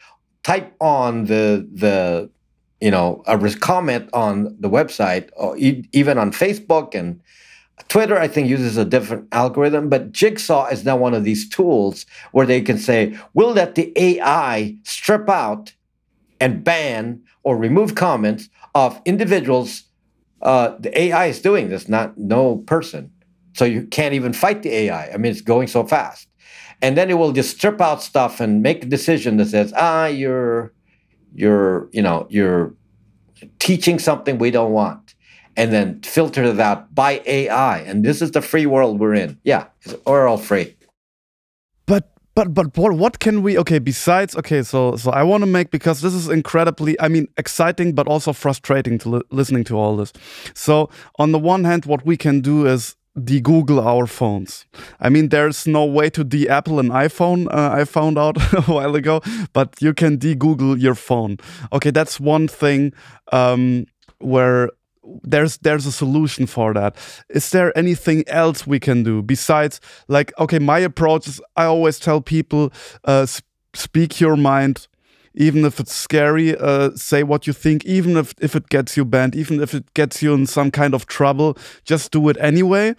type 0.44 0.74
on 0.80 1.26
the 1.26 1.68
the 1.74 2.30
you 2.80 2.90
know 2.90 3.22
a 3.28 3.38
comment 3.56 4.10
on 4.14 4.56
the 4.60 4.70
website 4.70 5.30
or 5.36 5.58
e- 5.58 5.88
even 5.92 6.18
on 6.18 6.32
Facebook 6.32 6.96
and 6.96 7.20
Twitter, 7.90 8.18
I 8.18 8.28
think, 8.28 8.50
uses 8.50 8.76
a 8.76 8.84
different 8.84 9.28
algorithm, 9.32 9.88
but 9.88 10.12
Jigsaw 10.12 10.68
is 10.68 10.84
now 10.84 10.98
one 10.98 11.14
of 11.14 11.24
these 11.24 11.48
tools 11.48 12.08
where 12.32 12.46
they 12.46 12.60
can 12.60 12.80
say, 12.80 13.16
we'll 13.36 13.54
let 13.54 13.76
the 13.76 13.94
AI 13.96 14.76
strip 14.84 15.30
out 15.30 15.74
and 16.40 16.64
ban 16.64 17.22
or 17.44 17.58
remove 17.58 17.96
comments 17.96 18.50
of 18.76 19.02
individuals. 19.06 19.84
Uh, 20.42 20.76
the 20.80 21.00
AI 21.00 21.28
is 21.28 21.42
doing 21.42 21.70
this, 21.70 21.90
not 21.90 22.18
no 22.18 22.58
person. 22.58 23.12
So 23.54 23.66
you 23.66 23.88
can't 23.88 24.14
even 24.14 24.34
fight 24.34 24.62
the 24.62 24.70
AI. 24.70 25.10
I 25.10 25.18
mean, 25.18 25.32
it's 25.32 25.42
going 25.42 25.68
so 25.68 25.84
fast. 25.86 26.28
And 26.82 26.96
then 26.96 27.10
it 27.10 27.16
will 27.16 27.32
just 27.32 27.58
strip 27.58 27.82
out 27.82 28.04
stuff 28.04 28.40
and 28.40 28.62
make 28.62 28.84
a 28.84 28.88
decision 28.88 29.38
that 29.38 29.48
says, 29.48 29.74
ah, 29.76 30.06
you're, 30.06 30.74
you're, 31.34 31.90
you 31.92 32.04
know, 32.04 32.28
you're 32.30 32.76
teaching 33.58 33.98
something 33.98 34.38
we 34.38 34.52
don't 34.52 34.72
want, 34.72 35.16
and 35.56 35.74
then 35.74 36.02
filter 36.02 36.52
that 36.54 36.94
by 36.94 37.22
AI. 37.26 37.80
And 37.80 38.06
this 38.06 38.22
is 38.22 38.32
the 38.32 38.42
free 38.44 38.68
world 38.68 39.00
we're 39.00 39.16
in. 39.16 39.40
Yeah, 39.44 39.66
we're 40.06 40.28
all 40.28 40.38
free 40.38 40.77
but 42.38 42.54
but 42.54 42.78
what 42.78 42.94
what 42.94 43.18
can 43.20 43.42
we 43.42 43.58
okay 43.58 43.80
besides 43.80 44.36
okay 44.36 44.62
so 44.62 44.96
so 44.96 45.10
I 45.10 45.24
want 45.24 45.42
to 45.42 45.48
make 45.48 45.72
because 45.72 46.02
this 46.02 46.14
is 46.14 46.30
incredibly 46.30 46.94
I 47.02 47.08
mean 47.08 47.28
exciting 47.36 47.96
but 47.96 48.08
also 48.08 48.32
frustrating 48.32 49.00
to 49.00 49.10
li 49.10 49.22
listening 49.32 49.64
to 49.70 49.76
all 49.76 49.98
this. 49.98 50.14
So 50.54 50.90
on 51.18 51.32
the 51.32 51.40
one 51.40 51.64
hand, 51.64 51.86
what 51.86 52.06
we 52.06 52.16
can 52.16 52.42
do 52.42 52.68
is 52.68 52.96
de-Google 53.24 53.80
our 53.80 54.06
phones. 54.06 54.68
I 55.00 55.10
mean, 55.10 55.30
there's 55.30 55.66
no 55.66 55.84
way 55.98 56.08
to 56.12 56.24
de-Apple 56.24 56.78
an 56.80 56.90
iPhone. 56.90 57.48
Uh, 57.48 57.72
I 57.80 57.84
found 57.86 58.16
out 58.20 58.38
a 58.54 58.62
while 58.62 58.96
ago, 58.96 59.22
but 59.54 59.70
you 59.82 59.92
can 59.96 60.18
de-Google 60.18 60.78
your 60.78 60.94
phone. 60.94 61.38
Okay, 61.74 61.90
that's 61.90 62.20
one 62.20 62.48
thing 62.48 62.94
um, 63.32 63.88
where 64.20 64.70
there's 65.24 65.58
there's 65.58 65.86
a 65.86 65.92
solution 65.92 66.46
for 66.48 66.74
that. 66.74 66.96
Is 67.30 67.50
there 67.52 67.78
anything 67.78 68.24
else 68.28 68.68
we 68.68 68.80
can 68.80 69.04
do 69.04 69.22
besides 69.22 69.80
like 70.08 70.38
okay 70.40 70.60
my 70.60 70.80
approach 70.80 71.28
is 71.28 71.42
i 71.56 71.66
always 71.66 72.00
tell 72.00 72.22
people 72.22 72.72
uh, 73.06 73.26
speak 73.74 74.20
your 74.20 74.36
mind. 74.36 74.88
Even 75.40 75.66
if 75.66 75.80
it's 75.80 75.94
scary 75.94 76.58
uh, 76.58 76.90
say 76.96 77.22
what 77.22 77.46
you 77.46 77.54
think. 77.54 77.86
Even 77.86 78.18
if, 78.18 78.34
if 78.42 78.56
it 78.56 78.70
gets 78.70 78.98
you 78.98 79.06
banned 79.06 79.36
even 79.36 79.62
if 79.62 79.76
it 79.76 79.94
gets 79.94 80.24
you 80.24 80.34
in 80.34 80.48
some 80.48 80.72
kind 80.72 80.96
of 80.96 81.06
trouble. 81.06 81.56
Just 81.86 82.12
do 82.12 82.28
it 82.30 82.38
anyway. 82.40 82.96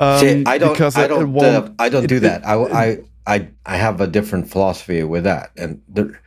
Um, 0.00 0.18
See, 0.18 0.42
i 0.46 0.58
don't 0.58 0.72
because 0.72 0.96
i 0.96 1.06
don't 1.06 1.34
uh, 1.38 1.70
i 1.78 1.88
don't 1.88 2.04
it, 2.04 2.08
do 2.08 2.20
that. 2.20 2.42
It, 2.42 2.46
I, 2.46 2.54
I 2.84 2.98
i 3.26 3.48
i 3.64 3.76
have 3.76 4.00
a 4.00 4.06
different 4.06 4.50
philosophy 4.50 5.04
with 5.04 5.24
that. 5.24 5.50
And 5.56 5.80
there 5.88 6.20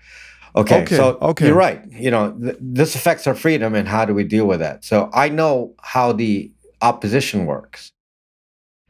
Okay, 0.56 0.82
okay, 0.84 0.96
so 0.96 1.18
okay. 1.22 1.48
you're 1.48 1.56
right. 1.56 1.84
You 1.92 2.12
know, 2.12 2.32
th- 2.32 2.58
this 2.60 2.96
affects 2.96 3.28
our 3.28 3.36
freedom, 3.36 3.76
and 3.76 3.88
how 3.88 4.06
do 4.06 4.14
we 4.14 4.24
deal 4.24 4.48
with 4.48 4.60
that? 4.60 4.84
So 4.84 5.10
I 5.14 5.30
know 5.30 5.76
how 5.82 6.12
the 6.12 6.52
opposition 6.82 7.46
works. 7.46 7.92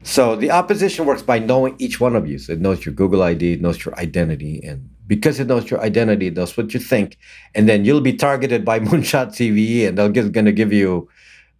So 0.02 0.34
the 0.34 0.50
opposition 0.50 1.04
works 1.04 1.22
by 1.22 1.38
knowing 1.38 1.76
each 1.78 2.00
one 2.00 2.16
of 2.16 2.26
you. 2.26 2.38
So 2.38 2.52
it 2.52 2.60
knows 2.60 2.86
your 2.86 2.94
Google 2.94 3.22
ID, 3.22 3.54
it 3.54 3.60
knows 3.60 3.84
your 3.84 3.94
identity, 3.98 4.60
and 4.64 4.88
because 5.06 5.40
it 5.40 5.46
knows 5.46 5.70
your 5.70 5.80
identity, 5.80 6.28
it 6.28 6.34
knows 6.34 6.56
what 6.56 6.72
you 6.72 6.80
think, 6.80 7.18
and 7.54 7.68
then 7.68 7.84
you'll 7.84 8.00
be 8.00 8.14
targeted 8.14 8.64
by 8.64 8.80
Moonshot 8.88 9.28
TV, 9.28 9.86
and 9.86 9.98
they're 9.98 10.08
going 10.08 10.46
to 10.46 10.52
give 10.52 10.72
you, 10.72 11.08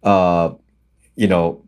uh, 0.03 0.51
you 1.15 1.27
know, 1.27 1.63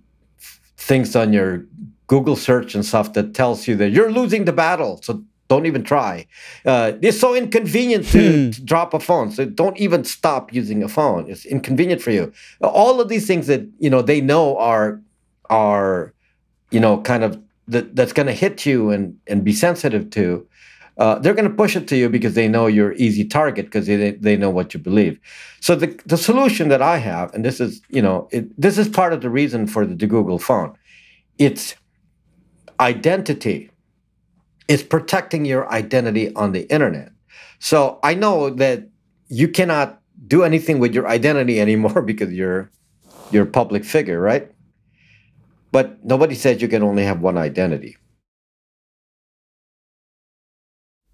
things 0.78 1.16
on 1.16 1.34
your 1.34 1.66
Google 2.08 2.36
search 2.36 2.74
and 2.74 2.86
stuff 2.86 3.14
that 3.14 3.34
tells 3.34 3.68
you 3.68 3.76
that 3.76 3.92
you're 3.92 4.12
losing 4.12 4.46
the 4.46 4.54
battle. 4.54 5.00
So 5.04 5.24
don't 5.54 5.66
even 5.66 5.84
try. 5.84 6.26
Uh, 6.66 6.94
it's 7.02 7.20
so 7.20 7.36
inconvenient 7.36 8.06
to, 8.08 8.22
hmm. 8.22 8.52
to, 8.52 8.62
drop 8.62 8.94
a 8.94 9.00
phone. 9.00 9.32
So 9.32 9.46
don't 9.46 9.78
even 9.78 10.04
stop 10.04 10.54
using 10.54 10.84
a 10.84 10.90
phone. 10.98 11.30
It's 11.30 11.46
inconvenient 11.46 12.02
for 12.02 12.12
you. 12.12 12.32
All 12.62 13.00
of 13.02 13.08
these 13.10 13.26
things 13.28 13.46
that 13.48 13.62
you 13.80 13.90
know 13.90 14.02
they 14.02 14.20
know 14.22 14.58
are 14.58 15.02
are 15.50 16.14
you 16.72 16.80
know 16.80 17.02
kind 17.02 17.24
of 17.24 17.32
that 17.68 17.96
that's 17.96 18.14
going 18.14 18.28
to 18.34 18.38
hit 18.46 18.66
you 18.66 18.92
and 18.94 19.04
and 19.28 19.44
be 19.44 19.54
sensitive 19.54 20.10
to. 20.12 20.26
uh, 20.98 21.18
they're 21.20 21.34
going 21.34 21.50
to 21.50 21.56
push 21.64 21.76
it 21.76 21.88
to 21.88 21.96
you 21.96 22.08
because 22.10 22.36
they 22.36 22.48
know 22.48 22.68
you're 22.68 22.94
easy 22.94 23.26
target 23.26 23.66
because 23.66 23.88
they, 23.88 24.12
they 24.12 24.38
know 24.38 24.50
what 24.50 24.74
you 24.74 24.80
believe. 24.80 25.20
So 25.60 25.76
the, 25.76 26.00
the 26.06 26.18
solution 26.18 26.70
that 26.70 26.82
I 26.82 26.98
have, 26.98 27.34
and 27.34 27.44
this 27.44 27.60
is, 27.60 27.82
you 27.90 28.02
know, 28.02 28.28
it, 28.32 28.46
this 28.62 28.78
is 28.78 28.88
part 28.90 29.12
of 29.14 29.22
the 29.22 29.30
reason 29.30 29.66
for 29.66 29.86
the, 29.86 29.96
the 29.96 30.08
Google 30.08 30.38
phone. 30.38 30.78
It's 31.40 31.76
identity. 32.80 33.72
It's 34.68 34.84
protecting 34.84 35.46
your 35.46 35.70
identity 35.72 36.34
on 36.36 36.52
the 36.52 36.62
internet. 36.72 37.12
So 37.60 38.00
I 38.04 38.14
know 38.14 38.50
that 38.50 38.90
you 39.28 39.48
cannot 39.48 40.02
do 40.28 40.44
anything 40.44 40.80
with 40.80 40.94
your 40.94 41.08
identity 41.08 41.60
anymore 41.68 42.02
because 42.02 42.32
you're 42.32 42.70
you're 43.32 43.44
a 43.44 43.54
public 43.62 43.84
figure, 43.84 44.20
right? 44.20 44.52
But 45.72 46.06
nobody 46.06 46.36
says 46.36 46.62
you 46.62 46.68
can 46.68 46.84
only 46.84 47.04
have 47.04 47.22
one 47.22 47.38
identity. 47.38 47.98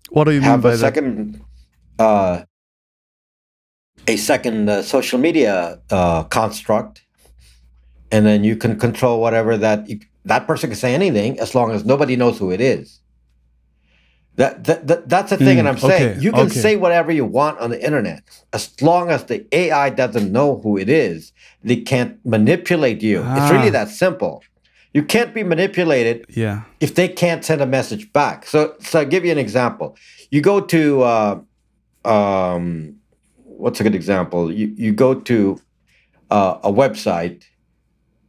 What 0.09 0.26
do 0.26 0.31
you 0.31 0.41
have 0.41 0.59
mean 0.59 0.61
by 0.61 0.73
a 0.73 0.77
second, 0.77 1.41
uh, 1.97 2.43
a 4.07 4.17
second 4.17 4.69
uh, 4.69 4.81
social 4.81 5.19
media 5.19 5.80
uh, 5.91 6.23
construct, 6.23 7.03
and 8.11 8.26
then 8.26 8.43
you 8.43 8.57
can 8.57 8.77
control 8.77 9.21
whatever 9.21 9.55
that 9.57 9.88
you, 9.88 9.99
that 10.26 10.47
person 10.47 10.69
can 10.71 10.77
say 10.77 10.93
anything 10.93 11.39
as 11.39 11.53
long 11.55 11.71
as 11.71 11.85
nobody 11.85 12.15
knows 12.15 12.39
who 12.39 12.51
it 12.51 12.59
is. 12.59 12.98
That, 14.39 14.63
that, 14.67 14.87
that 14.87 15.09
that's 15.13 15.29
the 15.31 15.37
thing, 15.37 15.57
Mm, 15.57 15.59
and 15.61 15.67
I'm 15.71 15.77
saying 15.77 16.09
okay, 16.11 16.19
you 16.25 16.31
can 16.31 16.47
okay. 16.47 16.59
say 16.65 16.73
whatever 16.83 17.11
you 17.19 17.25
want 17.39 17.55
on 17.59 17.69
the 17.71 17.79
internet 17.87 18.19
as 18.57 18.63
long 18.81 19.05
as 19.15 19.21
the 19.31 19.39
AI 19.61 19.87
doesn't 20.01 20.31
know 20.37 20.49
who 20.63 20.71
it 20.83 20.89
is. 21.07 21.33
They 21.69 21.75
can't 21.91 22.13
manipulate 22.35 23.01
you. 23.09 23.17
It's 23.37 23.51
really 23.55 23.67
Ah. 23.67 23.79
that 23.79 23.89
simple. 23.89 24.35
You 24.93 25.03
can't 25.03 25.33
be 25.39 25.43
manipulated? 25.43 26.17
Yeah. 26.43 26.57
if 26.79 26.91
they 26.95 27.09
can't 27.23 27.43
send 27.49 27.59
a 27.61 27.65
message 27.77 28.03
back. 28.13 28.37
So, 28.53 28.59
so 28.79 28.93
I'll 29.01 29.05
give 29.15 29.23
you 29.25 29.31
an 29.37 29.37
example. 29.47 29.87
You 30.31 30.41
go 30.41 30.61
to, 30.75 30.81
uh, 31.13 31.39
um, 32.15 32.95
what's 33.43 33.79
a 33.81 33.83
good 33.83 33.95
example? 34.01 34.41
You, 34.59 34.67
you 34.77 34.91
go 34.93 35.11
to 35.31 35.59
uh, 36.31 36.59
a 36.63 36.71
website. 36.71 37.43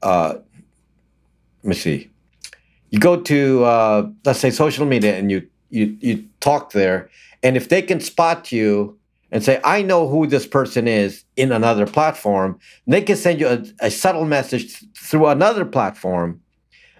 Uh, 0.02 0.34
let 1.62 1.68
me 1.72 1.74
see. 1.74 2.10
You 2.90 2.98
go 2.98 3.14
to, 3.32 3.64
uh, 3.64 4.08
let's 4.24 4.40
say, 4.40 4.50
social 4.50 4.86
media, 4.86 5.16
and 5.16 5.30
you 5.30 5.46
you 5.70 5.96
you 6.00 6.24
talk 6.40 6.72
there, 6.72 7.08
and 7.42 7.56
if 7.56 7.68
they 7.68 7.82
can 7.82 8.00
spot 8.00 8.52
you 8.52 8.98
and 9.32 9.42
say, 9.42 9.60
"I 9.64 9.82
know 9.82 10.08
who 10.08 10.26
this 10.26 10.46
person 10.46 10.86
is" 10.86 11.24
in 11.36 11.52
another 11.52 11.86
platform, 11.86 12.58
they 12.86 13.02
can 13.02 13.16
send 13.16 13.40
you 13.40 13.48
a, 13.48 13.64
a 13.80 13.90
subtle 13.90 14.26
message 14.26 14.84
through 14.96 15.26
another 15.26 15.64
platform 15.64 16.40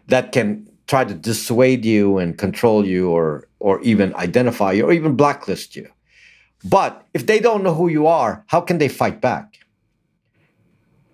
that 0.06 0.32
can 0.32 0.66
try 0.86 1.04
to 1.04 1.14
dissuade 1.14 1.84
you 1.84 2.18
and 2.18 2.36
control 2.36 2.86
you 2.86 3.10
or 3.10 3.48
or 3.60 3.80
even 3.82 4.14
identify 4.16 4.72
you 4.72 4.86
or 4.86 4.92
even 4.92 5.14
blacklist 5.14 5.76
you. 5.76 5.88
But 6.64 7.06
if 7.14 7.26
they 7.26 7.38
don't 7.38 7.62
know 7.62 7.74
who 7.74 7.88
you 7.88 8.06
are, 8.06 8.44
how 8.48 8.60
can 8.60 8.78
they 8.78 8.88
fight 8.88 9.20
back? 9.20 9.58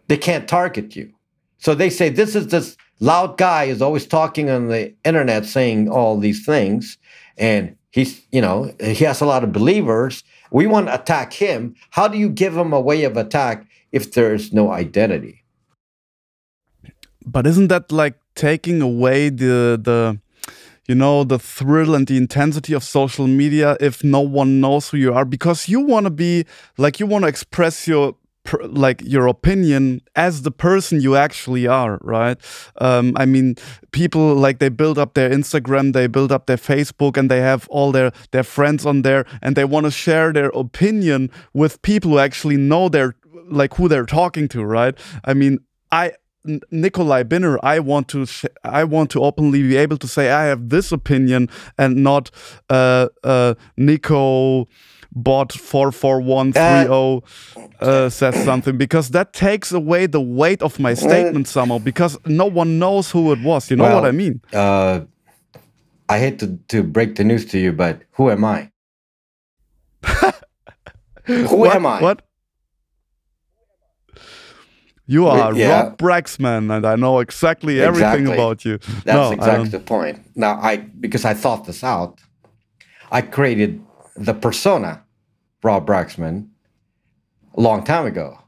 They 0.08 0.16
can't 0.16 0.48
target 0.48 0.96
you. 0.96 1.12
So 1.58 1.74
they 1.74 1.90
say 1.90 2.08
this 2.08 2.34
is 2.34 2.48
this 2.48 2.76
loud 3.00 3.36
guy 3.36 3.64
is 3.64 3.82
always 3.82 4.06
talking 4.06 4.50
on 4.50 4.68
the 4.68 4.94
internet 5.04 5.44
saying 5.44 5.88
all 5.88 6.18
these 6.18 6.44
things 6.44 6.96
and 7.36 7.76
he's 7.90 8.22
you 8.32 8.40
know 8.40 8.72
he 8.80 9.04
has 9.04 9.20
a 9.20 9.26
lot 9.26 9.44
of 9.44 9.52
believers. 9.52 10.22
We 10.50 10.66
want 10.66 10.86
to 10.86 10.94
attack 10.94 11.32
him. 11.32 11.74
How 11.90 12.08
do 12.08 12.18
you 12.18 12.28
give 12.28 12.56
him 12.56 12.72
a 12.72 12.80
way 12.80 13.04
of 13.04 13.16
attack 13.16 13.66
if 13.92 14.12
there's 14.12 14.52
no 14.52 14.70
identity? 14.70 15.44
But 17.24 17.46
isn't 17.46 17.68
that 17.68 17.90
like 17.90 18.14
taking 18.34 18.80
away 18.80 19.30
the 19.30 19.80
the 19.82 20.20
you 20.86 20.94
know 20.94 21.24
the 21.24 21.38
thrill 21.38 21.94
and 21.94 22.06
the 22.06 22.16
intensity 22.16 22.72
of 22.72 22.84
social 22.84 23.26
media 23.26 23.76
if 23.80 24.04
no 24.04 24.20
one 24.20 24.60
knows 24.60 24.90
who 24.90 24.98
you 24.98 25.12
are? 25.12 25.24
Because 25.24 25.68
you 25.68 25.80
want 25.80 26.04
to 26.04 26.10
be 26.10 26.44
like 26.78 27.00
you 27.00 27.06
want 27.06 27.22
to 27.24 27.28
express 27.28 27.88
your 27.88 28.14
per- 28.46 28.64
like 28.66 29.02
your 29.04 29.26
opinion 29.26 30.00
as 30.14 30.42
the 30.42 30.50
person 30.50 31.00
you 31.00 31.16
actually 31.16 31.66
are 31.66 31.98
right? 32.02 32.38
Um, 32.80 33.12
i 33.16 33.26
mean 33.26 33.56
people 33.90 34.34
like 34.34 34.58
they 34.58 34.68
build 34.68 34.98
up 34.98 35.14
their 35.14 35.30
instagram 35.30 35.92
they 35.92 36.06
build 36.06 36.30
up 36.32 36.46
their 36.46 36.56
facebook 36.56 37.16
and 37.16 37.30
they 37.30 37.40
have 37.40 37.68
all 37.68 37.92
their 37.92 38.10
their 38.30 38.44
friends 38.44 38.86
on 38.86 39.02
there 39.02 39.24
and 39.42 39.56
they 39.56 39.64
want 39.64 39.84
to 39.84 39.90
share 39.90 40.32
their 40.32 40.50
opinion 40.54 41.30
with 41.52 41.80
people 41.82 42.10
who 42.12 42.18
actually 42.18 42.56
know 42.56 42.88
their 42.88 43.14
like 43.60 43.74
who 43.74 43.88
they're 43.88 44.06
talking 44.06 44.48
to 44.48 44.64
right? 44.64 44.94
I 45.24 45.34
mean 45.34 45.58
I 45.92 46.12
Nikolai 46.70 47.24
Binner, 47.24 47.58
I 47.62 47.80
want 47.80 48.08
to 48.08 48.24
sh- 48.26 48.44
I 48.62 48.84
want 48.84 49.10
to 49.10 49.22
openly 49.22 49.62
be 49.62 49.76
able 49.76 49.98
to 49.98 50.06
say 50.06 50.30
I 50.30 50.44
have 50.44 50.68
this 50.68 50.92
opinion 50.92 51.48
and 51.76 51.96
not 51.96 52.30
uh, 52.70 53.08
uh, 53.24 53.54
Nico 53.76 54.66
bot 55.12 55.52
four 55.52 55.90
four 55.92 56.20
one 56.20 56.52
three 56.52 56.62
zero 56.84 57.22
uh, 57.80 58.08
says 58.08 58.34
something 58.44 58.76
because 58.76 59.10
that 59.10 59.32
takes 59.32 59.72
away 59.72 60.06
the 60.06 60.20
weight 60.20 60.62
of 60.62 60.78
my 60.78 60.94
statement 60.94 61.48
somehow 61.48 61.78
because 61.78 62.18
no 62.26 62.46
one 62.46 62.78
knows 62.78 63.10
who 63.10 63.32
it 63.32 63.40
was. 63.40 63.70
You 63.70 63.76
know 63.76 63.94
what 63.94 64.04
I 64.04 64.12
mean? 64.12 64.40
uh, 64.52 65.00
i 66.08 66.18
hate 66.20 66.38
to, 66.38 66.56
to 66.68 66.84
break 66.84 67.16
the 67.16 67.24
news 67.24 67.44
to 67.46 67.58
you 67.58 67.72
but 67.72 68.00
who 68.12 68.30
am 68.30 68.44
i 68.44 68.70
who 71.24 71.56
what, 71.56 71.74
am 71.74 71.84
i 71.86 72.00
What? 72.00 72.22
You 75.08 75.26
are 75.28 75.54
yeah. 75.54 75.82
Rob 75.82 75.98
Braxman, 75.98 76.74
and 76.76 76.84
I 76.84 76.96
know 76.96 77.20
exactly 77.20 77.80
everything 77.80 78.22
Exactly. 78.22 78.34
about 78.34 78.64
you. 78.64 78.78
That's 79.04 79.06
no, 79.06 79.30
exactly 79.30 79.68
the 79.68 79.78
point. 79.78 80.18
Now, 80.34 80.58
I 80.60 80.78
because 80.78 81.24
I 81.24 81.32
thought 81.34 81.64
this 81.64 81.84
out, 81.84 82.18
I 83.12 83.22
created 83.22 83.80
the 84.16 84.34
persona, 84.34 85.04
Rob 85.62 85.86
Braxman, 85.86 86.48
a 87.56 87.60
long 87.60 87.84
time 87.84 88.06
ago. 88.06 88.38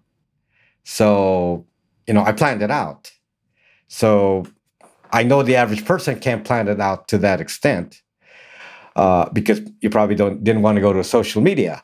So, 0.85 1.67
you 2.07 2.15
know, 2.15 2.23
I 2.23 2.33
planned 2.33 2.63
it 2.63 2.71
out. 2.71 3.11
So, 3.89 4.47
I 5.13 5.23
know 5.23 5.43
the 5.43 5.57
average 5.57 5.85
person 5.85 6.19
can't 6.21 6.45
plan 6.45 6.69
it 6.69 6.81
out 6.81 7.09
to 7.09 7.19
that 7.19 7.41
extent 7.41 8.03
uh, 8.97 9.29
because 9.31 9.61
you 9.81 9.91
probably 9.91 10.15
don't 10.15 10.45
didn't 10.45 10.63
want 10.63 10.77
to 10.77 10.83
go 10.83 10.93
to 10.93 11.03
social 11.05 11.41
media. 11.43 11.83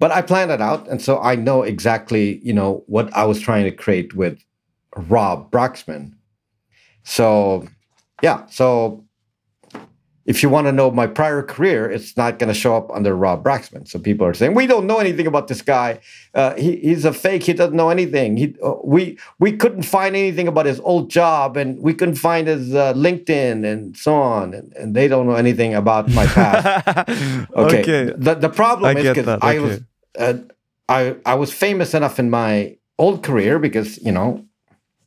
But 0.00 0.10
I 0.12 0.22
planned 0.22 0.50
it 0.50 0.60
out, 0.60 0.88
and 0.88 1.00
so 1.00 1.20
I 1.20 1.36
know 1.36 1.62
exactly, 1.62 2.40
you 2.44 2.52
know, 2.52 2.82
what 2.86 3.14
I 3.14 3.24
was 3.24 3.40
trying 3.40 3.64
to 3.64 3.70
create 3.70 4.14
with 4.14 4.38
Rob 4.96 5.50
Braxman. 5.50 6.12
So, 7.04 7.66
yeah. 8.22 8.46
So, 8.46 9.03
if 10.26 10.42
you 10.42 10.48
want 10.48 10.66
to 10.66 10.72
know 10.72 10.90
my 10.90 11.06
prior 11.06 11.42
career, 11.42 11.90
it's 11.90 12.16
not 12.16 12.38
going 12.38 12.48
to 12.48 12.58
show 12.58 12.76
up 12.76 12.90
under 12.92 13.14
Rob 13.14 13.44
Braxman. 13.44 13.86
So 13.86 13.98
people 13.98 14.26
are 14.26 14.34
saying 14.34 14.54
we 14.54 14.66
don't 14.66 14.86
know 14.86 14.98
anything 14.98 15.26
about 15.26 15.48
this 15.48 15.60
guy. 15.60 16.00
Uh, 16.34 16.54
he, 16.54 16.76
he's 16.76 17.04
a 17.04 17.12
fake. 17.12 17.42
He 17.42 17.52
doesn't 17.52 17.76
know 17.76 17.90
anything. 17.90 18.36
He, 18.36 18.56
uh, 18.62 18.74
we 18.82 19.18
we 19.38 19.52
couldn't 19.52 19.82
find 19.82 20.16
anything 20.16 20.48
about 20.48 20.66
his 20.66 20.80
old 20.80 21.10
job, 21.10 21.56
and 21.56 21.80
we 21.80 21.92
couldn't 21.92 22.16
find 22.16 22.48
his 22.48 22.74
uh, 22.74 22.94
LinkedIn 22.94 23.64
and 23.70 23.96
so 23.96 24.14
on. 24.14 24.54
And, 24.54 24.72
and 24.74 24.96
they 24.96 25.08
don't 25.08 25.26
know 25.26 25.36
anything 25.36 25.74
about 25.74 26.08
my 26.10 26.26
past. 26.26 27.08
Okay. 27.54 27.80
okay. 27.80 28.12
The 28.16 28.34
the 28.34 28.48
problem 28.48 28.96
I 28.96 29.00
is 29.00 29.08
because 29.08 29.38
I 29.42 29.58
was 29.58 29.80
uh, 30.18 30.34
I 30.88 31.16
I 31.24 31.34
was 31.34 31.52
famous 31.52 31.94
enough 31.94 32.18
in 32.18 32.30
my 32.30 32.76
old 32.98 33.22
career 33.22 33.58
because 33.58 33.98
you 33.98 34.12
know 34.12 34.44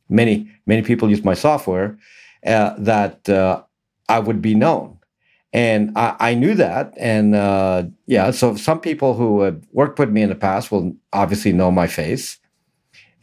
many 0.09 0.49
many 0.65 0.81
people 0.81 1.09
use 1.09 1.23
my 1.23 1.33
software 1.33 1.97
uh, 2.45 2.75
that 2.77 3.27
uh, 3.29 3.63
I 4.09 4.19
would 4.19 4.41
be 4.41 4.55
known, 4.55 4.96
and 5.57 5.91
I, 5.97 6.15
I 6.19 6.33
knew 6.35 6.53
that. 6.53 6.93
And 6.97 7.33
uh, 7.33 7.85
yeah, 8.05 8.29
so 8.29 8.55
some 8.55 8.79
people 8.79 9.15
who 9.15 9.41
have 9.41 9.59
worked 9.71 9.97
with 9.97 10.11
me 10.11 10.21
in 10.21 10.29
the 10.29 10.35
past 10.35 10.71
will 10.71 10.95
obviously 11.13 11.51
know 11.51 11.71
my 11.71 11.87
face. 11.87 12.37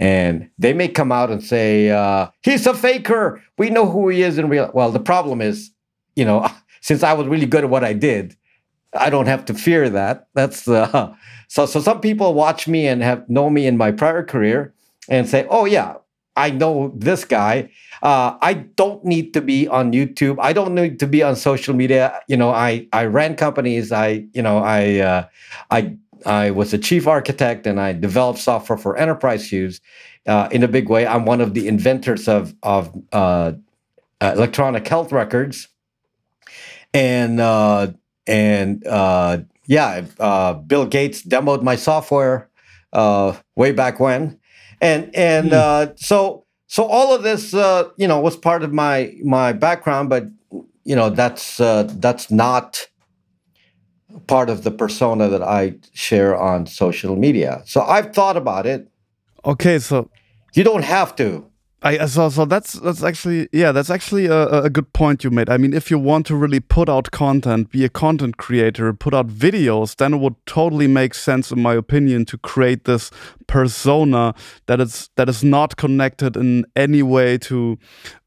And 0.00 0.50
they 0.58 0.72
may 0.72 0.88
come 0.88 1.12
out 1.12 1.30
and 1.30 1.44
say, 1.44 1.90
uh, 1.90 2.30
he's 2.42 2.66
a 2.66 2.74
faker. 2.74 3.40
We 3.56 3.70
know 3.70 3.88
who 3.88 4.08
he 4.08 4.22
is 4.22 4.36
in 4.36 4.48
real. 4.48 4.68
Well, 4.74 4.90
the 4.90 4.98
problem 4.98 5.40
is, 5.40 5.70
you 6.16 6.24
know, 6.24 6.50
since 6.80 7.04
I 7.04 7.12
was 7.12 7.28
really 7.28 7.46
good 7.46 7.62
at 7.62 7.70
what 7.70 7.84
I 7.84 7.92
did, 7.92 8.36
I 8.98 9.10
don't 9.10 9.26
have 9.26 9.44
to 9.44 9.54
fear 9.54 9.88
that. 9.90 10.26
That's 10.34 10.66
uh, 10.66 11.14
so. 11.48 11.66
So 11.66 11.80
some 11.80 12.00
people 12.00 12.34
watch 12.34 12.66
me 12.66 12.88
and 12.88 13.00
have 13.02 13.28
know 13.28 13.48
me 13.48 13.66
in 13.66 13.76
my 13.76 13.92
prior 13.92 14.24
career 14.24 14.72
and 15.08 15.28
say, 15.28 15.46
"Oh 15.50 15.64
yeah, 15.64 15.96
I 16.36 16.50
know 16.50 16.92
this 16.96 17.24
guy. 17.24 17.70
Uh, 18.04 18.36
I 18.42 18.52
don't 18.52 19.02
need 19.02 19.32
to 19.32 19.40
be 19.40 19.66
on 19.66 19.92
YouTube. 19.92 20.36
I 20.38 20.52
don't 20.52 20.74
need 20.74 21.00
to 21.00 21.06
be 21.06 21.22
on 21.22 21.36
social 21.36 21.74
media. 21.74 22.20
You 22.28 22.36
know, 22.36 22.50
I 22.50 22.86
I 22.92 23.06
ran 23.06 23.34
companies. 23.34 23.92
I 23.92 24.26
you 24.34 24.42
know 24.42 24.58
I 24.58 24.98
uh, 24.98 25.26
I 25.70 25.96
I 26.26 26.50
was 26.50 26.74
a 26.74 26.78
chief 26.78 27.06
architect 27.06 27.66
and 27.66 27.80
I 27.80 27.94
developed 27.94 28.40
software 28.40 28.76
for 28.76 28.96
enterprise 28.98 29.50
use 29.50 29.80
uh, 30.26 30.48
in 30.52 30.62
a 30.62 30.68
big 30.68 30.90
way. 30.90 31.06
I'm 31.06 31.24
one 31.24 31.40
of 31.40 31.54
the 31.54 31.66
inventors 31.66 32.28
of 32.28 32.54
of 32.62 32.94
uh, 33.12 33.52
uh, 34.20 34.32
electronic 34.36 34.86
health 34.86 35.10
records, 35.10 35.68
and 36.92 37.40
uh, 37.40 37.88
and 38.26 38.86
uh, 38.86 39.38
yeah, 39.66 40.04
uh, 40.20 40.54
Bill 40.54 40.86
Gates 40.86 41.22
demoed 41.22 41.62
my 41.62 41.76
software 41.76 42.50
uh, 42.92 43.34
way 43.56 43.72
back 43.72 43.98
when, 43.98 44.38
and 44.80 45.14
and 45.14 45.54
uh, 45.54 45.94
so 45.96 46.43
so 46.74 46.82
all 46.86 47.14
of 47.14 47.22
this 47.22 47.54
uh, 47.54 47.88
you 47.96 48.08
know 48.08 48.18
was 48.18 48.36
part 48.36 48.64
of 48.64 48.72
my 48.72 49.14
my 49.22 49.52
background, 49.52 50.10
but 50.10 50.24
you 50.82 50.96
know 50.96 51.08
that's 51.08 51.60
uh, 51.60 51.84
that's 52.00 52.32
not 52.32 52.88
part 54.26 54.50
of 54.50 54.64
the 54.64 54.72
persona 54.72 55.28
that 55.28 55.40
I 55.40 55.76
share 55.92 56.36
on 56.36 56.66
social 56.66 57.14
media. 57.14 57.62
So 57.64 57.82
I've 57.82 58.12
thought 58.12 58.36
about 58.36 58.66
it. 58.66 58.88
Okay, 59.44 59.78
so 59.78 60.10
You 60.54 60.64
don't 60.64 60.84
have 60.84 61.14
to. 61.16 61.46
I 61.84 62.06
so 62.06 62.30
so 62.30 62.46
that's 62.46 62.72
that's 62.72 63.02
actually 63.02 63.46
yeah 63.52 63.70
that's 63.70 63.90
actually 63.90 64.24
a, 64.24 64.48
a 64.48 64.70
good 64.70 64.90
point 64.94 65.22
you 65.22 65.30
made. 65.30 65.50
I 65.50 65.58
mean, 65.58 65.74
if 65.74 65.90
you 65.90 65.98
want 65.98 66.24
to 66.26 66.34
really 66.34 66.58
put 66.58 66.88
out 66.88 67.10
content, 67.10 67.70
be 67.70 67.84
a 67.84 67.90
content 67.90 68.38
creator, 68.38 68.94
put 68.94 69.12
out 69.12 69.28
videos, 69.28 69.96
then 69.96 70.14
it 70.14 70.16
would 70.16 70.34
totally 70.46 70.86
make 70.86 71.12
sense, 71.12 71.50
in 71.50 71.60
my 71.60 71.74
opinion, 71.74 72.24
to 72.26 72.38
create 72.38 72.84
this 72.84 73.10
persona 73.46 74.34
that 74.66 74.80
is 74.80 75.10
that 75.16 75.28
is 75.28 75.44
not 75.44 75.76
connected 75.76 76.38
in 76.38 76.64
any 76.74 77.02
way 77.02 77.36
to 77.38 77.78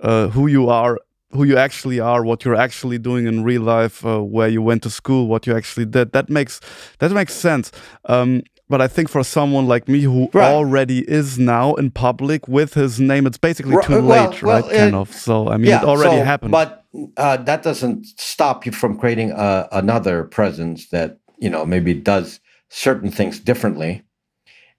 uh, 0.02 0.28
who 0.28 0.46
you 0.48 0.70
are. 0.70 1.00
Who 1.32 1.44
you 1.44 1.58
actually 1.58 2.00
are, 2.00 2.24
what 2.24 2.46
you're 2.46 2.56
actually 2.56 2.98
doing 3.00 3.28
in 3.28 3.44
real 3.44 3.62
life, 3.62 4.06
uh, 4.06 4.24
where 4.24 4.48
you 4.48 4.62
went 4.62 4.82
to 4.84 4.90
school, 4.90 5.28
what 5.28 5.46
you 5.46 5.58
actually 5.58 5.86
did. 5.86 6.14
That 6.14 6.30
makes 6.30 6.62
that 7.00 7.12
makes 7.12 7.34
sense. 7.34 7.70
Um, 8.06 8.44
but 8.69 8.81
I 8.81 8.88
think 8.88 9.10
for 9.10 9.23
someone 9.23 9.68
like 9.68 9.88
me 9.88 10.02
who 10.02 10.30
Right. 10.34 10.52
already 10.53 10.99
is 11.10 11.38
now 11.39 11.73
in 11.76 11.91
public 11.91 12.48
with 12.48 12.73
his 12.73 12.99
name, 12.99 13.26
it's 13.27 13.38
basically 13.38 13.76
Ri- 13.76 13.84
too 13.84 14.02
well- 14.03 14.30
late, 14.30 14.41
well, 14.44 14.61
right? 14.61 14.72
kind 14.77 14.95
uh, 14.95 15.02
of. 15.02 15.14
So 15.14 15.49
I 15.49 15.57
mean, 15.57 15.72
it 15.72 15.84
already 15.84 16.18
so- 16.18 16.23
happened. 16.23 16.52
But 16.52 16.84
uh, 17.18 17.38
that 17.38 17.64
doesn't 17.64 18.06
stop 18.19 18.65
you 18.65 18.72
from 18.72 18.98
creating 18.98 19.31
a, 19.31 19.68
another 19.72 20.23
presence 20.23 20.89
that 20.89 21.18
you 21.38 21.49
know 21.49 21.65
maybe 21.65 21.94
does 21.94 22.39
certain 22.69 23.11
things 23.11 23.39
differently, 23.39 24.03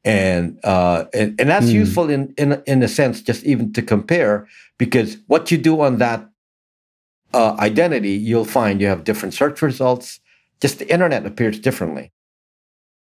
and 0.04 0.58
uh, 0.64 1.04
and, 1.14 1.40
and 1.40 1.48
that's 1.48 1.66
Hmm. 1.70 1.76
useful 1.82 2.10
in 2.10 2.34
in 2.36 2.62
in 2.66 2.82
a 2.82 2.88
sense, 2.88 3.22
just 3.22 3.44
even 3.44 3.72
to 3.72 3.82
compare 3.82 4.46
because 4.78 5.16
what 5.26 5.50
you 5.50 5.58
do 5.58 5.80
on 5.80 5.98
that 5.98 6.28
uh, 7.34 7.56
identity, 7.58 8.12
you'll 8.12 8.44
find 8.44 8.80
you 8.80 8.86
have 8.88 9.04
different 9.04 9.34
search 9.34 9.60
results. 9.62 10.20
Just 10.60 10.78
the 10.80 10.90
internet 10.92 11.24
appears 11.26 11.58
differently. 11.60 12.10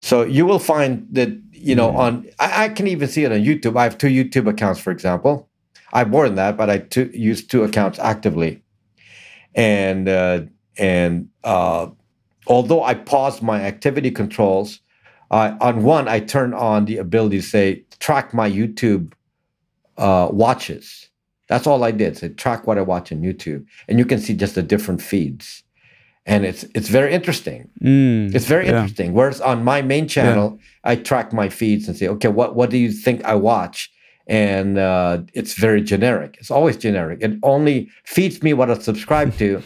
So 0.06 0.22
you 0.24 0.46
will 0.46 0.60
find 0.60 1.08
that 1.14 1.30
you 1.52 1.74
know 1.76 1.92
Hmm. 1.92 1.98
on 1.98 2.28
I, 2.40 2.66
I 2.66 2.70
can 2.70 2.88
even 2.88 3.08
see 3.08 3.24
it 3.24 3.32
on 3.32 3.40
YouTube. 3.40 3.76
I 3.76 3.84
have 3.84 3.98
two 3.98 4.08
YouTube 4.10 4.48
accounts, 4.48 4.80
for 4.80 4.92
example. 4.92 5.50
I 5.94 6.00
have 6.00 6.12
more 6.12 6.26
than 6.28 6.36
that, 6.36 6.58
but 6.58 6.70
I 6.70 6.86
use 7.14 7.44
two 7.46 7.64
accounts 7.64 7.98
actively. 7.98 8.62
And 9.56 10.08
uh, 10.08 10.42
and 10.78 11.30
uh, 11.44 11.88
although 12.46 12.84
I 12.84 12.94
paused 12.94 13.42
my 13.42 13.62
activity 13.62 14.12
controls, 14.12 14.80
uh, 15.32 15.58
on 15.60 15.84
one 15.84 16.08
I 16.08 16.20
turn 16.20 16.54
on 16.54 16.86
the 16.86 16.98
ability 17.00 17.38
to 17.38 17.44
say 17.44 17.84
track 18.00 18.32
my 18.32 18.50
YouTube 18.50 19.14
uh, 19.98 20.30
watches. 20.32 21.10
That's 21.50 21.68
all 21.68 21.84
I 21.84 21.92
did. 21.92 22.18
So 22.18 22.30
track 22.30 22.68
what 22.68 22.78
I 22.78 22.84
watch 22.84 23.12
on 23.12 23.22
YouTube, 23.24 23.66
and 23.90 24.00
you 24.00 24.06
can 24.06 24.20
see 24.20 24.36
just 24.36 24.56
the 24.56 24.64
different 24.64 25.02
feeds, 25.02 25.65
and 26.26 26.46
it's 26.46 26.64
it's 26.74 26.90
very 26.90 27.14
interesting. 27.14 27.70
Mm, 27.82 28.34
It's 28.34 28.46
very 28.46 28.66
yeah. 28.66 28.72
interesting. 28.82 29.14
Whereas 29.14 29.42
on 29.42 29.64
my 29.64 29.82
main 29.82 30.08
channel, 30.08 30.60
I 30.84 30.96
track 30.96 31.32
my 31.34 31.50
feeds 31.50 31.88
and 31.88 31.96
say, 31.98 32.08
okay, 32.08 32.30
what 32.30 32.56
what 32.56 32.70
do 32.70 32.78
you 32.78 32.92
think 32.92 33.24
I 33.24 33.36
watch? 33.36 33.92
And 34.28 34.78
uh, 34.80 35.20
it's 35.34 35.54
very 35.54 35.82
generic. 35.84 36.38
It's 36.40 36.50
always 36.50 36.78
generic. 36.78 37.20
It 37.22 37.38
only 37.44 37.90
feeds 38.06 38.42
me 38.42 38.54
what 38.54 38.72
I 38.72 38.78
subscribe 38.80 39.38
to. 39.38 39.62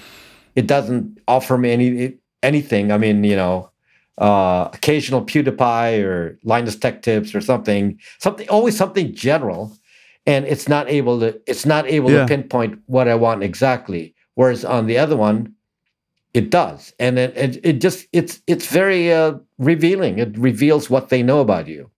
It 0.56 0.68
doesn't 0.68 1.18
offer 1.28 1.58
me 1.58 1.72
any 1.72 2.14
anything. 2.44 2.92
I 2.92 2.98
mean, 2.98 3.24
you 3.24 3.38
know, 3.38 3.70
uh, 4.18 4.68
occasional 4.74 5.24
PewDiePie 5.24 6.04
or 6.04 6.38
Linus 6.44 6.76
Tech 6.76 7.02
Tips 7.04 7.34
or 7.34 7.40
something. 7.42 7.98
Something 8.20 8.50
always 8.50 8.76
something 8.76 9.14
general, 9.16 9.72
and 10.26 10.46
it's 10.46 10.68
not 10.68 10.90
able 10.90 11.20
to 11.22 11.40
it's 11.48 11.66
not 11.66 11.88
able 11.88 12.12
Yeah. 12.12 12.22
to 12.26 12.28
pinpoint 12.28 12.80
what 12.88 13.08
I 13.08 13.16
want 13.16 13.44
exactly. 13.44 14.14
Whereas 14.36 14.66
on 14.66 14.88
the 14.88 14.98
other 14.98 15.16
one, 15.16 15.54
it 16.34 16.50
does. 16.50 16.94
And 17.00 17.18
it, 17.20 17.36
it, 17.36 17.60
it 17.64 17.82
just 17.82 18.08
it's 18.14 18.42
it's 18.48 18.68
very 18.68 19.12
uh, 19.12 19.34
revealing. 19.58 20.20
It 20.20 20.38
reveals 20.38 20.90
what 20.90 21.10
they 21.10 21.24
know 21.24 21.40
about 21.40 21.68
you. 21.68 21.90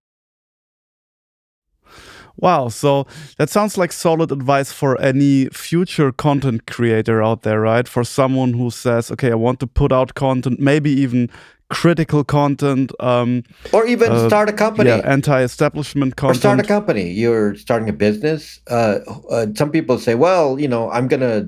Wow, 2.38 2.70
so 2.70 3.06
that 3.38 3.50
sounds 3.50 3.78
like 3.78 3.92
solid 3.92 4.32
advice 4.32 4.72
for 4.72 5.00
any 5.00 5.50
future 5.50 6.12
content 6.12 6.66
creator 6.66 7.22
out 7.22 7.44
there, 7.44 7.60
right? 7.62 7.88
For 7.88 8.04
someone 8.04 8.54
who 8.54 8.72
says, 8.72 9.12
okay, 9.12 9.32
I 9.32 9.36
want 9.36 9.60
to 9.60 9.68
put 9.68 9.92
out 9.92 10.16
content, 10.16 10.60
maybe 10.60 10.90
even 10.90 11.30
critical 11.70 12.24
content, 12.24 12.92
um, 13.00 13.44
or 13.72 13.86
even 13.86 14.12
Uh, 14.12 14.28
start 14.28 14.50
a 14.50 14.54
company. 14.54 14.90
yeah, 14.90 15.02
anti-establishment 15.06 16.16
content, 16.16 16.38
or 16.38 16.40
start 16.40 16.60
a 16.60 16.64
company. 16.64 17.12
You're 17.12 17.56
starting 17.56 17.90
a 17.90 17.94
business. 17.94 18.60
Uh, 18.70 19.00
uh, 19.30 19.46
some 19.56 19.70
people 19.70 19.98
say 20.00 20.16
well 20.16 20.60
you 20.60 20.68
know 20.68 20.90
i'm 20.92 21.08
gonna 21.08 21.48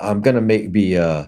i'm 0.00 0.20
gonna 0.20 0.40
maybe 0.40 0.98
uh, 0.98 1.24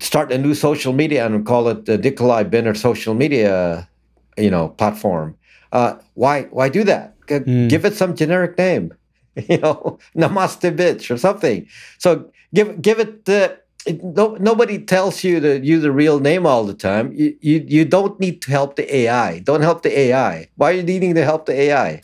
start 0.00 0.32
a 0.32 0.38
new 0.38 0.54
social 0.54 0.92
media 0.92 1.26
and 1.26 1.44
call 1.46 1.68
it 1.68 1.84
the 1.86 1.98
Nikolai 1.98 2.44
Benner 2.44 2.74
social 2.74 3.14
media 3.14 3.88
you 4.36 4.50
know 4.50 4.68
platform 4.70 5.36
uh, 5.72 5.94
why 6.14 6.42
why 6.50 6.68
do 6.68 6.84
that 6.84 7.14
G- 7.28 7.38
Hmm. 7.40 7.68
give 7.68 7.84
it 7.84 7.94
some 7.94 8.14
generic 8.14 8.56
name 8.58 8.92
you 9.48 9.58
know 9.58 9.98
namaste 10.16 10.74
bitch 10.76 11.10
or 11.10 11.18
something 11.18 11.66
so 11.98 12.30
give 12.54 12.80
give 12.80 12.98
it 13.00 13.24
the 13.24 13.58
it, 13.86 14.02
no, 14.02 14.34
nobody 14.40 14.78
tells 14.78 15.24
you 15.24 15.40
to 15.40 15.60
use 15.60 15.84
a 15.84 15.92
real 15.92 16.18
name 16.20 16.44
all 16.46 16.64
the 16.64 16.74
time. 16.74 17.12
You, 17.14 17.36
you 17.40 17.64
you 17.66 17.84
don't 17.84 18.18
need 18.20 18.42
to 18.42 18.50
help 18.50 18.76
the 18.76 18.84
AI. 18.94 19.38
Don't 19.38 19.62
help 19.62 19.82
the 19.82 19.96
AI. 19.96 20.48
Why 20.56 20.70
are 20.72 20.74
you 20.74 20.82
needing 20.82 21.14
to 21.14 21.24
help 21.24 21.46
the 21.46 21.54
AI? 21.54 22.02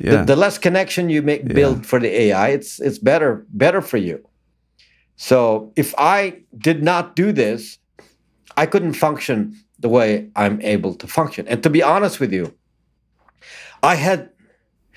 yeah. 0.00 0.18
The, 0.20 0.24
the 0.24 0.36
less 0.36 0.58
connection 0.58 1.08
you 1.08 1.22
make 1.22 1.42
Yeah. 1.46 1.54
build 1.54 1.86
for 1.86 2.00
the 2.00 2.08
AI, 2.08 2.48
it's 2.48 2.80
it's 2.80 2.98
better 2.98 3.46
better 3.50 3.80
for 3.80 3.96
you. 3.96 4.22
So 5.16 5.72
if 5.76 5.94
I 5.96 6.40
did 6.56 6.82
not 6.82 7.16
do 7.16 7.32
this, 7.32 7.78
I 8.56 8.66
couldn't 8.66 8.94
function 8.94 9.56
the 9.78 9.88
way 9.88 10.30
I'm 10.36 10.60
able 10.62 10.94
to 10.94 11.06
function. 11.06 11.46
And 11.48 11.62
to 11.62 11.70
be 11.70 11.82
honest 11.82 12.20
with 12.20 12.32
you, 12.32 12.54
I 13.82 13.96
had 13.96 14.30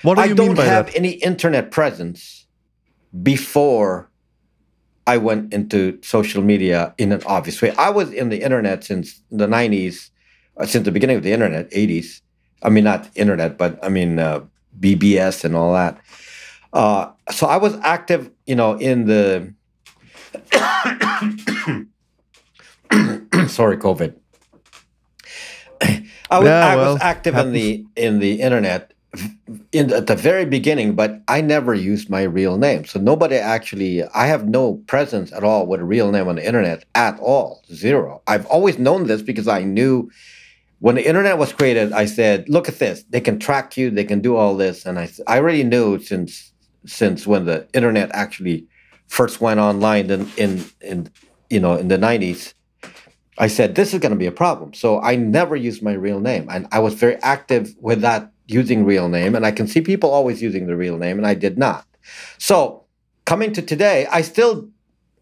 what 0.03 0.15
do 0.15 0.22
I 0.22 0.26
you 0.26 0.35
don't 0.35 0.48
mean 0.48 0.56
by 0.56 0.65
have 0.65 0.88
that? 0.88 0.95
any 0.95 1.11
internet 1.11 1.72
presence 1.72 2.45
before 3.23 4.10
I 5.07 5.18
went 5.18 5.53
into 5.53 5.98
social 6.03 6.44
media 6.44 6.94
in 6.98 7.11
an 7.11 7.22
obvious 7.26 7.61
way. 7.61 7.72
I 7.77 7.89
was 7.89 8.11
in 8.11 8.30
the 8.30 8.41
internet 8.44 8.84
since 8.84 9.22
the 9.31 9.48
90s, 9.48 10.10
uh, 10.57 10.65
since 10.65 10.85
the 10.85 10.91
beginning 10.91 11.18
of 11.18 11.23
the 11.23 11.31
internet, 11.31 11.72
80s. 11.72 12.22
I 12.61 12.69
mean, 12.69 12.84
not 12.84 13.10
internet, 13.15 13.57
but 13.57 13.80
I 13.84 13.89
mean, 13.89 14.19
uh, 14.19 14.41
BBS 14.80 15.45
and 15.45 15.56
all 15.56 15.73
that. 15.73 15.99
Uh, 16.73 17.11
so 17.31 17.48
I 17.48 17.57
was 17.57 17.76
active, 17.84 18.30
you 18.45 18.56
know, 18.56 18.73
in 18.77 19.06
the. 19.06 19.53
Sorry, 23.48 23.78
COVID. 23.78 24.15
I 25.82 26.40
was, 26.40 26.45
Yeah, 26.45 26.68
I 26.68 26.76
well, 26.76 26.94
was 26.94 27.02
active 27.02 27.36
in 27.36 27.53
the 27.53 27.86
in 27.95 28.19
the 28.19 28.41
internet 28.41 28.94
in 29.72 29.91
at 29.94 30.07
the 30.07 30.15
very 30.15 30.45
beginning, 30.45 30.95
but 30.95 31.22
I 31.28 31.41
never 31.41 31.74
used 31.74 32.10
my 32.10 32.24
real 32.24 32.57
name. 32.57 32.86
So 32.86 32.99
nobody 32.99 33.36
actually 33.36 34.03
I 34.03 34.28
have 34.28 34.48
no 34.48 34.76
presence 34.88 35.32
at 35.32 35.44
all 35.44 35.68
with 35.68 35.82
a 35.82 35.86
real 35.86 36.11
name 36.11 36.28
on 36.28 36.36
the 36.36 36.45
internet 36.45 36.86
at 36.95 37.19
all. 37.19 37.64
Zero. 37.72 38.22
I've 38.28 38.45
always 38.48 38.78
known 38.78 39.07
this 39.07 39.22
because 39.22 39.48
I 39.48 39.64
knew 39.64 40.10
when 40.80 40.95
the 40.95 41.07
internet 41.07 41.38
was 41.38 41.53
created, 41.53 41.91
I 41.91 42.06
said, 42.06 42.48
look 42.48 42.68
at 42.68 42.80
this. 42.80 43.03
They 43.10 43.22
can 43.22 43.40
track 43.40 43.78
you, 43.78 43.90
they 43.90 44.03
can 44.03 44.22
do 44.22 44.36
all 44.36 44.56
this. 44.56 44.86
And 44.86 44.99
I, 44.99 45.10
I 45.26 45.38
already 45.38 45.64
knew 45.64 45.99
since 45.99 46.52
since 46.86 47.28
when 47.28 47.45
the 47.45 47.68
internet 47.74 48.10
actually 48.14 48.68
first 49.07 49.41
went 49.41 49.59
online 49.59 50.09
in 50.09 50.29
in, 50.38 50.65
in 50.81 51.09
you 51.49 51.59
know 51.59 51.75
in 51.75 51.88
the 51.88 51.97
90s 51.97 52.53
I 53.38 53.47
said, 53.47 53.75
this 53.75 53.93
is 53.93 53.99
going 53.99 54.11
to 54.11 54.17
be 54.17 54.25
a 54.25 54.31
problem. 54.31 54.73
So 54.73 54.99
I 55.01 55.15
never 55.15 55.55
used 55.55 55.84
my 55.84 55.93
real 55.93 56.19
name. 56.19 56.47
And 56.49 56.67
I 56.71 56.79
was 56.79 56.95
very 56.95 57.17
active 57.17 57.75
with 57.79 58.01
that 58.01 58.31
using 58.47 58.84
real 58.84 59.09
name. 59.09 59.35
And 59.35 59.45
I 59.45 59.51
can 59.51 59.67
see 59.67 59.81
people 59.81 60.09
always 60.09 60.41
using 60.41 60.65
the 60.65 60.75
real 60.75 60.97
name, 60.97 61.17
and 61.17 61.27
I 61.27 61.35
did 61.35 61.57
not. 61.57 61.85
So 62.38 62.85
coming 63.25 63.53
to 63.53 63.61
today, 63.61 64.07
I 64.11 64.21
still 64.21 64.69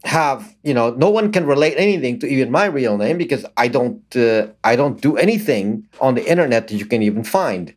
have, 0.05 0.55
you 0.63 0.73
know, 0.73 0.91
no 0.91 1.09
one 1.09 1.31
can 1.31 1.45
relate 1.45 1.75
anything 1.77 2.19
to 2.19 2.27
even 2.27 2.51
my 2.51 2.65
real 2.65 2.97
name 2.97 3.17
because 3.17 3.45
I 3.57 3.67
don't, 3.67 4.15
uh, 4.15 4.47
I 4.63 4.75
don't 4.75 5.01
do 5.01 5.17
anything 5.17 5.87
on 5.99 6.15
the 6.15 6.25
internet 6.25 6.67
that 6.67 6.75
you 6.75 6.85
can 6.85 7.01
even 7.01 7.23
find. 7.23 7.75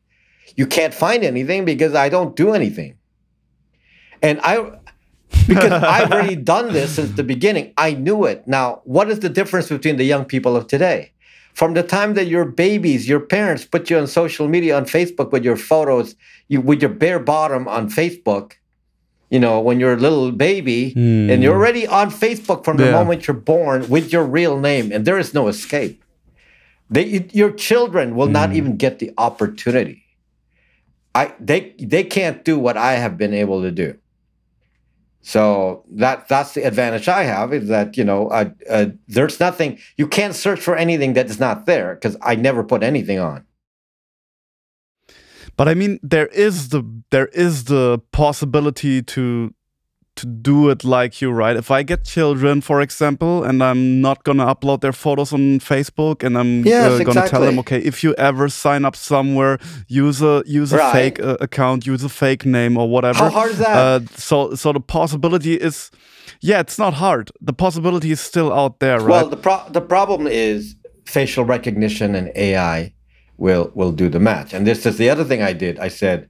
You 0.55 0.67
can't 0.67 0.95
find 0.95 1.25
anything 1.25 1.65
because 1.65 1.95
I 1.95 2.11
don't 2.11 2.37
do 2.37 2.53
anything. 2.53 2.99
And 4.23 4.41
I, 4.43 4.78
because 5.49 5.73
I've 5.83 6.13
already 6.13 6.37
done 6.37 6.73
this 6.73 6.97
since 6.97 7.13
the 7.13 7.25
beginning. 7.25 7.73
I 7.77 7.93
knew 7.93 8.25
it. 8.25 8.47
Now, 8.47 8.83
what 8.85 9.11
is 9.11 9.21
the 9.21 9.29
difference 9.29 9.69
between 9.69 9.97
the 9.97 10.05
young 10.05 10.25
people 10.25 10.57
of 10.57 10.67
today? 10.67 11.13
From 11.55 11.75
the 11.75 11.83
time 11.83 12.15
that 12.15 12.29
you're 12.29 12.45
babies, 12.45 13.09
your 13.09 13.19
parents 13.19 13.65
put 13.65 13.91
you 13.91 13.99
on 13.99 14.07
social 14.07 14.47
media 14.47 14.77
on 14.77 14.85
Facebook 14.85 15.33
with 15.33 15.45
your 15.45 15.57
photos, 15.57 16.15
you 16.47 16.61
with 16.61 16.81
your 16.81 16.91
bare 16.91 17.19
bottom 17.19 17.67
on 17.67 17.91
Facebook. 17.91 18.53
You 19.29 19.41
know, 19.41 19.59
when 19.61 19.81
you're 19.81 19.95
a 19.95 19.97
little 19.97 20.31
baby, 20.31 20.93
and 20.97 21.31
hmm. 21.31 21.43
you're 21.43 21.55
already 21.55 21.87
on 21.87 22.11
Facebook 22.11 22.65
from 22.65 22.77
the 22.77 22.85
Yeah. 22.85 22.93
moment 22.93 23.27
you're 23.27 23.37
born 23.37 23.89
with 23.89 24.13
your 24.13 24.25
real 24.25 24.59
name, 24.59 24.93
and 24.93 25.05
there 25.05 25.19
is 25.19 25.35
no 25.35 25.49
escape. 25.49 26.03
They, 26.89 27.29
your 27.33 27.51
children 27.51 28.15
will 28.15 28.29
not 28.29 28.51
hmm. 28.51 28.57
even 28.57 28.77
get 28.77 29.01
the 29.01 29.13
opportunity. 29.19 30.05
I, 31.15 31.35
they, 31.41 31.75
they 31.81 32.05
can't 32.05 32.45
do 32.45 32.59
what 32.59 32.77
I 32.77 32.93
have 32.93 33.19
been 33.19 33.35
able 33.35 33.63
to 33.63 33.73
do. 33.73 33.99
So 35.29 35.85
that 35.91 36.27
that's 36.27 36.55
the 36.55 36.63
advantage 36.63 37.07
I 37.07 37.25
have 37.25 37.53
is 37.53 37.69
that 37.69 37.99
you 37.99 38.05
know 38.05 38.29
uh, 38.29 38.49
there's 39.09 39.39
nothing 39.39 39.79
you 39.99 40.09
can't 40.09 40.35
search 40.35 40.59
for 40.59 40.75
anything 40.75 41.13
that 41.13 41.27
is 41.27 41.39
not 41.39 41.67
there 41.67 41.97
because 41.97 42.17
I 42.23 42.35
never 42.35 42.65
put 42.65 42.83
anything 42.83 43.19
on. 43.19 43.45
But 45.55 45.69
I 45.69 45.75
mean, 45.75 46.01
there 46.03 46.29
is 46.29 46.71
the 46.71 46.83
there 47.11 47.27
is 47.27 47.65
the 47.65 48.01
possibility 48.11 49.03
to 49.03 49.53
to 50.19 50.27
do 50.27 50.71
it 50.71 50.85
like 50.85 51.21
you, 51.23 51.31
right? 51.31 51.57
If 51.57 51.71
I 51.71 51.83
get 51.83 52.05
children, 52.05 52.61
for 52.61 52.81
example, 52.81 53.45
and 53.45 53.63
I'm 53.63 54.01
not 54.01 54.25
gonna 54.25 54.47
upload 54.55 54.81
their 54.81 54.93
photos 54.93 55.33
on 55.33 55.61
Facebook, 55.61 56.23
and 56.25 56.37
I'm 56.37 56.65
Yes, 56.67 57.01
uh, 57.01 57.05
gonna 57.05 57.29
tell 57.29 57.41
them, 57.43 57.59
okay, 57.61 57.79
if 57.79 58.03
you 58.05 58.15
ever 58.19 58.49
sign 58.49 58.85
up 58.85 58.97
somewhere, 58.97 59.59
use 59.89 60.21
a 60.23 60.43
use 60.47 60.73
a 60.73 60.77
Right. 60.79 60.93
fake 60.93 61.19
uh, 61.21 61.37
account, 61.41 61.87
use 61.87 62.05
a 62.05 62.09
fake 62.09 62.45
name 62.45 62.77
or 62.81 62.89
whatever. 62.89 63.25
How 63.25 63.31
hard 63.31 63.51
is 63.53 63.59
that? 63.59 63.77
Uh, 63.77 64.01
so 64.17 64.55
so 64.55 64.73
the 64.73 64.81
possibility 64.81 65.55
is, 65.55 65.91
yeah, 66.41 66.61
it's 66.61 66.79
not 66.79 66.95
hard. 66.95 67.31
The 67.41 67.53
possibility 67.53 68.11
is 68.11 68.21
still 68.21 68.53
out 68.53 68.81
there, 68.81 68.99
right? 69.01 69.09
Well, 69.23 69.29
the 69.29 69.37
pro- 69.47 69.69
the 69.71 69.81
problem 69.95 70.27
is 70.27 70.75
facial 71.07 71.45
recognition 71.45 72.15
and 72.15 72.31
AI 72.37 72.93
will 73.37 73.71
will 73.75 73.93
do 73.93 74.09
the 74.09 74.21
match. 74.21 74.53
And 74.55 74.67
this 74.67 74.85
is 74.87 74.97
the 74.99 75.09
other 75.13 75.25
thing 75.25 75.43
I 75.43 75.53
did. 75.55 75.79
I 75.79 75.89
said 75.89 76.29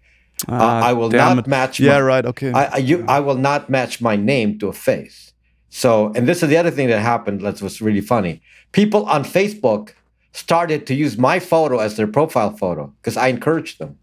Ah, 0.48 0.80
I 0.88 0.92
will 0.92 1.10
not 1.10 1.38
it. 1.38 1.46
match 1.46 1.80
Yeah, 1.80 1.94
my- 1.94 2.00
right. 2.00 2.26
Okay. 2.26 2.52
I, 2.52 2.64
I 2.66 2.76
you 2.76 3.04
I 3.08 3.20
will 3.20 3.36
not 3.36 3.68
match 3.68 4.00
my 4.00 4.16
name 4.16 4.58
to 4.60 4.68
a 4.68 4.72
face. 4.72 5.32
So, 5.70 6.12
and 6.14 6.26
this 6.26 6.42
is 6.42 6.48
the 6.48 6.56
other 6.56 6.70
thing 6.70 6.88
that 6.88 7.00
happened. 7.00 7.40
That 7.42 7.60
was 7.60 7.80
really 7.80 8.00
funny. 8.00 8.40
People 8.72 9.04
on 9.06 9.24
Facebook 9.24 9.90
started 10.32 10.86
to 10.86 10.94
use 10.94 11.18
my 11.18 11.40
photo 11.40 11.78
as 11.78 11.96
their 11.96 12.06
profile 12.06 12.56
photo 12.56 12.92
because 13.00 13.16
I 13.16 13.28
encouraged 13.28 13.78
them. 13.78 13.98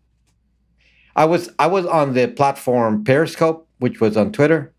I 1.16 1.26
was 1.26 1.50
I 1.58 1.68
was 1.68 1.86
on 1.86 2.14
the 2.14 2.28
platform 2.28 3.04
Periscope, 3.04 3.68
which 3.80 4.02
was 4.02 4.18
on 4.18 4.32
Twitter, 4.32 4.74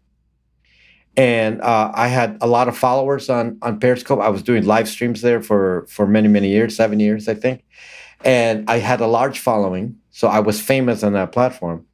and 1.17 1.61
uh, 1.63 1.91
I 1.95 2.09
had 2.09 2.37
a 2.41 2.47
lot 2.47 2.69
of 2.69 2.77
followers 2.77 3.31
on 3.31 3.59
on 3.63 3.81
Periscope. 3.81 4.21
I 4.21 4.29
was 4.29 4.43
doing 4.43 4.65
live 4.67 4.89
streams 4.89 5.23
there 5.23 5.41
for 5.43 5.87
for 5.89 6.07
many 6.07 6.29
many 6.29 6.49
years, 6.49 6.77
seven 6.77 7.01
years 7.01 7.27
I 7.29 7.35
think, 7.35 7.65
and 8.25 8.69
I 8.69 8.79
had 8.79 9.01
a 9.01 9.07
large 9.07 9.39
following, 9.39 9.97
so 10.17 10.29
I 10.29 10.41
was 10.41 10.63
famous 10.63 11.03
on 11.03 11.13
that 11.13 11.31
platform, 11.31 11.85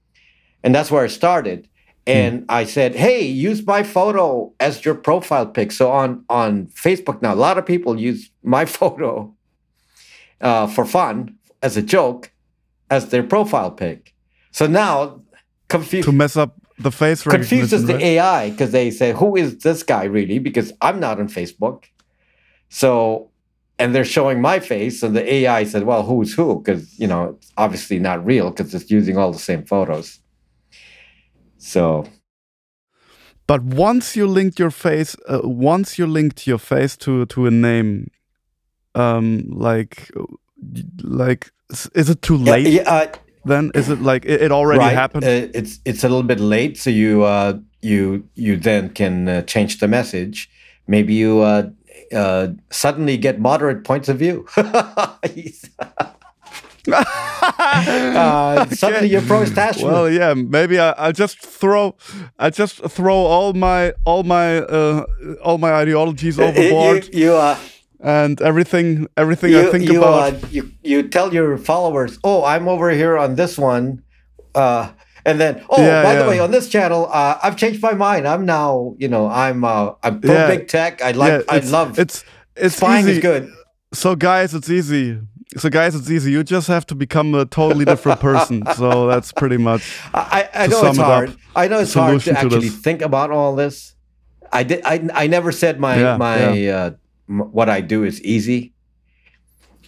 and 0.63 0.73
that's 0.73 0.93
where 0.93 1.03
I 1.03 1.09
started. 1.09 1.69
And 2.07 2.45
I 2.49 2.63
said, 2.63 2.95
"Hey, 2.95 3.23
use 3.23 3.67
my 3.67 3.83
photo 3.83 4.53
as 4.61 4.85
your 4.85 4.95
profile 4.95 5.47
pic." 5.47 5.73
So 5.73 5.91
on 5.91 6.25
on 6.29 6.69
Facebook 6.69 7.21
now, 7.21 7.35
a 7.35 7.43
lot 7.49 7.59
of 7.59 7.67
people 7.67 7.99
use 7.99 8.31
my 8.45 8.65
photo 8.79 9.35
uh, 10.41 10.69
for 10.69 10.85
fun 10.85 11.35
as 11.63 11.77
a 11.77 11.83
joke 11.83 12.31
as 12.91 13.09
their 13.09 13.25
profile 13.25 13.73
pic. 13.73 14.15
So 14.53 14.69
now, 14.69 15.23
confused 15.67 16.07
to 16.07 16.13
mess 16.13 16.37
up 16.37 16.55
the 16.79 16.93
face 16.93 17.25
confuses 17.25 17.87
the 17.87 17.95
right? 17.95 18.05
AI 18.05 18.51
because 18.51 18.71
they 18.71 18.93
say, 18.93 19.15
"Who 19.15 19.35
is 19.35 19.59
this 19.67 19.83
guy 19.83 20.05
really?" 20.05 20.39
Because 20.39 20.73
I'm 20.81 21.01
not 21.01 21.19
on 21.19 21.27
Facebook, 21.27 21.87
so 22.69 23.32
and 23.83 23.95
they're 23.95 24.07
showing 24.07 24.41
my 24.43 24.61
face, 24.61 25.03
and 25.05 25.17
the 25.17 25.25
AI 25.35 25.65
said, 25.65 25.85
"Well, 25.85 26.05
who's 26.05 26.35
who?" 26.35 26.61
Because 26.63 26.99
you 27.01 27.09
know, 27.09 27.37
it's 27.39 27.53
obviously 27.59 27.99
not 28.01 28.25
real 28.27 28.51
because 28.51 28.75
it's 28.75 28.91
using 28.91 29.19
all 29.19 29.33
the 29.33 29.41
same 29.41 29.65
photos. 29.65 30.21
So 31.59 32.07
But 33.47 33.63
once 33.63 34.17
you 34.17 34.27
linked 34.27 34.59
your 34.59 34.71
face, 34.73 35.17
uh, 35.29 35.41
once 35.45 35.99
you 35.99 36.07
linked 36.07 36.47
your 36.47 36.59
face 36.59 36.97
to 36.99 37.27
to 37.27 37.47
a 37.47 37.51
name, 37.51 38.11
um, 38.95 39.45
like, 39.51 40.11
like, 41.03 41.53
is 41.95 42.11
it 42.11 42.23
too 42.23 42.37
yeah, 42.45 42.53
late? 42.55 42.69
yeah, 42.69 42.83
uh, 42.91 43.07
Then 43.45 43.71
is 43.75 43.89
it 43.91 44.01
like 44.01 44.25
it, 44.27 44.43
it 44.43 44.53
already 44.53 44.79
right. 44.79 44.95
happened? 44.95 45.25
Uh, 45.25 45.49
it's 45.55 45.81
it's 45.85 46.05
a 46.05 46.09
little 46.09 46.23
bit 46.25 46.41
late, 46.41 46.79
so 46.79 46.91
you 46.91 47.25
uh, 47.25 47.59
you 47.83 48.29
you 48.35 48.57
then 48.57 48.91
can 48.91 49.29
uh, 49.29 49.43
change 49.43 49.79
the 49.81 49.89
message. 49.89 50.49
Maybe 50.87 51.15
you 51.15 51.41
uh, 51.41 51.71
uh, 52.13 52.49
suddenly 52.71 53.17
get 53.17 53.41
moderate 53.41 53.85
points 53.85 54.09
of 54.09 54.19
view. 54.19 54.47
uh, 54.57 55.17
suddenly 58.71 59.09
you're 59.09 59.23
pro 59.23 59.43
establishment. 59.43 59.93
well, 59.93 60.11
yeah, 60.11 60.35
maybe 60.35 60.79
I, 60.79 60.91
I'll 60.93 61.13
just 61.13 61.39
throw, 61.39 61.97
I 62.39 62.51
just 62.51 62.83
throw 62.91 63.15
all 63.15 63.53
my 63.53 63.93
all 64.05 64.25
my 64.25 64.59
uh, 64.59 65.05
all 65.45 65.59
my 65.59 65.73
ideologies 65.73 66.41
overboard 66.41 67.09
You, 67.13 67.21
you, 67.21 67.33
uh, 67.35 67.59
and 68.01 68.41
everything 68.43 69.07
everything 69.17 69.53
you, 69.53 69.61
I 69.61 69.71
think 69.71 69.85
you, 69.85 69.99
about. 69.99 70.53
you, 70.53 70.73
you 70.83 71.09
tell 71.09 71.33
your 71.33 71.57
followers, 71.59 72.19
oh, 72.25 72.45
I'm 72.45 72.69
over 72.69 72.91
here 72.91 73.17
on 73.17 73.37
this 73.37 73.59
one. 73.59 74.03
Uh, 74.55 74.91
and 75.25 75.41
then, 75.41 75.65
oh, 75.71 75.83
Yeah, 75.85 76.03
by 76.03 76.15
the 76.17 76.25
way, 76.29 76.39
on 76.41 76.51
this 76.51 76.69
channel, 76.69 77.09
uh, 77.13 77.39
I've 77.43 77.57
changed 77.57 77.81
my 77.83 77.95
mind. 77.95 78.27
I'm 78.27 78.45
now, 78.45 78.95
you 78.99 79.09
know, 79.09 79.29
I'm 79.29 79.65
uh, 79.65 79.93
I'm 80.03 80.21
pro 80.21 80.35
Yeah. 80.35 80.47
big 80.49 80.69
tech. 80.69 81.03
I 81.03 81.13
like, 81.13 81.47
yeah, 81.49 81.55
I 81.55 81.59
love 81.61 81.99
it's 81.99 82.25
it's 82.57 82.77
spying 82.77 83.07
easy. 83.07 83.19
is 83.19 83.23
good. 83.23 83.51
So 83.95 84.17
guys, 84.17 84.55
it's 84.55 84.69
easy. 84.71 85.19
So 85.59 85.69
guys, 85.69 85.95
it's 85.95 86.11
easy. 86.11 86.33
You 86.33 86.43
just 86.43 86.67
have 86.69 86.87
to 86.87 86.95
become 86.95 87.35
a 87.35 87.45
totally 87.45 87.85
different 87.85 88.21
person. 88.31 88.65
so 88.75 89.07
that's 89.07 89.33
pretty 89.33 89.59
much. 89.59 89.83
I, 90.15 90.49
I 90.55 90.65
I 90.65 90.67
know 90.67 90.87
it's 90.87 90.97
it 90.99 91.03
up, 91.03 91.07
hard. 91.07 91.37
I 91.55 91.69
know 91.69 91.79
it's 91.81 91.93
hard 91.95 92.21
to 92.23 92.33
actually 92.39 92.71
think 92.71 93.03
about 93.03 93.31
all 93.31 93.55
this. 93.55 93.95
I 94.53 94.63
did. 94.65 94.81
I 94.85 95.09
I 95.15 95.27
never 95.27 95.53
said 95.53 95.79
my 95.79 95.97
Yeah, 95.99 96.17
my 96.17 96.69
uh, 96.69 96.91
m- 97.29 97.53
what 97.53 97.69
I 97.69 97.81
do 97.83 98.03
is 98.05 98.21
easy, 98.23 98.73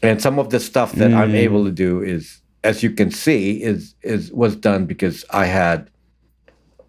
and 0.02 0.20
some 0.20 0.39
of 0.39 0.51
the 0.51 0.61
stuff 0.61 0.93
that 0.93 1.12
I'm 1.12 1.32
Mm. 1.32 1.44
able 1.47 1.65
to 1.65 1.70
do 1.73 2.02
is, 2.02 2.40
as 2.65 2.82
you 2.82 2.91
can 2.91 3.11
see, 3.11 3.62
is 3.62 3.95
is 4.03 4.32
was 4.32 4.57
done 4.57 4.86
because 4.86 5.24
I 5.31 5.47
had, 5.47 5.91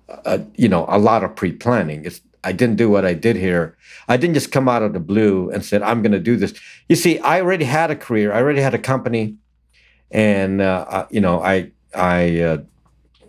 uh, 0.10 0.39
you 0.56 0.69
know, 0.69 0.85
a 0.89 0.97
lot 0.97 1.23
of 1.23 1.35
pre 1.35 1.52
planning. 1.52 2.06
It's 2.06 2.22
I 2.43 2.52
didn't 2.52 2.77
do 2.77 2.89
what 2.89 3.06
I 3.06 3.14
did 3.14 3.35
here. 3.35 3.77
I 4.07 4.18
didn't 4.18 4.35
just 4.35 4.52
come 4.52 4.68
out 4.69 4.81
of 4.81 4.93
the 4.93 4.99
blue 4.99 5.52
and 5.52 5.64
said 5.64 5.84
I'm 5.84 6.02
going 6.02 6.11
to 6.14 6.19
do 6.19 6.35
this. 6.38 6.53
You 6.89 6.95
see, 6.95 7.19
I 7.19 7.41
already 7.41 7.65
had 7.65 7.91
a 7.91 7.95
career. 7.95 8.34
I 8.34 8.38
already 8.38 8.61
had 8.61 8.73
a 8.73 8.80
company, 8.80 9.35
and 10.11 10.61
uh, 10.61 10.85
uh, 10.88 11.07
you 11.11 11.22
know, 11.22 11.43
I 11.43 11.72
I. 11.93 12.39
Uh, 12.39 12.57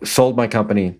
sold 0.03 0.35
my 0.37 0.47
company 0.47 0.99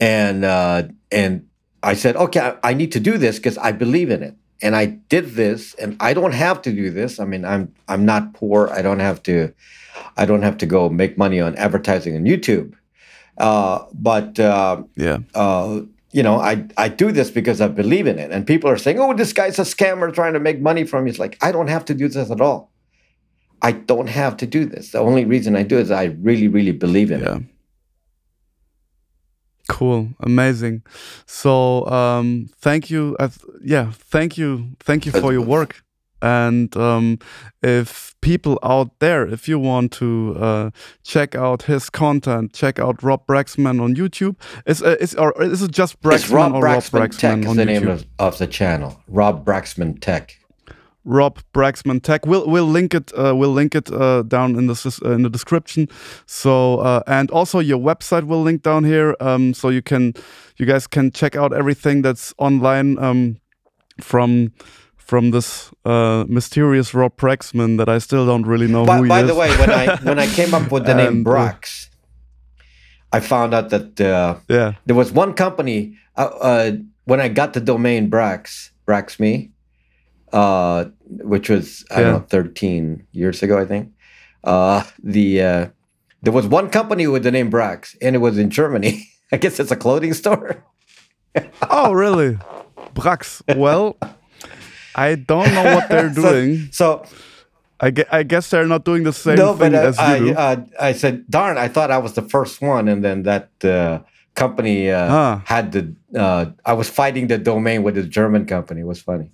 and 0.00 0.44
uh, 0.44 0.84
and 1.10 1.46
I 1.82 1.94
said, 1.94 2.16
okay, 2.16 2.40
I, 2.40 2.70
I 2.70 2.74
need 2.74 2.92
to 2.92 3.00
do 3.00 3.18
this 3.18 3.36
because 3.36 3.58
I 3.58 3.72
believe 3.72 4.10
in 4.10 4.22
it, 4.22 4.34
and 4.60 4.76
I 4.76 4.86
did 4.86 5.34
this, 5.34 5.74
and 5.74 5.96
I 6.00 6.14
don't 6.14 6.32
have 6.32 6.62
to 6.62 6.72
do 6.72 6.90
this. 6.90 7.18
I 7.18 7.24
mean, 7.24 7.44
I'm 7.44 7.74
I'm 7.88 8.04
not 8.04 8.34
poor. 8.34 8.68
I 8.70 8.82
don't 8.82 8.98
have 8.98 9.22
to, 9.24 9.52
I 10.16 10.26
don't 10.26 10.42
have 10.42 10.56
to 10.58 10.66
go 10.66 10.88
make 10.88 11.16
money 11.18 11.40
on 11.40 11.54
advertising 11.56 12.16
on 12.16 12.24
YouTube. 12.24 12.74
Uh, 13.38 13.84
but 13.92 14.38
uh, 14.38 14.82
Yeah. 14.96 15.18
uh, 15.34 15.82
you 16.12 16.22
know, 16.22 16.40
I 16.40 16.64
I 16.78 16.88
do 16.88 17.12
this 17.12 17.30
because 17.30 17.60
I 17.60 17.68
believe 17.68 18.06
in 18.06 18.18
it, 18.18 18.30
and 18.30 18.46
people 18.46 18.70
are 18.70 18.78
saying, 18.78 18.98
oh, 18.98 19.12
this 19.14 19.32
guy's 19.32 19.58
a 19.58 19.62
scammer 19.62 20.12
trying 20.12 20.32
to 20.32 20.40
make 20.40 20.60
money 20.60 20.84
from 20.84 21.06
you. 21.06 21.10
It's 21.10 21.18
like 21.18 21.36
I 21.42 21.52
don't 21.52 21.68
have 21.68 21.84
to 21.86 21.94
do 21.94 22.08
this 22.08 22.30
at 22.30 22.40
all. 22.40 22.70
I 23.62 23.72
don't 23.72 24.08
have 24.08 24.36
to 24.38 24.46
do 24.46 24.64
this. 24.64 24.92
The 24.92 24.98
only 24.98 25.24
reason 25.24 25.56
I 25.56 25.62
do 25.62 25.78
it 25.78 25.82
is 25.82 25.90
I 25.90 26.04
really, 26.04 26.48
really 26.48 26.72
believe 26.72 27.10
in 27.10 27.20
it. 27.22 27.26
Yeah. 27.26 27.38
Cool, 29.68 30.10
amazing. 30.20 30.82
So, 31.26 31.86
um, 31.88 32.48
thank 32.60 32.88
you. 32.88 33.16
Uh, 33.18 33.28
yeah, 33.62 33.90
thank 33.92 34.38
you, 34.38 34.76
thank 34.78 35.06
you 35.06 35.12
for 35.12 35.32
your 35.32 35.42
work. 35.42 35.82
And 36.22 36.76
um, 36.76 37.18
if 37.62 38.14
people 38.20 38.58
out 38.62 38.98
there, 38.98 39.26
if 39.26 39.48
you 39.48 39.58
want 39.58 39.92
to 39.92 40.36
uh, 40.38 40.70
check 41.02 41.34
out 41.34 41.62
his 41.62 41.90
content, 41.90 42.52
check 42.52 42.78
out 42.78 43.02
Rob 43.02 43.26
Braxman 43.26 43.80
on 43.80 43.94
YouTube. 43.94 44.36
Is 44.66 44.82
uh, 44.82 44.96
is 45.00 45.14
or 45.14 45.40
is 45.42 45.62
it 45.62 45.70
just 45.70 46.00
Braxman 46.00 46.14
It's 46.14 46.30
Rob 46.30 46.54
or 46.54 46.62
Braxman, 46.62 47.00
Rob 47.00 47.10
Braxman 47.10 47.18
Tech 47.18 47.38
Braxman 47.38 47.50
is 47.50 47.56
the 47.56 47.62
YouTube? 47.62 47.66
name 47.66 47.88
of, 47.88 48.06
of 48.18 48.38
the 48.38 48.46
channel. 48.46 49.00
Rob 49.08 49.44
Braxman 49.44 50.00
Tech. 50.00 50.38
Rob 51.04 51.38
Braxman 51.54 52.02
Tech. 52.02 52.26
We'll 52.26 52.46
we'll 52.48 52.66
link 52.66 52.92
it. 52.92 53.12
Uh, 53.16 53.34
we'll 53.36 53.52
link 53.52 53.74
it 53.74 53.92
uh, 53.92 54.22
down 54.22 54.56
in 54.56 54.66
the 54.66 55.00
uh, 55.04 55.12
in 55.12 55.22
the 55.22 55.30
description. 55.30 55.88
So 56.26 56.78
uh, 56.80 57.02
and 57.06 57.30
also 57.30 57.60
your 57.60 57.78
website 57.78 58.24
will 58.24 58.42
link 58.42 58.62
down 58.62 58.84
here. 58.84 59.14
Um, 59.20 59.54
so 59.54 59.68
you 59.68 59.82
can 59.82 60.14
you 60.56 60.66
guys 60.66 60.88
can 60.88 61.12
check 61.12 61.36
out 61.36 61.52
everything 61.52 62.02
that's 62.02 62.34
online 62.38 62.98
um, 62.98 63.36
from 64.00 64.52
from 65.06 65.30
this 65.30 65.70
uh, 65.84 66.24
mysterious 66.28 66.92
Rob 66.92 67.16
Braxman 67.16 67.78
that 67.78 67.88
I 67.88 67.98
still 67.98 68.26
don't 68.26 68.46
really 68.46 68.66
know 68.66 68.84
By, 68.84 68.96
who 68.96 69.02
he 69.04 69.08
by 69.08 69.20
is. 69.22 69.28
the 69.28 69.34
way, 69.36 69.50
when 69.56 69.70
I 69.70 69.96
when 70.02 70.18
I 70.18 70.26
came 70.26 70.52
up 70.52 70.70
with 70.72 70.84
the 70.84 70.94
name 70.94 71.24
uh, 71.26 71.30
Brax, 71.30 71.88
I 73.12 73.20
found 73.20 73.54
out 73.54 73.70
that 73.70 74.00
uh, 74.00 74.36
yeah, 74.48 74.72
there 74.84 74.96
was 74.96 75.12
one 75.12 75.32
company 75.34 75.96
uh, 76.16 76.30
uh, 76.40 76.72
when 77.04 77.20
I 77.20 77.28
got 77.28 77.52
the 77.54 77.60
domain 77.60 78.10
Brax 78.10 78.70
Brax 78.86 79.20
Me, 79.20 79.52
uh, 80.32 80.86
which 81.08 81.48
was 81.48 81.84
I 81.90 82.00
Yeah. 82.00 82.10
don't 82.10 82.12
know 82.22 82.26
13 82.28 83.06
years 83.12 83.42
ago, 83.42 83.58
I 83.58 83.64
think. 83.64 83.92
Uh, 84.42 84.82
the 85.02 85.42
uh, 85.42 85.66
there 86.22 86.32
was 86.32 86.46
one 86.46 86.68
company 86.70 87.06
with 87.06 87.22
the 87.22 87.30
name 87.30 87.50
Brax, 87.50 87.96
and 88.02 88.16
it 88.16 88.18
was 88.18 88.38
in 88.38 88.50
Germany. 88.50 89.06
I 89.32 89.36
guess 89.38 89.60
it's 89.60 89.70
a 89.70 89.76
clothing 89.76 90.14
store. 90.14 90.64
oh 91.70 91.92
really, 91.92 92.38
Brax. 92.94 93.42
Well, 93.56 93.96
I 94.96 95.14
don't 95.14 95.52
know 95.54 95.74
what 95.76 95.88
they're 95.90 96.08
doing. 96.24 96.68
So, 96.72 97.04
I, 97.78 97.90
gue- 97.90 98.08
I 98.10 98.22
guess 98.22 98.48
they're 98.50 98.66
not 98.66 98.84
doing 98.84 99.02
the 99.04 99.12
same 99.12 99.36
no, 99.36 99.52
thing 99.54 99.72
but 99.72 99.84
uh, 99.84 99.88
as 99.92 100.20
you 100.20 100.34
I, 100.34 100.52
uh, 100.52 100.56
I 100.80 100.92
said, 100.92 101.28
darn, 101.28 101.58
I 101.58 101.68
thought 101.68 101.90
I 101.90 101.98
was 101.98 102.14
the 102.14 102.22
first 102.22 102.62
one, 102.62 102.88
and 102.88 103.04
then 103.04 103.22
that 103.24 103.50
uh, 103.62 104.00
company 104.34 104.90
uh, 104.90 105.06
Ah. 105.12 105.42
had 105.44 105.72
the. 105.72 105.94
Uh, 106.16 106.46
I 106.64 106.72
was 106.72 106.88
fighting 106.88 107.26
the 107.28 107.36
domain 107.38 107.82
with 107.82 107.94
the 107.96 108.02
German 108.04 108.46
company. 108.46 108.80
It 108.80 108.86
was 108.86 109.02
funny. 109.02 109.30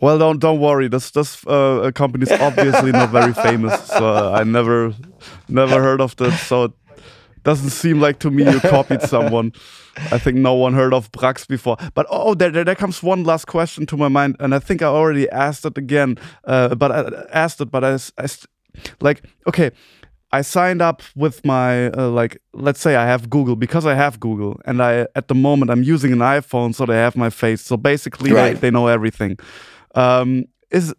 Well, 0.00 0.18
don't 0.18 0.38
don't 0.38 0.60
worry. 0.60 0.86
This 0.88 1.10
this 1.10 1.44
uh, 1.46 1.90
company 1.94 2.22
is 2.30 2.40
obviously 2.40 2.92
not 2.92 3.10
very 3.10 3.32
famous, 3.48 3.74
so 3.86 4.06
uh, 4.06 4.38
I 4.40 4.44
never 4.44 4.94
never 5.48 5.82
heard 5.82 6.00
of 6.00 6.14
that. 6.16 6.38
So 6.38 6.72
doesn't 7.48 7.70
seem 7.82 7.98
like 8.06 8.18
to 8.20 8.30
me 8.30 8.42
you 8.52 8.60
copied 8.60 9.02
someone. 9.14 9.52
I 10.14 10.18
think 10.24 10.36
no 10.36 10.54
one 10.64 10.74
heard 10.74 10.92
of 10.94 11.10
Brax 11.12 11.46
before. 11.48 11.76
But 11.94 12.06
oh, 12.10 12.34
there, 12.34 12.52
there 12.52 12.64
there 12.64 12.74
comes 12.84 13.02
one 13.02 13.24
last 13.24 13.46
question 13.46 13.86
to 13.86 13.96
my 13.96 14.08
mind, 14.08 14.36
and 14.38 14.54
I 14.54 14.60
think 14.66 14.82
I 14.82 14.86
already 14.86 15.26
asked 15.46 15.64
it 15.64 15.78
again. 15.78 16.10
Uh, 16.44 16.74
but 16.82 16.90
I 16.92 17.00
asked 17.44 17.60
it, 17.60 17.70
but 17.70 17.82
I, 17.84 17.96
st- 17.96 18.46
like 19.00 19.18
okay. 19.46 19.70
I 20.30 20.42
signed 20.42 20.82
up 20.82 21.00
with 21.16 21.36
my 21.44 21.88
uh, 21.96 22.10
like 22.20 22.36
let's 22.52 22.80
say 22.80 22.96
I 22.96 23.06
have 23.06 23.22
Google 23.30 23.56
because 23.56 23.86
I 23.92 23.94
have 23.94 24.20
Google 24.20 24.60
and 24.66 24.82
I 24.82 25.06
at 25.14 25.26
the 25.28 25.34
moment 25.34 25.70
I'm 25.70 25.82
using 25.94 26.12
an 26.12 26.18
iPhone 26.18 26.74
so 26.74 26.84
they 26.84 27.00
have 27.06 27.16
my 27.16 27.30
face 27.30 27.62
so 27.62 27.76
basically 27.78 28.30
they, 28.30 28.36
Right. 28.36 28.60
they 28.60 28.70
know 28.70 28.88
everything. 28.88 29.38
Um, 29.94 30.44
is 30.70 30.94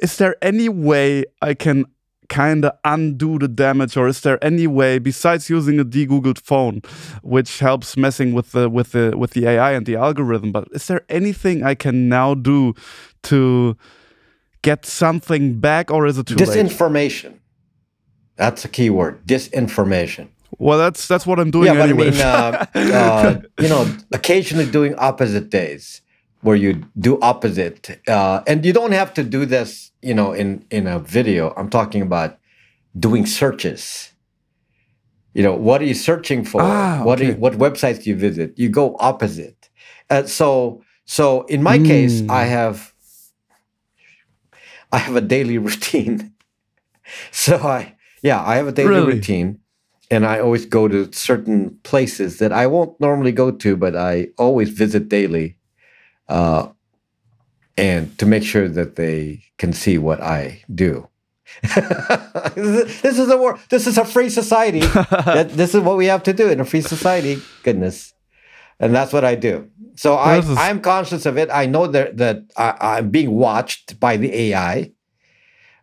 is 0.00 0.16
there 0.18 0.36
any 0.42 0.68
way 0.68 1.24
I 1.42 1.54
can 1.54 1.86
kind 2.28 2.64
of 2.64 2.72
undo 2.84 3.38
the 3.38 3.48
damage 3.48 3.96
or 3.96 4.06
is 4.06 4.20
there 4.20 4.42
any 4.44 4.66
way 4.66 4.98
besides 4.98 5.48
using 5.48 5.80
a 5.80 5.84
de-googled 5.84 6.38
phone 6.38 6.82
which 7.22 7.58
helps 7.60 7.96
messing 7.96 8.34
with 8.34 8.52
the 8.52 8.68
with 8.68 8.92
the 8.92 9.16
with 9.16 9.30
the 9.30 9.46
AI 9.46 9.72
and 9.72 9.86
the 9.86 9.96
algorithm 9.96 10.52
but 10.52 10.68
is 10.72 10.86
there 10.88 11.04
anything 11.08 11.62
I 11.62 11.74
can 11.74 12.08
now 12.08 12.34
do 12.34 12.74
to 13.24 13.76
get 14.62 14.84
something 14.84 15.58
back 15.60 15.90
or 15.90 16.06
is 16.06 16.18
it 16.18 16.26
too 16.26 16.34
late? 16.34 16.48
Disinformation. 16.48 17.38
That's 18.36 18.64
a 18.64 18.68
key 18.68 18.90
word. 18.90 19.24
Disinformation. 19.26 20.28
Well, 20.58 20.78
that's 20.78 21.06
that's 21.06 21.26
what 21.26 21.38
I'm 21.38 21.50
doing 21.50 21.66
yeah, 21.66 21.82
anyway. 21.82 22.10
but 22.10 22.70
I 22.74 22.84
mean, 22.84 22.92
uh, 22.92 22.98
uh, 22.98 23.40
you 23.60 23.68
know, 23.68 23.96
occasionally 24.12 24.70
doing 24.70 24.94
opposite 24.96 25.50
days 25.50 26.00
where 26.42 26.56
you 26.56 26.84
do 26.98 27.18
opposite, 27.20 28.00
uh, 28.08 28.42
and 28.46 28.64
you 28.64 28.72
don't 28.72 28.92
have 28.92 29.12
to 29.14 29.22
do 29.24 29.44
this, 29.46 29.90
you 30.02 30.14
know, 30.14 30.32
in 30.32 30.64
in 30.70 30.86
a 30.86 30.98
video. 30.98 31.52
I'm 31.56 31.68
talking 31.70 32.02
about 32.02 32.38
doing 32.98 33.26
searches. 33.26 34.12
You 35.34 35.42
know, 35.42 35.54
what 35.54 35.80
are 35.82 35.84
you 35.84 35.94
searching 35.94 36.44
for? 36.44 36.62
Ah, 36.62 37.02
What 37.04 37.20
are 37.20 37.24
you, 37.24 37.34
what 37.34 37.54
websites 37.54 38.02
do 38.02 38.10
you 38.10 38.16
visit? 38.16 38.58
You 38.58 38.68
go 38.68 38.96
opposite. 38.98 39.68
Uh, 40.10 40.24
so 40.24 40.82
so 41.04 41.42
in 41.46 41.62
my 41.62 41.78
case, 41.78 42.22
Mm. 42.22 42.30
I 42.30 42.44
have 42.44 42.92
I 44.92 44.98
have 44.98 45.16
a 45.16 45.20
daily 45.20 45.58
routine. 45.68 46.32
so 47.30 47.56
I 47.58 47.94
yeah, 48.22 48.42
I 48.44 48.56
have 48.56 48.68
a 48.68 48.72
daily 48.72 48.90
Really? 48.90 49.14
routine 49.14 49.58
and 50.10 50.24
I 50.26 50.40
always 50.40 50.66
go 50.66 50.88
to 50.88 51.12
certain 51.12 51.78
places 51.84 52.38
that 52.38 52.52
I 52.52 52.66
won't 52.66 52.98
normally 53.00 53.32
go 53.32 53.50
to, 53.50 53.76
but 53.76 53.94
I 53.94 54.28
always 54.38 54.70
visit 54.70 55.08
daily, 55.08 55.57
uh, 56.28 56.68
and 57.76 58.16
to 58.18 58.26
make 58.26 58.42
sure 58.42 58.68
that 58.68 58.96
they 58.96 59.44
can 59.56 59.72
see 59.72 59.98
what 59.98 60.20
I 60.20 60.62
do. 60.74 61.08
this 62.54 63.02
is 63.04 63.30
a 63.30 63.36
war. 63.36 63.58
This 63.70 63.86
is 63.86 63.96
a 63.96 64.04
free 64.04 64.28
society. 64.28 64.80
That- 65.10 65.50
this 65.52 65.74
is 65.74 65.80
what 65.80 65.96
we 65.96 66.06
have 66.06 66.22
to 66.24 66.32
do 66.32 66.48
in 66.48 66.60
a 66.60 66.64
free 66.64 66.82
society. 66.82 67.40
Goodness, 67.62 68.12
and 68.78 68.94
that's 68.94 69.12
what 69.12 69.24
I 69.24 69.34
do. 69.34 69.70
So 69.96 70.14
I, 70.14 70.38
is... 70.38 70.48
I'm 70.50 70.80
conscious 70.80 71.26
of 71.26 71.38
it. 71.38 71.48
I 71.50 71.66
know 71.66 71.86
that 71.86 72.18
that 72.18 72.42
I, 72.56 72.76
I'm 72.80 73.10
being 73.10 73.32
watched 73.32 73.98
by 73.98 74.16
the 74.16 74.34
AI. 74.34 74.92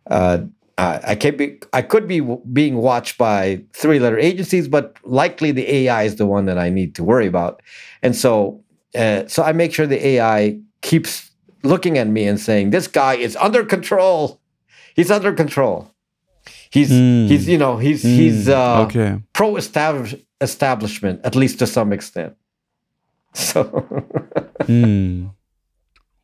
Uh, 0.08 0.44
I 0.78 1.14
can 1.14 1.36
be, 1.38 1.58
I 1.72 1.80
could 1.80 2.06
be 2.06 2.20
w- 2.20 2.42
being 2.52 2.76
watched 2.76 3.16
by 3.16 3.62
three-letter 3.72 4.18
agencies, 4.18 4.68
but 4.68 4.96
likely 5.04 5.50
the 5.50 5.72
AI 5.74 6.02
is 6.02 6.16
the 6.16 6.26
one 6.26 6.44
that 6.46 6.58
I 6.58 6.68
need 6.68 6.94
to 6.96 7.04
worry 7.04 7.26
about. 7.26 7.62
And 8.02 8.14
so, 8.14 8.62
uh, 8.96 9.28
so 9.28 9.42
I 9.42 9.52
make 9.52 9.72
sure 9.74 9.86
the 9.86 10.04
AI 10.06 10.58
keeps 10.82 11.30
looking 11.62 11.98
at 11.98 12.06
me 12.08 12.26
and 12.26 12.38
saying, 12.40 12.70
"This 12.70 12.88
guy 12.88 13.14
is 13.14 13.36
under 13.36 13.64
control. 13.64 14.40
He's 14.94 15.10
under 15.10 15.32
control. 15.32 15.90
He's 16.70 16.90
Mm. 16.90 17.28
he's 17.28 17.48
you 17.48 17.58
know 17.58 17.76
he's 17.78 18.02
he's 18.02 18.48
uh, 18.48 18.82
okay. 18.86 19.18
pro 19.32 19.56
establishment 20.40 21.20
at 21.24 21.34
least 21.34 21.58
to 21.58 21.66
some 21.66 21.92
extent." 21.92 22.34
So. 23.34 23.64
Hmm. 24.66 25.26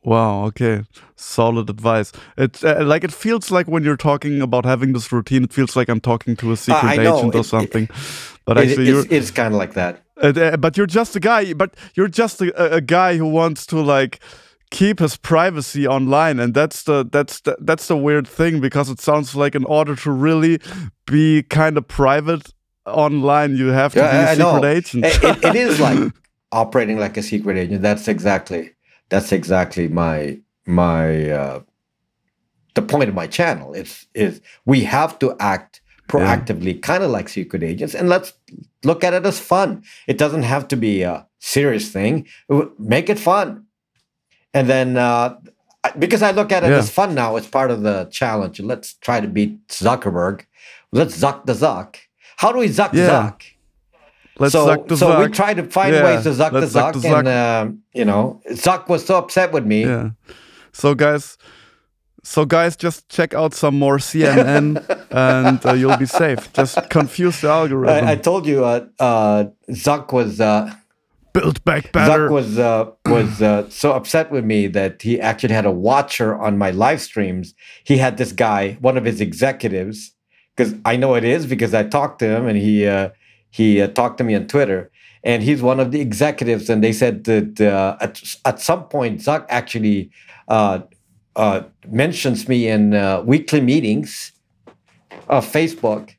Wow. 0.03 0.45
Okay. 0.47 0.83
Solid 1.15 1.69
advice. 1.69 2.11
It 2.37 2.63
uh, 2.63 2.83
like 2.83 3.03
it 3.05 3.11
feels 3.13 3.51
like 3.51 3.67
when 3.67 3.83
you're 3.83 3.95
talking 4.11 4.41
about 4.41 4.65
having 4.65 4.93
this 4.93 5.11
routine, 5.11 5.43
it 5.43 5.53
feels 5.53 5.75
like 5.75 5.89
I'm 5.89 6.01
talking 6.01 6.35
to 6.37 6.51
a 6.51 6.57
secret 6.57 6.97
know. 6.97 7.17
agent 7.19 7.35
or 7.35 7.39
it- 7.39 7.43
something. 7.45 7.87
but 8.45 8.57
It- 8.57 8.69
actually, 8.69 8.89
it's, 8.89 9.07
it's 9.11 9.31
kind 9.31 9.53
of 9.53 9.59
like 9.59 9.73
that. 9.73 10.01
Uh, 10.23 10.27
uh, 10.39 10.57
but 10.57 10.77
you're 10.77 10.87
just 10.87 11.15
a 11.15 11.19
guy. 11.19 11.53
But 11.53 11.75
you're 11.95 12.07
just 12.07 12.41
a, 12.41 12.75
a- 12.75 12.81
guy 12.81 13.17
who 13.17 13.27
wants 13.27 13.65
to 13.67 13.81
like 13.81 14.19
keep 14.71 14.99
his 14.99 15.17
privacy 15.17 15.85
online, 15.87 16.39
and 16.39 16.53
that's 16.53 16.83
the 16.83 17.05
that's 17.11 17.41
the, 17.41 17.55
that's 17.61 17.87
the 17.87 17.97
weird 17.97 18.27
thing 18.27 18.59
because 18.61 18.89
it 18.89 18.99
sounds 19.01 19.35
like 19.35 19.53
in 19.55 19.65
order 19.65 19.95
to 19.97 20.11
really 20.11 20.59
be 21.05 21.43
kind 21.43 21.77
of 21.77 21.87
private 21.87 22.53
online, 22.85 23.55
you 23.55 23.67
have 23.67 23.93
to 23.93 23.99
Yeah, 23.99 24.11
be 24.11 24.41
a 24.41 24.45
I- 24.47 24.51
secret 24.53 24.65
agent. 24.77 25.05
it, 25.05 25.23
it- 25.23 25.45
it 25.45 25.55
is 25.55 25.79
like 25.79 26.11
operating 26.51 26.97
like 26.99 27.17
a 27.17 27.23
secret 27.23 27.57
agent. 27.57 27.81
That's 27.81 28.07
exactly 28.07 28.71
that's 29.09 29.31
exactly 29.31 29.87
my 29.87 30.39
my 30.65 31.29
uh, 31.29 31.59
the 32.73 32.81
point 32.81 33.09
of 33.09 33.15
my 33.15 33.27
channel. 33.27 33.73
It's 33.73 34.07
is 34.13 34.41
we 34.65 34.83
have 34.85 35.19
to 35.19 35.35
act 35.39 35.81
proactively, 36.09 36.81
kind 36.81 37.03
of 37.03 37.11
like 37.11 37.29
secret 37.29 37.63
agents, 37.63 37.95
and 37.95 38.09
let's 38.09 38.33
look 38.83 39.03
at 39.03 39.13
it 39.13 39.25
as 39.25 39.39
fun. 39.39 39.83
It 40.07 40.17
doesn't 40.17 40.43
have 40.43 40.67
to 40.69 40.75
be 40.75 41.01
a 41.03 41.27
serious 41.39 41.89
thing. 41.91 42.27
Make 42.79 43.09
it 43.09 43.19
fun, 43.19 43.65
and 44.53 44.67
then. 44.69 44.97
Uh, 44.97 45.37
because 45.99 46.21
I 46.21 46.31
look 46.31 46.51
at 46.53 46.63
it 46.63 46.69
Yeah. 46.69 46.77
as 46.77 46.89
fun 46.89 47.13
now, 47.13 47.35
it's 47.35 47.47
part 47.47 47.69
of 47.69 47.81
the 47.83 48.05
challenge. 48.05 48.61
Let's 48.61 48.93
try 48.93 49.19
to 49.19 49.27
beat 49.27 49.67
Zuckerberg. 49.67 50.45
Let's 50.93 51.17
zuck 51.19 51.45
the 51.45 51.51
zuck. 51.53 51.95
How 52.37 52.53
do 52.53 52.59
we 52.59 52.69
zuck 52.69 52.93
Yeah. 52.93 53.09
zuck? 53.09 53.41
Let's 54.39 54.53
so, 54.53 54.65
suck 54.65 54.87
the 54.87 54.95
so 54.95 55.19
we 55.19 55.27
try 55.27 55.53
to 55.53 55.63
find 55.63 55.93
Yeah, 55.93 56.05
ways 56.05 56.23
to 56.23 56.29
zuck 56.29 56.51
the 56.53 56.61
let's 56.61 56.73
zuck 56.73 56.93
zuck, 56.93 57.01
the 57.01 57.17
and 57.17 57.27
um, 57.27 57.79
you 57.93 58.05
know, 58.05 58.41
Zuck 58.51 58.87
was 58.87 59.05
so 59.05 59.17
upset 59.17 59.51
with 59.51 59.65
me. 59.65 59.83
Yeah. 59.85 60.11
So 60.71 60.95
guys, 60.95 61.37
so 62.23 62.45
guys, 62.45 62.75
just 62.75 63.09
check 63.09 63.33
out 63.33 63.53
some 63.53 63.77
more 63.77 63.97
CNN, 63.97 64.83
and 65.11 65.65
uh, 65.65 65.73
you'll 65.73 65.97
be 65.97 66.05
safe. 66.05 66.51
Just 66.53 66.89
confuse 66.89 67.41
the 67.41 67.49
algorithm. 67.49 68.07
I, 68.07 68.11
I 68.11 68.15
told 68.15 68.45
you, 68.45 68.65
uh, 68.65 68.87
uh, 68.99 69.45
Zuck 69.69 70.11
was 70.13 70.39
uh, 70.39 70.73
Build 71.33 71.63
back 71.63 71.91
better. 71.91 72.27
Zuck 72.27 72.31
was 72.31 72.59
uh, 72.59 72.91
was 73.07 73.41
uh, 73.41 73.67
so 73.69 73.93
upset 73.93 74.29
with 74.29 74.45
me 74.45 74.67
that 74.67 75.01
he 75.01 75.19
actually 75.19 75.55
had 75.55 75.65
a 75.65 75.71
watcher 75.71 76.37
on 76.39 76.59
my 76.59 76.69
live 76.69 77.01
streams. 77.01 77.55
He 77.83 77.97
had 77.97 78.17
this 78.17 78.31
guy, 78.31 78.77
one 78.81 78.97
of 78.97 79.05
his 79.05 79.19
executives, 79.19 80.11
because 80.55 80.75
I 80.85 80.95
know 80.95 81.15
it 81.15 81.23
is 81.23 81.47
because 81.47 81.73
I 81.73 81.83
talked 81.83 82.19
to 82.19 82.27
him 82.27 82.45
and 82.45 82.55
he 82.55 82.85
uh, 82.85 83.09
he 83.49 83.81
uh, 83.81 83.87
talked 83.87 84.19
to 84.19 84.23
me 84.23 84.35
on 84.35 84.47
Twitter. 84.47 84.91
And 85.23 85.41
he's 85.41 85.61
one 85.61 85.79
of 85.79 85.91
the 85.91 86.01
executives, 86.01 86.69
and 86.69 86.83
they 86.83 86.91
said 86.91 87.23
that 87.23 87.61
uh, 87.61 87.95
at, 88.01 88.21
at 88.45 88.59
some 88.59 88.83
point 88.89 89.21
Zuck 89.21 89.45
actually 89.49 90.11
uh, 90.49 90.81
uh, 91.35 91.63
mentions 91.87 92.47
me 92.47 92.67
in 92.67 92.93
uh, 92.93 93.21
weekly 93.21 93.61
meetings 93.61 94.31
of 95.27 95.45
Facebook 95.45 96.15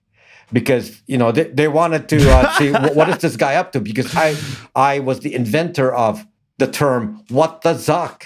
because 0.52 1.02
you 1.06 1.18
know 1.18 1.32
they, 1.32 1.44
they 1.44 1.68
wanted 1.68 2.08
to 2.08 2.30
uh, 2.30 2.52
see 2.58 2.72
what 2.72 3.08
is 3.08 3.18
this 3.18 3.36
guy 3.36 3.56
up 3.56 3.72
to 3.72 3.80
because 3.80 4.14
I 4.16 4.36
I 4.74 4.98
was 5.00 5.20
the 5.20 5.34
inventor 5.34 5.92
of 5.92 6.26
the 6.58 6.66
term 6.66 7.24
"what 7.28 7.62
the 7.62 7.74
zuck," 7.74 8.22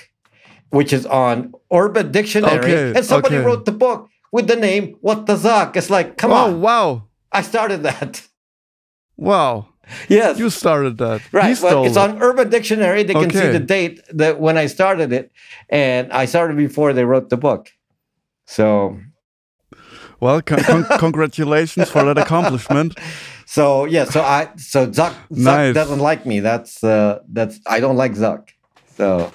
which 0.71 0.93
is 0.93 1.07
on 1.07 1.55
Urban 1.73 2.13
Dictionary, 2.13 2.59
Okay, 2.59 2.93
and 2.97 3.05
somebody 3.05 3.37
okay. 3.37 3.45
wrote 3.47 3.65
the 3.65 3.73
book 3.73 4.09
with 4.33 4.47
the 4.47 4.57
name 4.57 4.97
"What 5.01 5.27
the 5.27 5.37
zuck." 5.37 5.77
It's 5.77 5.91
like, 5.91 6.17
come 6.17 6.33
oh 6.33 6.37
on, 6.37 6.61
wow, 6.61 7.09
I 7.33 7.43
started 7.43 7.83
that. 7.83 8.27
wow! 9.17 9.68
yes, 10.09 10.39
You 10.39 10.51
started 10.51 10.99
that. 10.99 11.21
Right, 11.33 11.57
stole 11.57 11.87
it's 11.87 11.97
it. 11.97 12.01
on 12.01 12.23
Urban 12.23 12.49
Dictionary. 12.51 13.03
They 13.05 13.15
can 13.15 13.31
see 13.31 13.49
the 13.49 13.61
date 13.61 14.01
that 14.13 14.41
when 14.41 14.57
I 14.59 14.67
started 14.67 15.13
it, 15.13 15.31
and 15.69 16.13
I 16.13 16.27
started 16.27 16.57
before 16.57 16.93
they 16.93 17.05
wrote 17.05 17.29
the 17.31 17.37
book. 17.37 17.71
So, 18.47 18.99
Well, 20.21 20.43
con- 20.43 20.61
con- 20.65 20.87
congratulations 20.99 21.91
for 21.91 22.03
that 22.05 22.19
accomplishment. 22.19 22.99
so 23.47 23.85
yeah, 23.85 24.05
so 24.05 24.21
I 24.23 24.49
so 24.57 24.87
Zuck, 24.89 25.15
Zuck 25.31 25.45
Nice. 25.45 25.75
doesn't 25.75 26.01
like 26.01 26.27
me. 26.27 26.41
That's 26.41 26.83
uh, 26.83 27.21
that's 27.33 27.61
I 27.67 27.81
don't 27.81 27.97
like 27.97 28.15
Zuck. 28.15 28.49
So 28.97 29.31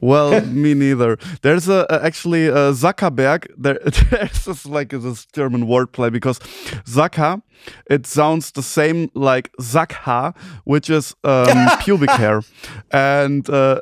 Well, 0.00 0.40
me 0.64 0.74
neither. 0.74 1.16
There's 1.42 1.68
a, 1.68 1.86
a 1.90 2.02
actually 2.04 2.46
a 2.48 2.72
Zuckerberg. 2.72 3.46
There, 3.58 3.78
there's 4.10 4.44
this 4.44 4.66
like 4.66 4.90
this 4.90 5.26
German 5.26 5.66
wordplay 5.66 6.10
because 6.12 6.38
Zucker, 6.86 7.42
it 7.86 8.06
sounds 8.06 8.52
the 8.52 8.62
same 8.62 9.10
like 9.14 9.50
Zakha, 9.60 10.34
which 10.64 10.90
is 10.90 11.14
um, 11.24 11.68
pubic 11.80 12.10
hair, 12.10 12.42
and 12.90 13.48
uh, 13.50 13.80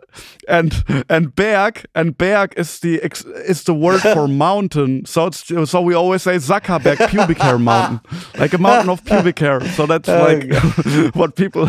and 0.48 0.84
and 1.08 1.34
Berg 1.34 1.84
and 1.94 2.16
Berg 2.16 2.54
is 2.56 2.80
the 2.80 3.00
ex- 3.02 3.24
is 3.24 3.64
the 3.64 3.74
word 3.74 4.00
for 4.00 4.28
mountain. 4.46 5.04
So 5.06 5.26
it's 5.26 5.44
so 5.70 5.80
we 5.80 5.94
always 5.94 6.22
say 6.22 6.36
Zuckerberg 6.36 7.08
pubic 7.08 7.38
hair 7.38 7.58
mountain, 7.58 8.00
like 8.38 8.52
a 8.52 8.58
mountain 8.58 8.90
of 8.90 9.04
pubic 9.04 9.38
hair. 9.38 9.60
So 9.70 9.86
that's 9.86 10.08
like 10.08 10.52
what 11.14 11.36
people 11.36 11.66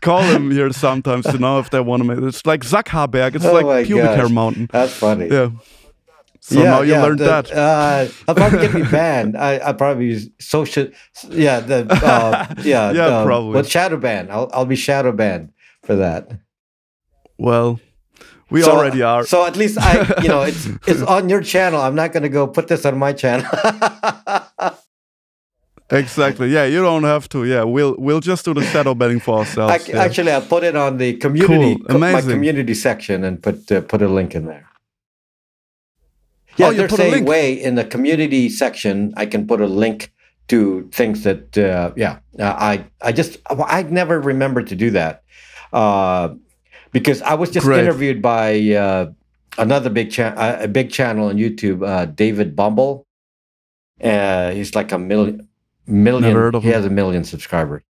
call 0.00 0.22
him 0.22 0.50
here 0.50 0.72
sometimes. 0.72 1.26
You 1.26 1.38
know, 1.38 1.58
if 1.58 1.70
they 1.70 1.80
want 1.80 2.02
to 2.02 2.08
make 2.08 2.18
it's 2.24 2.46
like 2.46 2.62
Zuckerberg. 2.62 3.34
It's 3.34 3.44
Oh 3.44 3.52
like 3.52 3.86
pubic 3.86 4.10
hair 4.10 4.28
mountain. 4.28 4.68
That's 4.70 4.92
funny. 4.92 5.28
Yeah. 5.28 5.50
So 6.46 6.62
now 6.62 6.82
you 6.82 6.92
learned 6.92 7.20
the- 7.20 7.24
that. 7.24 7.50
Uh, 7.50 8.06
I'll 8.28 8.34
probably 8.34 8.58
get 8.60 8.74
me 8.74 8.82
banned. 8.82 9.34
I, 9.34 9.56
I'll 9.64 9.72
probably 9.72 10.04
use 10.12 10.28
social. 10.38 10.88
Yeah, 11.30 11.60
the 11.60 11.86
uh, 11.90 12.54
yeah, 12.62 12.92
Yeah, 12.92 13.20
um, 13.20 13.26
probably. 13.26 13.54
But 13.54 13.66
shadow 13.66 13.96
ban. 13.96 14.28
I'll 14.30 14.50
I'll 14.52 14.66
be 14.66 14.76
shadow 14.76 15.12
banned 15.12 15.52
for 15.82 15.96
that. 15.96 16.28
Well, 17.38 17.80
we 18.50 18.60
So- 18.60 18.72
already 18.72 19.00
are. 19.00 19.24
So 19.24 19.46
at 19.46 19.56
least 19.56 19.78
I, 19.80 20.20
you 20.22 20.28
know, 20.28 20.42
it's 20.42 20.68
it's 20.86 21.00
on 21.00 21.30
your 21.30 21.40
channel. 21.40 21.80
I'm 21.80 21.94
not 21.94 22.12
gonna 22.12 22.28
go 22.28 22.46
put 22.46 22.68
this 22.68 22.84
on 22.84 22.98
my 22.98 23.14
channel. 23.14 23.46
exactly. 25.90 26.48
Yeah, 26.48 26.66
you 26.66 26.82
don't 26.82 27.04
have 27.04 27.26
to. 27.30 27.44
Yeah, 27.44 27.62
we'll 27.64 27.96
we'll 27.98 28.20
just 28.20 28.44
do 28.44 28.52
the 28.52 28.64
shadow 28.64 28.94
banning 28.94 29.20
for 29.20 29.38
ourselves. 29.38 29.72
Ac- 29.74 29.92
yeah. 29.92 30.02
Actually, 30.02 30.32
I'll 30.32 30.42
put 30.42 30.62
it 30.62 30.76
on 30.76 30.98
the 30.98 31.14
community, 31.14 31.76
Cool. 31.76 31.86
co- 31.88 31.98
my 31.98 32.20
community 32.20 32.74
section, 32.74 33.24
and 33.24 33.42
put 33.42 33.72
uh, 33.72 33.80
put 33.80 34.02
a 34.02 34.08
link 34.08 34.34
in 34.34 34.44
there. 34.44 34.68
Yeah, 36.56 36.66
Oh, 36.66 36.70
you 36.70 36.78
there's 36.78 36.90
put 36.92 37.00
a 37.00 37.04
a 37.04 37.10
link? 37.10 37.28
way 37.28 37.52
in 37.52 37.74
the 37.74 37.84
community 37.84 38.48
section. 38.48 39.12
I 39.16 39.26
can 39.26 39.46
put 39.46 39.60
a 39.60 39.66
link 39.66 40.12
to 40.48 40.88
things 40.92 41.22
that. 41.24 41.56
Uh, 41.58 41.92
yeah, 41.96 42.18
uh, 42.38 42.44
I 42.56 42.86
I 43.02 43.12
just 43.12 43.38
I 43.48 43.82
never 43.84 44.20
remember 44.20 44.62
to 44.62 44.74
do 44.76 44.90
that 44.90 45.22
uh, 45.72 46.34
because 46.92 47.22
I 47.22 47.34
was 47.34 47.50
just 47.50 47.66
Great. 47.66 47.80
interviewed 47.80 48.22
by 48.22 48.60
uh, 48.70 49.10
another 49.58 49.90
big 49.90 50.10
cha- 50.12 50.34
uh, 50.36 50.58
a 50.60 50.68
big 50.68 50.90
channel 50.90 51.28
on 51.28 51.36
YouTube, 51.36 51.86
uh, 51.86 52.06
David 52.06 52.54
Bombal. 52.56 53.04
Uh, 54.02 54.50
he's 54.52 54.74
like 54.74 54.92
a 54.92 54.98
million 54.98 55.48
million. 55.86 56.22
Never 56.32 56.40
heard 56.44 56.54
of 56.54 56.62
he 56.62 56.68
has 56.70 56.84
a 56.84 56.90
million 56.90 57.24
subscribers. 57.24 57.82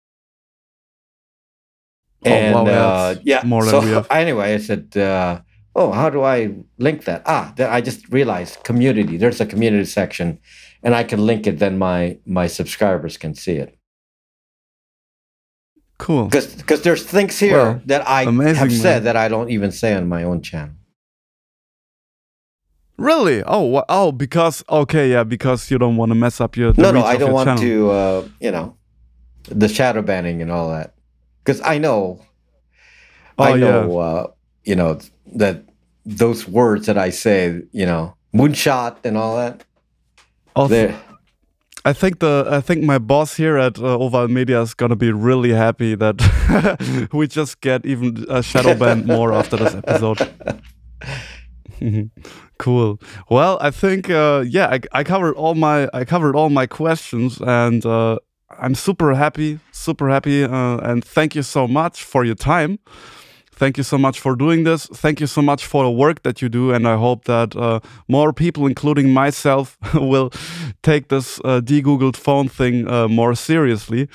Oh, 2.25 2.31
And 2.31 2.55
wow, 2.55 2.65
uh, 2.67 3.15
yeah, 3.25 3.43
more 3.45 3.65
than 3.65 3.73
so 3.73 3.81
we 3.81 3.91
have. 3.91 4.07
anyway, 4.11 4.55
I 4.55 4.59
said, 4.59 4.97
uh, 4.97 5.41
"Oh, 5.75 5.93
how 5.93 6.11
do 6.11 6.23
I 6.23 6.55
link 6.79 7.05
that?" 7.05 7.23
Ah, 7.27 7.53
then 7.57 7.71
I 7.71 7.81
just 7.81 8.09
realized 8.13 8.63
community. 8.65 9.17
There's 9.17 9.41
a 9.41 9.47
community 9.47 9.85
section, 9.85 10.39
and 10.83 10.95
I 10.95 11.05
can 11.05 11.25
link 11.27 11.47
it. 11.47 11.59
Then 11.59 11.79
my 11.79 12.19
my 12.27 12.47
subscribers 12.47 13.17
can 13.17 13.35
see 13.35 13.57
it 13.57 13.77
cool. 15.99 16.25
because 16.27 16.55
because 16.57 16.83
there's 16.83 17.05
things 17.05 17.39
here 17.39 17.57
Well, 17.57 17.81
that 17.87 18.03
I 18.09 18.23
amazing, 18.25 18.57
have 18.57 18.73
said 18.73 19.03
man. 19.03 19.05
that 19.05 19.17
I 19.17 19.29
don't 19.29 19.51
even 19.51 19.73
say 19.73 19.95
on 19.95 20.09
my 20.09 20.23
own 20.25 20.43
channel. 20.43 20.75
Really? 22.99 23.43
Oh, 23.47 23.83
oh, 23.89 24.13
because 24.13 24.63
okay, 24.69 25.11
yeah, 25.11 25.25
because 25.25 25.71
you 25.71 25.79
don't 25.79 25.97
want 25.97 26.11
to 26.11 26.15
mess 26.15 26.41
up 26.41 26.57
your. 26.57 26.73
the 26.73 26.83
no, 26.83 26.91
no, 26.93 27.03
I 27.05 27.17
don't 27.17 27.33
want 27.33 27.47
channel. 27.59 27.63
to. 27.63 27.91
Uh, 27.91 28.29
you 28.41 28.51
know, 28.53 28.77
the 29.49 29.69
shadow 29.69 30.03
banning 30.03 30.41
and 30.43 30.51
all 30.53 30.71
that 30.71 30.95
because 31.43 31.61
I 31.63 31.79
know 31.79 32.21
Oh, 33.39 33.45
I 33.45 33.51
yeah. 33.51 33.57
know, 33.59 33.99
uh, 33.99 34.27
you 34.65 34.75
know 34.77 34.99
that 35.35 35.63
those 36.05 36.49
words 36.49 36.87
that 36.87 36.99
I 36.99 37.11
say, 37.11 37.63
you 37.73 37.87
know, 37.87 38.15
moonshot 38.35 38.97
and 39.05 39.17
all 39.17 39.37
that. 39.37 39.65
They're- 40.69 40.97
I 41.85 41.93
think 41.93 42.21
the 42.21 42.47
I 42.49 42.61
think 42.61 42.85
my 42.85 42.99
boss 42.99 43.37
here 43.37 43.57
at 43.59 43.77
uh, 43.79 43.99
Oval 43.99 44.29
Media 44.29 44.61
is 44.63 44.73
gonna 44.75 44.95
be 44.95 45.11
really 45.11 45.53
happy 45.53 45.97
that 45.97 47.09
we 47.13 47.27
just 47.27 47.61
get 47.61 47.85
even 47.85 48.25
a 48.29 48.41
shadow 48.43 48.75
banned 48.75 49.05
more 49.17 49.33
after 49.33 49.57
this 49.57 49.75
episode. 49.75 50.19
cool. 52.59 53.01
Well, 53.29 53.59
I 53.61 53.71
think 53.73 54.11
uh, 54.11 54.45
yeah, 54.47 54.69
I, 54.69 54.81
I 54.93 55.05
covered 55.05 55.35
all 55.35 55.55
my 55.55 55.89
I 55.93 56.05
covered 56.05 56.37
all 56.37 56.51
my 56.51 56.67
questions, 56.67 57.41
and 57.41 57.85
uh, 57.85 58.19
I'm 58.61 58.75
super 58.77 59.15
happy, 59.15 59.59
super 59.73 60.09
happy, 60.09 60.45
uh, 60.45 60.77
and 60.79 61.05
thank 61.05 61.35
you 61.35 61.43
so 61.43 61.67
much 61.67 62.05
for 62.05 62.25
your 62.25 62.37
time. 62.37 62.79
Thank 63.63 63.77
you 63.77 63.85
so 63.85 63.97
much 63.97 64.19
for 64.19 64.35
doing 64.35 64.65
this. 64.65 64.87
Thank 64.89 65.21
you 65.21 65.29
so 65.29 65.41
much 65.41 65.65
for 65.67 65.85
the 65.85 65.91
work 66.05 66.25
that 66.25 66.43
you 66.43 66.49
do, 66.49 66.73
and 66.73 66.85
I 66.89 66.97
hope 66.97 67.27
that 67.27 67.55
uh, 67.55 67.79
more 68.09 68.33
people, 68.33 68.67
including 68.67 69.11
myself, 69.13 69.79
will 69.95 70.31
take 70.83 71.11
this 71.11 71.41
uh, 71.45 71.61
de-googled 71.61 72.17
phone 72.17 72.49
thing 72.49 72.89
uh, 72.89 73.07
more 73.07 73.37
seriously. 73.37 74.09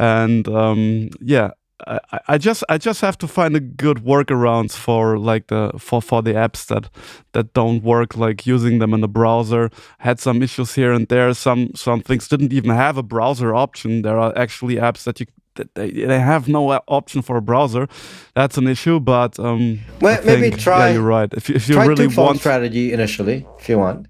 And 0.00 0.48
um, 0.48 1.10
yeah, 1.20 1.50
I, 1.86 2.00
I- 2.26 2.38
just 2.38 2.64
I 2.68 2.76
just 2.76 3.00
have 3.00 3.16
to 3.18 3.28
find 3.28 3.54
a 3.54 3.60
good 3.60 3.98
workarounds 3.98 4.72
for 4.74 5.16
like 5.16 5.46
the 5.46 5.70
for 5.78 6.02
for 6.02 6.20
the 6.20 6.32
apps 6.32 6.66
that 6.66 6.90
that 7.34 7.52
don't 7.54 7.84
work, 7.84 8.16
like 8.16 8.46
using 8.48 8.80
them 8.80 8.92
in 8.94 9.00
the 9.00 9.08
browser. 9.08 9.70
Had 10.00 10.18
some 10.18 10.42
issues 10.42 10.74
here 10.74 10.92
and 10.92 11.06
there. 11.06 11.32
Some 11.34 11.70
some 11.76 12.00
things 12.00 12.26
didn't 12.26 12.52
even 12.52 12.70
have 12.72 12.96
a 12.98 13.04
browser 13.04 13.54
option. 13.54 14.02
There 14.02 14.18
are 14.18 14.32
actually 14.36 14.74
apps 14.76 15.04
that 15.04 15.20
you 15.20 15.26
they, 15.74 15.90
they 15.90 16.20
have 16.20 16.48
no 16.48 16.70
option 16.88 17.22
for 17.22 17.36
a 17.36 17.42
browser. 17.42 17.86
That's 18.34 18.56
an 18.58 18.66
issue, 18.68 19.00
but 19.00 19.38
um, 19.38 19.80
Well, 20.00 20.20
maybe 20.24 20.50
think- 20.50 20.58
try- 20.60 20.88
Yeah, 20.88 20.94
you're 20.94 21.02
right. 21.18 21.32
If 21.34 21.48
you, 21.48 21.54
if 21.56 21.68
you 21.68 21.74
Try 21.74 21.86
really 21.86 22.06
want, 22.08 22.38
strategy 22.40 22.92
initially, 22.92 23.46
if 23.58 23.68
you 23.68 23.78
want. 23.78 24.06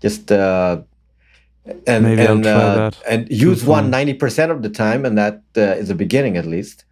Just 0.00 0.30
uh, 0.30 0.82
and 1.86 2.04
Maybe 2.04 2.22
and 2.26 2.44
uh, 2.46 2.90
and 3.08 3.28
use 3.30 3.60
Two-phone. 3.60 3.84
one 3.84 3.90
90 3.90 4.14
percent 4.14 4.52
of 4.52 4.62
the 4.62 4.68
time, 4.68 5.04
and 5.06 5.16
that 5.16 5.42
uh, 5.56 5.60
is 5.82 5.88
a 5.90 5.94
beginning 5.94 6.36
at 6.36 6.44
least. 6.46 6.84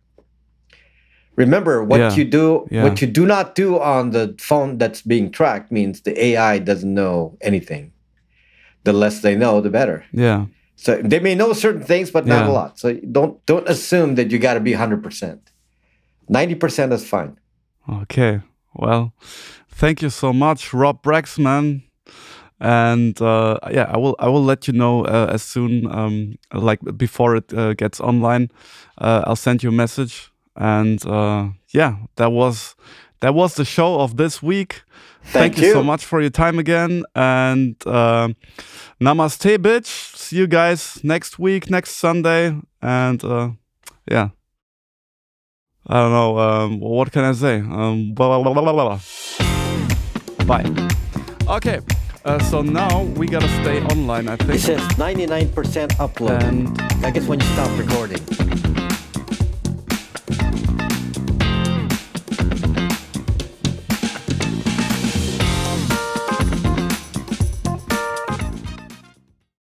Remember 1.37 1.83
what 1.83 1.99
Yeah, 2.01 2.15
you 2.15 2.25
do. 2.25 2.67
yeah. 2.71 2.83
What 2.85 3.01
you 3.01 3.07
do 3.07 3.25
not 3.27 3.55
do 3.55 3.79
on 3.81 4.11
the 4.11 4.35
phone 4.39 4.79
that's 4.79 5.01
being 5.03 5.31
tracked 5.31 5.73
means 5.73 6.03
the 6.03 6.13
AI 6.25 6.59
doesn't 6.59 6.93
know 6.95 7.37
anything. 7.41 7.93
The 8.85 8.93
less 8.93 9.21
they 9.21 9.35
know, 9.37 9.61
the 9.61 9.71
better. 9.71 10.05
yeah, 10.13 10.47
So 10.77 11.01
they 11.03 11.21
may 11.21 11.35
know 11.35 11.53
certain 11.53 11.83
things, 11.83 12.11
but 12.11 12.27
not 12.27 12.45
Yeah. 12.45 12.51
a 12.51 12.53
lot. 12.53 12.79
So 12.79 12.95
don't 13.13 13.45
don't 13.47 13.69
assume 13.69 14.15
that 14.17 14.31
you 14.31 14.39
got 14.39 14.55
to 14.55 14.61
be 14.61 14.73
hundred 14.73 15.03
percent. 15.03 15.53
Ninety 16.29 16.55
percent 16.55 16.93
is 16.93 17.05
fine. 17.09 17.37
Okay. 17.89 18.41
Well, 18.75 19.13
thank 19.69 20.03
you 20.03 20.11
so 20.11 20.33
much, 20.33 20.73
Rob 20.73 21.03
Braxman. 21.03 21.83
And 22.61 23.21
uh, 23.21 23.59
yeah, 23.71 23.91
I 23.95 23.99
will 23.99 24.15
I 24.19 24.29
will 24.29 24.45
let 24.45 24.67
you 24.69 24.73
know 24.73 25.05
uh, 25.05 25.31
as 25.33 25.43
soon 25.43 25.87
um, 25.91 26.37
like 26.53 26.79
before 26.97 27.37
it 27.37 27.53
uh, 27.53 27.75
gets 27.75 28.01
online. 28.01 28.51
Uh, 28.99 29.23
I'll 29.27 29.37
send 29.37 29.63
you 29.63 29.71
a 29.71 29.73
message. 29.73 30.31
And 30.57 31.05
uh, 31.07 31.49
yeah, 31.75 31.97
that 32.17 32.31
was 32.33 32.77
that 33.23 33.35
was 33.35 33.55
the 33.55 33.65
show 33.65 34.01
of 34.01 34.17
this 34.17 34.43
week. 34.43 34.83
Thank 35.25 35.57
you. 35.59 35.73
so 35.73 35.83
much 35.83 36.05
for 36.05 36.21
your 36.21 36.31
time 36.31 36.59
again. 36.59 37.05
And 37.15 37.77
uh, 37.87 38.29
namaste, 39.01 39.59
bitch. 39.59 39.87
See 40.17 40.37
you 40.37 40.49
guys 40.49 41.03
next 41.05 41.39
week, 41.39 41.71
next 41.71 41.93
Sunday. 41.93 42.61
And 42.83 43.23
uh, 43.25 43.51
yeah. 44.11 44.31
I 45.87 45.95
don't 45.95 46.13
know. 46.13 46.39
Um, 46.39 46.81
what 46.81 47.13
can 47.13 47.25
I 47.25 47.33
say? 47.33 47.59
Um, 47.61 48.13
blah, 48.13 48.41
blah, 48.41 48.53
blah, 48.53 48.63
blah, 48.63 48.73
blah, 48.73 48.99
blah. 48.99 50.47
Bye. 50.47 50.89
Okay. 51.49 51.81
Uh, 52.25 52.39
so 52.41 52.61
now 52.63 53.03
we 53.17 53.27
gotta 53.27 53.49
stay 53.63 53.83
online, 53.85 54.29
I 54.29 54.37
think. 54.37 54.55
It 54.55 54.61
says 54.61 54.99
ninety 54.99 55.27
nine 55.27 55.49
percent 55.51 55.93
upload. 55.99 56.43
And 56.43 56.81
I 57.05 57.11
guess 57.11 57.27
when 57.27 57.41
you 57.41 57.47
stop 57.47 57.77
recording. 57.79 58.62